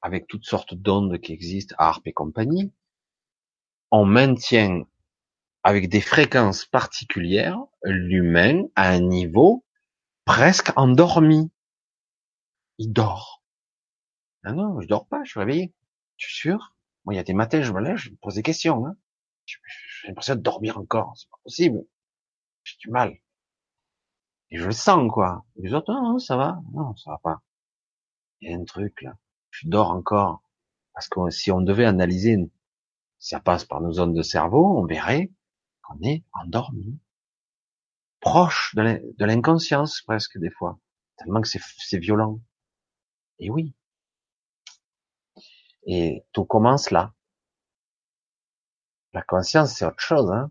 [0.00, 2.72] avec toutes sortes d'ondes qui existent, ARP et compagnie,
[3.90, 4.84] on maintient
[5.62, 9.64] avec des fréquences particulières l'humain à un niveau
[10.24, 11.50] presque endormi.
[12.78, 13.42] Il dort.
[14.44, 15.74] Ah non, je dors pas, je suis réveillé.
[16.16, 16.74] Tu es sûr?
[17.04, 18.86] Moi, il y a des matins, je me lève, je me pose des questions.
[18.86, 18.96] Hein.
[20.00, 21.84] J'ai l'impression de dormir encore, c'est pas possible.
[22.64, 23.18] J'ai du mal.
[24.50, 25.44] Et je le sens, quoi.
[25.56, 26.60] les autres, non, ça va.
[26.72, 27.42] Non, ça va pas.
[28.40, 29.18] Il y a un truc, là.
[29.50, 30.42] Je dors encore.
[30.94, 32.36] Parce que si on devait analyser,
[33.18, 35.30] ça passe par nos zones de cerveau, on verrait
[35.82, 36.98] qu'on est endormi.
[38.20, 40.78] Proche de l'inconscience, presque, des fois.
[41.16, 42.40] Tellement que c'est violent.
[43.38, 43.74] Et oui.
[45.86, 47.14] Et tout commence là.
[49.12, 50.30] La conscience, c'est autre chose.
[50.30, 50.50] Hein.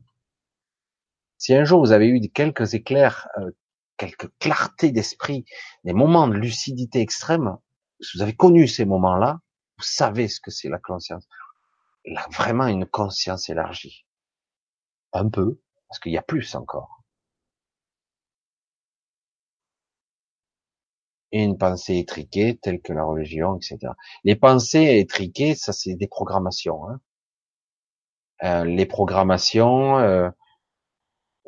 [1.37, 3.51] Si un jour vous avez eu quelques éclairs, euh,
[3.97, 5.45] quelques clartés d'esprit,
[5.83, 7.57] des moments de lucidité extrême,
[8.01, 9.41] si vous avez connu ces moments-là,
[9.77, 11.27] vous savez ce que c'est la conscience.
[12.05, 14.05] Là, vraiment une conscience élargie.
[15.13, 17.03] Un peu, Parce qu'il y a plus encore.
[21.31, 23.93] Une pensée étriquée, telle que la religion, etc.
[24.23, 26.89] Les pensées étriquées, ça c'est des programmations.
[26.89, 27.01] Hein.
[28.43, 30.29] Euh, les programmations, euh,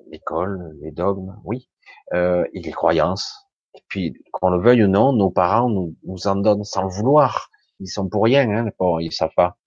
[0.09, 1.69] l'école, les dogmes, oui,
[2.13, 3.47] euh, et les croyances.
[3.75, 5.95] Et puis, qu'on le veuille ou non, nos parents nous,
[6.25, 7.49] en donnent sans le vouloir.
[7.79, 9.57] Ils sont pour rien, hein, bon, ils savent pas.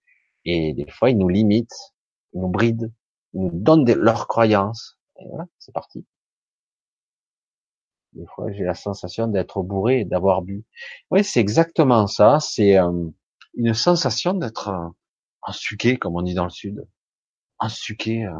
[0.44, 1.94] Et des fois, ils nous limitent,
[2.32, 2.92] ils nous brident,
[3.34, 4.98] ils nous donnent leurs croyances.
[5.20, 6.04] Et voilà, c'est parti.
[8.14, 10.64] Des fois, j'ai la sensation d'être bourré d'avoir bu.
[11.10, 12.40] Oui, c'est exactement ça.
[12.40, 12.76] C'est
[13.54, 14.88] une sensation d'être euh,
[15.42, 16.86] ensuqué, comme on dit dans le sud.
[17.62, 18.26] Ensuqué.
[18.26, 18.32] Euh,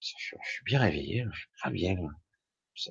[0.00, 1.96] je, suis bien réveillé, je suis très bien.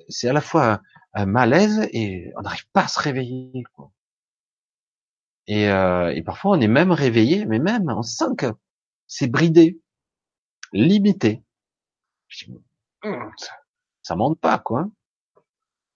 [0.08, 0.82] C'est à la fois
[1.14, 3.62] un, malaise et on n'arrive pas à se réveiller.
[3.74, 3.90] Quoi.
[5.46, 8.52] Et, euh, et parfois, on est même réveillé, mais même, on sent que
[9.06, 9.80] c'est bridé,
[10.72, 11.42] limité.
[13.02, 13.32] Hum,
[14.02, 14.86] ça, monte pas, quoi.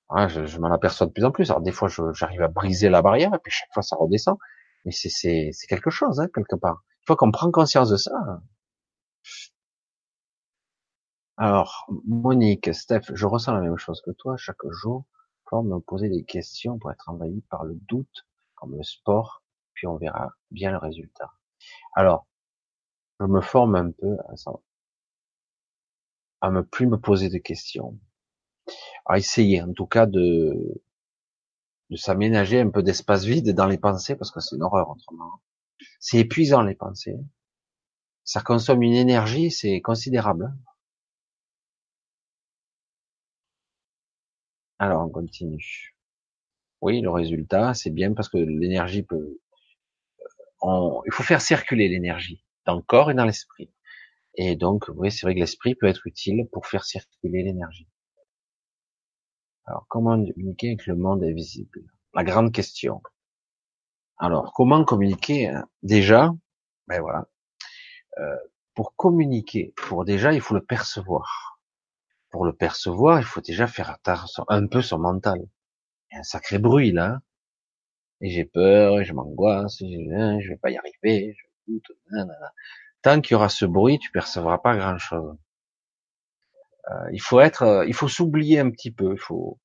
[0.09, 1.51] Ah, je, je m'en aperçois de plus en plus.
[1.51, 4.39] Alors des fois, j'arrive à briser la barrière, et puis chaque fois, ça redescend.
[4.85, 6.83] Mais c'est quelque chose, hein, quelque part.
[7.03, 8.13] Une fois qu'on prend conscience de ça.
[11.43, 14.37] Alors, Monique, Steph, je ressens la même chose que toi.
[14.37, 15.07] Chaque jour,
[15.45, 19.43] pour me poser des questions pour être envahi par le doute, comme le sport,
[19.75, 21.33] puis on verra bien le résultat.
[21.97, 22.29] Alors,
[23.19, 24.53] je me forme un peu à ça,
[26.43, 27.99] à me plus me poser de questions
[29.07, 30.81] à essayer en tout cas de,
[31.91, 35.43] de s'aménager un peu d'espace vide dans les pensées parce que c'est une horreur autrement.
[35.99, 37.19] C'est épuisant les pensées.
[38.23, 40.55] Ça consomme une énergie, c'est considérable.
[44.83, 45.95] Alors on continue.
[46.81, 49.39] Oui, le résultat, c'est bien parce que l'énergie peut.
[50.61, 51.03] On...
[51.07, 53.71] Il faut faire circuler l'énergie dans le corps et dans l'esprit.
[54.35, 57.87] Et donc, oui, c'est vrai que l'esprit peut être utile pour faire circuler l'énergie.
[59.67, 61.85] Alors, comment communiquer avec le monde invisible?
[62.13, 63.03] La grande question.
[64.19, 65.69] Alors, comment communiquer hein?
[65.85, 66.33] Déjà,
[66.89, 67.29] ben voilà.
[68.19, 68.37] Euh,
[68.75, 71.52] pour communiquer, pour déjà, il faut le percevoir.
[72.33, 73.99] Pour le percevoir, il faut déjà faire
[74.49, 75.39] un peu son mental.
[76.11, 77.21] Il y a un sacré bruit là.
[78.21, 81.37] Et j'ai peur, et je m'angoisse, je, je vais pas y arriver.
[81.69, 81.79] Je...
[83.03, 85.37] Tant qu'il y aura ce bruit, tu percevras pas grand chose.
[86.91, 89.13] Euh, il faut être, euh, il faut s'oublier un petit peu.
[89.13, 89.59] Il faut,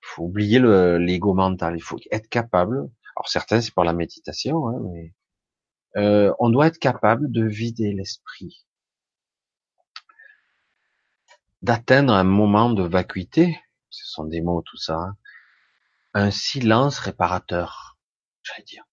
[0.00, 1.76] faut oublier l'ego mental.
[1.76, 2.90] Il faut être capable.
[3.16, 5.14] Alors certains c'est par la méditation, hein, mais
[5.96, 8.66] euh, on doit être capable de vider l'esprit,
[11.64, 13.58] d'atteindre un moment de vacuité.
[13.88, 14.96] Ce sont des mots tout ça.
[14.96, 15.16] Hein.
[16.12, 17.96] un silence réparateur,
[18.42, 18.84] j'allais dire.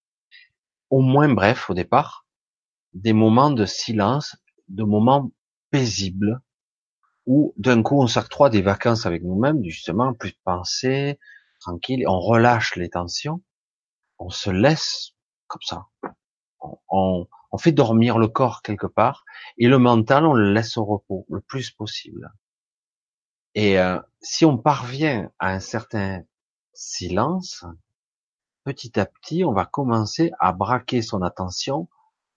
[0.90, 2.26] Au moins bref au départ,
[2.94, 4.38] des moments de silence,
[4.70, 5.32] de moments
[5.70, 6.42] paisibles,
[7.26, 11.20] où d'un coup on s'octroie des vacances avec nous-mêmes, justement, plus de pensée,
[11.60, 13.42] tranquille, on relâche les tensions,
[14.18, 15.12] on se laisse
[15.48, 15.88] comme ça.
[16.90, 19.26] On, on, fait dormir le corps quelque part,
[19.58, 22.32] et le mental, on le laisse au repos le plus possible.
[23.54, 26.24] Et euh, si on parvient à un certain
[26.74, 27.66] silence,
[28.64, 31.90] petit à petit, on va commencer à braquer son attention,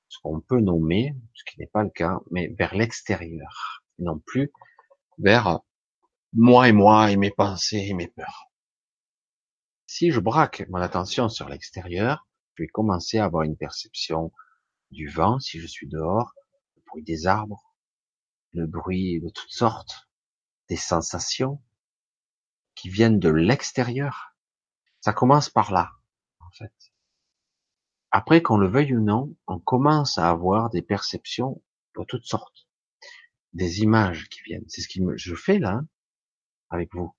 [0.09, 4.53] ce qu'on peut nommer, ce qui n'est pas le cas, mais vers l'extérieur, non plus
[5.19, 5.61] vers
[6.33, 8.51] moi et moi et mes pensées et mes peurs.
[9.87, 14.33] Si je braque mon attention sur l'extérieur, je vais commencer à avoir une perception
[14.91, 16.33] du vent si je suis dehors,
[16.77, 17.75] le bruit des arbres,
[18.53, 20.09] le bruit de toutes sortes,
[20.69, 21.63] des sensations
[22.75, 24.37] qui viennent de l'extérieur.
[25.01, 25.93] Ça commence par là,
[26.41, 26.73] en fait.
[28.11, 31.63] Après, qu'on le veuille ou non, on commence à avoir des perceptions
[31.97, 32.69] de toutes sortes
[33.55, 34.65] des images qui viennent.
[34.69, 35.89] C'est ce que je fais là, hein,
[36.71, 37.15] avec vous.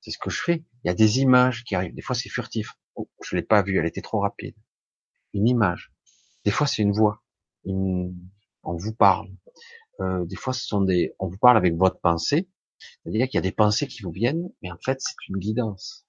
[0.00, 0.64] C'est ce que je fais.
[0.84, 1.94] Il y a des images qui arrivent.
[1.94, 2.74] Des fois, c'est furtif.
[2.94, 4.54] Oh, je l'ai pas vue, elle était trop rapide.
[5.34, 5.92] Une image.
[6.44, 7.22] Des fois, c'est une voix.
[7.64, 8.14] On
[8.64, 9.28] vous parle.
[10.00, 11.14] Euh, des fois, ce sont des.
[11.18, 12.48] On vous parle avec votre pensée.
[13.02, 16.06] C'est-à-dire qu'il y a des pensées qui vous viennent, mais en fait, c'est une guidance.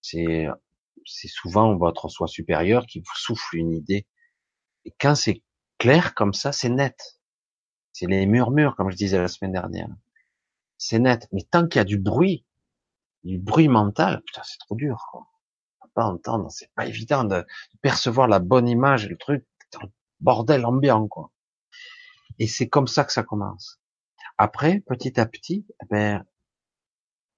[0.00, 0.48] C'est
[1.06, 4.06] c'est souvent votre soi supérieur qui vous souffle une idée.
[4.84, 5.42] Et quand c'est
[5.78, 7.20] clair comme ça, c'est net.
[7.92, 9.88] C'est les murmures, comme je disais la semaine dernière.
[10.78, 11.28] C'est net.
[11.32, 12.46] Mais tant qu'il y a du bruit,
[13.24, 15.26] du bruit mental, putain, c'est trop dur, quoi.
[15.80, 17.44] On pas entendre, c'est pas évident de
[17.82, 19.44] percevoir la bonne image, le truc,
[20.20, 21.30] bordel ambiant, quoi.
[22.38, 23.81] Et c'est comme ça que ça commence.
[24.38, 26.24] Après, petit à petit, eh ben,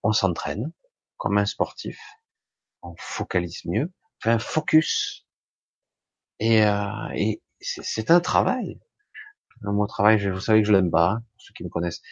[0.02, 0.72] on s'entraîne,
[1.16, 1.98] comme un sportif.
[2.82, 3.92] On focalise mieux,
[4.22, 5.26] fait un focus.
[6.38, 8.80] Et, euh, et c'est un travail.
[9.62, 12.02] Mon travail, vous savez que je l'aime pas, hein, pour ceux qui me connaissent.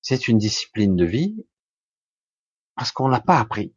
[0.00, 1.46] C'est une discipline de vie
[2.74, 3.74] parce qu'on l'a pas appris.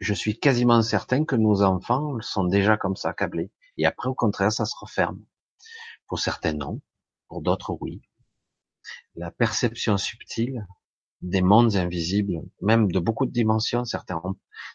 [0.00, 3.50] Je suis quasiment certain que nos enfants sont déjà comme ça câblés.
[3.78, 5.24] Et après, au contraire, ça se referme.
[6.06, 6.80] Pour certains, non.
[7.32, 8.02] Pour d'autres, oui.
[9.14, 10.66] La perception subtile
[11.22, 14.20] des mondes invisibles, même de beaucoup de dimensions, certains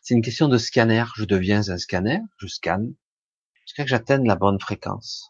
[0.02, 1.06] C'est une question de scanner.
[1.18, 2.96] Je deviens un scanner, je scanne,
[3.62, 5.30] jusqu'à que j'atteigne la bonne fréquence.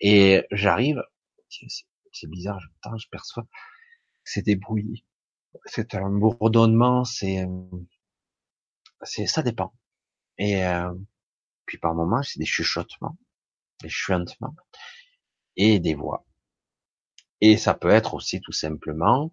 [0.00, 1.00] Et j'arrive,
[1.48, 2.66] c'est bizarre, je,
[2.96, 3.46] je perçois,
[4.24, 5.06] c'est des bruits,
[5.66, 7.46] c'est un bourdonnement, c'est,
[9.02, 9.72] c'est, ça dépend.
[10.36, 10.92] Et euh,
[11.64, 13.16] puis par moments, c'est des chuchotements,
[13.82, 14.56] des chuintements
[15.58, 16.24] et des voix.
[17.40, 19.30] Et ça peut être aussi tout simplement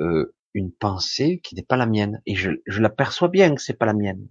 [0.00, 2.20] euh, une pensée qui n'est pas la mienne.
[2.26, 4.28] Et je, je l'aperçois bien que c'est pas la mienne,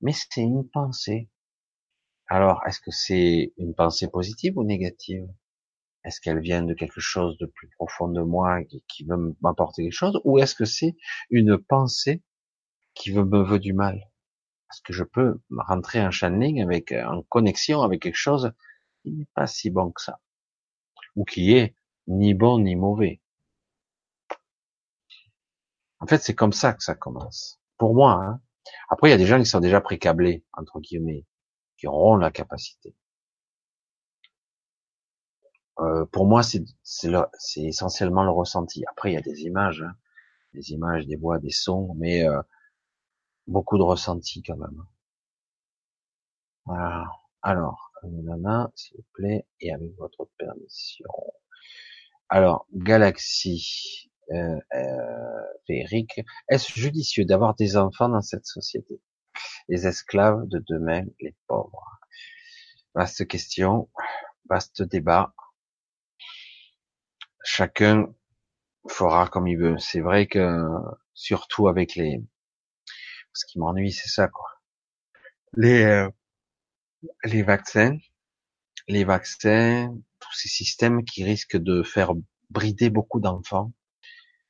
[0.00, 1.28] mais c'est une pensée.
[2.28, 5.26] Alors, est-ce que c'est une pensée positive ou négative?
[6.04, 9.92] Est-ce qu'elle vient de quelque chose de plus profond de moi qui, veut m'apporter quelque
[9.92, 10.20] chose?
[10.24, 10.96] Ou est-ce que c'est
[11.30, 12.22] une pensée
[12.94, 13.96] qui veut, me veut du mal?
[14.70, 18.52] Est-ce que je peux rentrer en channeling avec, en connexion avec quelque chose
[19.02, 20.20] qui n'est pas si bon que ça
[21.16, 21.74] Ou qui est
[22.06, 23.20] ni bon ni mauvais
[26.00, 27.60] En fait, c'est comme ça que ça commence.
[27.78, 28.40] Pour moi, hein.
[28.88, 31.24] Après, il y a des gens qui sont déjà précablés, entre guillemets
[31.76, 32.94] qui auront la capacité.
[35.78, 36.64] Euh, pour moi, c'est
[37.56, 38.84] essentiellement le ressenti.
[38.86, 39.94] Après, il y a des images, hein.
[40.54, 42.40] des images, des voix, des sons, mais euh,
[43.46, 44.84] beaucoup de ressenti quand même.
[46.64, 47.10] Voilà.
[47.42, 47.85] Alors,
[48.74, 51.08] s'il vous plaît, et avec votre permission.
[52.28, 55.42] Alors, Galaxy, euh, euh,
[56.48, 59.00] est-ce judicieux d'avoir des enfants dans cette société?
[59.68, 62.00] Les esclaves de demain, les pauvres.
[62.94, 63.88] Vaste question,
[64.48, 65.34] vaste débat.
[67.44, 68.12] Chacun
[68.88, 69.78] fera comme il veut.
[69.78, 70.66] C'est vrai que,
[71.14, 72.22] surtout avec les,
[73.32, 74.48] ce qui m'ennuie, c'est ça, quoi.
[75.52, 76.10] Les, euh,
[77.24, 77.96] les vaccins,
[78.88, 82.12] les vaccins, tous ces systèmes qui risquent de faire
[82.50, 83.72] brider beaucoup d'enfants,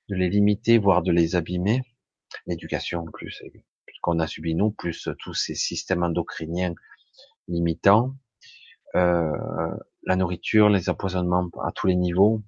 [0.08, 1.82] de les limiter, voire de les abîmer.
[2.46, 3.42] L'éducation, plus,
[4.02, 6.74] qu'on a subi nous, plus tous ces systèmes endocriniens
[7.48, 8.14] limitants,
[8.94, 12.42] euh, la nourriture, les empoisonnements à tous les niveaux,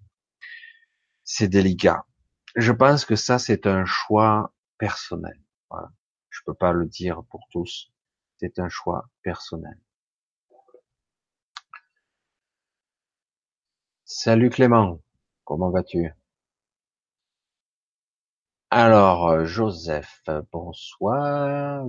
[1.24, 2.06] c'est délicat.
[2.56, 5.38] Je pense que ça, c'est un choix personnel.
[5.70, 5.90] Voilà.
[6.30, 7.92] Je peux pas le dire pour tous.
[8.38, 9.78] C'est un choix personnel.
[14.10, 15.02] Salut Clément,
[15.44, 16.10] comment vas-tu?
[18.70, 21.84] Alors, euh, Joseph, bonsoir.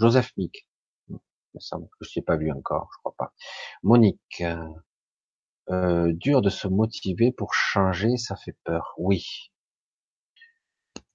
[0.00, 0.66] Joseph Mick.
[1.10, 3.34] Il semble que je ne pas vu encore, je crois pas.
[3.82, 4.42] Monique,
[5.68, 8.94] euh, dur de se motiver pour changer, ça fait peur.
[8.96, 9.52] Oui.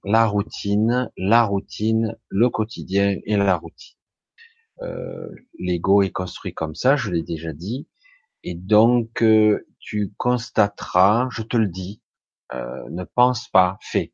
[0.04, 3.98] La routine, la routine, le quotidien et la routine.
[4.84, 7.88] Euh, L'ego est construit comme ça, je l'ai déjà dit.
[8.44, 12.02] Et donc, euh, tu constateras, je te le dis,
[12.54, 14.14] ne pense pas, fais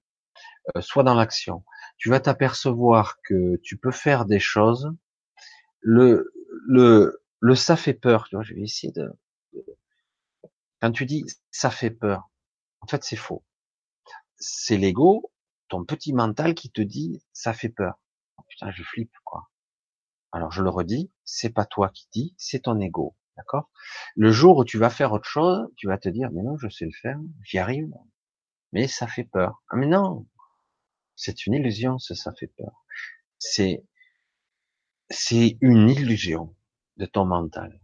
[0.76, 1.64] euh, soit dans l'action.
[1.98, 4.92] Tu vas t'apercevoir que tu peux faire des choses.
[5.82, 6.32] Le,
[6.68, 8.28] le, le ça fait peur.
[8.30, 9.12] Tu vois, je vais essayer de.
[10.82, 12.30] Quand tu dis ça fait peur,
[12.82, 13.44] en fait c'est faux.
[14.38, 15.32] C'est l'ego,
[15.70, 18.00] ton petit mental qui te dit ça fait peur.
[18.50, 19.50] Putain, je flippe quoi.
[20.34, 23.70] Alors je le redis, c'est pas toi qui dis, c'est ton ego, d'accord?
[24.16, 26.70] Le jour où tu vas faire autre chose, tu vas te dire mais non, je
[26.70, 27.92] sais le faire, j'y arrive,
[28.72, 29.64] mais ça fait peur.
[29.70, 30.28] Ah mais non,
[31.16, 32.86] c'est une illusion, ça, ça fait peur.
[33.40, 33.84] C'est,
[35.10, 36.56] c'est une illusion
[36.98, 37.82] de ton mental.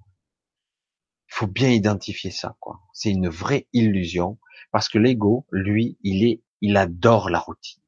[1.29, 2.79] Il faut bien identifier ça, quoi.
[2.93, 4.39] C'est une vraie illusion
[4.71, 7.83] parce que l'ego, lui, il est, il adore la routine.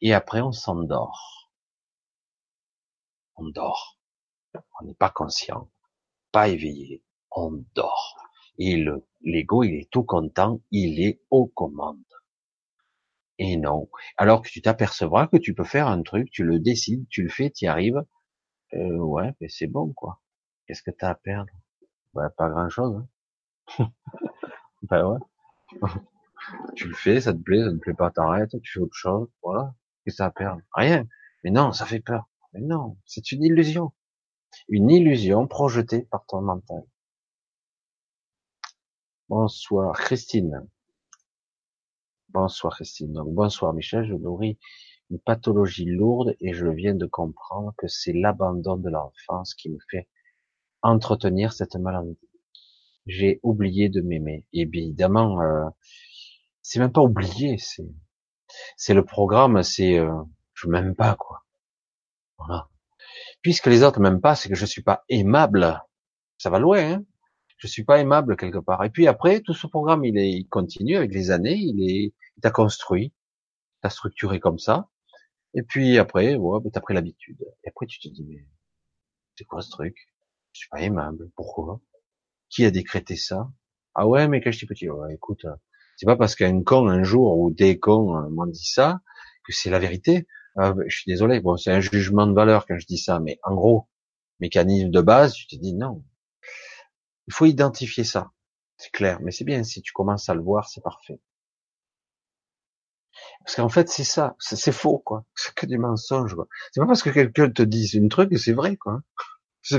[0.00, 1.50] Et après, on s'endort.
[3.36, 3.98] On dort.
[4.80, 5.70] On n'est pas conscient,
[6.32, 7.02] pas éveillé.
[7.30, 8.16] On dort.
[8.58, 11.98] Et le, l'ego, il est tout content, il est aux commandes.
[13.38, 13.88] Et non.
[14.16, 17.28] Alors que tu t'apercevras que tu peux faire un truc, tu le décides, tu le
[17.28, 18.02] fais, tu y arrives.
[18.74, 20.20] Euh, ouais, mais c'est bon, quoi.
[20.66, 21.50] Qu'est-ce que t'as à perdre?
[22.14, 23.02] Bah, pas grand-chose.
[23.78, 23.92] Hein.
[24.82, 25.18] ben ouais.
[26.76, 29.28] tu le fais, ça te plaît, ça ne plaît pas, t'arrêtes, tu fais autre chose,
[29.42, 29.74] voilà.
[30.04, 30.62] Qu'est-ce que t'as à perdre?
[30.74, 31.06] Rien.
[31.44, 32.28] Mais non, ça fait peur.
[32.52, 33.92] Mais non, c'est une illusion.
[34.68, 36.84] Une illusion projetée par ton mental.
[39.28, 40.68] Bonsoir, Christine.
[42.32, 43.22] Bonsoir Christine.
[43.26, 44.58] Bonsoir Michel, je nourris
[45.10, 49.78] une pathologie lourde et je viens de comprendre que c'est l'abandon de l'enfance qui me
[49.90, 50.08] fait
[50.80, 52.18] entretenir cette maladie.
[53.06, 54.46] j'ai oublié de m'aimer.
[54.54, 55.68] Et évidemment, euh,
[56.62, 57.86] c'est même pas oublié, c'est
[58.76, 60.22] c'est le programme, c'est euh,
[60.54, 61.44] je m'aime pas quoi.
[62.38, 62.68] Voilà.
[63.42, 65.82] Puisque les autres m'aiment pas, c'est que je suis pas aimable.
[66.38, 67.04] Ça va loin, hein
[67.62, 68.82] je suis pas aimable quelque part.
[68.84, 72.12] Et puis après, tout ce programme, il, est, il continue avec les années, il est,
[72.36, 73.12] il t'a construit,
[73.82, 74.88] t'a structuré comme ça.
[75.54, 77.40] Et puis après, ouais, bah, t'as pris l'habitude.
[77.62, 78.44] Et après, tu te dis, mais
[79.36, 79.96] c'est quoi ce truc?
[80.52, 81.30] Je suis pas aimable.
[81.36, 81.80] Pourquoi?
[82.50, 83.48] Qui a décrété ça?
[83.94, 85.46] Ah ouais, mais quand j'étais petit, ouais, écoute,
[85.96, 89.00] c'est pas parce qu'un con un jour ou des cons m'ont dit ça
[89.46, 90.26] que c'est la vérité.
[90.58, 91.40] Euh, je suis désolé.
[91.40, 93.88] Bon, c'est un jugement de valeur quand je dis ça, mais en gros,
[94.40, 96.04] mécanisme de base, tu te dis non.
[97.26, 98.32] Il faut identifier ça.
[98.76, 101.20] C'est clair, mais c'est bien si tu commences à le voir, c'est parfait.
[103.44, 105.24] Parce qu'en fait, c'est ça, c'est faux, quoi.
[105.34, 106.46] C'est que des mensonges, quoi.
[106.72, 109.00] C'est pas parce que quelqu'un te dit une truc que c'est vrai, quoi.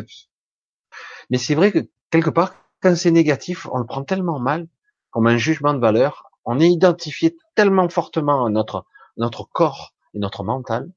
[1.30, 1.80] Mais c'est vrai que
[2.10, 4.68] quelque part, quand c'est négatif, on le prend tellement mal,
[5.12, 6.30] comme un jugement de valeur.
[6.46, 8.86] On est identifié tellement fortement à notre
[9.16, 10.92] notre corps et notre mental.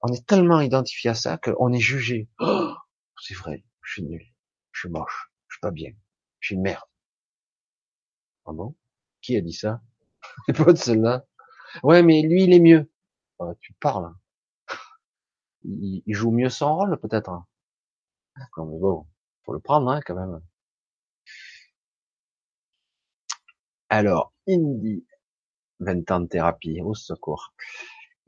[0.00, 2.28] On est tellement identifié à ça qu'on est jugé.
[2.40, 2.74] Oh,
[3.20, 4.24] c'est vrai, je suis nul,
[4.72, 5.92] je suis moche, je suis pas bien,
[6.40, 6.82] je suis une merde.
[8.46, 8.74] Ah bon?
[9.20, 9.80] Qui a dit ça?
[10.46, 11.24] C'est pas de celle-là.
[11.82, 12.90] Ouais, mais lui, il est mieux.
[13.38, 14.12] Ah, tu parles.
[15.64, 17.30] Il, joue mieux son rôle, peut-être.
[18.56, 19.06] Non, mais bon,
[19.44, 20.40] faut le prendre, hein, quand même.
[23.88, 25.06] Alors, Indi,
[25.80, 27.54] 20 ans de thérapie, au secours.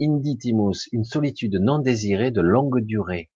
[0.00, 3.30] Inditimus, une solitude non désirée de longue durée.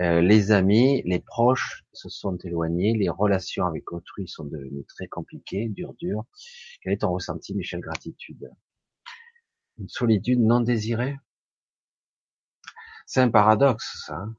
[0.00, 5.08] Euh, les amis, les proches se sont éloignés, les relations avec autrui sont devenues très
[5.08, 6.24] compliquées, dures, dures.
[6.80, 8.50] Quel est ton ressenti, Michel Gratitude?
[9.78, 11.18] Une solitude non désirée?
[13.06, 14.16] C'est un paradoxe, ça.
[14.16, 14.34] Hein.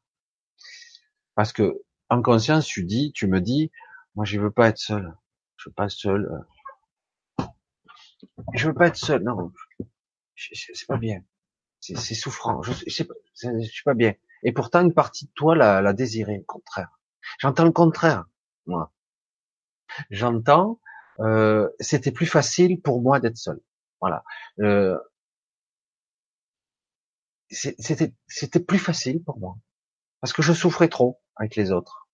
[1.35, 3.71] Parce que, en conscience, tu dis, tu me dis,
[4.15, 5.15] moi, je veux pas être seul.
[5.57, 6.45] Je veux pas être seul.
[8.53, 9.23] Je veux pas être seul.
[9.23, 9.51] Non,
[10.35, 11.21] c'est pas bien.
[11.79, 12.61] C'est souffrant.
[12.61, 13.03] Je, je,
[13.43, 14.13] je suis pas bien.
[14.43, 16.99] Et pourtant, une partie de toi l'a, l'a désiré, au contraire.
[17.39, 18.25] J'entends le contraire,
[18.65, 18.91] moi.
[20.09, 20.79] J'entends,
[21.19, 23.59] euh, c'était plus facile pour moi d'être seul.
[23.99, 24.23] Voilà.
[24.59, 24.97] Euh,
[27.49, 29.57] c'était, c'était plus facile pour moi
[30.21, 32.07] parce que je souffrais trop avec les autres.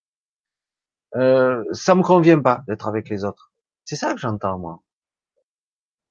[1.15, 3.51] Euh, ça me convient pas d'être avec les autres.
[3.85, 4.83] C'est ça que j'entends moi.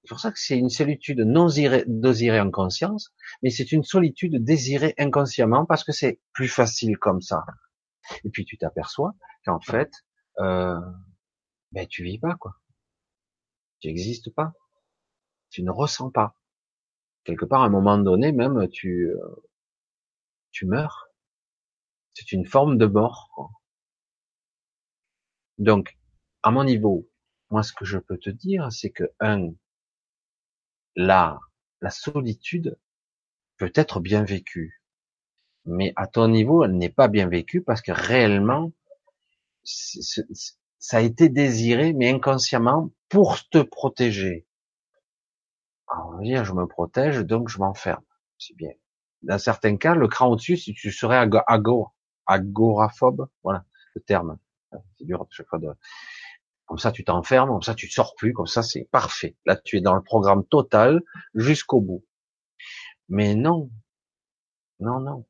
[0.06, 3.12] C'est pour ça que c'est une solitude non désirée en conscience,
[3.42, 7.44] mais c'est une solitude désirée inconsciemment parce que c'est plus facile comme ça.
[8.22, 9.90] Et puis tu t'aperçois qu'en fait,
[10.38, 10.78] euh,
[11.72, 12.54] ben tu vis pas quoi.
[13.80, 14.52] Tu n'existes pas.
[15.50, 16.36] Tu ne ressens pas.
[17.24, 19.44] Quelque part, à un moment donné, même tu euh,
[20.52, 21.08] tu meurs.
[22.14, 23.28] C'est une forme de mort.
[23.34, 23.50] Quoi.
[25.58, 25.98] Donc,
[26.44, 27.10] à mon niveau,
[27.50, 29.50] moi, ce que je peux te dire, c'est que un,
[30.96, 31.38] la,
[31.80, 32.78] la solitude
[33.58, 34.82] peut être bien vécue.
[35.64, 38.72] Mais à ton niveau, elle n'est pas bien vécue parce que réellement,
[39.64, 44.46] ça a été désiré, mais inconsciemment, pour te protéger.
[45.88, 48.04] Alors, on va dire, je me protège, donc je m'enferme.
[48.38, 48.70] C'est bien.
[49.22, 51.28] Dans certains cas, le cran au-dessus, si tu serais
[52.26, 54.38] agoraphobe, voilà, le terme.
[54.98, 55.68] C'est dur chaque fois de,
[56.66, 59.36] comme ça, tu t'enfermes, comme ça, tu sors plus, comme ça, c'est parfait.
[59.46, 61.02] Là, tu es dans le programme total
[61.34, 62.04] jusqu'au bout.
[63.08, 63.70] Mais non,
[64.78, 65.24] non, non.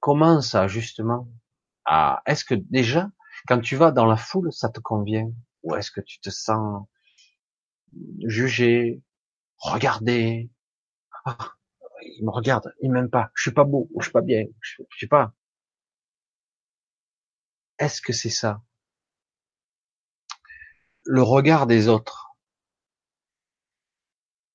[0.00, 1.28] Comment ça, justement?
[1.86, 3.10] Ah, Est-ce que déjà,
[3.48, 5.30] quand tu vas dans la foule, ça te convient?
[5.62, 6.86] Ou est-ce que tu te sens
[8.26, 9.02] jugé,
[9.58, 10.50] regardé?
[11.26, 11.38] Ah,
[12.02, 14.82] Il me regarde, il m'aime pas, je suis pas beau, je suis pas bien, je,
[14.90, 15.34] je sais pas.
[17.78, 18.62] Est-ce que c'est ça?
[21.04, 22.36] Le regard des autres.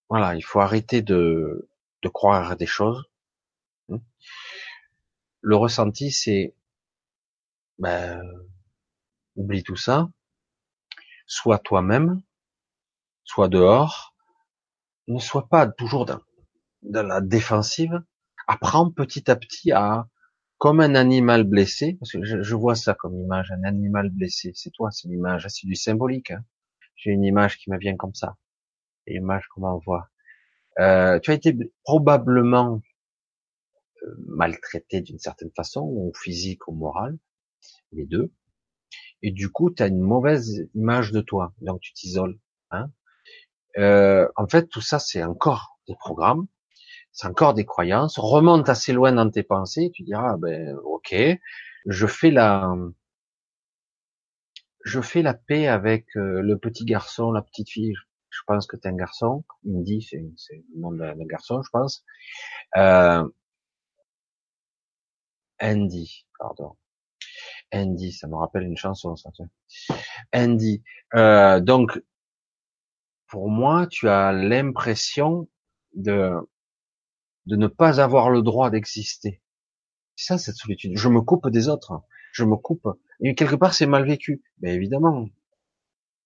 [0.10, 1.70] Voilà, il faut arrêter de,
[2.02, 3.04] de croire des choses.
[5.42, 6.56] Le ressenti, c'est
[7.78, 8.22] ben,
[9.36, 10.10] oublie tout ça,
[11.26, 12.22] sois toi-même,
[13.24, 14.16] sois dehors,
[15.08, 16.20] ne sois pas toujours dans,
[16.82, 18.02] dans la défensive,
[18.48, 20.08] apprends petit à petit à
[20.58, 24.52] comme un animal blessé, parce que je, vois ça comme image, un animal blessé.
[24.56, 26.32] C'est toi, c'est l'image, c'est du symbolique.
[26.32, 26.44] Hein.
[26.96, 28.38] J'ai une image qui me vient comme ça.
[29.06, 30.10] Une image qu'on voit.
[30.80, 32.82] Euh, tu as été probablement
[34.04, 37.18] euh, maltraité d'une certaine façon, ou physique ou morale,
[37.92, 38.34] les deux.
[39.22, 42.40] Et du coup, tu as une mauvaise image de toi, donc tu t'isoles.
[42.72, 42.92] Hein
[43.78, 46.48] euh, en fait, tout ça, c'est encore des programmes
[47.18, 51.16] c'est encore des croyances, remonte assez loin dans tes pensées, tu diras, ben, ok,
[51.88, 52.76] je fais la,
[54.86, 57.96] je fais la paix avec euh, le petit garçon, la petite fille.
[58.30, 59.44] Je pense que t'es un garçon.
[59.68, 62.06] Indy, c'est, c'est le nom d'un garçon, je pense.
[62.78, 63.28] Euh,
[65.60, 66.76] Andy, pardon.
[67.74, 69.32] Andy, ça me rappelle une chanson, ça.
[70.36, 70.84] Andy.
[71.16, 72.00] Euh, donc,
[73.26, 75.50] pour moi, tu as l'impression
[75.96, 76.38] de
[77.48, 79.42] de ne pas avoir le droit d'exister.
[80.16, 80.98] C'est ça, cette solitude.
[80.98, 82.02] Je me coupe des autres.
[82.34, 82.88] Je me coupe.
[83.22, 84.44] Et quelque part, c'est mal vécu.
[84.60, 85.30] Mais évidemment.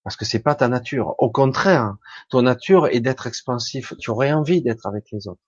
[0.02, 1.14] Parce que c'est pas ta nature.
[1.18, 1.96] Au contraire,
[2.28, 3.94] ton nature est d'être expansif.
[4.00, 5.40] Tu aurais envie d'être avec les autres.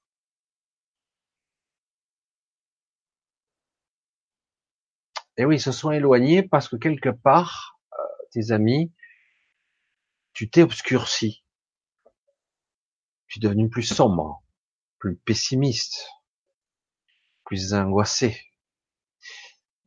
[5.36, 7.96] Et oui, ils se sont éloignés parce que quelque part, euh,
[8.30, 8.92] tes amis,
[10.32, 11.44] tu t'es obscurci.
[13.26, 14.43] Tu es devenu plus sombre,
[15.04, 16.08] plus pessimiste,
[17.44, 18.40] plus angoissé.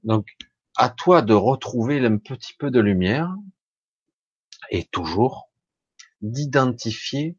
[0.03, 0.27] Donc,
[0.75, 3.33] à toi de retrouver un petit peu de lumière
[4.69, 5.49] et toujours
[6.21, 7.35] d'identifier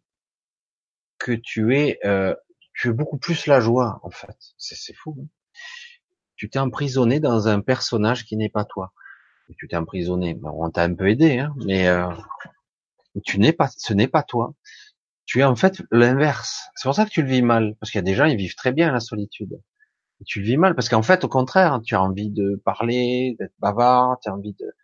[1.18, 2.34] que tu es, euh,
[2.74, 4.36] tu es beaucoup plus la joie en fait.
[4.57, 5.16] C'est fou.
[5.23, 5.28] Hein
[6.34, 8.92] tu t'es emprisonné dans un personnage qui n'est pas toi.
[9.57, 10.36] Tu t'es emprisonné.
[10.42, 12.10] on t'a un peu aidé, hein, mais euh,
[13.24, 14.55] tu n'es pas, ce n'est pas toi.
[15.28, 16.70] Tu es en fait l'inverse.
[16.74, 18.39] C'est pour ça que tu le vis mal, parce qu'il y a des gens ils
[18.39, 19.60] vivent très bien la solitude.
[20.23, 23.36] Et tu le vis mal parce qu'en fait, au contraire, tu as envie de parler,
[23.39, 24.74] d'être bavard, tu as envie de,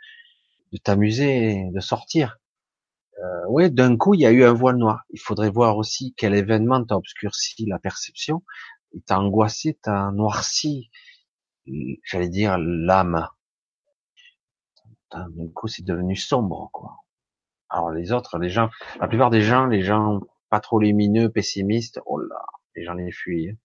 [0.73, 2.37] de t'amuser, de sortir.
[3.23, 5.05] Euh, ouais, d'un coup, il y a eu un voile noir.
[5.09, 8.43] Il faudrait voir aussi quel événement t'a obscurci la perception,
[9.07, 10.91] t'a angoissé, t'a noirci,
[12.05, 13.29] j'allais dire l'âme.
[15.11, 16.99] D'un coup, c'est devenu sombre, quoi.
[17.71, 18.69] Alors les autres, les gens,
[19.01, 20.21] la plupart des gens, les gens
[20.55, 23.59] pas trop lumineux, pessimistes, oh là, les gens les fuient.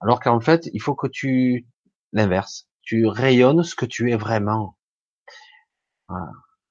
[0.00, 1.66] Alors qu'en fait, il faut que tu
[2.12, 4.78] l'inverse, tu rayonnes ce que tu es vraiment.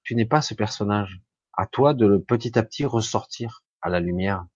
[0.03, 1.21] Tu n'es pas ce personnage.
[1.51, 4.47] À toi de le petit à petit ressortir à la lumière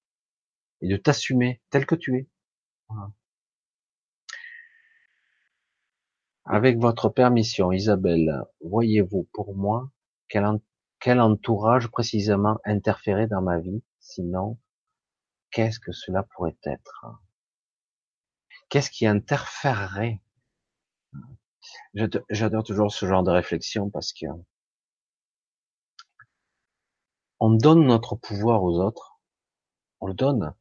[0.79, 2.29] et de t'assumer tel que tu es.
[6.45, 9.91] Avec votre permission, Isabelle, voyez-vous pour moi
[10.29, 13.83] quel, entourage précisément interférait dans ma vie?
[14.13, 14.59] Sinon,
[15.51, 17.05] qu'est-ce que cela pourrait être?
[18.69, 20.21] Qu'est-ce qui interférerait?
[22.29, 24.25] J'adore toujours ce genre de réflexion parce que
[27.39, 29.19] on donne notre pouvoir aux autres,
[29.99, 30.53] on le donne,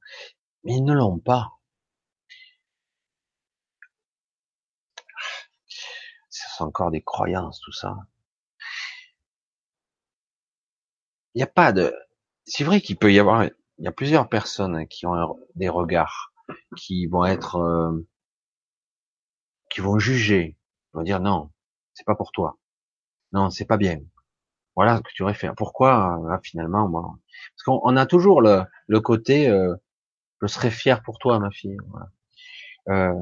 [0.65, 1.61] mais ils ne l'ont pas.
[6.61, 7.97] encore des croyances, tout ça.
[11.35, 11.95] Il n'y a pas de.
[12.45, 13.45] C'est vrai qu'il peut y avoir.
[13.45, 16.33] Il y a plusieurs personnes qui ont des regards
[16.77, 18.07] qui vont être, euh,
[19.71, 20.57] qui vont juger,
[20.93, 21.51] ils vont dire non,
[21.95, 22.59] c'est pas pour toi,
[23.33, 24.01] non, c'est pas bien.
[24.77, 25.51] Voilà ce que tu aurais fait.
[25.57, 27.19] Pourquoi finalement, moi,
[27.55, 28.65] parce qu'on a toujours le,
[29.01, 29.75] côté, euh,
[30.43, 31.77] je serais fier pour toi, ma fille.
[32.89, 33.13] Euh,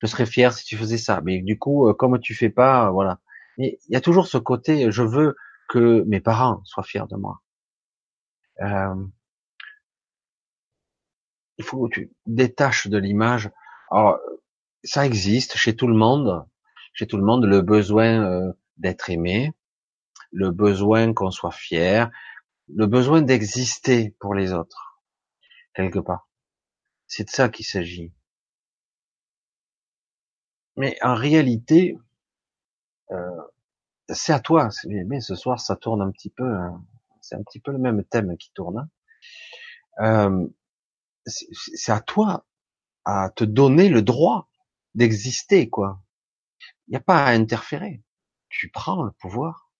[0.00, 1.20] je serais fier si tu faisais ça.
[1.22, 3.18] Mais du coup, euh, comme tu fais pas, euh, voilà.
[3.58, 5.36] Mais il y a toujours ce côté, je veux
[5.68, 7.40] que mes parents soient fiers de moi.
[8.60, 8.94] Euh,
[11.58, 13.50] il faut que tu détaches de l'image.
[13.90, 14.18] Alors,
[14.84, 16.46] ça existe chez tout le monde,
[16.92, 19.52] chez tout le monde, le besoin euh, d'être aimé,
[20.32, 22.10] le besoin qu'on soit fier,
[22.68, 25.02] le besoin d'exister pour les autres,
[25.74, 26.28] quelque part.
[27.06, 28.12] C'est de ça qu'il s'agit.
[30.76, 31.98] Mais en réalité,
[33.10, 33.42] euh,
[34.08, 34.68] c'est à toi.
[34.86, 36.54] Mais ce soir, ça tourne un petit peu.
[36.54, 36.82] Hein.
[37.30, 38.90] C'est un petit peu le même thème qui tourne.
[40.00, 40.04] Hein.
[40.04, 40.48] Euh,
[41.26, 42.44] c'est à toi
[43.04, 44.50] à te donner le droit
[44.96, 46.02] d'exister, quoi.
[46.88, 48.02] Il n'y a pas à interférer.
[48.48, 49.70] Tu prends le pouvoir.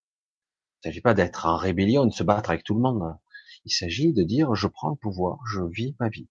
[0.83, 3.17] Il ne s'agit pas d'être en rébellion, de se battre avec tout le monde.
[3.65, 6.29] Il s'agit de dire je prends le pouvoir, je vis ma vie.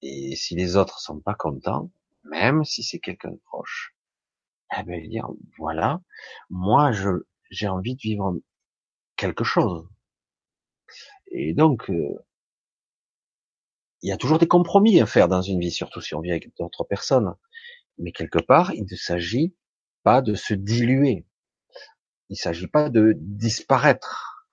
[0.00, 1.92] Et si les autres sont pas contents,
[2.24, 3.94] même si c'est quelqu'un de proche,
[4.78, 5.28] eh ben, dire,
[5.58, 6.00] voilà,
[6.48, 7.10] moi, je,
[7.50, 8.40] j'ai envie de vivre
[11.30, 12.24] Et donc, euh,
[14.02, 16.30] il y a toujours des compromis à faire dans une vie, surtout si on vit
[16.30, 17.34] avec d'autres personnes.
[17.98, 19.54] Mais quelque part, il ne s'agit
[20.02, 21.26] pas de se diluer.
[22.28, 24.48] Il ne s'agit pas de disparaître.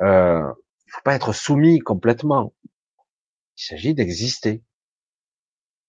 [0.00, 0.52] Euh,
[0.86, 2.54] il faut pas être soumis complètement.
[3.56, 4.64] Il s'agit d'exister.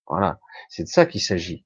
[0.05, 1.65] Voilà, c'est de ça qu'il s'agit.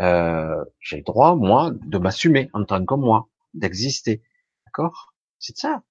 [0.00, 4.22] Euh, j'ai le droit, moi, de m'assumer en tant que moi, d'exister.
[4.64, 5.14] D'accord?
[5.38, 5.82] C'est ça.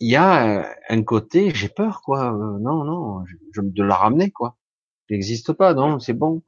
[0.00, 2.32] Il y a un côté, j'ai peur, quoi.
[2.32, 4.56] Euh, non, non, je, de la ramener, quoi.
[5.10, 6.42] J'existe pas, non, c'est bon.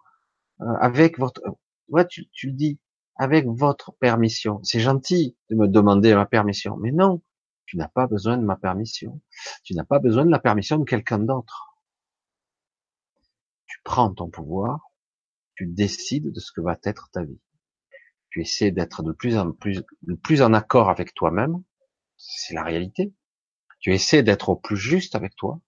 [0.62, 1.42] Euh, avec votre,
[1.88, 2.80] ouais, tu, tu le dis.
[3.16, 4.60] avec votre permission.
[4.64, 7.22] C'est gentil de me demander ma permission, mais non,
[7.66, 9.20] tu n'as pas besoin de ma permission.
[9.64, 11.76] Tu n'as pas besoin de la permission de quelqu'un d'autre.
[13.66, 14.90] Tu prends ton pouvoir,
[15.56, 17.40] tu décides de ce que va être ta vie.
[18.36, 19.82] Tu essaies d'être de plus en plus,
[20.22, 21.62] plus en accord avec toi-même.
[22.18, 23.14] C'est la réalité.
[23.78, 25.58] Tu essaies d'être au plus juste avec toi.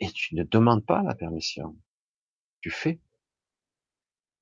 [0.00, 1.76] Et tu ne demandes pas la permission.
[2.60, 2.98] Tu fais.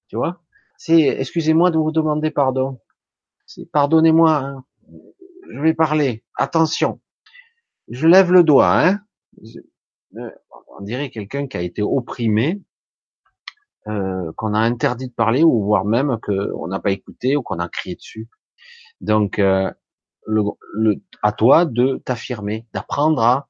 [0.07, 0.43] Tu vois?
[0.79, 2.81] C'est, excusez-moi de vous demander pardon.
[3.45, 4.65] C'est, pardonnez-moi, hein.
[5.53, 6.25] Je vais parler.
[6.35, 6.99] Attention.
[7.89, 9.01] Je lève le doigt, hein.
[10.17, 10.31] Euh,
[10.79, 12.63] on dirait quelqu'un qui a été opprimé,
[13.89, 17.59] euh, qu'on a interdit de parler, ou voire même qu'on n'a pas écouté ou qu'on
[17.59, 18.29] a crié dessus.
[19.01, 19.73] Donc, euh,
[21.23, 23.49] à toi de t'affirmer, d'apprendre à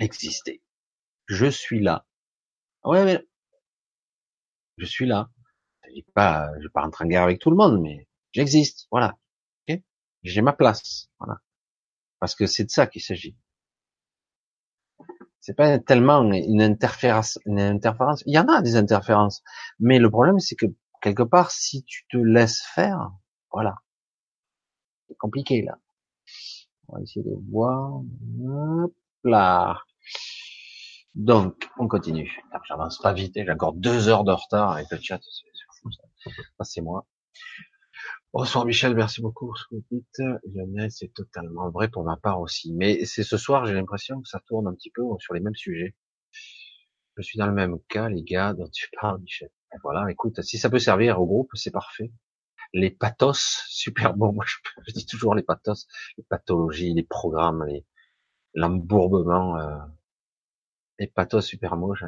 [0.00, 0.62] exister.
[1.26, 2.06] Je suis là.
[2.84, 3.26] Ouais, mais
[4.78, 5.30] je suis là.
[5.84, 8.86] Je ne pas, je vais pas rentrer en guerre avec tout le monde, mais j'existe.
[8.90, 9.16] Voilà.
[10.22, 11.08] J'ai ma place.
[11.18, 11.40] Voilà.
[12.20, 13.36] Parce que c'est de ça qu'il s'agit.
[15.42, 18.22] C'est pas tellement une interférence, une interférence.
[18.26, 19.42] Il y en a des interférences,
[19.80, 20.66] mais le problème c'est que
[21.02, 23.10] quelque part, si tu te laisses faire,
[23.52, 23.74] voilà,
[25.08, 25.78] c'est compliqué là.
[26.88, 28.02] On va essayer de voir.
[28.44, 29.82] Hop là.
[31.14, 32.30] Donc, on continue.
[32.68, 35.18] J'avance pas vite, j'ai encore deux heures de retard avec le chat.
[35.20, 36.04] C'est fou ça.
[36.64, 37.04] c'est moi.
[38.34, 40.22] Bonsoir Michel, merci beaucoup pour ce que vous dites.
[40.54, 42.72] Lionel, c'est totalement vrai pour ma part aussi.
[42.72, 45.54] Mais c'est ce soir, j'ai l'impression que ça tourne un petit peu sur les mêmes
[45.54, 45.94] sujets.
[47.18, 49.50] Je suis dans le même cas, les gars, dont tu parles, Michel.
[49.82, 52.10] Voilà, écoute, si ça peut servir au groupe, c'est parfait.
[52.72, 54.32] Les pathos, super bon.
[54.32, 55.86] Moi, je, dis toujours les pathos,
[56.16, 57.84] les pathologies, les programmes, les
[58.54, 59.78] l'embourbement, euh,
[60.98, 62.04] les pathos super moches.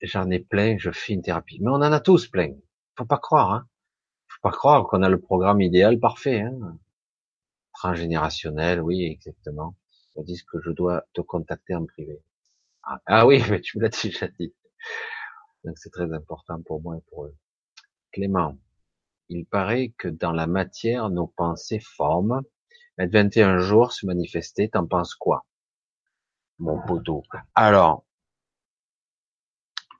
[0.00, 1.58] J'en ai plein, je fais une thérapie.
[1.60, 2.54] Mais on en a tous plein.
[2.96, 3.69] Faut pas croire, hein
[4.42, 6.40] pas croire qu'on a le programme idéal parfait.
[6.40, 6.78] Hein.
[7.74, 9.76] Transgénérationnel, oui, exactement.
[10.16, 12.22] Ils disent que je dois te contacter en privé.
[12.82, 14.54] Ah, ah oui, mais tu me l'as déjà dit.
[15.64, 17.36] Donc c'est très important pour moi et pour eux.
[18.12, 18.56] Clément,
[19.28, 22.42] il paraît que dans la matière, nos pensées forment.
[22.98, 25.46] Mettre 21 jours se manifester, t'en penses quoi
[26.58, 27.22] Mon poteau.
[27.54, 28.04] Alors,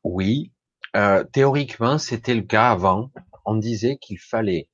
[0.03, 0.53] oui,
[0.97, 3.11] euh, théoriquement, c'était le cas avant
[3.45, 4.69] on disait qu'il fallait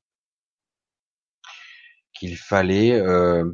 [2.13, 3.45] qu'il fallait euh,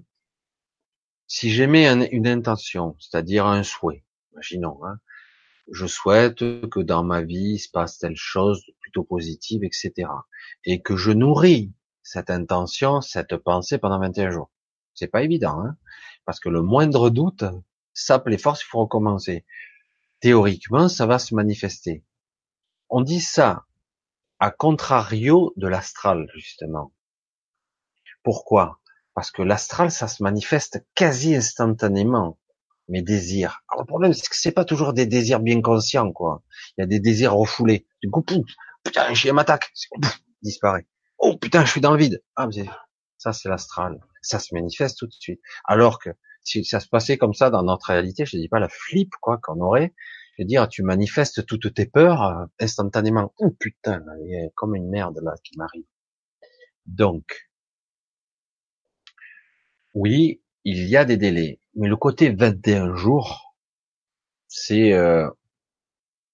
[1.26, 4.99] si j'aimais une intention, c'est-à-dire un souhait, imaginons, hein,
[5.70, 10.08] je souhaite que dans ma vie se passe telle chose plutôt positive, etc.
[10.65, 14.50] Et que je nourris cette intention, cette pensée pendant 21 jours.
[14.94, 15.76] C'est pas évident, hein,
[16.24, 17.44] parce que le moindre doute
[17.94, 19.44] sape les forces, il faut recommencer.
[20.20, 22.05] Théoriquement, ça va se manifester.
[22.91, 23.65] On dit ça
[24.42, 26.92] à contrario de l'astral, justement.
[28.24, 28.80] Pourquoi?
[29.14, 32.40] Parce que l'astral, ça se manifeste quasi instantanément,
[32.88, 33.62] mes désirs.
[33.68, 36.42] Alors, le problème, c'est que c'est pas toujours des désirs bien conscients, quoi.
[36.76, 37.86] Il y a des désirs refoulés.
[38.02, 38.24] Du coup,
[38.82, 39.72] putain, un chien m'attaque,
[40.42, 40.88] disparaît.
[41.18, 42.20] Oh putain, je suis dans le vide.
[42.34, 42.64] Ah, mais
[43.18, 44.00] ça, c'est l'astral.
[44.22, 45.40] Ça se manifeste tout de suite.
[45.66, 46.10] Alors que
[46.42, 49.38] si ça se passait comme ça dans notre réalité, je dis pas la flip, quoi,
[49.40, 49.94] qu'on aurait,
[50.33, 53.35] je veux dire, tu manifestes toutes tes peurs euh, instantanément.
[53.39, 55.85] Oh putain, il y a comme une merde là qui m'arrive.
[56.86, 57.51] Donc,
[59.94, 63.55] oui, il y a des délais, mais le côté 21 jours,
[64.49, 65.28] c'est euh,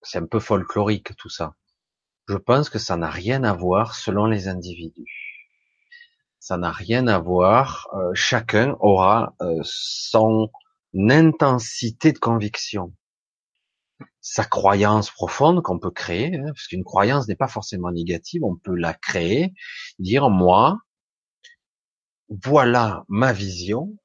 [0.02, 1.54] c'est un peu folklorique tout ça.
[2.28, 5.48] Je pense que ça n'a rien à voir selon les individus.
[6.38, 7.88] Ça n'a rien à voir.
[7.94, 10.50] Euh, chacun aura son
[10.94, 12.92] intensité de conviction
[14.30, 18.56] sa croyance profonde qu'on peut créer, hein, parce qu'une croyance n'est pas forcément négative, on
[18.56, 19.54] peut la créer,
[19.98, 20.78] dire moi,
[22.28, 23.96] voilà ma vision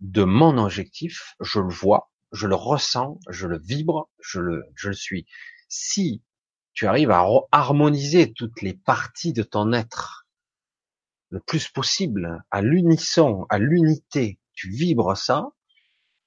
[0.00, 4.88] de mon objectif, je le vois, je le ressens, je le vibre, je le, je
[4.88, 5.26] le suis.
[5.70, 6.22] Si
[6.74, 10.26] tu arrives à harmoniser toutes les parties de ton être
[11.30, 15.48] le plus possible, à l'unisson, à l'unité, tu vibres ça,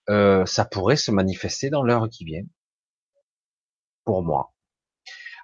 [0.10, 2.46] euh, ça pourrait se manifester dans l'heure qui vient
[4.08, 4.54] pour moi.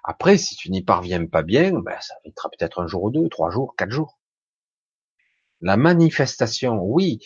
[0.04, 3.28] Après, si tu n'y parviens pas bien, ben, ça mettra peut-être un jour ou deux,
[3.28, 4.18] trois jours, quatre jours.
[5.60, 7.20] La manifestation, oui,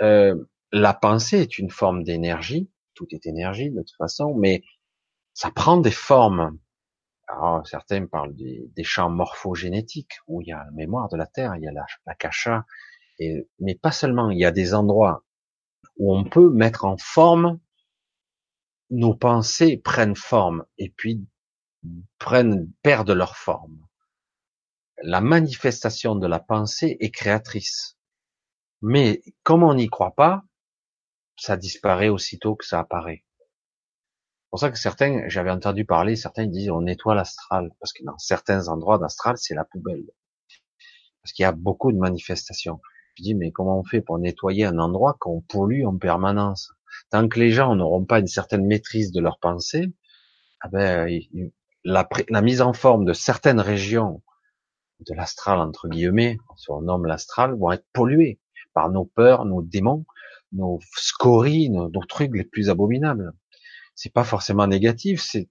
[0.00, 0.36] euh,
[0.70, 4.62] la pensée est une forme d'énergie, tout est énergie de toute façon, mais
[5.32, 6.56] ça prend des formes.
[7.26, 11.56] Alors, certains parlent des, champs morphogénétiques, où il y a la mémoire de la Terre,
[11.56, 12.64] il y a la, la cacha,
[13.18, 15.24] et, mais pas seulement, il y a des endroits
[15.96, 17.58] où on peut mettre en forme
[18.90, 21.26] nos pensées prennent forme et puis
[22.18, 23.78] prennent, perdent leur forme.
[25.02, 27.96] la manifestation de la pensée est créatrice.
[28.82, 30.42] Mais comme on n'y croit pas,
[31.36, 33.24] ça disparaît aussitôt que ça apparaît.
[34.44, 38.04] C'est pour ça que certains, j'avais entendu parler, certains disent on nettoie l'astral, parce que
[38.04, 40.04] dans certains endroits d'astral, c'est la poubelle.
[41.22, 42.80] Parce qu'il y a beaucoup de manifestations.
[43.16, 46.72] Je dis, mais comment on fait pour nettoyer un endroit qu'on pollue en permanence?
[47.10, 49.92] Tant que les gens n'auront pas une certaine maîtrise de leur pensée,
[50.60, 51.08] ah ben,
[51.84, 54.22] la, mise en forme de certaines régions
[55.00, 58.40] de l'astral, entre guillemets, on nomme l'astral, vont être polluées
[58.72, 60.06] par nos peurs, nos démons,
[60.52, 63.32] nos scories, nos, trucs les plus abominables.
[63.94, 65.48] C'est pas forcément négatif, c'est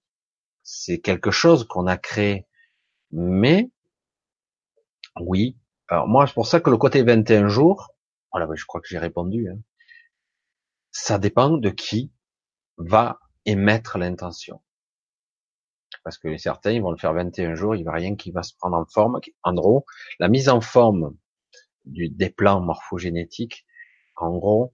[0.66, 2.48] c'est quelque chose qu'on a créé.
[3.12, 3.70] Mais
[5.20, 5.58] oui,
[5.90, 7.92] alors moi c'est pour ça que le côté 21 jours,
[8.32, 9.50] voilà, je crois que j'ai répondu.
[9.50, 9.60] Hein,
[10.94, 12.14] ça dépend de qui
[12.78, 14.62] va émettre l'intention.
[16.04, 18.54] Parce que certains, ils vont le faire 21 jours, il va rien qui va se
[18.58, 19.20] prendre en forme.
[19.44, 19.86] En gros,
[20.20, 21.18] la mise en forme
[21.86, 23.66] du, des plans morphogénétiques,
[24.16, 24.74] en gros,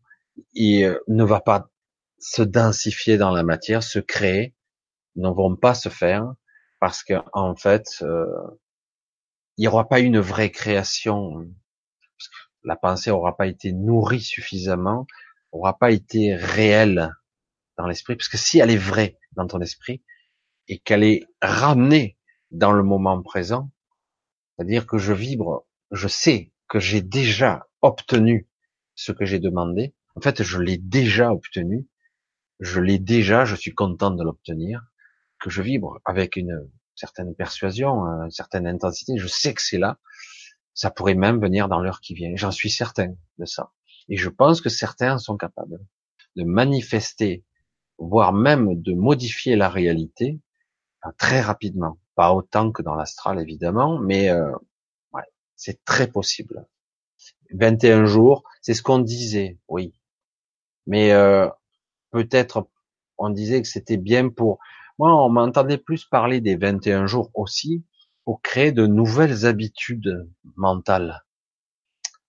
[0.54, 1.70] il euh, ne va pas
[2.20, 4.56] se densifier dans la matière, se créer,
[5.16, 6.34] ne vont pas se faire,
[6.80, 8.26] parce que en fait, euh,
[9.58, 11.32] il n'y aura pas une vraie création.
[12.18, 15.06] Parce que la pensée aura pas été nourrie suffisamment,
[15.52, 17.12] aura pas été réelle
[17.78, 20.04] dans l'esprit, parce que si elle est vraie dans ton esprit
[20.68, 22.18] et qu'elle est ramenée
[22.52, 23.72] dans le moment présent,
[24.56, 28.50] c'est-à-dire que je vibre, je sais que j'ai déjà obtenu
[28.96, 29.96] ce que j'ai demandé.
[30.16, 31.88] En fait, je l'ai déjà obtenu.
[32.60, 34.84] Je l'ai déjà, je suis content de l'obtenir.
[35.40, 39.14] Que je vibre avec une certaine persuasion, une certaine intensité.
[39.18, 39.98] Je sais que c'est là.
[40.74, 42.32] Ça pourrait même venir dans l'heure qui vient.
[42.36, 43.72] J'en suis certain de ça.
[44.10, 45.80] Et je pense que certains sont capables
[46.36, 47.44] de manifester,
[47.98, 50.40] voire même de modifier la réalité
[51.18, 52.00] très rapidement.
[52.16, 54.52] Pas autant que dans l'astral, évidemment, mais euh,
[55.56, 56.66] c'est très possible.
[57.52, 59.94] 21 jours, c'est ce qu'on disait, oui.
[60.88, 61.50] Mais euh,
[62.12, 62.70] peut-être
[63.18, 64.60] on disait que c'était bien pour...
[64.98, 67.84] Moi, on m'entendait plus parler des 21 jours aussi
[68.24, 71.24] pour créer de nouvelles habitudes mentales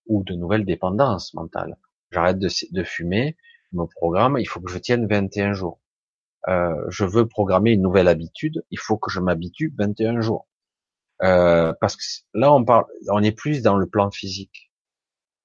[0.07, 1.77] ou de nouvelles dépendances mentales.
[2.11, 3.37] J'arrête de, fumer,
[3.71, 5.79] mon programme, il faut que je tienne 21 jours.
[6.47, 10.47] Euh, je veux programmer une nouvelle habitude, il faut que je m'habitue 21 jours.
[11.23, 14.71] Euh, parce que là, on parle, on est plus dans le plan physique.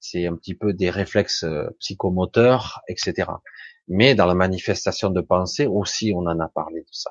[0.01, 3.31] C'est un petit peu des réflexes euh, psychomoteurs, etc.
[3.89, 7.11] Mais dans la manifestation de pensée aussi, on en a parlé de ça.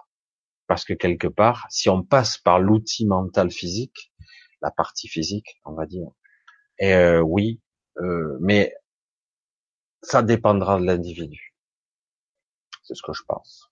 [0.67, 4.11] Parce que quelque part, si on passe par l'outil mental physique,
[4.61, 6.07] la partie physique, on va dire,
[6.79, 7.59] et euh, oui,
[7.99, 8.73] euh, mais
[10.01, 11.53] ça dépendra de l'individu.
[12.83, 13.69] C'est ce que je pense.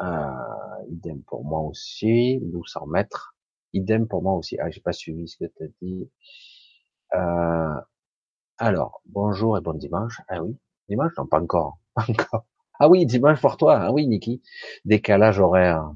[0.00, 3.34] Euh, idem pour moi aussi, 1200 mètres.
[3.72, 4.58] Idem pour moi aussi.
[4.60, 6.10] Ah, j'ai pas suivi ce que tu as dit.
[7.14, 7.74] Euh,
[8.58, 10.20] alors, bonjour et bon dimanche.
[10.28, 10.56] Ah oui,
[10.88, 11.12] dimanche?
[11.18, 11.78] Non, pas encore.
[11.94, 12.46] Pas encore.
[12.80, 13.78] Ah oui, dimanche pour toi.
[13.80, 14.42] Ah oui, Niki.
[14.86, 15.92] Décalage horaire.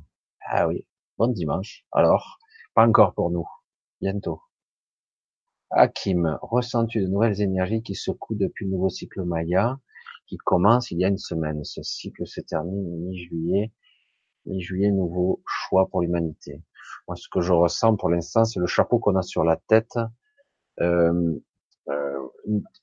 [0.47, 0.87] Ah oui,
[1.19, 1.87] bon dimanche.
[1.93, 2.39] Alors,
[2.75, 3.47] pas encore pour nous.
[4.01, 4.43] Bientôt.
[5.71, 9.79] Hakim, ressens-tu de nouvelles énergies qui secouent depuis le nouveau cycle Maya
[10.27, 13.73] qui commence il y a une semaine Ce cycle se termine mi-juillet
[14.47, 16.63] mi-juillet, nouveau choix pour l'humanité.
[17.09, 19.99] Moi, ce que je ressens pour l'instant, c'est le chapeau qu'on a sur la tête.
[20.81, 21.35] Euh,
[21.89, 22.29] euh,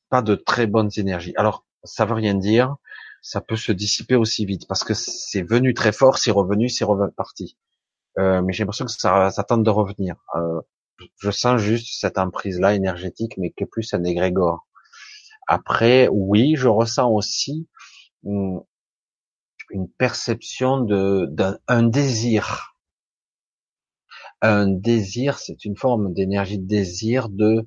[0.09, 1.33] pas de très bonnes énergies.
[1.35, 2.75] Alors, ça veut rien dire.
[3.21, 6.83] Ça peut se dissiper aussi vite parce que c'est venu très fort, c'est revenu, c'est
[6.83, 7.57] reparti.
[8.19, 10.17] Euh, mais j'ai l'impression que ça, ça tente de revenir.
[10.35, 10.59] Euh,
[11.19, 14.67] je sens juste cette emprise-là énergétique, mais que plus un égrégore.
[15.47, 17.67] Après, oui, je ressens aussi
[18.25, 18.63] hum,
[19.69, 22.75] une perception de d'un désir.
[24.41, 27.65] Un désir, c'est une forme d'énergie de désir de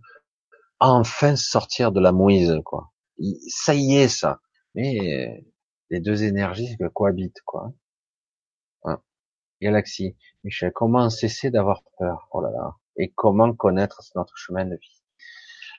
[0.81, 2.93] enfin sortir de la mouise, quoi.
[3.49, 4.41] Ça y est, ça.
[4.75, 5.43] Mais
[5.91, 7.73] les deux énergies cohabitent, quoi.
[9.61, 10.17] Galaxie.
[10.45, 12.29] Michel, comment cesser d'avoir peur?
[12.33, 12.77] Oh là là.
[12.99, 15.03] Et comment connaître notre chemin de vie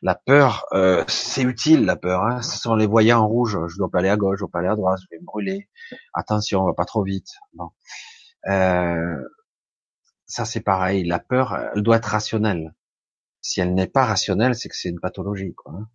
[0.01, 2.23] La peur, euh, c'est utile, la peur.
[2.23, 2.41] Hein.
[2.41, 3.57] Ce sont les voyants rouges.
[3.67, 5.25] Je dois pas aller à gauche, je dois pas aller à droite, je vais me
[5.25, 5.69] brûler
[6.13, 7.29] attention, on va pas trop vite.
[7.53, 7.69] Bon.
[8.47, 9.21] Euh,
[10.25, 11.03] ça c'est pareil.
[11.05, 12.73] La peur, elle doit être rationnelle.
[13.41, 15.53] Si elle n'est pas rationnelle, c'est que c'est une pathologie.
[15.55, 15.73] Quoi.
[15.73, 15.87] Hein.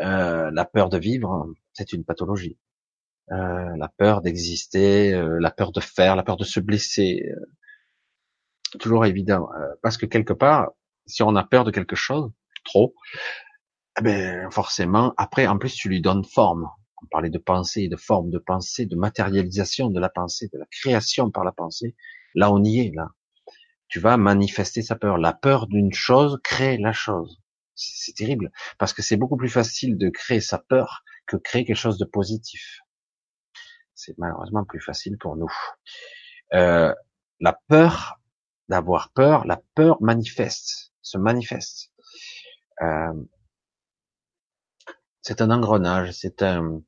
[0.00, 2.58] Euh, la peur de vivre, c'est une pathologie.
[3.30, 7.22] Euh, la peur d'exister, euh, la peur de faire, la peur de se blesser,
[8.78, 9.48] toujours évident.
[9.56, 10.70] Euh, parce que quelque part,
[11.06, 12.30] si on a peur de quelque chose,
[12.64, 12.94] trop,
[13.98, 16.68] eh ben forcément, après, en plus, tu lui donnes forme
[17.02, 20.66] on parlait de pensée, de forme de pensée, de matérialisation de la pensée, de la
[20.66, 21.96] création par la pensée.
[22.34, 23.08] Là, on y est, là.
[23.88, 25.18] tu vas manifester sa peur.
[25.18, 27.40] La peur d'une chose crée la chose.
[27.74, 31.76] C'est terrible parce que c'est beaucoup plus facile de créer sa peur que créer quelque
[31.76, 32.80] chose de positif.
[33.94, 35.50] C'est malheureusement plus facile pour nous.
[36.54, 36.94] Euh,
[37.40, 38.20] la peur
[38.68, 41.92] d'avoir peur, la peur manifeste, se manifeste.
[42.82, 43.12] Euh,
[45.20, 46.82] c'est un engrenage, c'est un,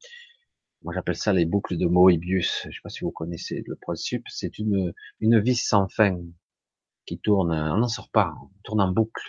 [0.82, 2.66] moi j'appelle ça les boucles de Moebius.
[2.68, 4.24] Je sais pas si vous connaissez le principe.
[4.28, 6.18] C'est une une vis sans fin
[7.06, 7.52] qui tourne.
[7.52, 8.34] On n'en sort pas.
[8.42, 9.26] On tourne en boucle.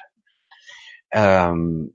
[1.15, 1.87] Euh,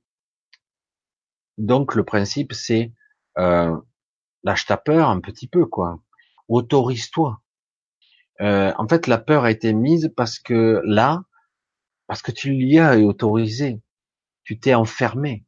[1.59, 2.93] donc le principe c'est
[3.39, 3.77] euh,
[4.45, 6.01] lâche ta peur un petit peu quoi.
[6.49, 7.41] Autorise-toi.
[8.41, 11.23] Euh, en fait la peur a été mise parce que là,
[12.07, 13.81] parce que tu l'y as autorisé.
[14.45, 15.45] Tu t'es enfermé.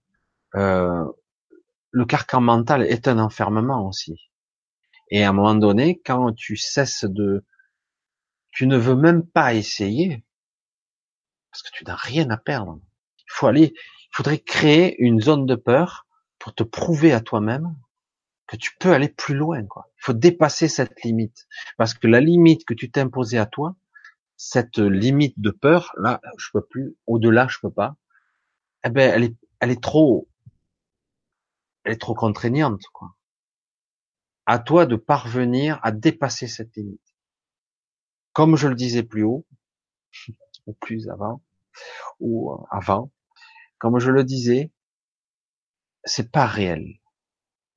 [0.54, 1.04] Euh,
[1.90, 4.30] le carcan mental est un enfermement aussi.
[5.10, 7.44] Et à un moment donné, quand tu cesses de,
[8.50, 10.24] tu ne veux même pas essayer,
[11.50, 12.80] parce que tu n'as rien à perdre.
[13.18, 16.06] Il faut aller, il faudrait créer une zone de peur
[16.38, 17.76] pour te prouver à toi-même
[18.46, 19.91] que tu peux aller plus loin, quoi.
[20.02, 21.46] Faut dépasser cette limite.
[21.78, 23.76] Parce que la limite que tu t'es imposée à toi,
[24.36, 27.94] cette limite de peur, là, je peux plus, au-delà, je peux pas,
[28.84, 30.28] eh ben, elle est, elle est trop,
[31.84, 33.14] elle est trop contraignante, quoi.
[34.46, 37.14] À toi de parvenir à dépasser cette limite.
[38.32, 39.46] Comme je le disais plus haut,
[40.66, 41.44] ou plus avant,
[42.18, 43.12] ou avant,
[43.78, 44.72] comme je le disais,
[46.04, 46.98] c'est pas réel.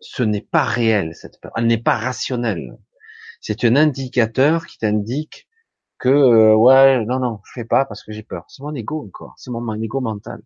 [0.08, 1.52] Ce n'est pas réel, cette peur.
[1.56, 2.78] Elle n'est pas rationnelle.
[3.42, 5.48] C'est un indicateur qui t'indique
[5.98, 8.46] que, euh, ouais, non, non, je fais pas parce que j'ai peur.
[8.48, 9.34] C'est mon ego encore.
[9.38, 10.42] C'est mon, ego mental.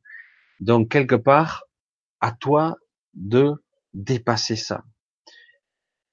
[0.61, 1.65] Donc, quelque part,
[2.21, 2.77] à toi
[3.13, 3.53] de
[3.93, 4.85] dépasser ça.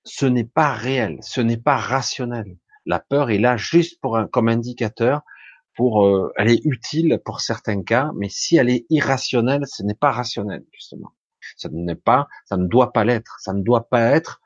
[0.05, 2.59] Ce n'est pas réel, ce n'est pas rationnel.
[2.85, 5.23] La peur est là juste pour comme indicateur,
[5.75, 9.95] pour, euh, elle est utile pour certains cas, mais si elle est irrationnelle, ce n'est
[9.95, 11.13] pas rationnel justement.
[11.57, 13.39] Ça n'est pas, ça ne doit pas l'être.
[13.41, 14.41] Ça ne doit pas être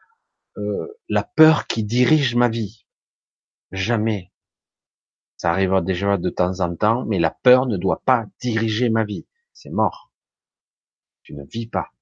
[0.56, 2.86] euh, la peur qui dirige ma vie.
[3.72, 4.32] Jamais.
[5.36, 9.04] Ça arrivera déjà de temps en temps, mais la peur ne doit pas diriger ma
[9.04, 9.26] vie.
[9.52, 10.12] C'est mort.
[11.22, 11.92] Tu ne vis pas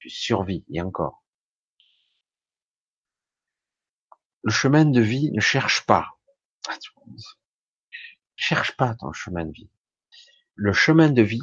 [0.00, 1.22] tu survis, et encore.
[4.42, 6.18] Le chemin de vie ne cherche pas.
[8.34, 9.70] Cherche pas ton chemin de vie.
[10.54, 11.42] Le chemin de vie,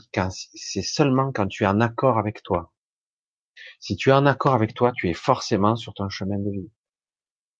[0.55, 2.73] c'est seulement quand tu es en accord avec toi.
[3.79, 6.71] Si tu es en accord avec toi, tu es forcément sur ton chemin de vie.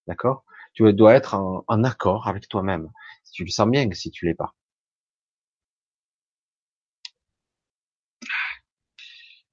[0.08, 0.44] D'accord?
[0.74, 2.92] Tu dois être en, accord avec toi-même.
[3.34, 4.54] Tu le sens bien que si tu l'es pas.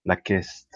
[0.05, 0.69] La caisse.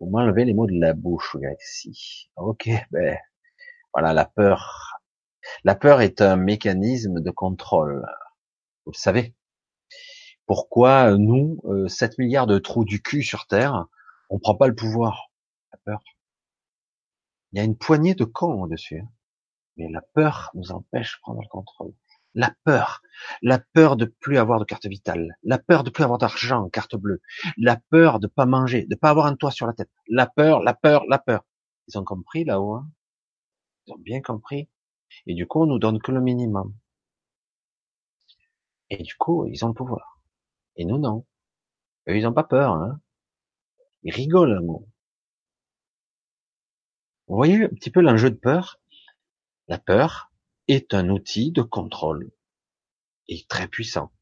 [0.00, 2.30] Vous m'enlevez les mots de la bouche, ici.
[2.36, 3.16] Ok, ben
[3.94, 5.00] voilà la peur.
[5.64, 8.04] La peur est un mécanisme de contrôle.
[8.84, 9.34] Vous le savez.
[10.46, 13.86] Pourquoi nous, 7 euh, milliards de trous du cul sur Terre,
[14.28, 15.30] on prend pas le pouvoir
[15.72, 16.02] La peur.
[17.52, 19.00] Il y a une poignée de cons au-dessus.
[19.00, 19.08] Hein.
[19.76, 21.92] Mais la peur nous empêche de prendre le contrôle
[22.36, 23.02] la peur,
[23.42, 26.94] la peur de plus avoir de carte vitale, la peur de plus avoir d'argent, carte
[26.94, 27.22] bleue,
[27.56, 30.62] la peur de pas manger, de pas avoir un toit sur la tête, la peur,
[30.62, 31.44] la peur, la peur.
[31.88, 32.88] Ils ont compris là-haut, hein
[33.86, 34.68] ils ont bien compris.
[35.26, 36.74] Et du coup, on nous donne que le minimum.
[38.90, 40.20] Et du coup, ils ont le pouvoir.
[40.76, 41.24] Et nous, non.
[42.08, 43.00] Eux, ils ont pas peur, hein.
[44.06, 44.62] Ils rigolent,
[47.26, 48.78] Vous voyez un petit peu l'enjeu de peur?
[49.66, 50.30] La peur,
[50.68, 52.30] est un outil de contrôle
[53.26, 54.12] et très puissant.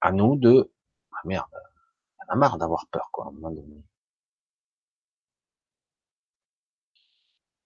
[0.00, 0.72] À nous de,
[1.12, 1.50] ah merde,
[2.20, 3.84] on a marre d'avoir peur, quoi, à un moment donné.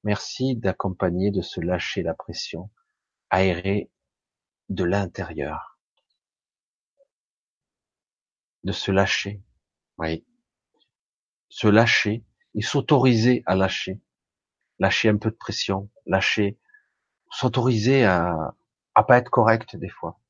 [0.03, 2.71] Merci d'accompagner, de se lâcher la pression,
[3.31, 3.89] aérer
[4.69, 5.78] de l'intérieur.
[8.65, 9.43] De se lâcher.
[9.99, 10.25] Oui.
[11.49, 14.01] Se lâcher et s'autoriser à lâcher
[14.79, 16.59] lâcher un peu de pression, lâcher,
[17.31, 18.55] s'autoriser à,
[18.95, 20.21] à pas être correct des fois.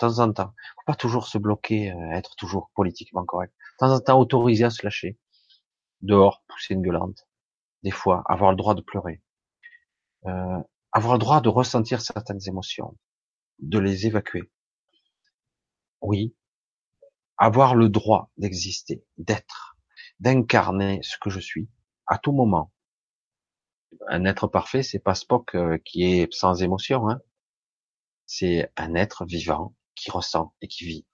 [0.00, 0.54] De temps en temps.
[0.86, 3.52] Pas toujours se bloquer, euh, être toujours politiquement correct.
[3.74, 5.18] De temps en temps, autoriser à se lâcher.
[6.00, 7.28] Dehors, pousser une gueulante.
[7.82, 9.22] Des fois, avoir le droit de pleurer.
[10.26, 10.60] Euh,
[10.92, 12.96] avoir le droit de ressentir certaines émotions.
[13.60, 14.50] De les évacuer.
[16.00, 16.34] Oui.
[17.44, 19.76] Avoir le droit d'exister, d'être,
[20.20, 21.68] d'incarner ce que je suis
[22.06, 22.70] à tout moment
[24.08, 27.08] un être parfait, c'est pas Spock euh, qui est sans émotion.
[27.08, 27.20] Hein.
[28.26, 31.06] C'est un être vivant qui ressent et qui vit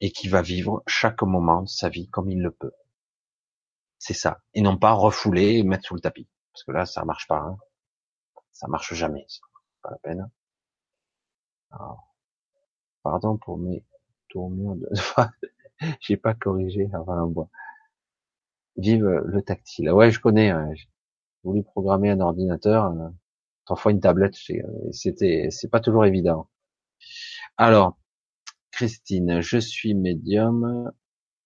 [0.00, 2.72] et qui va vivre chaque moment de sa vie comme il le peut.
[3.98, 7.04] C'est ça, et non pas refouler et mettre sous le tapis, parce que là, ça
[7.04, 7.38] marche pas.
[7.38, 7.56] Hein.
[8.50, 9.24] Ça marche jamais,
[9.80, 10.30] pas la peine.
[13.04, 13.84] pardon pour mes
[14.32, 14.88] tournures de
[16.00, 17.48] j'ai pas corrigé avant l'envoi.
[18.76, 19.90] Vive le tactile.
[19.90, 20.50] Ouais, je connais.
[20.50, 20.70] Hein.
[20.74, 20.88] J'ai
[21.44, 23.08] voulu programmer un ordinateur, euh,
[23.66, 24.36] trois une tablette.
[24.50, 24.62] Euh,
[24.92, 26.48] c'était, c'est pas toujours évident.
[27.58, 27.98] Alors,
[28.70, 30.90] Christine, je suis médium.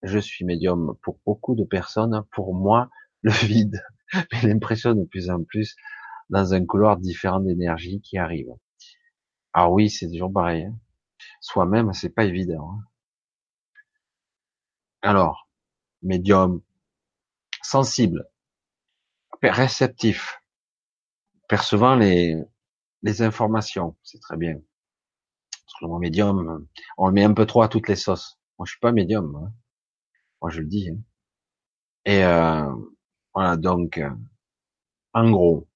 [0.03, 2.25] Je suis médium pour beaucoup de personnes.
[2.31, 2.91] Pour moi,
[3.23, 3.83] le vide
[4.15, 5.77] mais l'impression de plus en plus
[6.31, 8.49] dans un couloir différent d'énergie qui arrive.
[9.53, 10.65] Ah oui, c'est toujours pareil.
[10.65, 10.75] Hein.
[11.47, 12.73] Soi-même, c'est pas évident.
[12.73, 12.85] Hein.
[15.01, 15.49] Alors,
[16.03, 16.61] médium,
[17.63, 18.29] sensible,
[19.41, 20.43] réceptif,
[21.49, 22.35] percevant les,
[23.03, 24.55] les informations, c'est très bien.
[24.55, 26.67] Parce que le mot médium,
[26.99, 28.41] on le met un peu trop à toutes les sauces.
[28.59, 29.37] Moi, je suis pas médium.
[29.37, 29.53] Hein.
[30.43, 30.91] Moi, je le dis.
[30.91, 30.99] Hein.
[32.07, 32.75] Et euh,
[33.33, 34.11] voilà, donc, euh,
[35.13, 35.69] en gros,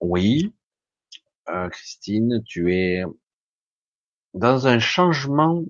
[0.00, 0.52] oui,
[1.50, 3.04] euh, Christine, tu es
[4.34, 5.62] dans un changement,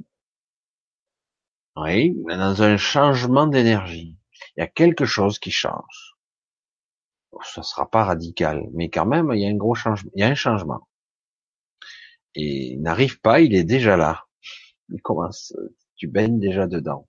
[1.76, 4.16] oui, dans un changement d'énergie.
[4.56, 6.16] Il y a quelque chose qui change.
[7.42, 10.22] Ça sera pas radical, mais quand même, il y a un gros changement, il y
[10.22, 10.86] a un changement.
[12.34, 14.26] Et il n'arrive pas, il est déjà là.
[14.90, 15.54] Il commence,
[15.96, 17.08] tu baignes déjà dedans.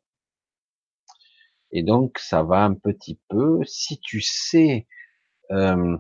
[1.72, 4.88] Et donc, ça va un petit peu, si tu sais,
[5.52, 5.98] euh,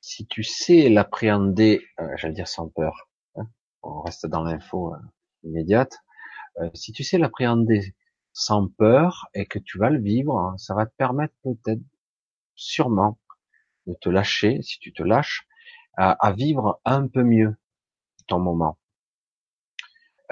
[0.00, 3.10] si tu sais l'appréhender, euh, j'allais dire sans peur,
[3.82, 4.98] on reste dans l'info euh,
[5.44, 5.98] immédiate,
[6.60, 7.94] euh, si tu sais l'appréhender
[8.32, 11.82] sans peur et que tu vas le vivre, hein, ça va te permettre peut-être,
[12.54, 13.18] sûrement,
[13.86, 15.46] de te lâcher, si tu te lâches,
[15.96, 17.54] à, vivre un peu mieux
[18.26, 18.78] ton moment.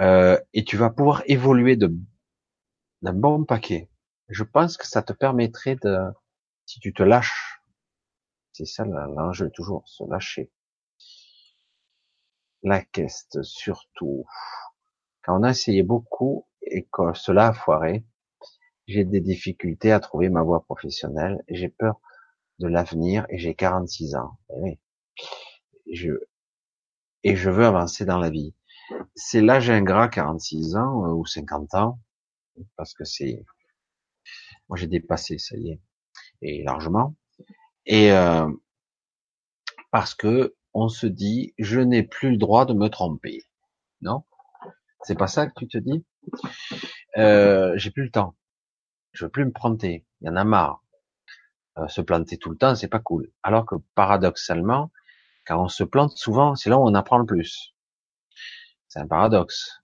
[0.01, 1.95] Euh, et tu vas pouvoir évoluer de
[3.03, 3.91] d'un bon paquet.
[4.29, 5.99] Je pense que ça te permettrait de,
[6.67, 7.61] si tu te lâches,
[8.53, 10.51] c'est ça l'enjeu toujours, se lâcher.
[12.63, 14.27] La quête surtout,
[15.23, 18.05] quand on a essayé beaucoup et que cela a foiré,
[18.87, 22.01] j'ai des difficultés à trouver ma voie professionnelle, j'ai peur
[22.59, 24.39] de l'avenir et j'ai 46 ans.
[24.65, 24.79] Et,
[25.87, 26.13] eh je,
[27.25, 28.55] et je veux avancer dans la vie.
[29.15, 32.01] C'est l'âge ingrat, 46 ans euh, ou 50 ans,
[32.77, 33.45] parce que c'est,
[34.69, 35.81] moi j'ai dépassé, ça y est,
[36.43, 37.15] et largement.
[37.87, 38.49] Et euh,
[39.91, 43.45] parce que on se dit, je n'ai plus le droit de me tromper,
[44.03, 44.25] non?
[45.03, 46.05] C'est pas ça que tu te dis?
[47.17, 48.37] Euh, J'ai plus le temps.
[49.13, 50.07] Je veux plus me planter.
[50.21, 50.83] Il y en a marre.
[51.79, 53.33] Euh, se planter tout le temps, c'est pas cool.
[53.43, 54.91] Alors que paradoxalement,
[55.47, 57.75] quand on se plante souvent, c'est là où on apprend le plus.
[58.89, 59.83] C'est un paradoxe.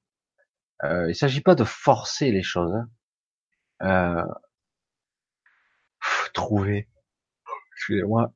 [0.85, 2.75] Euh, il s'agit pas de forcer les choses.
[2.75, 2.89] Hein.
[3.83, 4.35] Euh,
[6.35, 6.89] trouver,
[7.73, 8.33] excusez-moi,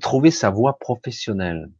[0.00, 1.70] trouver sa voie professionnelle.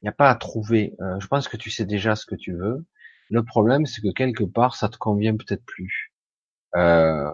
[0.00, 0.94] Il n'y a pas à trouver.
[1.00, 2.84] Euh, je pense que tu sais déjà ce que tu veux.
[3.30, 6.12] Le problème, c'est que quelque part, ça te convient peut-être plus.
[6.76, 7.32] Euh,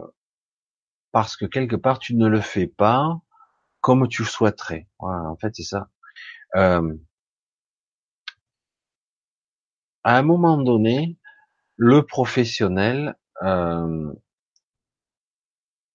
[1.12, 3.20] parce que quelque part, tu ne le fais pas
[3.80, 4.88] comme tu le souhaiterais.
[5.00, 5.88] Voilà, en fait, c'est ça.
[6.56, 6.94] Euh,
[10.04, 11.18] à un moment donné,
[11.76, 13.16] le professionnel,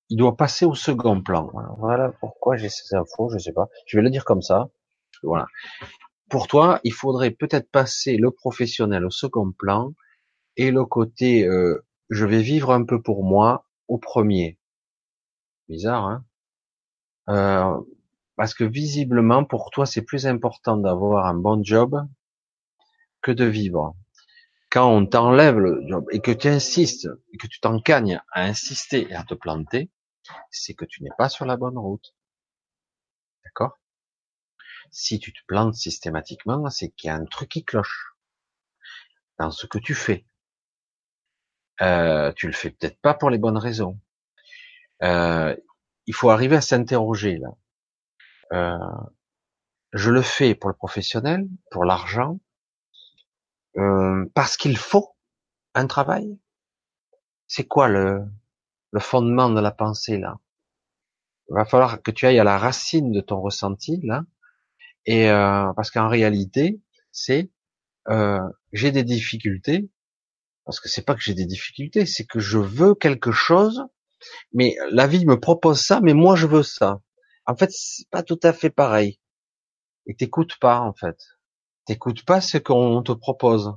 [0.10, 1.52] il doit passer au second plan.
[1.78, 3.70] Voilà pourquoi j'ai ces infos, je sais pas.
[3.88, 4.70] Je vais le dire comme ça.
[5.24, 5.48] Voilà
[6.30, 9.94] pour toi, il faudrait peut-être passer le professionnel au second plan
[10.58, 14.58] et le côté euh, je vais vivre un peu pour moi au premier.
[15.70, 16.26] Bizarre, hein
[17.30, 17.82] euh,
[18.36, 22.08] Parce que visiblement, pour toi, c'est plus important d'avoir un bon job
[23.22, 23.96] que de vivre.
[24.70, 29.08] Quand on t'enlève le job et que tu insistes et que tu t'encagnes à insister
[29.10, 29.90] et à te planter,
[30.52, 32.16] c'est que tu n'es pas sur la bonne route.
[33.44, 33.78] D'accord?
[34.92, 38.16] Si tu te plantes systématiquement, c'est qu'il y a un truc qui cloche
[39.38, 40.26] dans ce que tu fais.
[41.82, 44.00] Euh, tu le fais peut-être pas pour les bonnes raisons.
[45.04, 45.56] Euh,
[46.06, 47.50] il faut arriver à s'interroger là.
[48.54, 48.78] Euh,
[49.92, 52.40] je le fais pour le professionnel, pour l'argent,
[54.34, 55.16] parce qu'il faut
[55.74, 56.40] un travail?
[57.48, 58.26] C'est quoi le,
[58.96, 60.40] le fondement de la pensée là
[61.50, 64.24] va falloir que tu ailles à la racine de ton ressenti là,
[65.06, 66.80] et euh, parce qu'en réalité,
[67.12, 67.52] c'est
[68.08, 68.40] euh,
[68.72, 69.90] j'ai des difficultés
[70.64, 73.84] parce que c'est pas que j'ai des difficultés, c'est que je veux quelque chose,
[74.54, 77.02] mais la vie me propose ça, mais moi je veux ça.
[77.46, 79.20] En fait, c'est pas tout à fait pareil.
[80.08, 81.18] Et t'écoutes pas en fait.
[81.86, 83.74] T'écoutes pas ce qu'on te propose.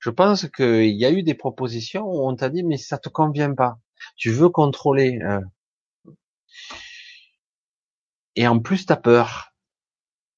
[0.00, 3.08] Je pense qu'il y a eu des propositions où on t'a dit mais ça te
[3.08, 3.78] convient pas.
[4.16, 5.18] Tu veux contrôler.
[5.22, 5.40] Euh,
[8.36, 9.52] Et en plus, t'as peur.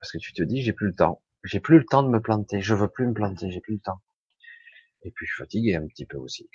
[0.01, 1.23] Parce que tu te dis, j'ai plus le temps.
[1.45, 2.61] J'ai plus le temps de me planter.
[2.61, 3.51] Je veux plus me planter.
[3.51, 4.01] J'ai plus le temps.
[5.03, 6.49] Et puis, je suis fatigué un petit peu aussi.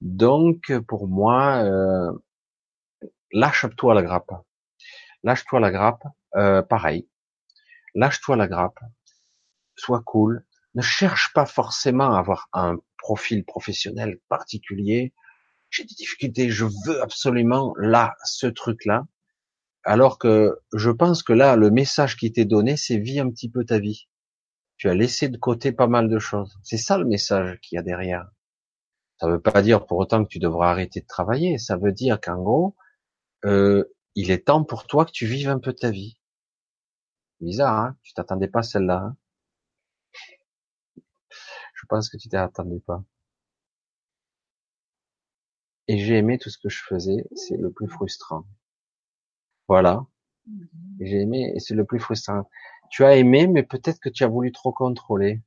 [0.00, 2.12] Donc, pour moi, euh,
[3.32, 4.32] lâche-toi la grappe.
[5.22, 6.04] Lâche-toi la grappe.
[6.36, 7.08] Euh, pareil.
[7.94, 8.78] Lâche-toi la grappe.
[9.76, 10.46] Sois cool.
[10.74, 15.12] Ne cherche pas forcément à avoir un profil professionnel particulier.
[15.68, 16.48] J'ai des difficultés.
[16.48, 19.06] Je veux absolument là, ce truc-là.
[19.84, 23.50] Alors que je pense que là, le message qui t'est donné, c'est vis un petit
[23.50, 24.08] peu ta vie.
[24.78, 26.56] Tu as laissé de côté pas mal de choses.
[26.62, 28.26] C'est ça le message qu'il y a derrière.
[29.20, 31.58] Ça veut pas dire pour autant que tu devras arrêter de travailler.
[31.58, 32.74] Ça veut dire qu'en gros,
[33.44, 33.84] euh,
[34.14, 36.16] il est temps pour toi que tu vives un peu ta vie.
[37.40, 37.96] Bizarre, hein?
[38.02, 38.96] Tu t'attendais pas à celle-là.
[38.96, 39.16] Hein?
[41.84, 43.04] Je pense que tu t'attendais pas.
[45.86, 47.26] Et j'ai aimé tout ce que je faisais.
[47.36, 48.46] C'est le plus frustrant.
[49.68, 50.06] Voilà.
[50.46, 50.68] Mhm.
[51.00, 52.48] J'ai aimé et c'est le plus frustrant.
[52.90, 55.42] Tu as aimé, mais peut-être que tu as voulu trop contrôler.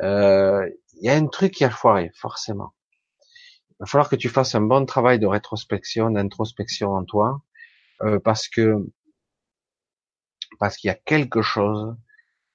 [0.00, 2.72] Euh, il y a un truc qui a foiré, forcément.
[3.70, 7.42] Il va falloir que tu fasses un bon travail de rétrospection, d'introspection en toi,
[8.02, 8.76] euh, parce que
[10.58, 11.96] parce qu'il y a quelque chose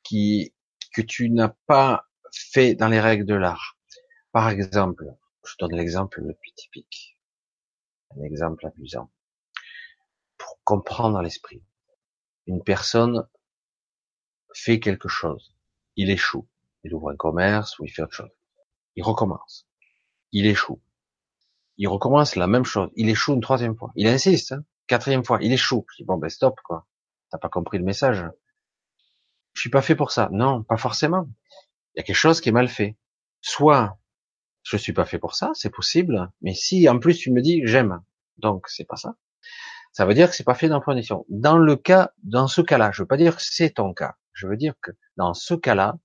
[0.03, 0.53] qui
[0.93, 3.77] que tu n'as pas fait dans les règles de l'art.
[4.31, 5.05] Par exemple,
[5.45, 7.17] je donne l'exemple le plus typique,
[8.15, 9.11] un exemple amusant
[10.37, 11.63] pour comprendre l'esprit.
[12.45, 13.27] Une personne
[14.53, 15.55] fait quelque chose,
[15.95, 16.47] il échoue,
[16.83, 18.31] il ouvre un commerce ou il fait autre chose,
[18.95, 19.67] il recommence,
[20.31, 20.81] il échoue,
[21.77, 24.63] il recommence la même chose, il échoue une troisième fois, il insiste, hein.
[24.87, 25.85] quatrième fois, il échoue.
[25.91, 26.87] Je dis bon ben stop quoi,
[27.31, 28.25] t'as pas compris le message.
[29.53, 30.29] Je suis pas fait pour ça.
[30.31, 31.27] Non, pas forcément.
[31.97, 32.95] Il y a quelque chose qui est mal fait.
[33.41, 33.97] Soit
[34.61, 37.61] je suis pas fait pour ça, c'est possible, mais si en plus tu me dis
[37.65, 38.03] j'aime,
[38.37, 39.15] donc c'est pas ça.
[39.93, 42.91] Ça veut dire que c'est pas fait dans la Dans le cas, dans ce cas-là,
[42.91, 44.15] je veux pas dire que c'est ton cas.
[44.33, 45.97] Je veux dire que dans ce cas-là,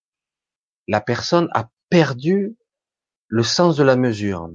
[0.88, 2.56] la personne a perdu
[3.26, 4.48] le sens de la mesure.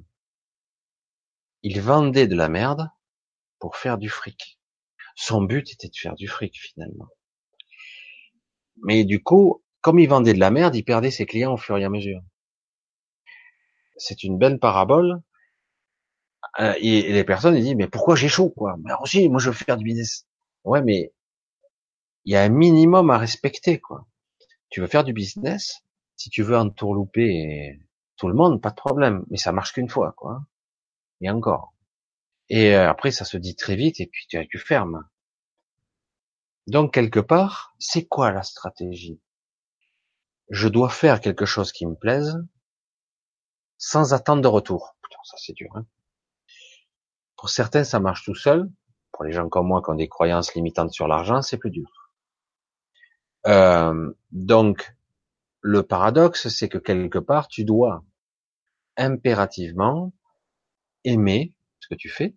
[1.61, 2.89] Il vendait de la merde
[3.59, 4.59] pour faire du fric.
[5.15, 7.09] Son but était de faire du fric finalement.
[8.77, 11.77] Mais du coup, comme il vendait de la merde, il perdait ses clients au fur
[11.77, 12.19] et à mesure.
[13.95, 15.21] C'est une belle parabole.
[16.59, 18.75] Euh, et, les personnes ils disent mais pourquoi j'échoue quoi?
[18.83, 20.27] Mais aussi moi je veux faire du business.
[20.65, 21.13] Ouais mais
[22.25, 24.05] il y a un minimum à respecter quoi.
[24.67, 25.83] Tu veux faire du business,
[26.17, 27.79] si tu veux entourlouper
[28.17, 29.23] tout le monde, pas de problème.
[29.29, 30.41] Mais ça marche qu'une fois quoi.
[31.21, 31.73] Et encore.
[32.49, 35.07] Et euh, après ça se dit très vite et puis tu, tu fermes.
[36.67, 39.21] Donc quelque part, c'est quoi la stratégie?
[40.49, 42.37] Je dois faire quelque chose qui me plaise
[43.77, 44.95] sans attendre de retour.
[45.01, 45.69] Putain, ça c'est dur.
[45.75, 45.85] Hein
[47.37, 48.69] pour certains, ça marche tout seul.
[49.13, 51.89] Pour les gens comme moi qui ont des croyances limitantes sur l'argent, c'est plus dur.
[53.45, 54.93] Euh, donc,
[55.61, 58.03] le paradoxe, c'est que quelque part, tu dois
[58.97, 60.13] impérativement
[61.03, 62.35] aimer ce que tu fais,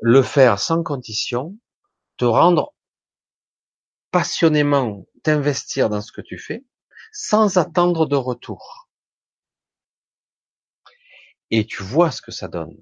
[0.00, 1.56] le faire sans condition,
[2.16, 2.74] te rendre
[4.10, 6.64] passionnément, t'investir dans ce que tu fais,
[7.14, 8.90] sans attendre de retour.
[11.50, 12.76] Et tu vois ce que ça donne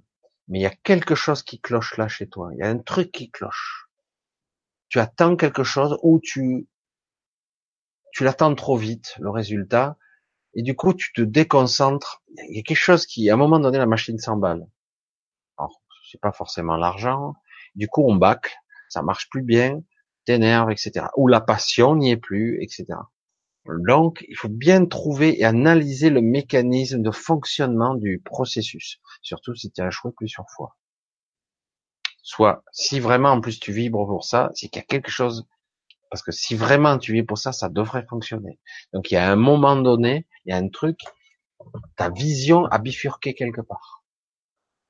[0.48, 2.50] mais il y a quelque chose qui cloche là chez toi.
[2.52, 3.88] Il y a un truc qui cloche.
[4.88, 6.68] Tu attends quelque chose ou tu
[8.12, 9.96] tu l'attends trop vite, le résultat,
[10.54, 12.22] et du coup tu te déconcentres.
[12.50, 14.66] Il y a quelque chose qui, à un moment donné, la machine s'emballe.
[15.56, 15.80] Alors,
[16.10, 17.34] c'est pas forcément l'argent.
[17.74, 18.52] Du coup, on bâcle,
[18.90, 19.80] ça marche plus bien,
[20.26, 21.06] t'énerve, etc.
[21.16, 22.84] Ou la passion n'y est plus, etc.
[23.66, 29.70] Donc, il faut bien trouver et analyser le mécanisme de fonctionnement du processus, surtout si
[29.70, 30.76] tu as échoué plusieurs fois.
[32.22, 35.46] Soit, si vraiment en plus tu vibres pour ça, c'est qu'il y a quelque chose,
[36.10, 38.58] parce que si vraiment tu vibres pour ça, ça devrait fonctionner.
[38.92, 40.98] Donc, il y a un moment donné, il y a un truc,
[41.96, 44.04] ta vision a bifurqué quelque part.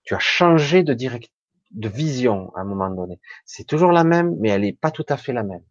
[0.05, 1.31] Tu as changé de direct,
[1.73, 3.21] de vision à un moment donné.
[3.45, 5.63] C'est toujours la même, mais elle n'est pas tout à fait la même.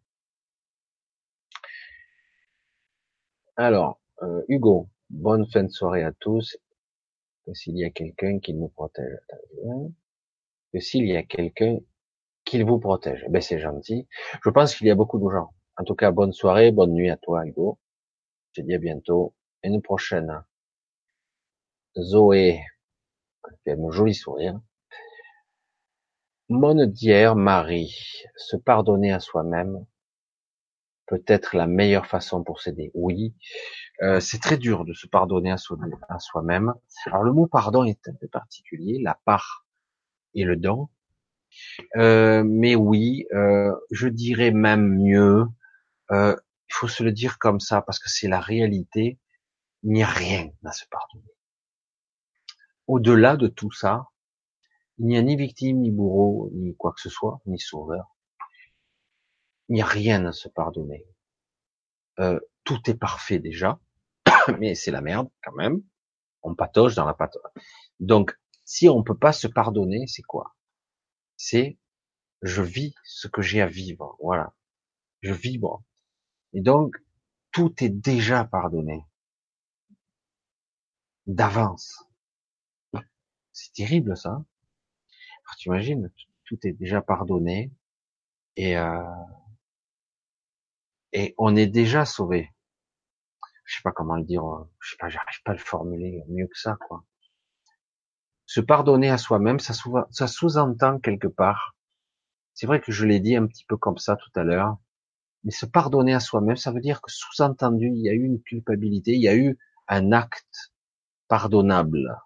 [3.58, 6.58] Alors, euh, Hugo, bonne fin de soirée à tous.
[7.46, 9.20] Que s'il y a quelqu'un qui nous protège,
[10.74, 11.80] que s'il y a quelqu'un
[12.46, 14.08] qui vous protège, ben c'est gentil.
[14.44, 15.54] Je pense qu'il y a beaucoup de gens.
[15.78, 17.80] En tout cas, bonne soirée, bonne nuit à toi, Hugo.
[18.54, 19.34] Je te dis à bientôt.
[19.64, 20.44] Une prochaine.
[21.98, 22.62] Zoé,
[23.64, 24.60] qui a un joli sourire.
[26.50, 29.86] d'hier, Marie, se pardonner à soi-même,
[31.12, 32.90] peut-être la meilleure façon pour s'aider.
[32.94, 33.36] Oui,
[34.02, 36.74] euh, c'est très dur de se pardonner à, soi-même.
[37.08, 38.98] Alors le mot pardon est un peu particulier.
[39.04, 39.66] La part
[40.34, 40.88] et le don.
[41.98, 45.46] Euh, mais oui, euh, je dirais même mieux.
[46.12, 46.36] Euh,
[46.70, 49.20] il faut se le dire comme ça parce que c'est la réalité.
[49.84, 51.34] Il n'y a rien à se pardonner.
[52.88, 54.06] Au-delà de tout ça,
[54.98, 58.16] il n'y a ni victime, ni bourreau, ni quoi que ce soit, ni sauveur.
[59.72, 61.08] Il n'y a rien à se pardonner.
[62.20, 63.80] Euh, tout est parfait déjà,
[64.60, 65.82] mais c'est la merde quand même.
[66.42, 67.54] On patoche dans la patoche.
[68.02, 70.58] Donc, si on peut pas se pardonner, c'est quoi?
[71.38, 71.80] C'est
[72.42, 74.18] je vis ce que j'ai à vivre.
[74.20, 74.54] Voilà,
[75.22, 75.82] je vibre.
[76.52, 76.98] Et donc,
[77.54, 79.06] tout est déjà pardonné
[81.28, 82.10] d'avance.
[83.54, 84.32] C'est terrible ça.
[84.32, 86.12] Alors, tu imagines,
[86.44, 87.72] tout est déjà pardonné
[88.58, 89.02] et euh,
[91.14, 92.52] et on est déjà sauvé.
[93.66, 94.44] Je sais pas comment le dire,
[94.80, 97.04] je sais pas, j'arrive pas à le formuler mieux que ça, quoi.
[98.46, 99.74] Se pardonner à soi-même, ça,
[100.10, 101.76] ça sous-entend quelque part.
[102.54, 104.78] C'est vrai que je l'ai dit un petit peu comme ça tout à l'heure,
[105.44, 108.42] mais se pardonner à soi-même, ça veut dire que sous-entendu, il y a eu une
[108.42, 109.58] culpabilité, il y a eu
[109.88, 110.74] un acte
[111.28, 112.22] pardonnable.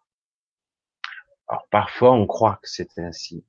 [1.47, 3.45] Alors parfois, on croit que c'est ainsi,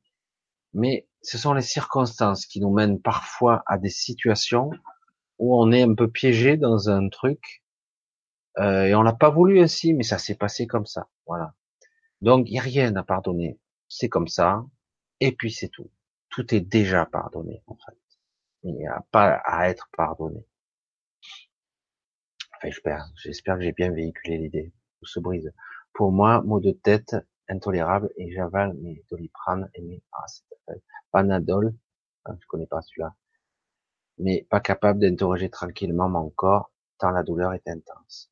[0.75, 4.71] mais ce sont les circonstances qui nous mènent parfois à des situations
[5.39, 7.63] où on est un peu piégé dans un truc
[8.59, 11.09] euh, et on l'a pas voulu ainsi, mais ça s'est passé comme ça.
[11.27, 11.55] Voilà.
[12.23, 13.59] Donc il n'y a rien à pardonner.
[13.89, 14.65] C'est comme ça,
[15.21, 15.91] et puis c'est tout.
[16.31, 17.99] Tout est déjà pardonné en fait.
[18.63, 20.47] Il n'y a pas à être pardonné.
[22.57, 24.73] Enfin, j'espère, j'espère que j'ai bien véhiculé l'idée.
[25.01, 25.53] Tout se brise.
[25.93, 27.17] Pour moi, mot de tête
[27.49, 30.25] intolérable et j'avale mes doliprane et mes ah,
[31.13, 31.75] panadol.
[32.25, 33.15] Hein, je connais pas celui-là
[34.19, 38.31] mais pas capable d'interroger tranquillement mon corps tant la douleur est intense.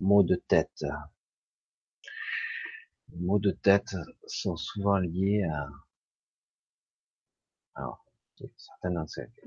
[0.00, 0.84] Mots de tête.
[3.08, 3.94] Les maux de tête
[4.26, 5.68] sont souvent liés à,
[7.74, 8.04] alors,
[8.56, 8.90] certains,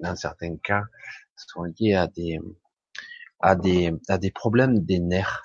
[0.02, 0.84] dans certains cas,
[1.36, 2.40] sont liés à des,
[3.40, 5.44] à des, à des problèmes des nerfs.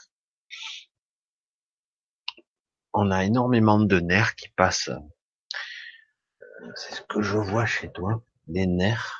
[2.92, 4.90] On a énormément de nerfs qui passent.
[6.74, 9.19] C'est ce que je vois chez toi, des nerfs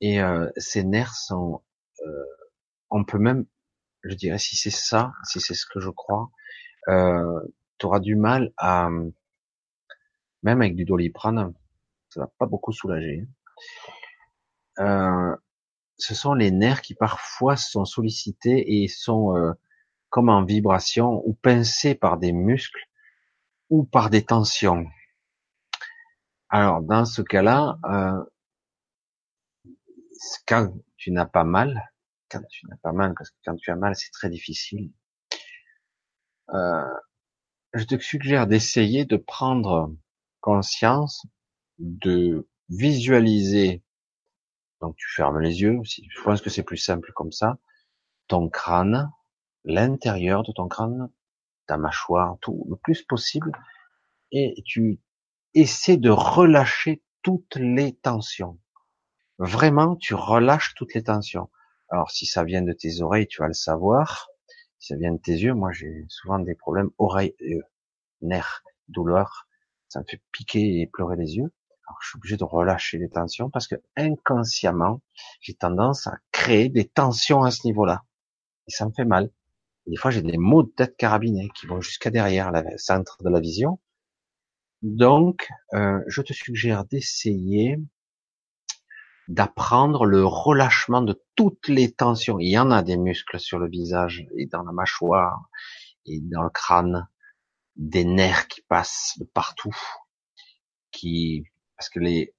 [0.00, 1.62] et euh, ces nerfs sont,
[2.04, 2.24] euh,
[2.90, 3.46] on peut même,
[4.02, 6.30] je dirais, si c'est ça, si c'est ce que je crois,
[6.88, 7.40] euh,
[7.78, 8.88] tu auras du mal à,
[10.42, 11.54] même avec du doliprane,
[12.10, 13.26] ça va pas beaucoup soulager.
[14.78, 15.36] Euh,
[15.98, 19.52] ce sont les nerfs qui parfois sont sollicités et sont euh,
[20.10, 22.86] comme en vibration ou pincés par des muscles
[23.70, 24.86] ou par des tensions.
[26.48, 28.24] Alors dans ce cas-là, euh,
[30.46, 31.90] quand tu n'as pas mal,
[32.30, 34.92] quand tu n'as pas mal, parce que quand tu as mal, c'est très difficile.
[36.54, 36.94] Euh,
[37.74, 39.94] je te suggère d'essayer de prendre
[40.40, 41.26] conscience,
[41.78, 43.82] de visualiser.
[44.80, 45.80] Donc tu fermes les yeux.
[45.84, 47.58] Je pense que c'est plus simple comme ça.
[48.28, 49.10] Ton crâne,
[49.64, 51.10] l'intérieur de ton crâne,
[51.66, 53.52] ta mâchoire, tout le plus possible,
[54.32, 55.00] et tu
[55.54, 58.58] essaies de relâcher toutes les tensions
[59.38, 61.50] vraiment, tu relâches toutes les tensions.
[61.88, 64.28] Alors, si ça vient de tes oreilles, tu vas le savoir.
[64.78, 67.64] Si ça vient de tes yeux, moi, j'ai souvent des problèmes oreilles, yeux,
[68.22, 69.46] nerfs, douleurs.
[69.88, 71.52] Ça me fait piquer et pleurer les yeux.
[71.86, 75.00] Alors, je suis obligé de relâcher les tensions parce que inconsciemment,
[75.40, 78.04] j'ai tendance à créer des tensions à ce niveau-là.
[78.66, 79.30] Et ça me fait mal.
[79.86, 83.30] des fois, j'ai des maux de tête carabinés qui vont jusqu'à derrière le centre de
[83.30, 83.78] la vision.
[84.82, 87.78] Donc, euh, je te suggère d'essayer
[89.28, 92.38] d'apprendre le relâchement de toutes les tensions.
[92.38, 95.48] Il y en a des muscles sur le visage et dans la mâchoire
[96.06, 97.08] et dans le crâne,
[97.74, 99.76] des nerfs qui passent de partout,
[100.90, 101.44] qui
[101.76, 102.34] parce que les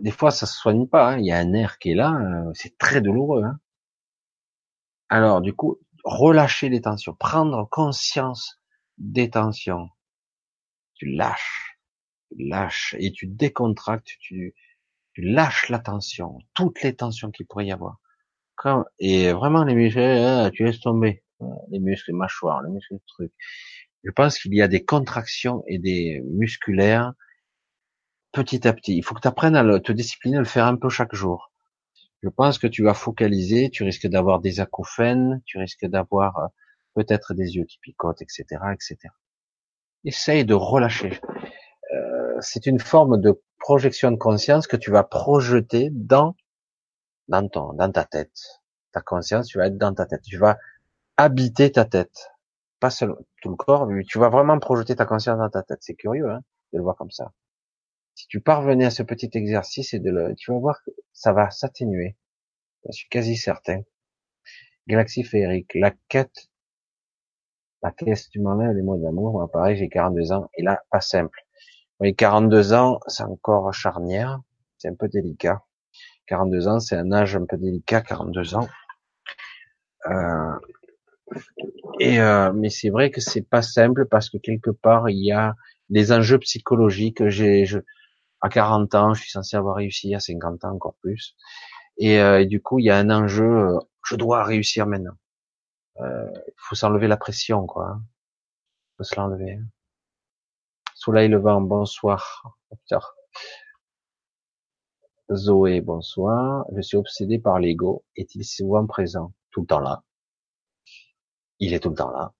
[0.00, 1.12] des fois ça se soigne pas.
[1.12, 1.18] Hein.
[1.18, 3.44] Il y a un nerf qui est là, euh, c'est très douloureux.
[3.44, 3.58] Hein.
[5.08, 8.60] Alors du coup, relâcher les tensions, prendre conscience
[8.98, 9.90] des tensions.
[10.94, 11.78] Tu lâches,
[12.30, 14.54] tu lâches et tu décontractes, tu
[15.16, 18.00] tu lâches la tension, toutes les tensions qu'il pourrait y avoir.
[18.98, 21.24] et vraiment les muscles, ah, tu laisses tomber
[21.70, 23.32] les muscles les mâchoires, les muscles trucs.
[24.04, 27.14] Je pense qu'il y a des contractions et des musculaires
[28.30, 28.94] petit à petit.
[28.94, 31.50] Il faut que tu apprennes à te discipliner, à le faire un peu chaque jour.
[32.22, 36.46] Je pense que tu vas focaliser, tu risques d'avoir des acouphènes, tu risques d'avoir euh,
[36.94, 38.98] peut-être des yeux qui picotent, etc., etc.
[40.04, 41.18] Essaye de relâcher.
[41.94, 46.36] Euh, c'est une forme de projection de conscience que tu vas projeter dans,
[47.26, 48.62] dans ton, dans ta tête.
[48.92, 50.22] Ta conscience, tu vas être dans ta tête.
[50.22, 50.56] Tu vas
[51.16, 52.30] habiter ta tête.
[52.78, 55.80] Pas seulement tout le corps, mais tu vas vraiment projeter ta conscience dans ta tête.
[55.80, 57.32] C'est curieux, hein, de le voir comme ça.
[58.14, 61.32] Si tu parvenais à ce petit exercice et de le, tu vas voir que ça
[61.32, 62.16] va s'atténuer.
[62.84, 63.80] Je suis quasi certain.
[64.86, 66.50] Galaxie féerique, la quête,
[67.82, 71.00] la quête, tu m'enlèves les mots d'amour, moi pareil, j'ai 42 ans, et là, pas
[71.00, 71.45] simple.
[72.00, 74.40] Oui, 42 ans, c'est encore charnière,
[74.78, 75.62] c'est un peu délicat.
[76.26, 78.68] 42 ans, c'est un âge un peu délicat, 42 ans.
[80.06, 80.58] Euh,
[81.98, 85.32] et euh, mais c'est vrai que c'est pas simple parce que quelque part il y
[85.32, 85.54] a
[85.88, 87.26] des enjeux psychologiques.
[87.28, 87.64] J'ai,
[88.42, 91.36] à 40 ans, je suis censé avoir réussi, à 50 ans encore plus.
[91.98, 95.16] Et, euh, et du coup, il y a un enjeu, euh, je dois réussir maintenant.
[95.98, 97.88] Il faut s'enlever la pression, quoi.
[97.88, 98.02] Hein.
[98.98, 99.58] faut se l'enlever.
[99.58, 99.75] Soleil
[101.28, 102.58] levant, bonsoir.
[105.34, 106.64] Zoé, bonsoir.
[106.74, 108.04] Je suis obsédé par l'ego.
[108.16, 109.32] Est-il souvent présent?
[109.50, 110.02] Tout le temps là.
[111.58, 112.32] Il est tout le temps là.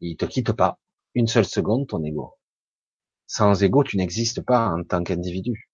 [0.00, 0.78] Il te quitte pas.
[1.14, 2.34] Une seule seconde, ton ego.
[3.26, 5.70] Sans ego, tu n'existes pas en tant qu'individu.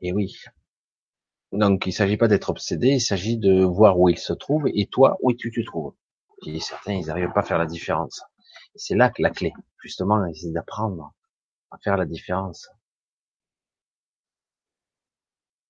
[0.00, 0.36] Et oui.
[1.52, 4.86] Donc, il s'agit pas d'être obsédé, il s'agit de voir où il se trouve et
[4.86, 5.94] toi, où tu te trouves.
[6.46, 8.22] Et certains, ils n'arrivent pas à faire la différence.
[8.74, 11.12] C'est là que la clé, justement, c'est d'apprendre
[11.70, 12.68] à faire la différence.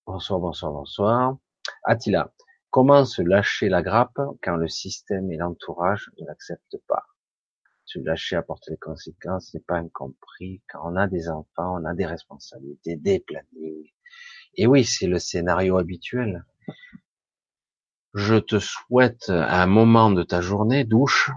[0.06, 1.36] Bonsoir, bonsoir, bonsoir.
[1.84, 2.32] Attila,
[2.70, 7.04] comment se lâcher la grappe quand le système et l'entourage ne l'acceptent pas?
[7.84, 10.62] Se lâcher apporter les conséquences n'est pas incompris.
[10.68, 13.92] Quand on a des enfants, on a des responsabilités, des plannings.
[14.54, 16.44] Et oui, c'est le scénario habituel.
[18.14, 21.30] Je te souhaite un moment de ta journée, douche,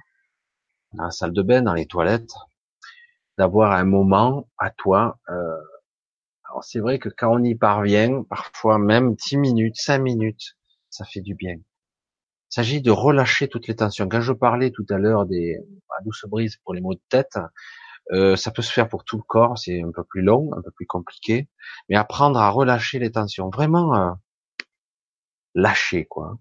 [0.94, 2.34] dans la salle de bain, dans les toilettes,
[3.38, 5.20] d'avoir un moment à toi.
[5.30, 5.58] Euh,
[6.46, 10.58] alors c'est vrai que quand on y parvient, parfois même 10 minutes, 5 minutes,
[10.90, 11.56] ça fait du bien.
[11.56, 14.10] Il s'agit de relâcher toutes les tensions.
[14.10, 15.58] Quand je parlais tout à l'heure des
[15.98, 17.38] à douce brise pour les maux de tête,
[18.12, 20.62] euh, ça peut se faire pour tout le corps, c'est un peu plus long, un
[20.62, 21.48] peu plus compliqué,
[21.88, 24.12] mais apprendre à relâcher les tensions, vraiment euh,
[25.56, 26.38] lâcher quoi.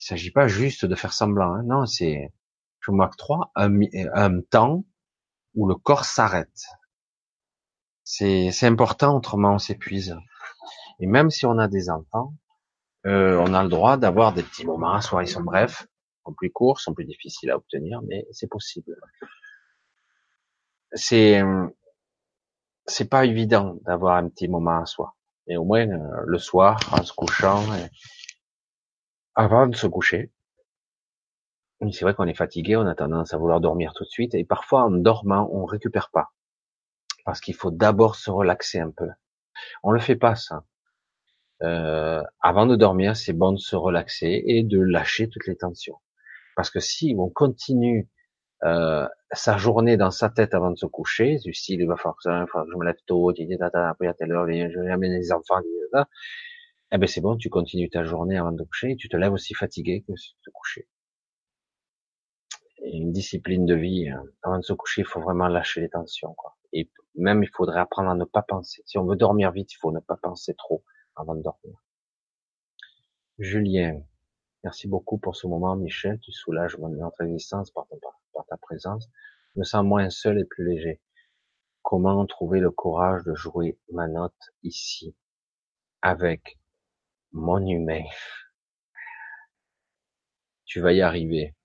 [0.00, 1.62] Il s'agit pas juste de faire semblant, hein.
[1.64, 2.30] non, c'est
[2.86, 3.80] je m'octroie un,
[4.14, 4.84] un temps
[5.54, 6.64] où le corps s'arrête.
[8.04, 10.16] C'est important, autrement on s'épuise.
[11.00, 12.34] Et même si on a des enfants,
[13.06, 15.86] euh, on a le droit d'avoir des petits moments, soit ils sont brefs,
[16.24, 18.96] sont plus courts, sont plus difficiles à obtenir, mais c'est possible.
[20.92, 21.42] C'est
[22.86, 25.16] c'est pas évident d'avoir un petit moment à soi.
[25.48, 27.64] Et au moins euh, le soir, en se couchant,
[29.34, 30.32] avant de se coucher.
[31.80, 34.44] C'est vrai qu'on est fatigué, on a tendance à vouloir dormir tout de suite, et
[34.44, 36.28] parfois en dormant, on récupère pas,
[37.24, 39.08] parce qu'il faut d'abord se relaxer un peu.
[39.82, 40.64] On le fait pas ça.
[41.62, 45.96] Euh, avant de dormir, c'est bon de se relaxer et de lâcher toutes les tensions.
[46.54, 48.08] Parce que si on continue
[48.64, 52.16] euh, sa journée dans sa tête avant de se coucher, du style il va falloir
[52.16, 55.60] que, je me lève tôt, après à telle heure, je vais amener les enfants,
[56.92, 59.32] eh ben c'est bon, tu continues ta journée avant de te coucher, tu te lèves
[59.32, 60.88] aussi fatigué que de se coucher.
[62.92, 64.22] Une discipline de vie, hein.
[64.42, 66.34] avant de se coucher, il faut vraiment lâcher les tensions.
[66.34, 66.56] Quoi.
[66.72, 68.82] Et même, il faudrait apprendre à ne pas penser.
[68.86, 70.84] Si on veut dormir vite, il faut ne pas penser trop
[71.16, 71.82] avant de dormir.
[73.38, 74.00] Julien,
[74.62, 76.20] merci beaucoup pour ce moment, Michel.
[76.20, 77.86] Tu soulages notre existence par,
[78.48, 79.08] ta présence.
[79.54, 81.00] Je me sens moins seul et plus léger.
[81.82, 85.16] Comment trouver le courage de jouer ma note ici
[86.02, 86.60] avec
[87.32, 88.04] mon humain?
[90.66, 91.55] Tu vas y arriver.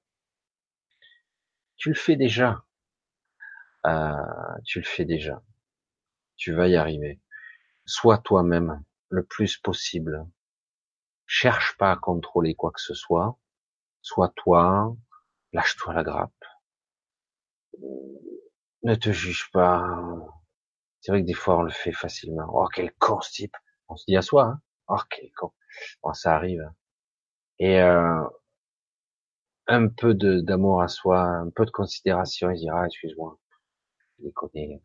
[1.81, 2.63] Tu le fais déjà.
[3.87, 4.13] Euh,
[4.65, 5.41] tu le fais déjà.
[6.35, 7.19] Tu vas y arriver.
[7.85, 10.27] Sois toi-même le plus possible.
[11.25, 13.39] Cherche pas à contrôler quoi que ce soit.
[14.03, 14.95] Sois toi,
[15.53, 16.45] lâche-toi la grappe.
[18.83, 19.83] Ne te juge pas.
[20.99, 22.45] C'est vrai que des fois on le fait facilement.
[22.53, 23.57] Oh quel con type.
[23.87, 24.43] On se dit à soi.
[24.43, 25.51] Hein oh quel con.
[26.03, 26.61] Bon ça arrive.
[27.57, 28.23] Et euh,
[29.67, 33.37] un peu d'amour à soi, un peu de considération, il dira excuse-moi,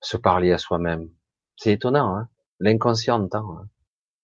[0.00, 1.10] Se parler à soi-même.
[1.56, 2.28] C'est étonnant, hein
[2.60, 3.58] L'inconscient entend.
[3.58, 3.68] Hein.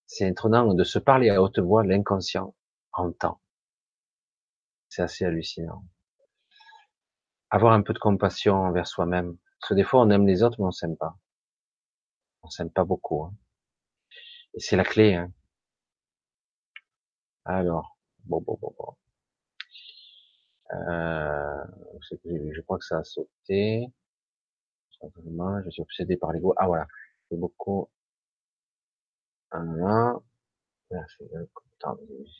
[0.07, 2.55] C'est étonnant de se parler à haute voix, l'inconscient
[2.92, 3.41] entend.
[4.89, 5.84] C'est assez hallucinant.
[7.50, 9.36] Avoir un peu de compassion envers soi-même.
[9.60, 11.16] Parce que des fois, on aime les autres, mais on s'aime pas.
[12.42, 13.24] On s'aime pas beaucoup.
[13.24, 13.34] Hein.
[14.55, 15.15] Et c'est la clé.
[15.15, 15.32] Hein.
[17.44, 18.97] Alors, bon, bon, bon, bon.
[20.73, 21.65] Euh,
[22.01, 23.86] je crois que ça a sauté.
[24.91, 26.55] Je suis obsédé par l'ego.
[26.57, 26.86] Ah voilà.
[27.28, 27.89] C'est beaucoup.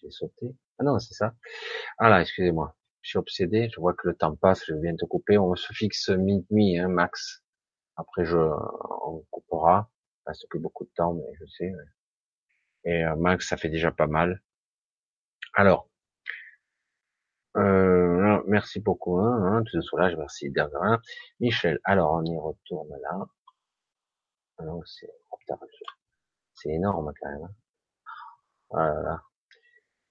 [0.01, 0.55] J'ai sauté.
[0.79, 1.35] Ah non, c'est ça.
[1.99, 2.75] Ah là, excusez-moi.
[3.03, 3.69] Je suis obsédé.
[3.71, 4.65] Je vois que le temps passe.
[4.67, 5.39] Je viens de couper.
[5.39, 7.43] On se fixe minuit, hein, max.
[7.97, 9.91] Après, je, on coupera.
[10.25, 11.73] Il reste plus beaucoup de temps, mais je sais.
[12.85, 14.43] Et euh, max, ça fait déjà pas mal.
[15.55, 15.89] Alors,
[17.57, 18.02] euh,
[18.47, 19.19] merci beaucoup.
[19.19, 20.53] Hein, hein, tout ce soulage, merci.
[21.41, 23.27] Michel, alors on y retourne là.
[26.55, 27.45] C'est énorme quand même.
[27.45, 27.55] Hein.
[28.71, 29.23] Voilà.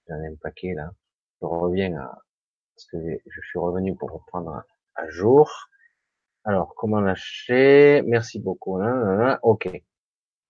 [0.08, 0.92] J'en ai un paquet là.
[1.40, 2.22] Je reviens à
[2.90, 4.62] que je suis revenu pour reprendre
[4.94, 5.50] à jour.
[6.44, 8.02] Alors, comment lâcher?
[8.06, 8.78] Merci beaucoup.
[8.78, 9.68] Hein, ok.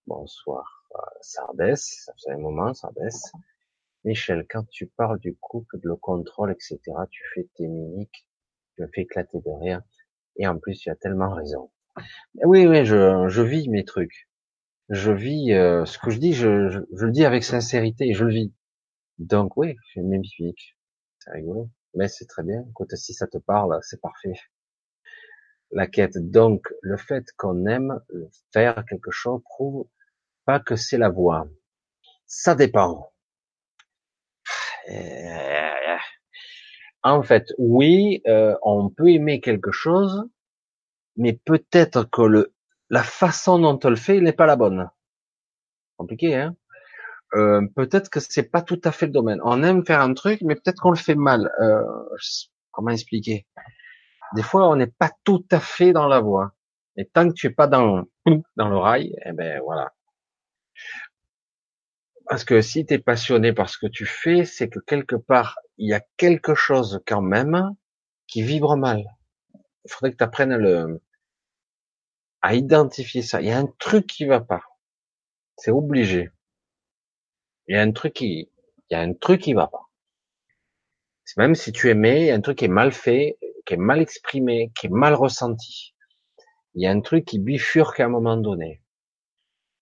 [0.07, 0.87] Bonsoir.
[0.95, 3.11] Euh, Sardès, ça fait un moment, Sardès.
[4.05, 8.27] Michel, quand tu parles du couple, de le contrôle, etc., tu fais tes mimiques,
[8.77, 9.83] tu me fais éclater de rire.
[10.37, 11.71] Et en plus, tu as tellement raison.
[12.45, 14.29] Oui, oui, je, je vis mes trucs.
[14.89, 18.55] Je vis euh, ce que je dis, je, le dis avec sincérité je le vis.
[19.19, 20.77] Donc oui, je fais mes mimiques.
[21.19, 21.71] C'est rigolo.
[21.95, 22.65] Mais c'est très bien.
[22.71, 24.35] Écoute, si ça te parle, c'est parfait.
[25.71, 26.19] La quête.
[26.19, 28.01] Donc, le fait qu'on aime
[28.53, 29.87] faire quelque chose prouve
[30.45, 31.49] pas que c'est la voie.
[32.27, 33.12] Ça dépend.
[34.91, 35.97] Euh,
[37.03, 40.29] en fait, oui, euh, on peut aimer quelque chose,
[41.17, 42.55] mais peut-être que le,
[42.91, 44.89] la façon dont on le fait n'est pas la bonne.
[45.97, 46.57] Compliqué, hein?
[47.35, 49.41] Euh, Peut-être que c'est pas tout à fait le domaine.
[49.45, 51.51] On aime faire un truc, mais peut-être qu'on le fait mal.
[51.61, 51.83] Euh,
[52.73, 53.47] comment expliquer?
[54.35, 56.53] Des fois, on n'est pas tout à fait dans la voie.
[56.97, 58.05] Et tant que tu es pas dans
[58.57, 59.93] dans le rail, eh ben voilà,
[62.33, 65.59] parce que si tu es passionné par ce que tu fais, c'est que quelque part,
[65.77, 67.77] il y a quelque chose quand même
[68.27, 69.05] qui vibre mal.
[69.85, 71.03] Il faudrait que tu apprennes à, le,
[72.51, 73.43] identifier ça.
[73.43, 74.63] Il y a un truc qui va pas.
[75.59, 76.31] C'est obligé.
[77.69, 78.51] Il y a un truc qui,
[78.89, 79.91] il y a un truc qui va pas.
[81.37, 83.37] Même si tu aimais, il y a un truc qui est mal fait,
[83.67, 85.95] qui est mal exprimé, qui est mal ressenti.
[86.77, 88.82] Il y a un truc qui bifurque à un moment donné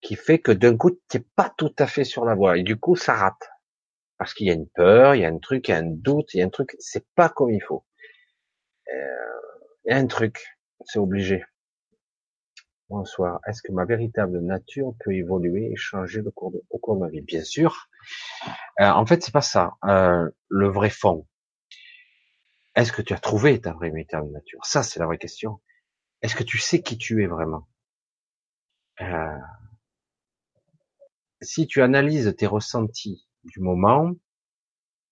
[0.01, 2.59] qui fait que d'un coup, tu n'es pas tout à fait sur la voie.
[2.59, 3.51] Et du coup, ça rate.
[4.19, 5.91] Parce qu'il y a une peur, il y a un truc, il y a un
[5.91, 7.87] doute, il y a un truc, c'est pas comme il faut.
[8.93, 9.41] Euh,
[9.85, 11.45] il y a un truc, c'est obligé.
[12.91, 13.41] Bonsoir.
[13.47, 17.01] Est-ce que ma véritable nature peut évoluer et changer au cours de, au cours de
[17.01, 17.21] ma vie?
[17.23, 17.89] Bien sûr.
[18.81, 19.75] Euh, en fait, c'est pas ça.
[19.85, 21.27] Euh, le vrai fond.
[22.75, 24.65] Est-ce que tu as trouvé ta véritable nature?
[24.65, 25.61] Ça, c'est la vraie question.
[26.21, 27.69] Est-ce que tu sais qui tu es vraiment?
[29.01, 29.39] Euh,
[31.43, 34.13] si tu analyses tes ressentis du moment,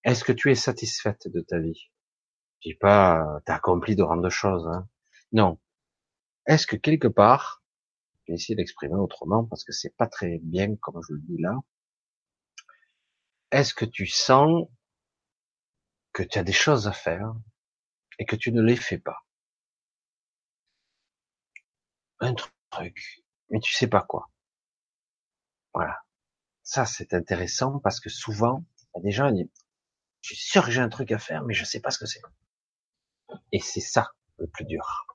[0.04, 1.90] est-ce que tu es satisfaite de ta vie?
[2.60, 4.66] Je dis pas, t'as accompli de grandes choses.
[4.66, 4.88] Hein.
[5.32, 5.58] Non.
[6.46, 7.62] Est-ce que quelque part,
[8.28, 11.38] je vais essayer d'exprimer autrement parce que c'est pas très bien comme je le dis
[11.38, 11.56] là.
[13.50, 14.68] Est-ce que tu sens
[16.12, 17.32] que tu as des choses à faire
[18.18, 19.24] et que tu ne les fais pas?
[22.20, 24.30] Un truc, mais tu sais pas quoi.
[25.72, 26.02] Voilà.
[26.70, 28.62] Ça, c'est intéressant parce que souvent,
[28.94, 29.50] il y a des gens qui disent,
[30.20, 32.04] je suis sûr que j'ai un truc à faire, mais je sais pas ce que
[32.04, 32.20] c'est.
[33.52, 35.06] Et c'est ça le plus dur.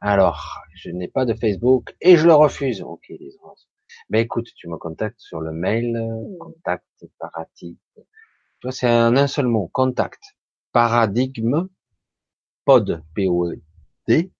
[0.00, 2.80] Alors, je n'ai pas de Facebook et je le refuse.
[2.80, 3.36] Ok, les
[4.08, 5.94] Mais écoute, tu me contactes sur le mail,
[6.40, 6.86] contact
[7.18, 7.76] paradigme.
[7.94, 8.04] Tu
[8.62, 10.22] vois, c'est un, un seul mot, contact.
[10.72, 11.68] Paradigme,
[12.64, 14.32] pod, P-O-D,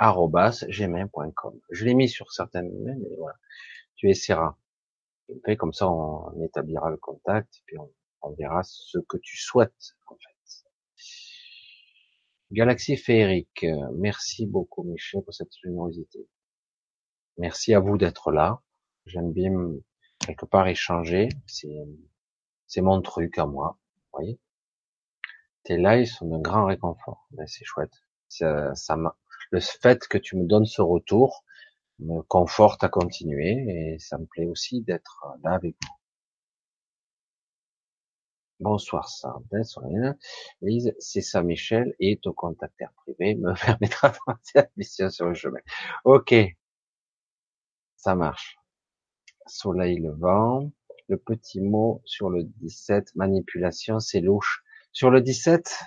[0.00, 1.60] gmail.com.
[1.70, 3.36] Je l'ai mis sur certaines mais voilà.
[3.96, 4.56] Tu essaieras.
[5.46, 7.76] Et comme ça, on établira le contact, et puis
[8.22, 10.30] on, verra ce que tu souhaites, en fait.
[12.50, 13.64] Galaxie féerique,
[13.94, 16.26] merci beaucoup Michel pour cette générosité.
[17.38, 18.60] Merci à vous d'être là.
[19.06, 19.52] J'aime bien
[20.18, 21.28] quelque part échanger.
[21.46, 21.86] C'est,
[22.66, 23.78] c'est mon truc à moi.
[23.96, 24.40] Vous voyez?
[25.62, 27.26] Tes lives sont d'un grand réconfort.
[27.30, 28.02] Ben, c'est chouette.
[28.28, 28.96] Ça, ça,
[29.50, 31.44] le fait que tu me donnes ce retour
[31.98, 36.00] me conforte à continuer et ça me plaît aussi d'être là avec vous.
[38.60, 39.62] Bonsoir Sardin,
[40.60, 44.16] Lise, c'est ça Michel et ton contacteur privé me permettra de
[44.54, 45.60] la mission sur le chemin.
[46.04, 46.34] Ok,
[47.96, 48.58] ça marche.
[49.46, 50.70] Soleil levant,
[51.08, 54.62] le petit mot sur le 17, manipulation, c'est louche.
[54.92, 55.80] Sur le 17,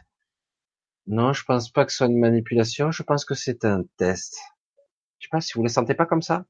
[1.07, 2.91] non, je pense pas que ce soit une manipulation.
[2.91, 4.37] Je pense que c'est un test.
[5.19, 6.45] Je sais pas si vous le sentez pas comme ça.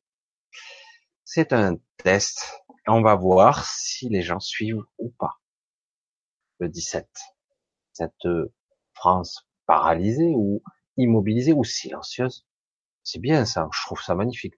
[1.25, 2.63] C'est un test.
[2.87, 5.41] on va voir si les gens suivent ou pas.
[6.59, 7.07] Le 17.
[7.93, 8.27] Cette
[8.93, 10.61] France paralysée ou
[10.97, 12.45] immobilisée ou silencieuse.
[13.03, 13.67] C'est bien ça.
[13.73, 14.55] Je trouve ça magnifique.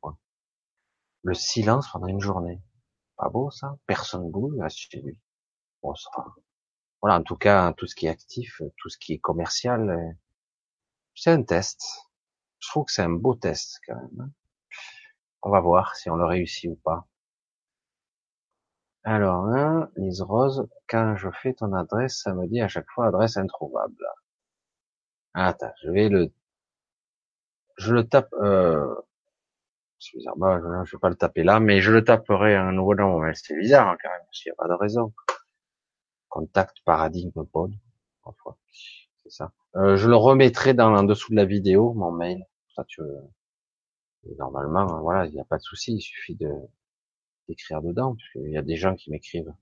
[1.24, 2.62] Le silence pendant une journée.
[3.16, 3.78] Pas beau, ça?
[3.88, 5.20] Personne bouge, chez lui.
[5.82, 6.10] Bon, ça,
[7.06, 10.12] Voilà, en tout cas, tout ce qui est actif, tout ce qui est commercial, euh,
[11.14, 11.84] c'est un test.
[12.58, 14.22] Je trouve que c'est un beau test quand même.
[14.22, 14.30] Hein.
[15.44, 17.06] On va voir si on le réussit ou pas.
[19.04, 23.06] Alors, hein, Lise Rose, quand je fais ton adresse, ça me dit à chaque fois
[23.06, 24.04] adresse introuvable.
[25.36, 26.34] Attends, je vais le,
[27.78, 28.96] je le tape, euh,
[30.00, 32.96] c'est bizarre, bah, je, vais pas le taper là, mais je le taperai un nouveau
[32.96, 33.22] nom.
[33.36, 35.14] C'est bizarre, hein, quand même, parce n'y a pas de raison.
[36.36, 37.74] Contact paradigme pod,
[38.22, 38.58] parfois.
[39.24, 39.54] C'est ça.
[39.78, 42.46] Euh, je le remettrai dans, en dessous de la vidéo, mon mail.
[42.76, 43.02] Ça, tu.
[44.38, 46.52] Normalement, voilà, il n'y a pas de souci, il suffit de,
[47.48, 49.54] d'écrire dedans, parce qu'il y a des gens qui m'écrivent.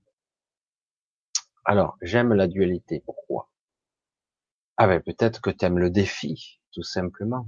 [1.64, 3.04] Alors, j'aime la dualité.
[3.06, 3.48] Pourquoi?
[4.76, 7.46] Ah ben peut-être que t'aimes le défi, tout simplement.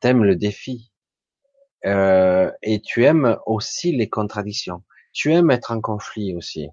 [0.00, 0.92] T'aimes le défi.
[1.86, 4.84] Euh, et tu aimes aussi les contradictions.
[5.14, 6.68] Tu aimes être en conflit aussi,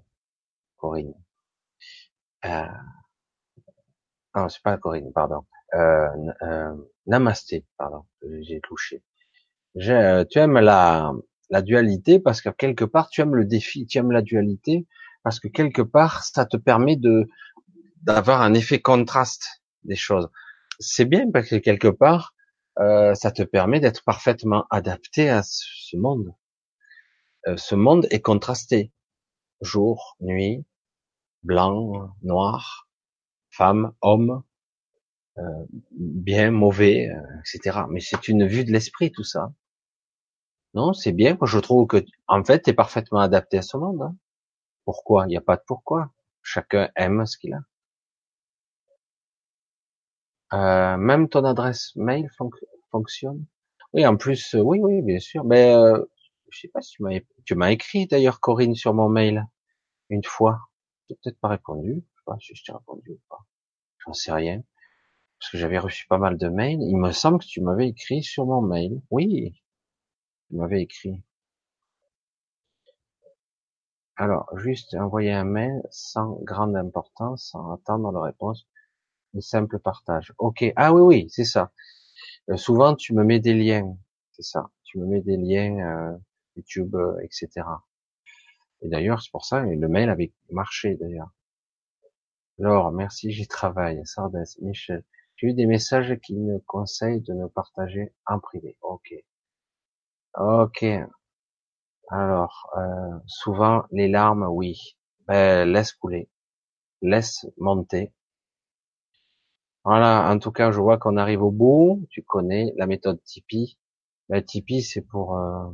[0.76, 1.14] Corinne.
[2.46, 2.66] Euh...
[4.34, 5.46] Non, c'est pas Corinne, pardon.
[5.74, 6.08] Euh,
[6.42, 6.74] euh,
[7.06, 8.04] namasté, pardon,
[8.40, 9.02] j'ai touché.
[9.88, 11.12] Euh, tu aimes la,
[11.50, 14.86] la dualité parce que quelque part tu aimes le défi, tu aimes la dualité
[15.22, 17.28] parce que quelque part ça te permet de
[18.02, 20.30] d'avoir un effet contraste des choses.
[20.78, 22.34] C'est bien parce que quelque part
[22.78, 26.34] euh, ça te permet d'être parfaitement adapté à ce monde.
[27.48, 28.92] Euh, ce monde est contrasté,
[29.60, 30.64] jour, nuit,
[31.46, 32.88] blanc, noir,
[33.50, 34.42] femme, homme,
[35.38, 35.42] euh,
[35.92, 37.10] bien, mauvais,
[37.40, 37.80] etc.
[37.90, 39.52] Mais c'est une vue de l'esprit tout ça.
[40.74, 41.38] Non, c'est bien.
[41.42, 44.02] je trouve que, en fait, tu es parfaitement adapté à ce monde.
[44.02, 44.16] Hein.
[44.84, 45.24] Pourquoi?
[45.26, 46.10] Il n'y a pas de pourquoi.
[46.42, 47.60] Chacun aime ce qu'il a.
[50.52, 52.28] Euh, même ton adresse mail
[52.90, 53.46] fonctionne?
[53.92, 55.44] Oui, en plus, euh, oui, oui, bien sûr.
[55.44, 56.04] Mais euh,
[56.50, 56.96] je sais pas si
[57.44, 59.46] tu m'as écrit d'ailleurs, Corinne, sur mon mail
[60.10, 60.60] une fois.
[61.08, 61.94] Tu peut-être pas répondu.
[61.94, 63.44] Je sais pas si je t'ai répondu ou pas.
[64.04, 64.62] J'en sais rien.
[65.38, 66.80] Parce que j'avais reçu pas mal de mails.
[66.82, 69.00] Il me semble que tu m'avais écrit sur mon mail.
[69.10, 69.62] Oui,
[70.48, 71.22] tu m'avais écrit.
[74.16, 78.66] Alors, juste envoyer un mail sans grande importance, sans attendre la réponse.
[79.36, 80.32] Un simple partage.
[80.38, 80.64] Ok.
[80.76, 81.72] Ah oui, oui, c'est ça.
[82.50, 83.96] Euh, souvent, tu me mets des liens.
[84.32, 84.70] C'est ça.
[84.84, 86.18] Tu me mets des liens euh,
[86.56, 87.66] YouTube, euh, etc.
[88.86, 91.32] Et d'ailleurs, c'est pour ça, le mail avait marché d'ailleurs.
[92.60, 94.00] Alors, merci, j'y travaille.
[94.04, 95.02] Sardes, Michel.
[95.34, 98.78] J'ai eu des messages qui me conseillent de ne partager en privé.
[98.82, 99.12] Ok.
[100.38, 100.84] Ok.
[102.10, 104.96] Alors, euh, souvent les larmes, oui.
[105.26, 106.30] Ben, laisse couler,
[107.02, 108.12] laisse monter.
[109.82, 110.30] Voilà.
[110.30, 112.06] En tout cas, je vois qu'on arrive au bout.
[112.10, 113.76] Tu connais la méthode Tipeee.
[114.28, 115.72] Ben, Tipeee, c'est pour euh...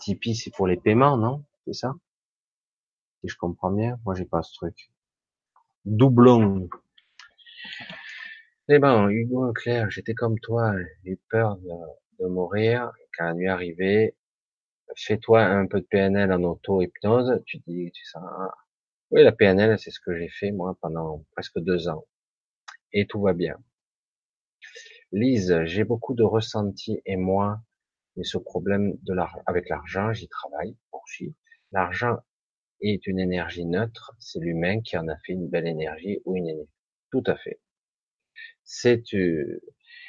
[0.00, 1.44] Tipeee, c'est pour les paiements, non?
[1.66, 1.94] C'est ça?
[3.20, 3.98] Si je comprends bien.
[4.04, 4.90] Moi, j'ai pas ce truc.
[5.84, 6.68] Doublon.
[8.68, 10.72] Eh ben, Hugo Claire, j'étais comme toi,
[11.04, 14.16] j'ai eu peur de mourir, quand la nuit arrivée,
[14.96, 18.22] fais-toi un peu de PNL en auto-hypnose, tu dis, tu sens,
[19.10, 22.04] oui, la PNL, c'est ce que j'ai fait, moi, pendant presque deux ans.
[22.92, 23.56] Et tout va bien.
[25.12, 27.60] Lise, j'ai beaucoup de ressentis et moi,
[28.20, 31.34] mais ce problème de l'argent, avec l'argent, j'y travaille, poursuis.
[31.72, 32.18] L'argent
[32.82, 36.46] est une énergie neutre, c'est l'humain qui en a fait une belle énergie ou une
[36.46, 36.68] énergie.
[37.10, 37.62] Tout à fait.
[38.62, 39.62] C'est, euh,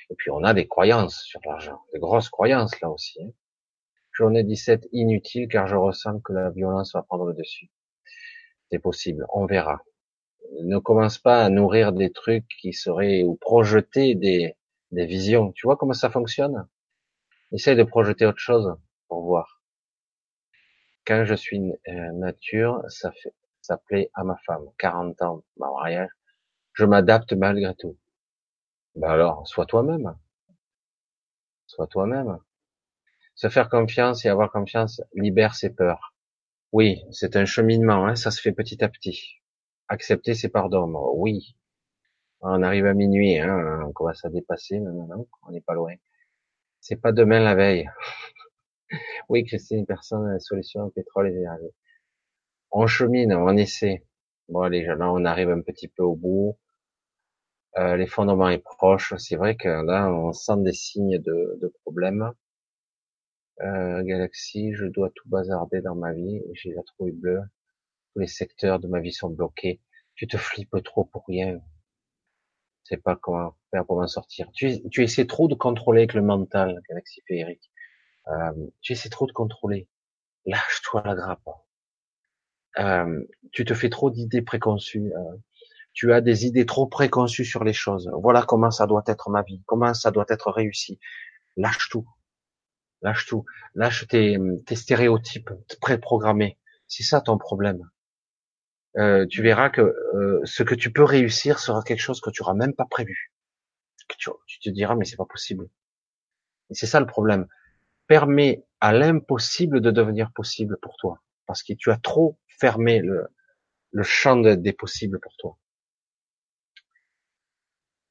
[0.09, 3.23] et puis on a des croyances sur l'argent, des grosses croyances là aussi.
[3.23, 3.30] Hein.
[4.11, 7.72] Journée 17 inutile car je ressens que la violence va prendre le dessus.
[8.69, 9.80] C'est possible, on verra.
[10.64, 14.57] Ne commence pas à nourrir des trucs qui seraient ou projeter des,
[14.91, 15.53] des visions.
[15.53, 16.67] Tu vois comment ça fonctionne?
[17.51, 18.75] Essaye de projeter autre chose
[19.07, 19.61] pour voir.
[21.05, 24.65] Quand je suis euh, nature, ça fait ça plaît à ma femme.
[24.80, 26.09] 40 ans, ma mariage.
[26.73, 27.97] Je m'adapte malgré tout.
[28.95, 30.15] Ben alors, sois toi-même.
[31.67, 32.39] Sois toi-même.
[33.35, 36.13] Se faire confiance et avoir confiance libère ses peurs.
[36.71, 39.41] Oui, c'est un cheminement, hein, ça se fait petit à petit.
[39.88, 41.55] Accepter ses pardons, oui.
[42.41, 45.93] On arrive à minuit, hein, on commence à dépasser, non, on n'est pas loin.
[46.81, 47.89] C'est pas demain la veille.
[49.29, 51.71] oui, Christine, personne n'a la solution au pétrole et l'énergie.
[52.71, 54.05] On chemine, on essaie.
[54.49, 56.57] Bon, allez, là, on arrive un petit peu au bout.
[57.77, 59.13] Euh, l'effondrement est proche.
[59.17, 62.31] C'est vrai que là, on sent des signes de, de problème.
[63.61, 66.41] Euh, Galaxy, je dois tout bazarder dans ma vie.
[66.53, 67.41] J'ai la trouille bleue.
[68.13, 69.81] Tous les secteurs de ma vie sont bloqués.
[70.15, 71.61] Tu te flippes trop pour rien.
[72.83, 74.49] Sais pas comment faire pour m'en sortir.
[74.53, 77.71] Tu, essaies trop de contrôler avec le mental, Galaxy féerique.
[78.27, 79.87] Euh, tu essaies trop de contrôler.
[80.45, 81.49] Lâche-toi la grappe.
[82.79, 85.13] euh, tu te fais trop d'idées préconçues.
[85.13, 85.37] Euh,
[85.93, 88.09] tu as des idées trop préconçues sur les choses.
[88.13, 90.99] Voilà comment ça doit être ma vie, comment ça doit être réussi.
[91.57, 92.07] Lâche tout.
[93.01, 93.45] Lâche tout.
[93.75, 95.51] Lâche tes, tes stéréotypes
[95.81, 96.57] préprogrammés.
[96.87, 97.89] C'est ça ton problème.
[98.97, 102.41] Euh, tu verras que euh, ce que tu peux réussir sera quelque chose que tu
[102.41, 103.31] n'auras même pas prévu.
[104.17, 105.69] Tu, te diras mais c'est pas possible.
[106.69, 107.47] Et c'est ça le problème.
[108.07, 113.29] Permet à l'impossible de devenir possible pour toi, parce que tu as trop fermé le,
[114.03, 115.57] champ des possibles pour toi.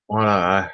[0.09, 0.71] Voilà.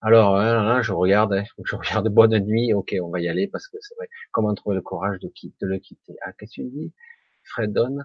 [0.00, 3.66] Alors, hein, je regarde, hein, je regarde bonne nuit, ok, on va y aller parce
[3.68, 4.08] que c'est vrai.
[4.32, 6.16] Comment trouver le courage de, le quitter?
[6.22, 6.92] Ah, qu'est-ce que tu dis?
[7.44, 7.98] Fredon,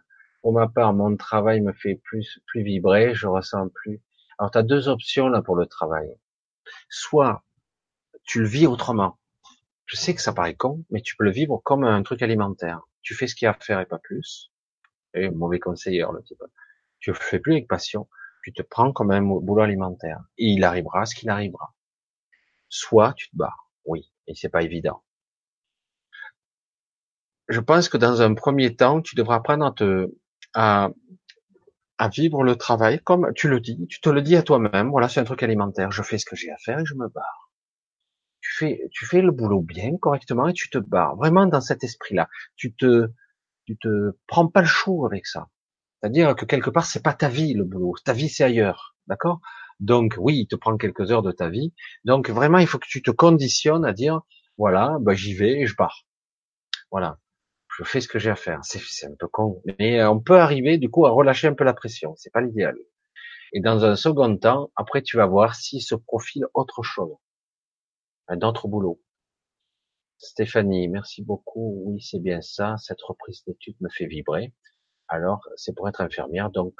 [0.43, 4.01] pour ma part, mon travail me fait plus plus vibrer, je ressens plus.
[4.37, 6.13] Alors, tu as deux options là pour le travail.
[6.89, 7.43] Soit
[8.23, 9.17] tu le vis autrement.
[9.85, 12.81] Je sais que ça paraît con, mais tu peux le vivre comme un truc alimentaire.
[13.01, 14.51] Tu fais ce qu'il y a à faire et pas plus.
[15.13, 16.43] Et mauvais conseiller, le type.
[16.99, 18.09] Tu le fais plus avec passion.
[18.43, 20.19] Tu te prends comme un boulot alimentaire.
[20.37, 21.73] Et il arrivera ce qu'il arrivera.
[22.67, 23.55] Soit tu te bats.
[23.85, 24.11] Oui.
[24.27, 25.03] Et c'est pas évident.
[27.47, 30.09] Je pense que dans un premier temps, tu devras apprendre à te,
[30.53, 30.89] à,
[31.97, 33.87] à vivre le travail comme tu le dis.
[33.87, 34.89] Tu te le dis à toi-même.
[34.89, 35.91] Voilà, c'est un truc alimentaire.
[35.91, 37.51] Je fais ce que j'ai à faire et je me barre.
[38.41, 41.15] Tu fais, tu fais le boulot bien, correctement et tu te barres.
[41.15, 42.29] Vraiment dans cet esprit-là.
[42.55, 43.07] Tu te,
[43.65, 45.47] tu te prends pas le chou avec ça.
[46.01, 47.95] C'est-à-dire que quelque part, c'est pas ta vie le boulot.
[48.03, 48.95] Ta vie, c'est ailleurs.
[49.07, 49.39] D'accord?
[49.79, 51.73] Donc oui, il te prend quelques heures de ta vie.
[52.05, 54.21] Donc vraiment, il faut que tu te conditionnes à dire,
[54.57, 56.05] voilà, bah, j'y vais et je pars.
[56.91, 57.17] Voilà.
[57.77, 58.59] Je fais ce que j'ai à faire.
[58.63, 59.61] C'est un peu con.
[59.79, 62.15] Mais euh, on peut arriver, du coup, à relâcher un peu la pression.
[62.17, 62.77] C'est pas l'idéal.
[63.53, 67.15] Et dans un second temps, après, tu vas voir s'il se profile autre chose.
[68.27, 69.01] Un autre boulot.
[70.17, 71.83] Stéphanie, merci beaucoup.
[71.85, 72.75] Oui, c'est bien ça.
[72.77, 74.53] Cette reprise d'études me fait vibrer.
[75.07, 76.49] Alors, c'est pour être infirmière.
[76.51, 76.75] Donc,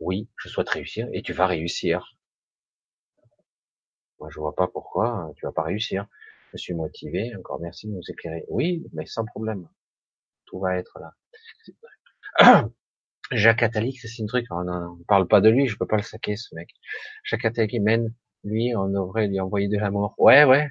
[0.00, 2.16] oui, je souhaite réussir et tu vas réussir.
[4.18, 6.06] Moi, je vois pas pourquoi tu vas pas réussir.
[6.52, 7.34] Je suis motivé.
[7.36, 8.44] Encore merci de nous éclairer.
[8.48, 9.68] Oui, mais sans problème.
[10.50, 11.14] Tout va être là.
[13.30, 14.46] Jacques Attali, c'est un truc.
[14.50, 15.68] On ne parle pas de lui.
[15.68, 16.70] Je peux pas le saquer, ce mec.
[17.22, 18.12] Jacques Attali mène,
[18.42, 20.14] lui, on devrait lui envoyer de l'amour.
[20.18, 20.68] Ouais, ouais.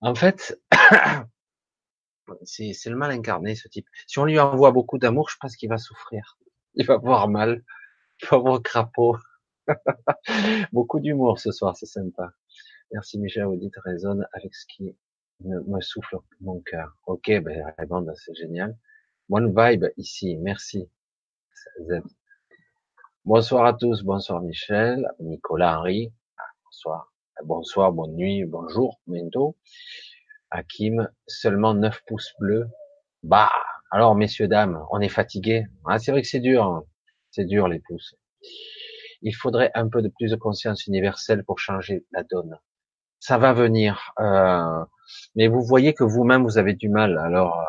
[0.00, 0.60] En fait,
[2.42, 3.86] c'est le mal incarné, ce type.
[4.08, 6.36] Si on lui envoie beaucoup d'amour, je pense qu'il va souffrir.
[6.74, 7.62] Il va avoir mal.
[8.22, 9.16] Il va avoir crapaud.
[10.72, 12.32] beaucoup d'humour ce soir, c'est sympa.
[12.92, 14.94] Merci Michel, vous dites résonne avec ce qui
[15.40, 16.96] me, souffle mon cœur.
[17.06, 17.74] Ok, ben,
[18.14, 18.76] c'est génial.
[19.30, 20.88] One vibe ici, merci.
[23.24, 26.12] Bonsoir à tous, bonsoir Michel, Nicolas Henri,
[26.64, 27.12] bonsoir.
[27.42, 29.56] Bonsoir, bonne nuit, bonjour, bientôt.
[30.50, 32.68] Hakim, seulement 9 pouces bleus.
[33.22, 33.50] Bah,
[33.90, 35.66] alors messieurs, dames, on est fatigué.
[35.86, 36.84] Ah, c'est vrai que c'est dur, hein.
[37.30, 38.14] c'est dur les pouces.
[39.22, 42.58] Il faudrait un peu de plus de conscience universelle pour changer la donne.
[43.20, 44.84] Ça va venir, euh,
[45.34, 47.18] mais vous voyez que vous-même vous avez du mal.
[47.18, 47.64] Alors, euh,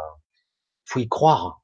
[0.86, 1.62] faut y croire.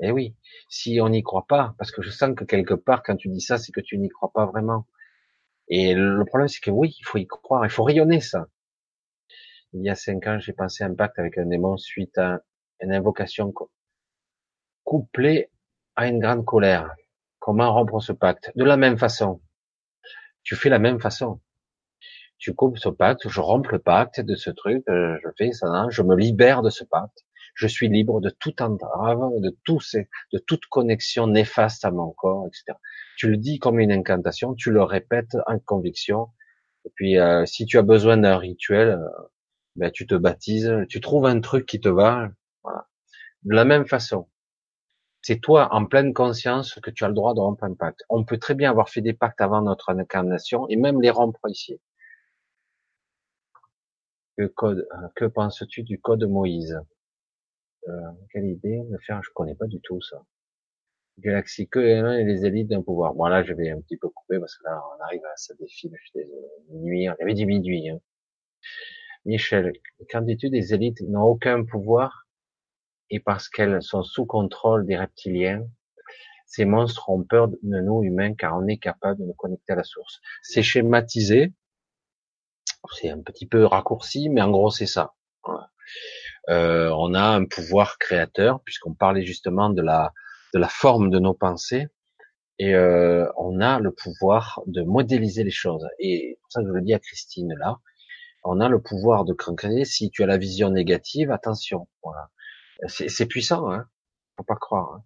[0.00, 0.36] Eh oui,
[0.68, 3.40] si on n'y croit pas, parce que je sens que quelque part, quand tu dis
[3.40, 4.86] ça, c'est que tu n'y crois pas vraiment.
[5.68, 8.48] Et le problème, c'est que oui, il faut y croire, il faut rayonner ça.
[9.72, 12.42] Il y a cinq ans, j'ai passé un pacte avec un démon suite à
[12.80, 13.52] une invocation
[14.84, 15.50] couplée
[15.96, 16.94] à une grande colère.
[17.38, 18.52] Comment rompre ce pacte?
[18.56, 19.40] De la même façon.
[20.42, 21.40] Tu fais la même façon.
[22.38, 25.86] Tu coupes ce pacte, je romps le pacte de ce truc, euh, je fais ça,
[25.90, 27.24] je me libère de ce pacte.
[27.54, 29.78] Je suis libre de toute entrave, de tout
[30.32, 32.76] de toute connexion néfaste à mon corps, etc.
[33.16, 36.28] Tu le dis comme une incantation, tu le répètes en conviction.
[36.84, 39.08] Et puis, euh, si tu as besoin d'un rituel, euh,
[39.76, 42.30] ben, tu te baptises, tu trouves un truc qui te va.
[42.64, 42.86] Voilà.
[43.44, 44.28] De la même façon,
[45.22, 48.02] c'est toi en pleine conscience que tu as le droit de rompre un pacte.
[48.10, 51.40] On peut très bien avoir fait des pactes avant notre incarnation et même les rompre
[51.48, 51.80] ici.
[54.36, 56.80] Que, code, euh, que penses-tu du code Moïse?
[57.88, 60.22] Euh, Quelle idée de faire Je connais pas du tout ça.
[61.18, 63.14] Galaxie que les élites d'un pouvoir.
[63.14, 65.54] Bon là, je vais un petit peu couper parce que là, on arrive à ça
[65.54, 65.92] défile.
[65.94, 67.88] Je suis y avait du minuit.
[67.88, 68.00] Hein.
[69.24, 69.72] Michel,
[70.10, 72.26] qu'en dis-tu des élites n'ont aucun pouvoir
[73.10, 75.66] et parce qu'elles sont sous contrôle des reptiliens,
[76.46, 79.76] ces monstres ont peur de nous humains car on est capable de nous connecter à
[79.76, 80.20] la source.
[80.42, 81.52] C'est schématisé,
[82.92, 85.14] c'est un petit peu raccourci, mais en gros c'est ça.
[86.50, 90.12] Euh, on a un pouvoir créateur puisqu'on parlait justement de la
[90.52, 91.88] de la forme de nos pensées
[92.58, 95.86] et euh, on a le pouvoir de modéliser les choses.
[95.98, 97.78] Et ça je le dis à Christine là,
[98.44, 99.84] on a le pouvoir de créer.
[99.84, 101.88] Si tu as la vision négative, attention.
[102.02, 102.30] Voilà.
[102.88, 103.70] C'est puissant.
[103.72, 103.86] Hein
[104.36, 104.94] Faut pas croire.
[104.94, 105.04] Hein.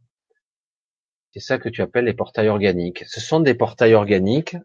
[1.32, 3.04] C'est ça que tu appelles les portails organiques.
[3.06, 4.56] Ce sont des portails organiques.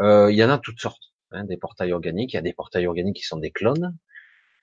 [0.00, 1.12] Euh, il y en a toutes sortes.
[1.30, 2.32] Hein, des portails organiques.
[2.32, 3.96] Il y a des portails organiques qui sont des clones,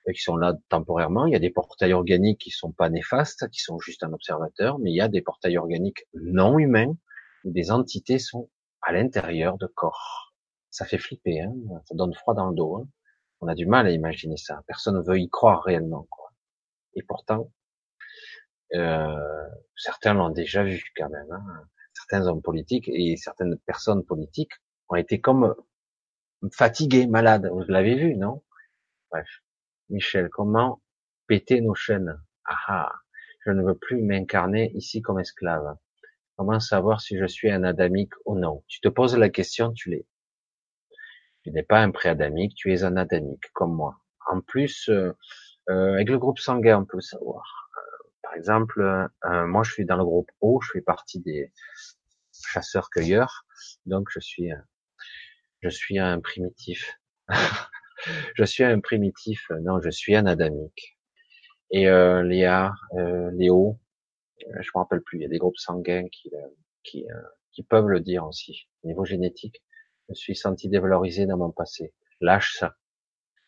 [0.08, 1.28] euh, qui sont là temporairement.
[1.28, 4.80] Il y a des portails organiques qui sont pas néfastes, qui sont juste un observateur.
[4.80, 6.96] Mais il y a des portails organiques non humains
[7.44, 8.50] où des entités sont
[8.82, 10.34] à l'intérieur de corps.
[10.72, 11.54] Ça fait flipper, hein
[11.86, 12.78] ça donne froid dans le dos.
[12.78, 12.88] Hein
[13.42, 14.64] On a du mal à imaginer ça.
[14.68, 16.08] Personne ne veut y croire réellement.
[16.10, 16.32] Quoi.
[16.96, 17.52] Et pourtant,
[18.74, 21.32] euh, certains l'ont déjà vu quand même.
[21.32, 21.68] Hein.
[21.94, 24.54] Certains hommes politiques et certaines personnes politiques
[24.90, 25.56] ont été comme
[26.52, 27.50] fatigués, malades.
[27.52, 28.44] Vous l'avez vu, non?
[29.12, 29.28] Bref.
[29.90, 30.82] Michel, comment
[31.28, 32.20] péter nos chaînes?
[32.46, 32.92] Ah ah,
[33.46, 35.78] je ne veux plus m'incarner ici comme esclave.
[36.38, 38.64] Comment savoir si je suis un adamique ou non?
[38.68, 40.08] Tu te poses la question, tu l'es.
[41.44, 44.00] Tu n'es pas un pré-adamique, tu es un adamique, comme moi.
[44.28, 45.14] En plus, euh,
[45.70, 47.70] euh, avec le groupe sanguin, on peut savoir.
[47.78, 51.54] Euh, par exemple, moi je suis dans le groupe O, je fais partie des
[52.34, 53.46] chasseurs-cueilleurs,
[53.86, 54.52] donc je suis,
[55.66, 57.00] je suis un primitif.
[58.36, 61.00] je suis un primitif, non, je suis un adamique.
[61.72, 62.72] Et Léa,
[63.34, 63.80] Léo,
[64.40, 66.32] je me rappelle plus, il y a des groupes sanguins qui,
[66.84, 67.08] qui,
[67.52, 69.64] qui peuvent le dire aussi, au niveau génétique.
[70.08, 71.94] Je me suis senti dévalorisé dans mon passé.
[72.22, 72.76] Lâche ça.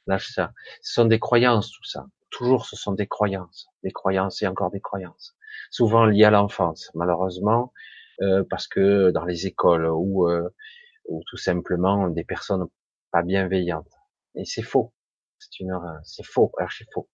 [0.07, 0.53] Lâche ça.
[0.81, 2.07] Ce sont des croyances, tout ça.
[2.31, 3.67] Toujours, ce sont des croyances.
[3.83, 5.35] Des croyances et encore des croyances.
[5.69, 7.73] Souvent liées à l'enfance, malheureusement,
[8.21, 10.49] euh, parce que dans les écoles ou, euh,
[11.08, 12.68] ou tout simplement des personnes
[13.11, 13.92] pas bienveillantes.
[14.36, 14.94] Et c'est faux.
[15.40, 17.10] C'est une, c'est faux, archi faux.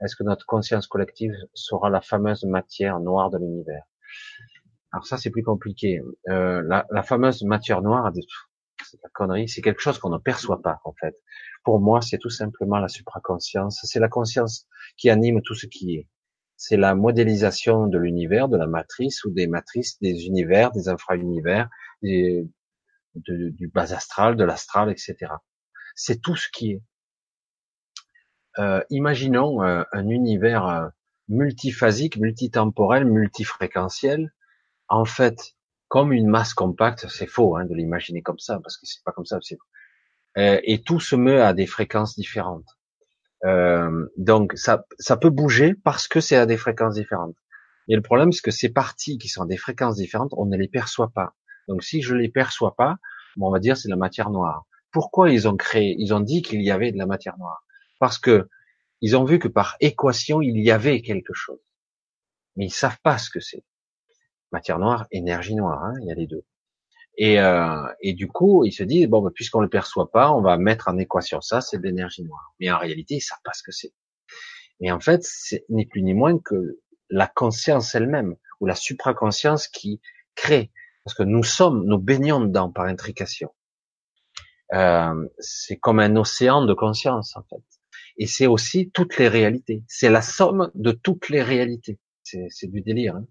[0.00, 3.84] Est-ce que notre conscience collective sera la fameuse matière noire de l'univers?
[4.92, 6.00] Alors ça, c'est plus compliqué.
[6.28, 8.10] Euh, la, la, fameuse matière noire,
[8.84, 11.16] c'est la connerie, c'est quelque chose qu'on ne perçoit pas en fait.
[11.64, 15.96] Pour moi, c'est tout simplement la supraconscience, c'est la conscience qui anime tout ce qui
[15.96, 16.08] est.
[16.56, 21.68] C'est la modélisation de l'univers, de la matrice ou des matrices, des univers, des infra-univers,
[23.14, 25.16] du bas astral, de l'astral, etc.
[25.94, 26.82] C'est tout ce qui est.
[28.58, 30.88] Euh, imaginons euh, un univers euh,
[31.28, 34.32] multiphasique, multitemporel, multifréquentiel.
[34.88, 35.54] En fait,
[35.88, 39.12] comme une masse compacte, c'est faux hein, de l'imaginer comme ça, parce que c'est pas
[39.12, 39.38] comme ça.
[40.38, 42.66] Euh, et tout se meut à des fréquences différentes.
[44.18, 47.36] Donc ça, ça peut bouger parce que c'est à des fréquences différentes.
[47.88, 50.56] Et le problème, c'est que ces parties qui sont à des fréquences différentes, on ne
[50.56, 51.34] les perçoit pas.
[51.70, 52.96] Donc si je les perçois pas,
[53.36, 54.66] bon, on va dire c'est la matière noire.
[54.90, 57.64] Pourquoi ils ont créé, ils ont dit qu'il y avait de la matière noire?
[58.00, 58.48] Parce que
[59.00, 61.60] ils ont vu que par équation il y avait quelque chose,
[62.56, 63.64] mais ils savent pas ce que c'est
[64.52, 66.44] matière noire, énergie noire, hein, il y a les deux.
[67.16, 70.40] Et, euh, et du coup, il se dit bon, bah, puisqu'on le perçoit pas, on
[70.40, 72.54] va mettre en équation ça, c'est de l'énergie noire.
[72.58, 73.92] Mais en réalité, ils savent pas ce que c'est.
[74.80, 79.68] Mais en fait, c'est ni plus ni moins que la conscience elle-même ou la supraconscience
[79.68, 80.00] qui
[80.34, 80.72] crée,
[81.04, 83.52] parce que nous sommes, nous baignons dedans par intrication.
[84.72, 87.64] Euh, c'est comme un océan de conscience en fait.
[88.16, 89.82] Et c'est aussi toutes les réalités.
[89.88, 91.98] C'est la somme de toutes les réalités.
[92.22, 93.16] C'est du délire.
[93.16, 93.26] Hein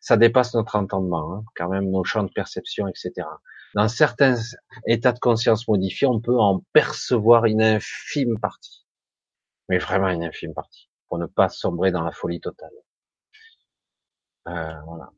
[0.00, 3.26] ça dépasse notre entendement, hein, quand même nos champs de perception, etc.
[3.74, 4.36] Dans certains
[4.86, 8.86] états de conscience modifiés, on peut en percevoir une infime partie,
[9.68, 12.72] mais vraiment une infime partie, pour ne pas sombrer dans la folie totale.
[14.48, 15.10] Euh, voilà.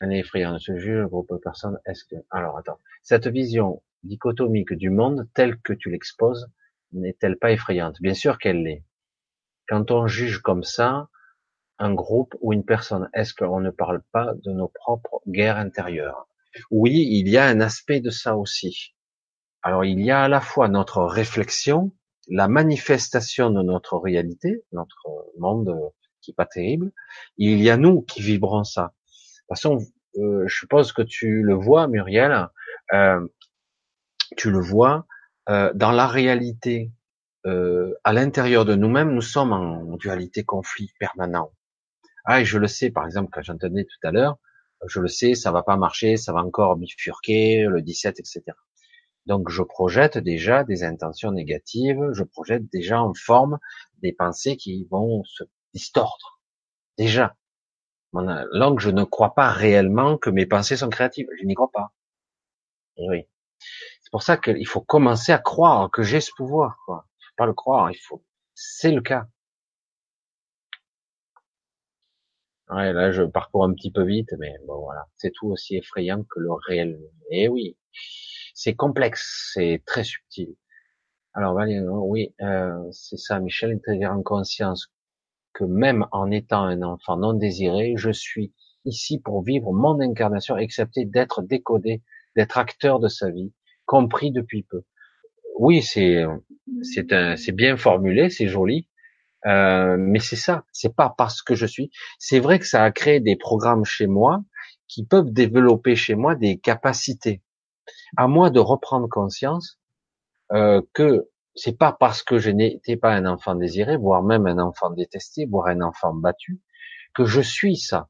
[0.00, 2.16] Un effrayant de ce juge, groupe de personnes, est-ce que...
[2.30, 2.78] Alors, attends.
[3.02, 6.48] Cette vision dichotomique du monde, telle que tu l'exposes,
[6.92, 8.00] n'est-elle pas effrayante?
[8.00, 8.84] Bien sûr qu'elle l'est.
[9.68, 11.08] Quand on juge comme ça,
[11.78, 16.26] un groupe ou une personne Est-ce qu'on ne parle pas de nos propres guerres intérieures?
[16.70, 18.94] Oui, il y a un aspect de ça aussi.
[19.62, 21.92] Alors il y a à la fois notre réflexion,
[22.28, 25.74] la manifestation de notre réalité, notre monde
[26.20, 26.92] qui est pas terrible.
[27.36, 28.94] Il y a nous qui vibrons ça.
[29.48, 29.78] De toute façon,
[30.18, 32.48] euh, je suppose que tu le vois, Muriel.
[32.92, 33.26] Euh,
[34.36, 35.06] tu le vois
[35.48, 36.92] euh, dans la réalité.
[38.04, 41.50] à l'intérieur de nous-mêmes, nous sommes en dualité conflit permanent.
[42.26, 44.36] Ah, et je le sais, par exemple, quand j'entendais tout à l'heure,
[44.86, 48.42] je le sais, ça va pas marcher, ça va encore bifurquer, le 17, etc.
[49.24, 53.58] Donc, je projette déjà des intentions négatives, je projette déjà en forme
[54.02, 56.42] des pensées qui vont se distordre.
[56.98, 57.34] Déjà.
[58.12, 61.28] Donc, je ne crois pas réellement que mes pensées sont créatives.
[61.38, 61.92] Je n'y crois pas.
[62.96, 63.26] Et oui.
[64.02, 67.06] C'est pour ça qu'il faut commencer à croire que j'ai ce pouvoir, quoi.
[67.18, 68.24] Faut pas le croire, il faut.
[68.54, 69.26] C'est le cas.
[72.70, 75.06] Ouais, là, je parcours un petit peu vite, mais bon, voilà.
[75.16, 76.98] C'est tout aussi effrayant que le réel.
[77.30, 77.76] Eh oui,
[78.54, 80.54] c'est complexe, c'est très subtil.
[81.34, 81.56] Alors,
[82.08, 84.90] oui, euh, c'est ça, Michel, intégrer en conscience
[85.58, 88.52] que même en étant un enfant non désiré, je suis
[88.84, 92.00] ici pour vivre mon incarnation, accepter d'être décodé,
[92.36, 93.52] d'être acteur de sa vie,
[93.84, 94.82] compris depuis peu.
[95.58, 96.22] Oui, c'est
[96.82, 98.86] c'est c'est bien formulé, c'est joli,
[99.46, 100.64] euh, mais c'est ça.
[100.70, 101.90] C'est pas parce que je suis.
[102.20, 104.44] C'est vrai que ça a créé des programmes chez moi
[104.86, 107.42] qui peuvent développer chez moi des capacités.
[108.16, 109.80] À moi de reprendre conscience
[110.52, 111.28] euh, que
[111.58, 115.46] c'est pas parce que je n'étais pas un enfant désiré, voire même un enfant détesté,
[115.46, 116.60] voire un enfant battu,
[117.14, 118.08] que je suis ça.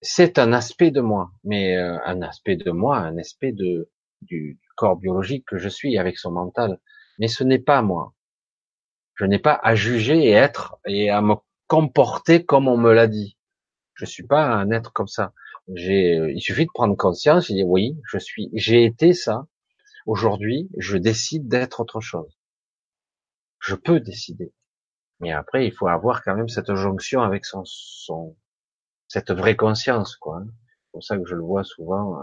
[0.00, 3.90] C'est un aspect de moi, mais euh, un aspect de moi, un aspect de
[4.22, 6.78] du corps biologique que je suis avec son mental.
[7.18, 8.14] Mais ce n'est pas moi.
[9.14, 11.34] Je n'ai pas à juger et être et à me
[11.66, 13.36] comporter comme on me l'a dit.
[13.94, 15.32] Je suis pas un être comme ça.
[15.74, 19.46] J'ai, il suffit de prendre conscience et dire oui, je suis, j'ai été ça.
[20.06, 22.38] Aujourd'hui, je décide d'être autre chose.
[23.62, 24.52] Je peux décider.
[25.20, 28.36] Mais après, il faut avoir quand même cette jonction avec son, son
[29.06, 30.38] cette vraie conscience, quoi.
[30.38, 30.46] Hein.
[30.48, 32.18] C'est pour ça que je le vois souvent.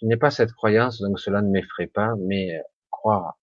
[0.00, 2.60] Je n'ai pas cette croyance, donc cela ne m'effraie pas, mais
[2.90, 3.38] croire.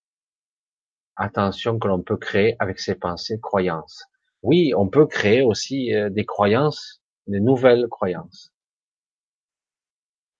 [1.15, 4.05] Attention que l'on peut créer avec ses pensées croyances.
[4.41, 8.51] Oui, on peut créer aussi euh, des croyances, des nouvelles croyances.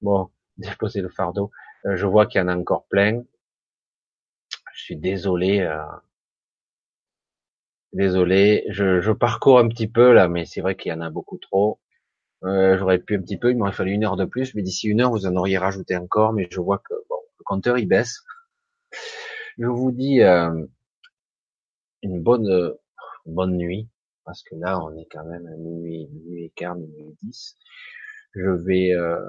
[0.02, 1.52] Bon, déposer le fardeau.
[1.86, 3.22] Euh, je vois qu'il y en a encore plein.
[4.74, 5.70] Je suis désolé.
[7.94, 8.66] Désolé.
[8.70, 11.80] Je, parcours un petit peu là, mais c'est vrai qu'il y en a beaucoup trop.
[12.44, 13.52] Euh, J'aurais pu un petit peu.
[13.52, 15.96] Il m'aurait fallu une heure de plus, mais d'ici une heure, vous en auriez rajouté
[15.98, 16.34] encore.
[16.34, 18.24] Mais je vois que bon, le compteur il baisse.
[19.58, 20.66] Je vous dis euh,
[22.04, 22.74] une bonne
[23.26, 23.88] bonne nuit
[24.26, 27.58] parce que là, on est quand même à minuit, minuit et quart, minuit dix.
[28.34, 29.20] Je vais euh,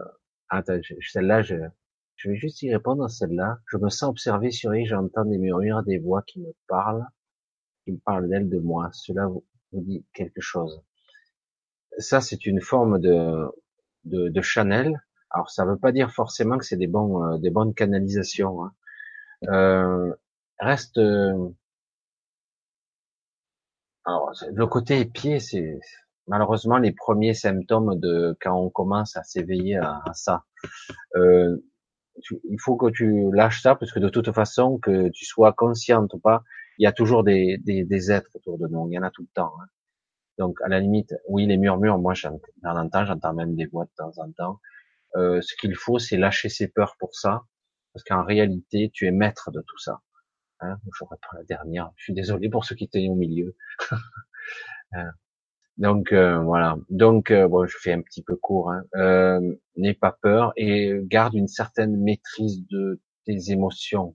[0.54, 1.54] Attends, celle-là, je,
[2.26, 3.58] vais juste y répondre à celle-là.
[3.68, 7.06] Je me sens observé, surveillé, j'entends des murmures, des voix qui me parlent,
[7.84, 8.90] qui me parlent d'elle, de moi.
[8.92, 10.82] Cela vous, dit quelque chose.
[11.98, 13.48] Ça, c'est une forme de,
[14.04, 15.02] de, de channel.
[15.30, 18.64] Alors, ça ne veut pas dire forcément que c'est des bons, euh, des bonnes canalisations.
[18.64, 18.72] Hein.
[19.48, 20.14] Euh,
[20.58, 20.98] reste.
[20.98, 21.48] Euh,
[24.04, 25.78] alors, le côté pied, c'est
[26.26, 30.44] malheureusement les premiers symptômes de quand on commence à s'éveiller à, ça.
[31.16, 31.56] Euh,
[32.44, 36.12] il faut que tu lâches ça parce que de toute façon, que tu sois consciente
[36.14, 36.42] ou pas,
[36.82, 38.88] il y a toujours des, êtres autour de nous.
[38.90, 39.52] Il y en a tout le temps.
[39.62, 39.66] Hein.
[40.36, 43.92] Donc à la limite, oui, les murmures, moi j'en entends, j'entends même des voix de
[43.96, 44.60] temps en temps.
[45.14, 47.42] Euh, ce qu'il faut, c'est lâcher ses peurs pour ça,
[47.92, 50.00] parce qu'en réalité, tu es maître de tout ça.
[50.58, 51.92] Hein, je reprends la dernière.
[51.94, 53.56] Je suis désolé pour ceux qui étaient au milieu.
[54.94, 55.10] Euh,
[55.78, 56.76] donc euh, voilà.
[56.90, 58.70] Donc euh, bon, je fais un petit peu court.
[58.70, 58.84] Hein.
[58.96, 64.14] Euh, N'aie pas peur et garde une certaine maîtrise de tes émotions.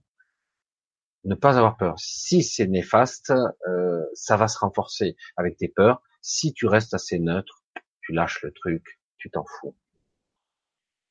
[1.24, 1.94] Ne pas avoir peur.
[1.98, 3.32] Si c'est néfaste,
[3.66, 6.02] euh, ça va se renforcer avec tes peurs.
[6.22, 7.64] Si tu restes assez neutre,
[8.00, 9.76] tu lâches le truc, tu t'en fous.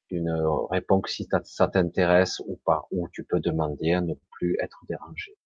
[0.08, 4.14] Tu ne réponds que si ça t'intéresse ou pas, ou tu peux demander à ne
[4.32, 5.38] plus être dérangé.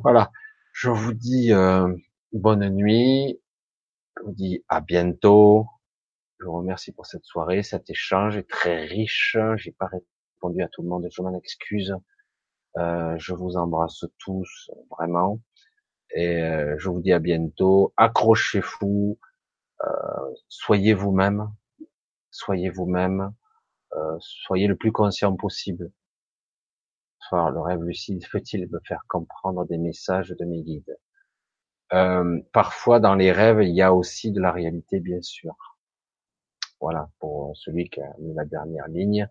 [0.00, 0.30] Voilà.
[0.72, 1.52] Je vous dis
[2.32, 3.40] bonne nuit
[4.16, 5.66] je vous dis à bientôt.
[6.40, 7.62] Je vous remercie pour cette soirée.
[7.62, 9.36] Cet échange est très riche.
[9.56, 11.06] J'ai pas répondu à tout le monde.
[11.10, 11.94] Je m'en excuse.
[12.78, 15.40] Euh, je vous embrasse tous vraiment.
[16.14, 17.92] Et euh, je vous dis à bientôt.
[17.96, 19.18] Accrochez-vous.
[19.84, 21.52] Euh, soyez vous-même.
[22.30, 23.34] Soyez vous-même.
[23.94, 25.90] Euh, soyez le plus conscient possible.
[27.30, 30.96] Enfin, le rêve lucide peut-il me faire comprendre des messages de mes guides?
[31.92, 35.54] Euh, parfois dans les rêves, il y a aussi de la réalité, bien sûr.
[36.80, 39.28] Voilà, pour celui qui a mis la dernière ligne,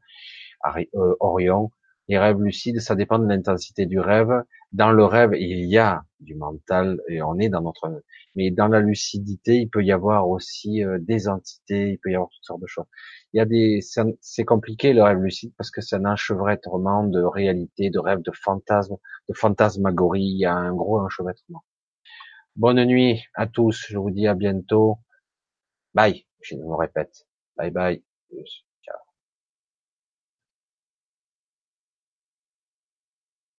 [0.95, 1.72] euh, Orion.
[2.08, 4.43] Les rêves lucides, ça dépend de l'intensité du rêve.
[4.72, 8.03] Dans le rêve, il y a du mental et on est dans notre.
[8.35, 12.16] Mais dans la lucidité, il peut y avoir aussi euh, des entités, il peut y
[12.16, 12.85] avoir toutes sortes de choses.
[13.34, 13.80] Il y a des,
[14.22, 18.32] c'est compliqué le rêve lucide parce que c'est un enchevêtrement de réalité, de rêve, de
[18.32, 18.98] fantasmes,
[19.30, 20.22] de fantasmagorie.
[20.24, 21.64] Il y a un gros enchevêtrement.
[22.56, 23.85] Bonne nuit à tous.
[23.90, 25.00] Je vous dis à bientôt.
[25.93, 26.25] Bye.
[26.42, 27.25] Je me répète.
[27.58, 28.03] Bye bye.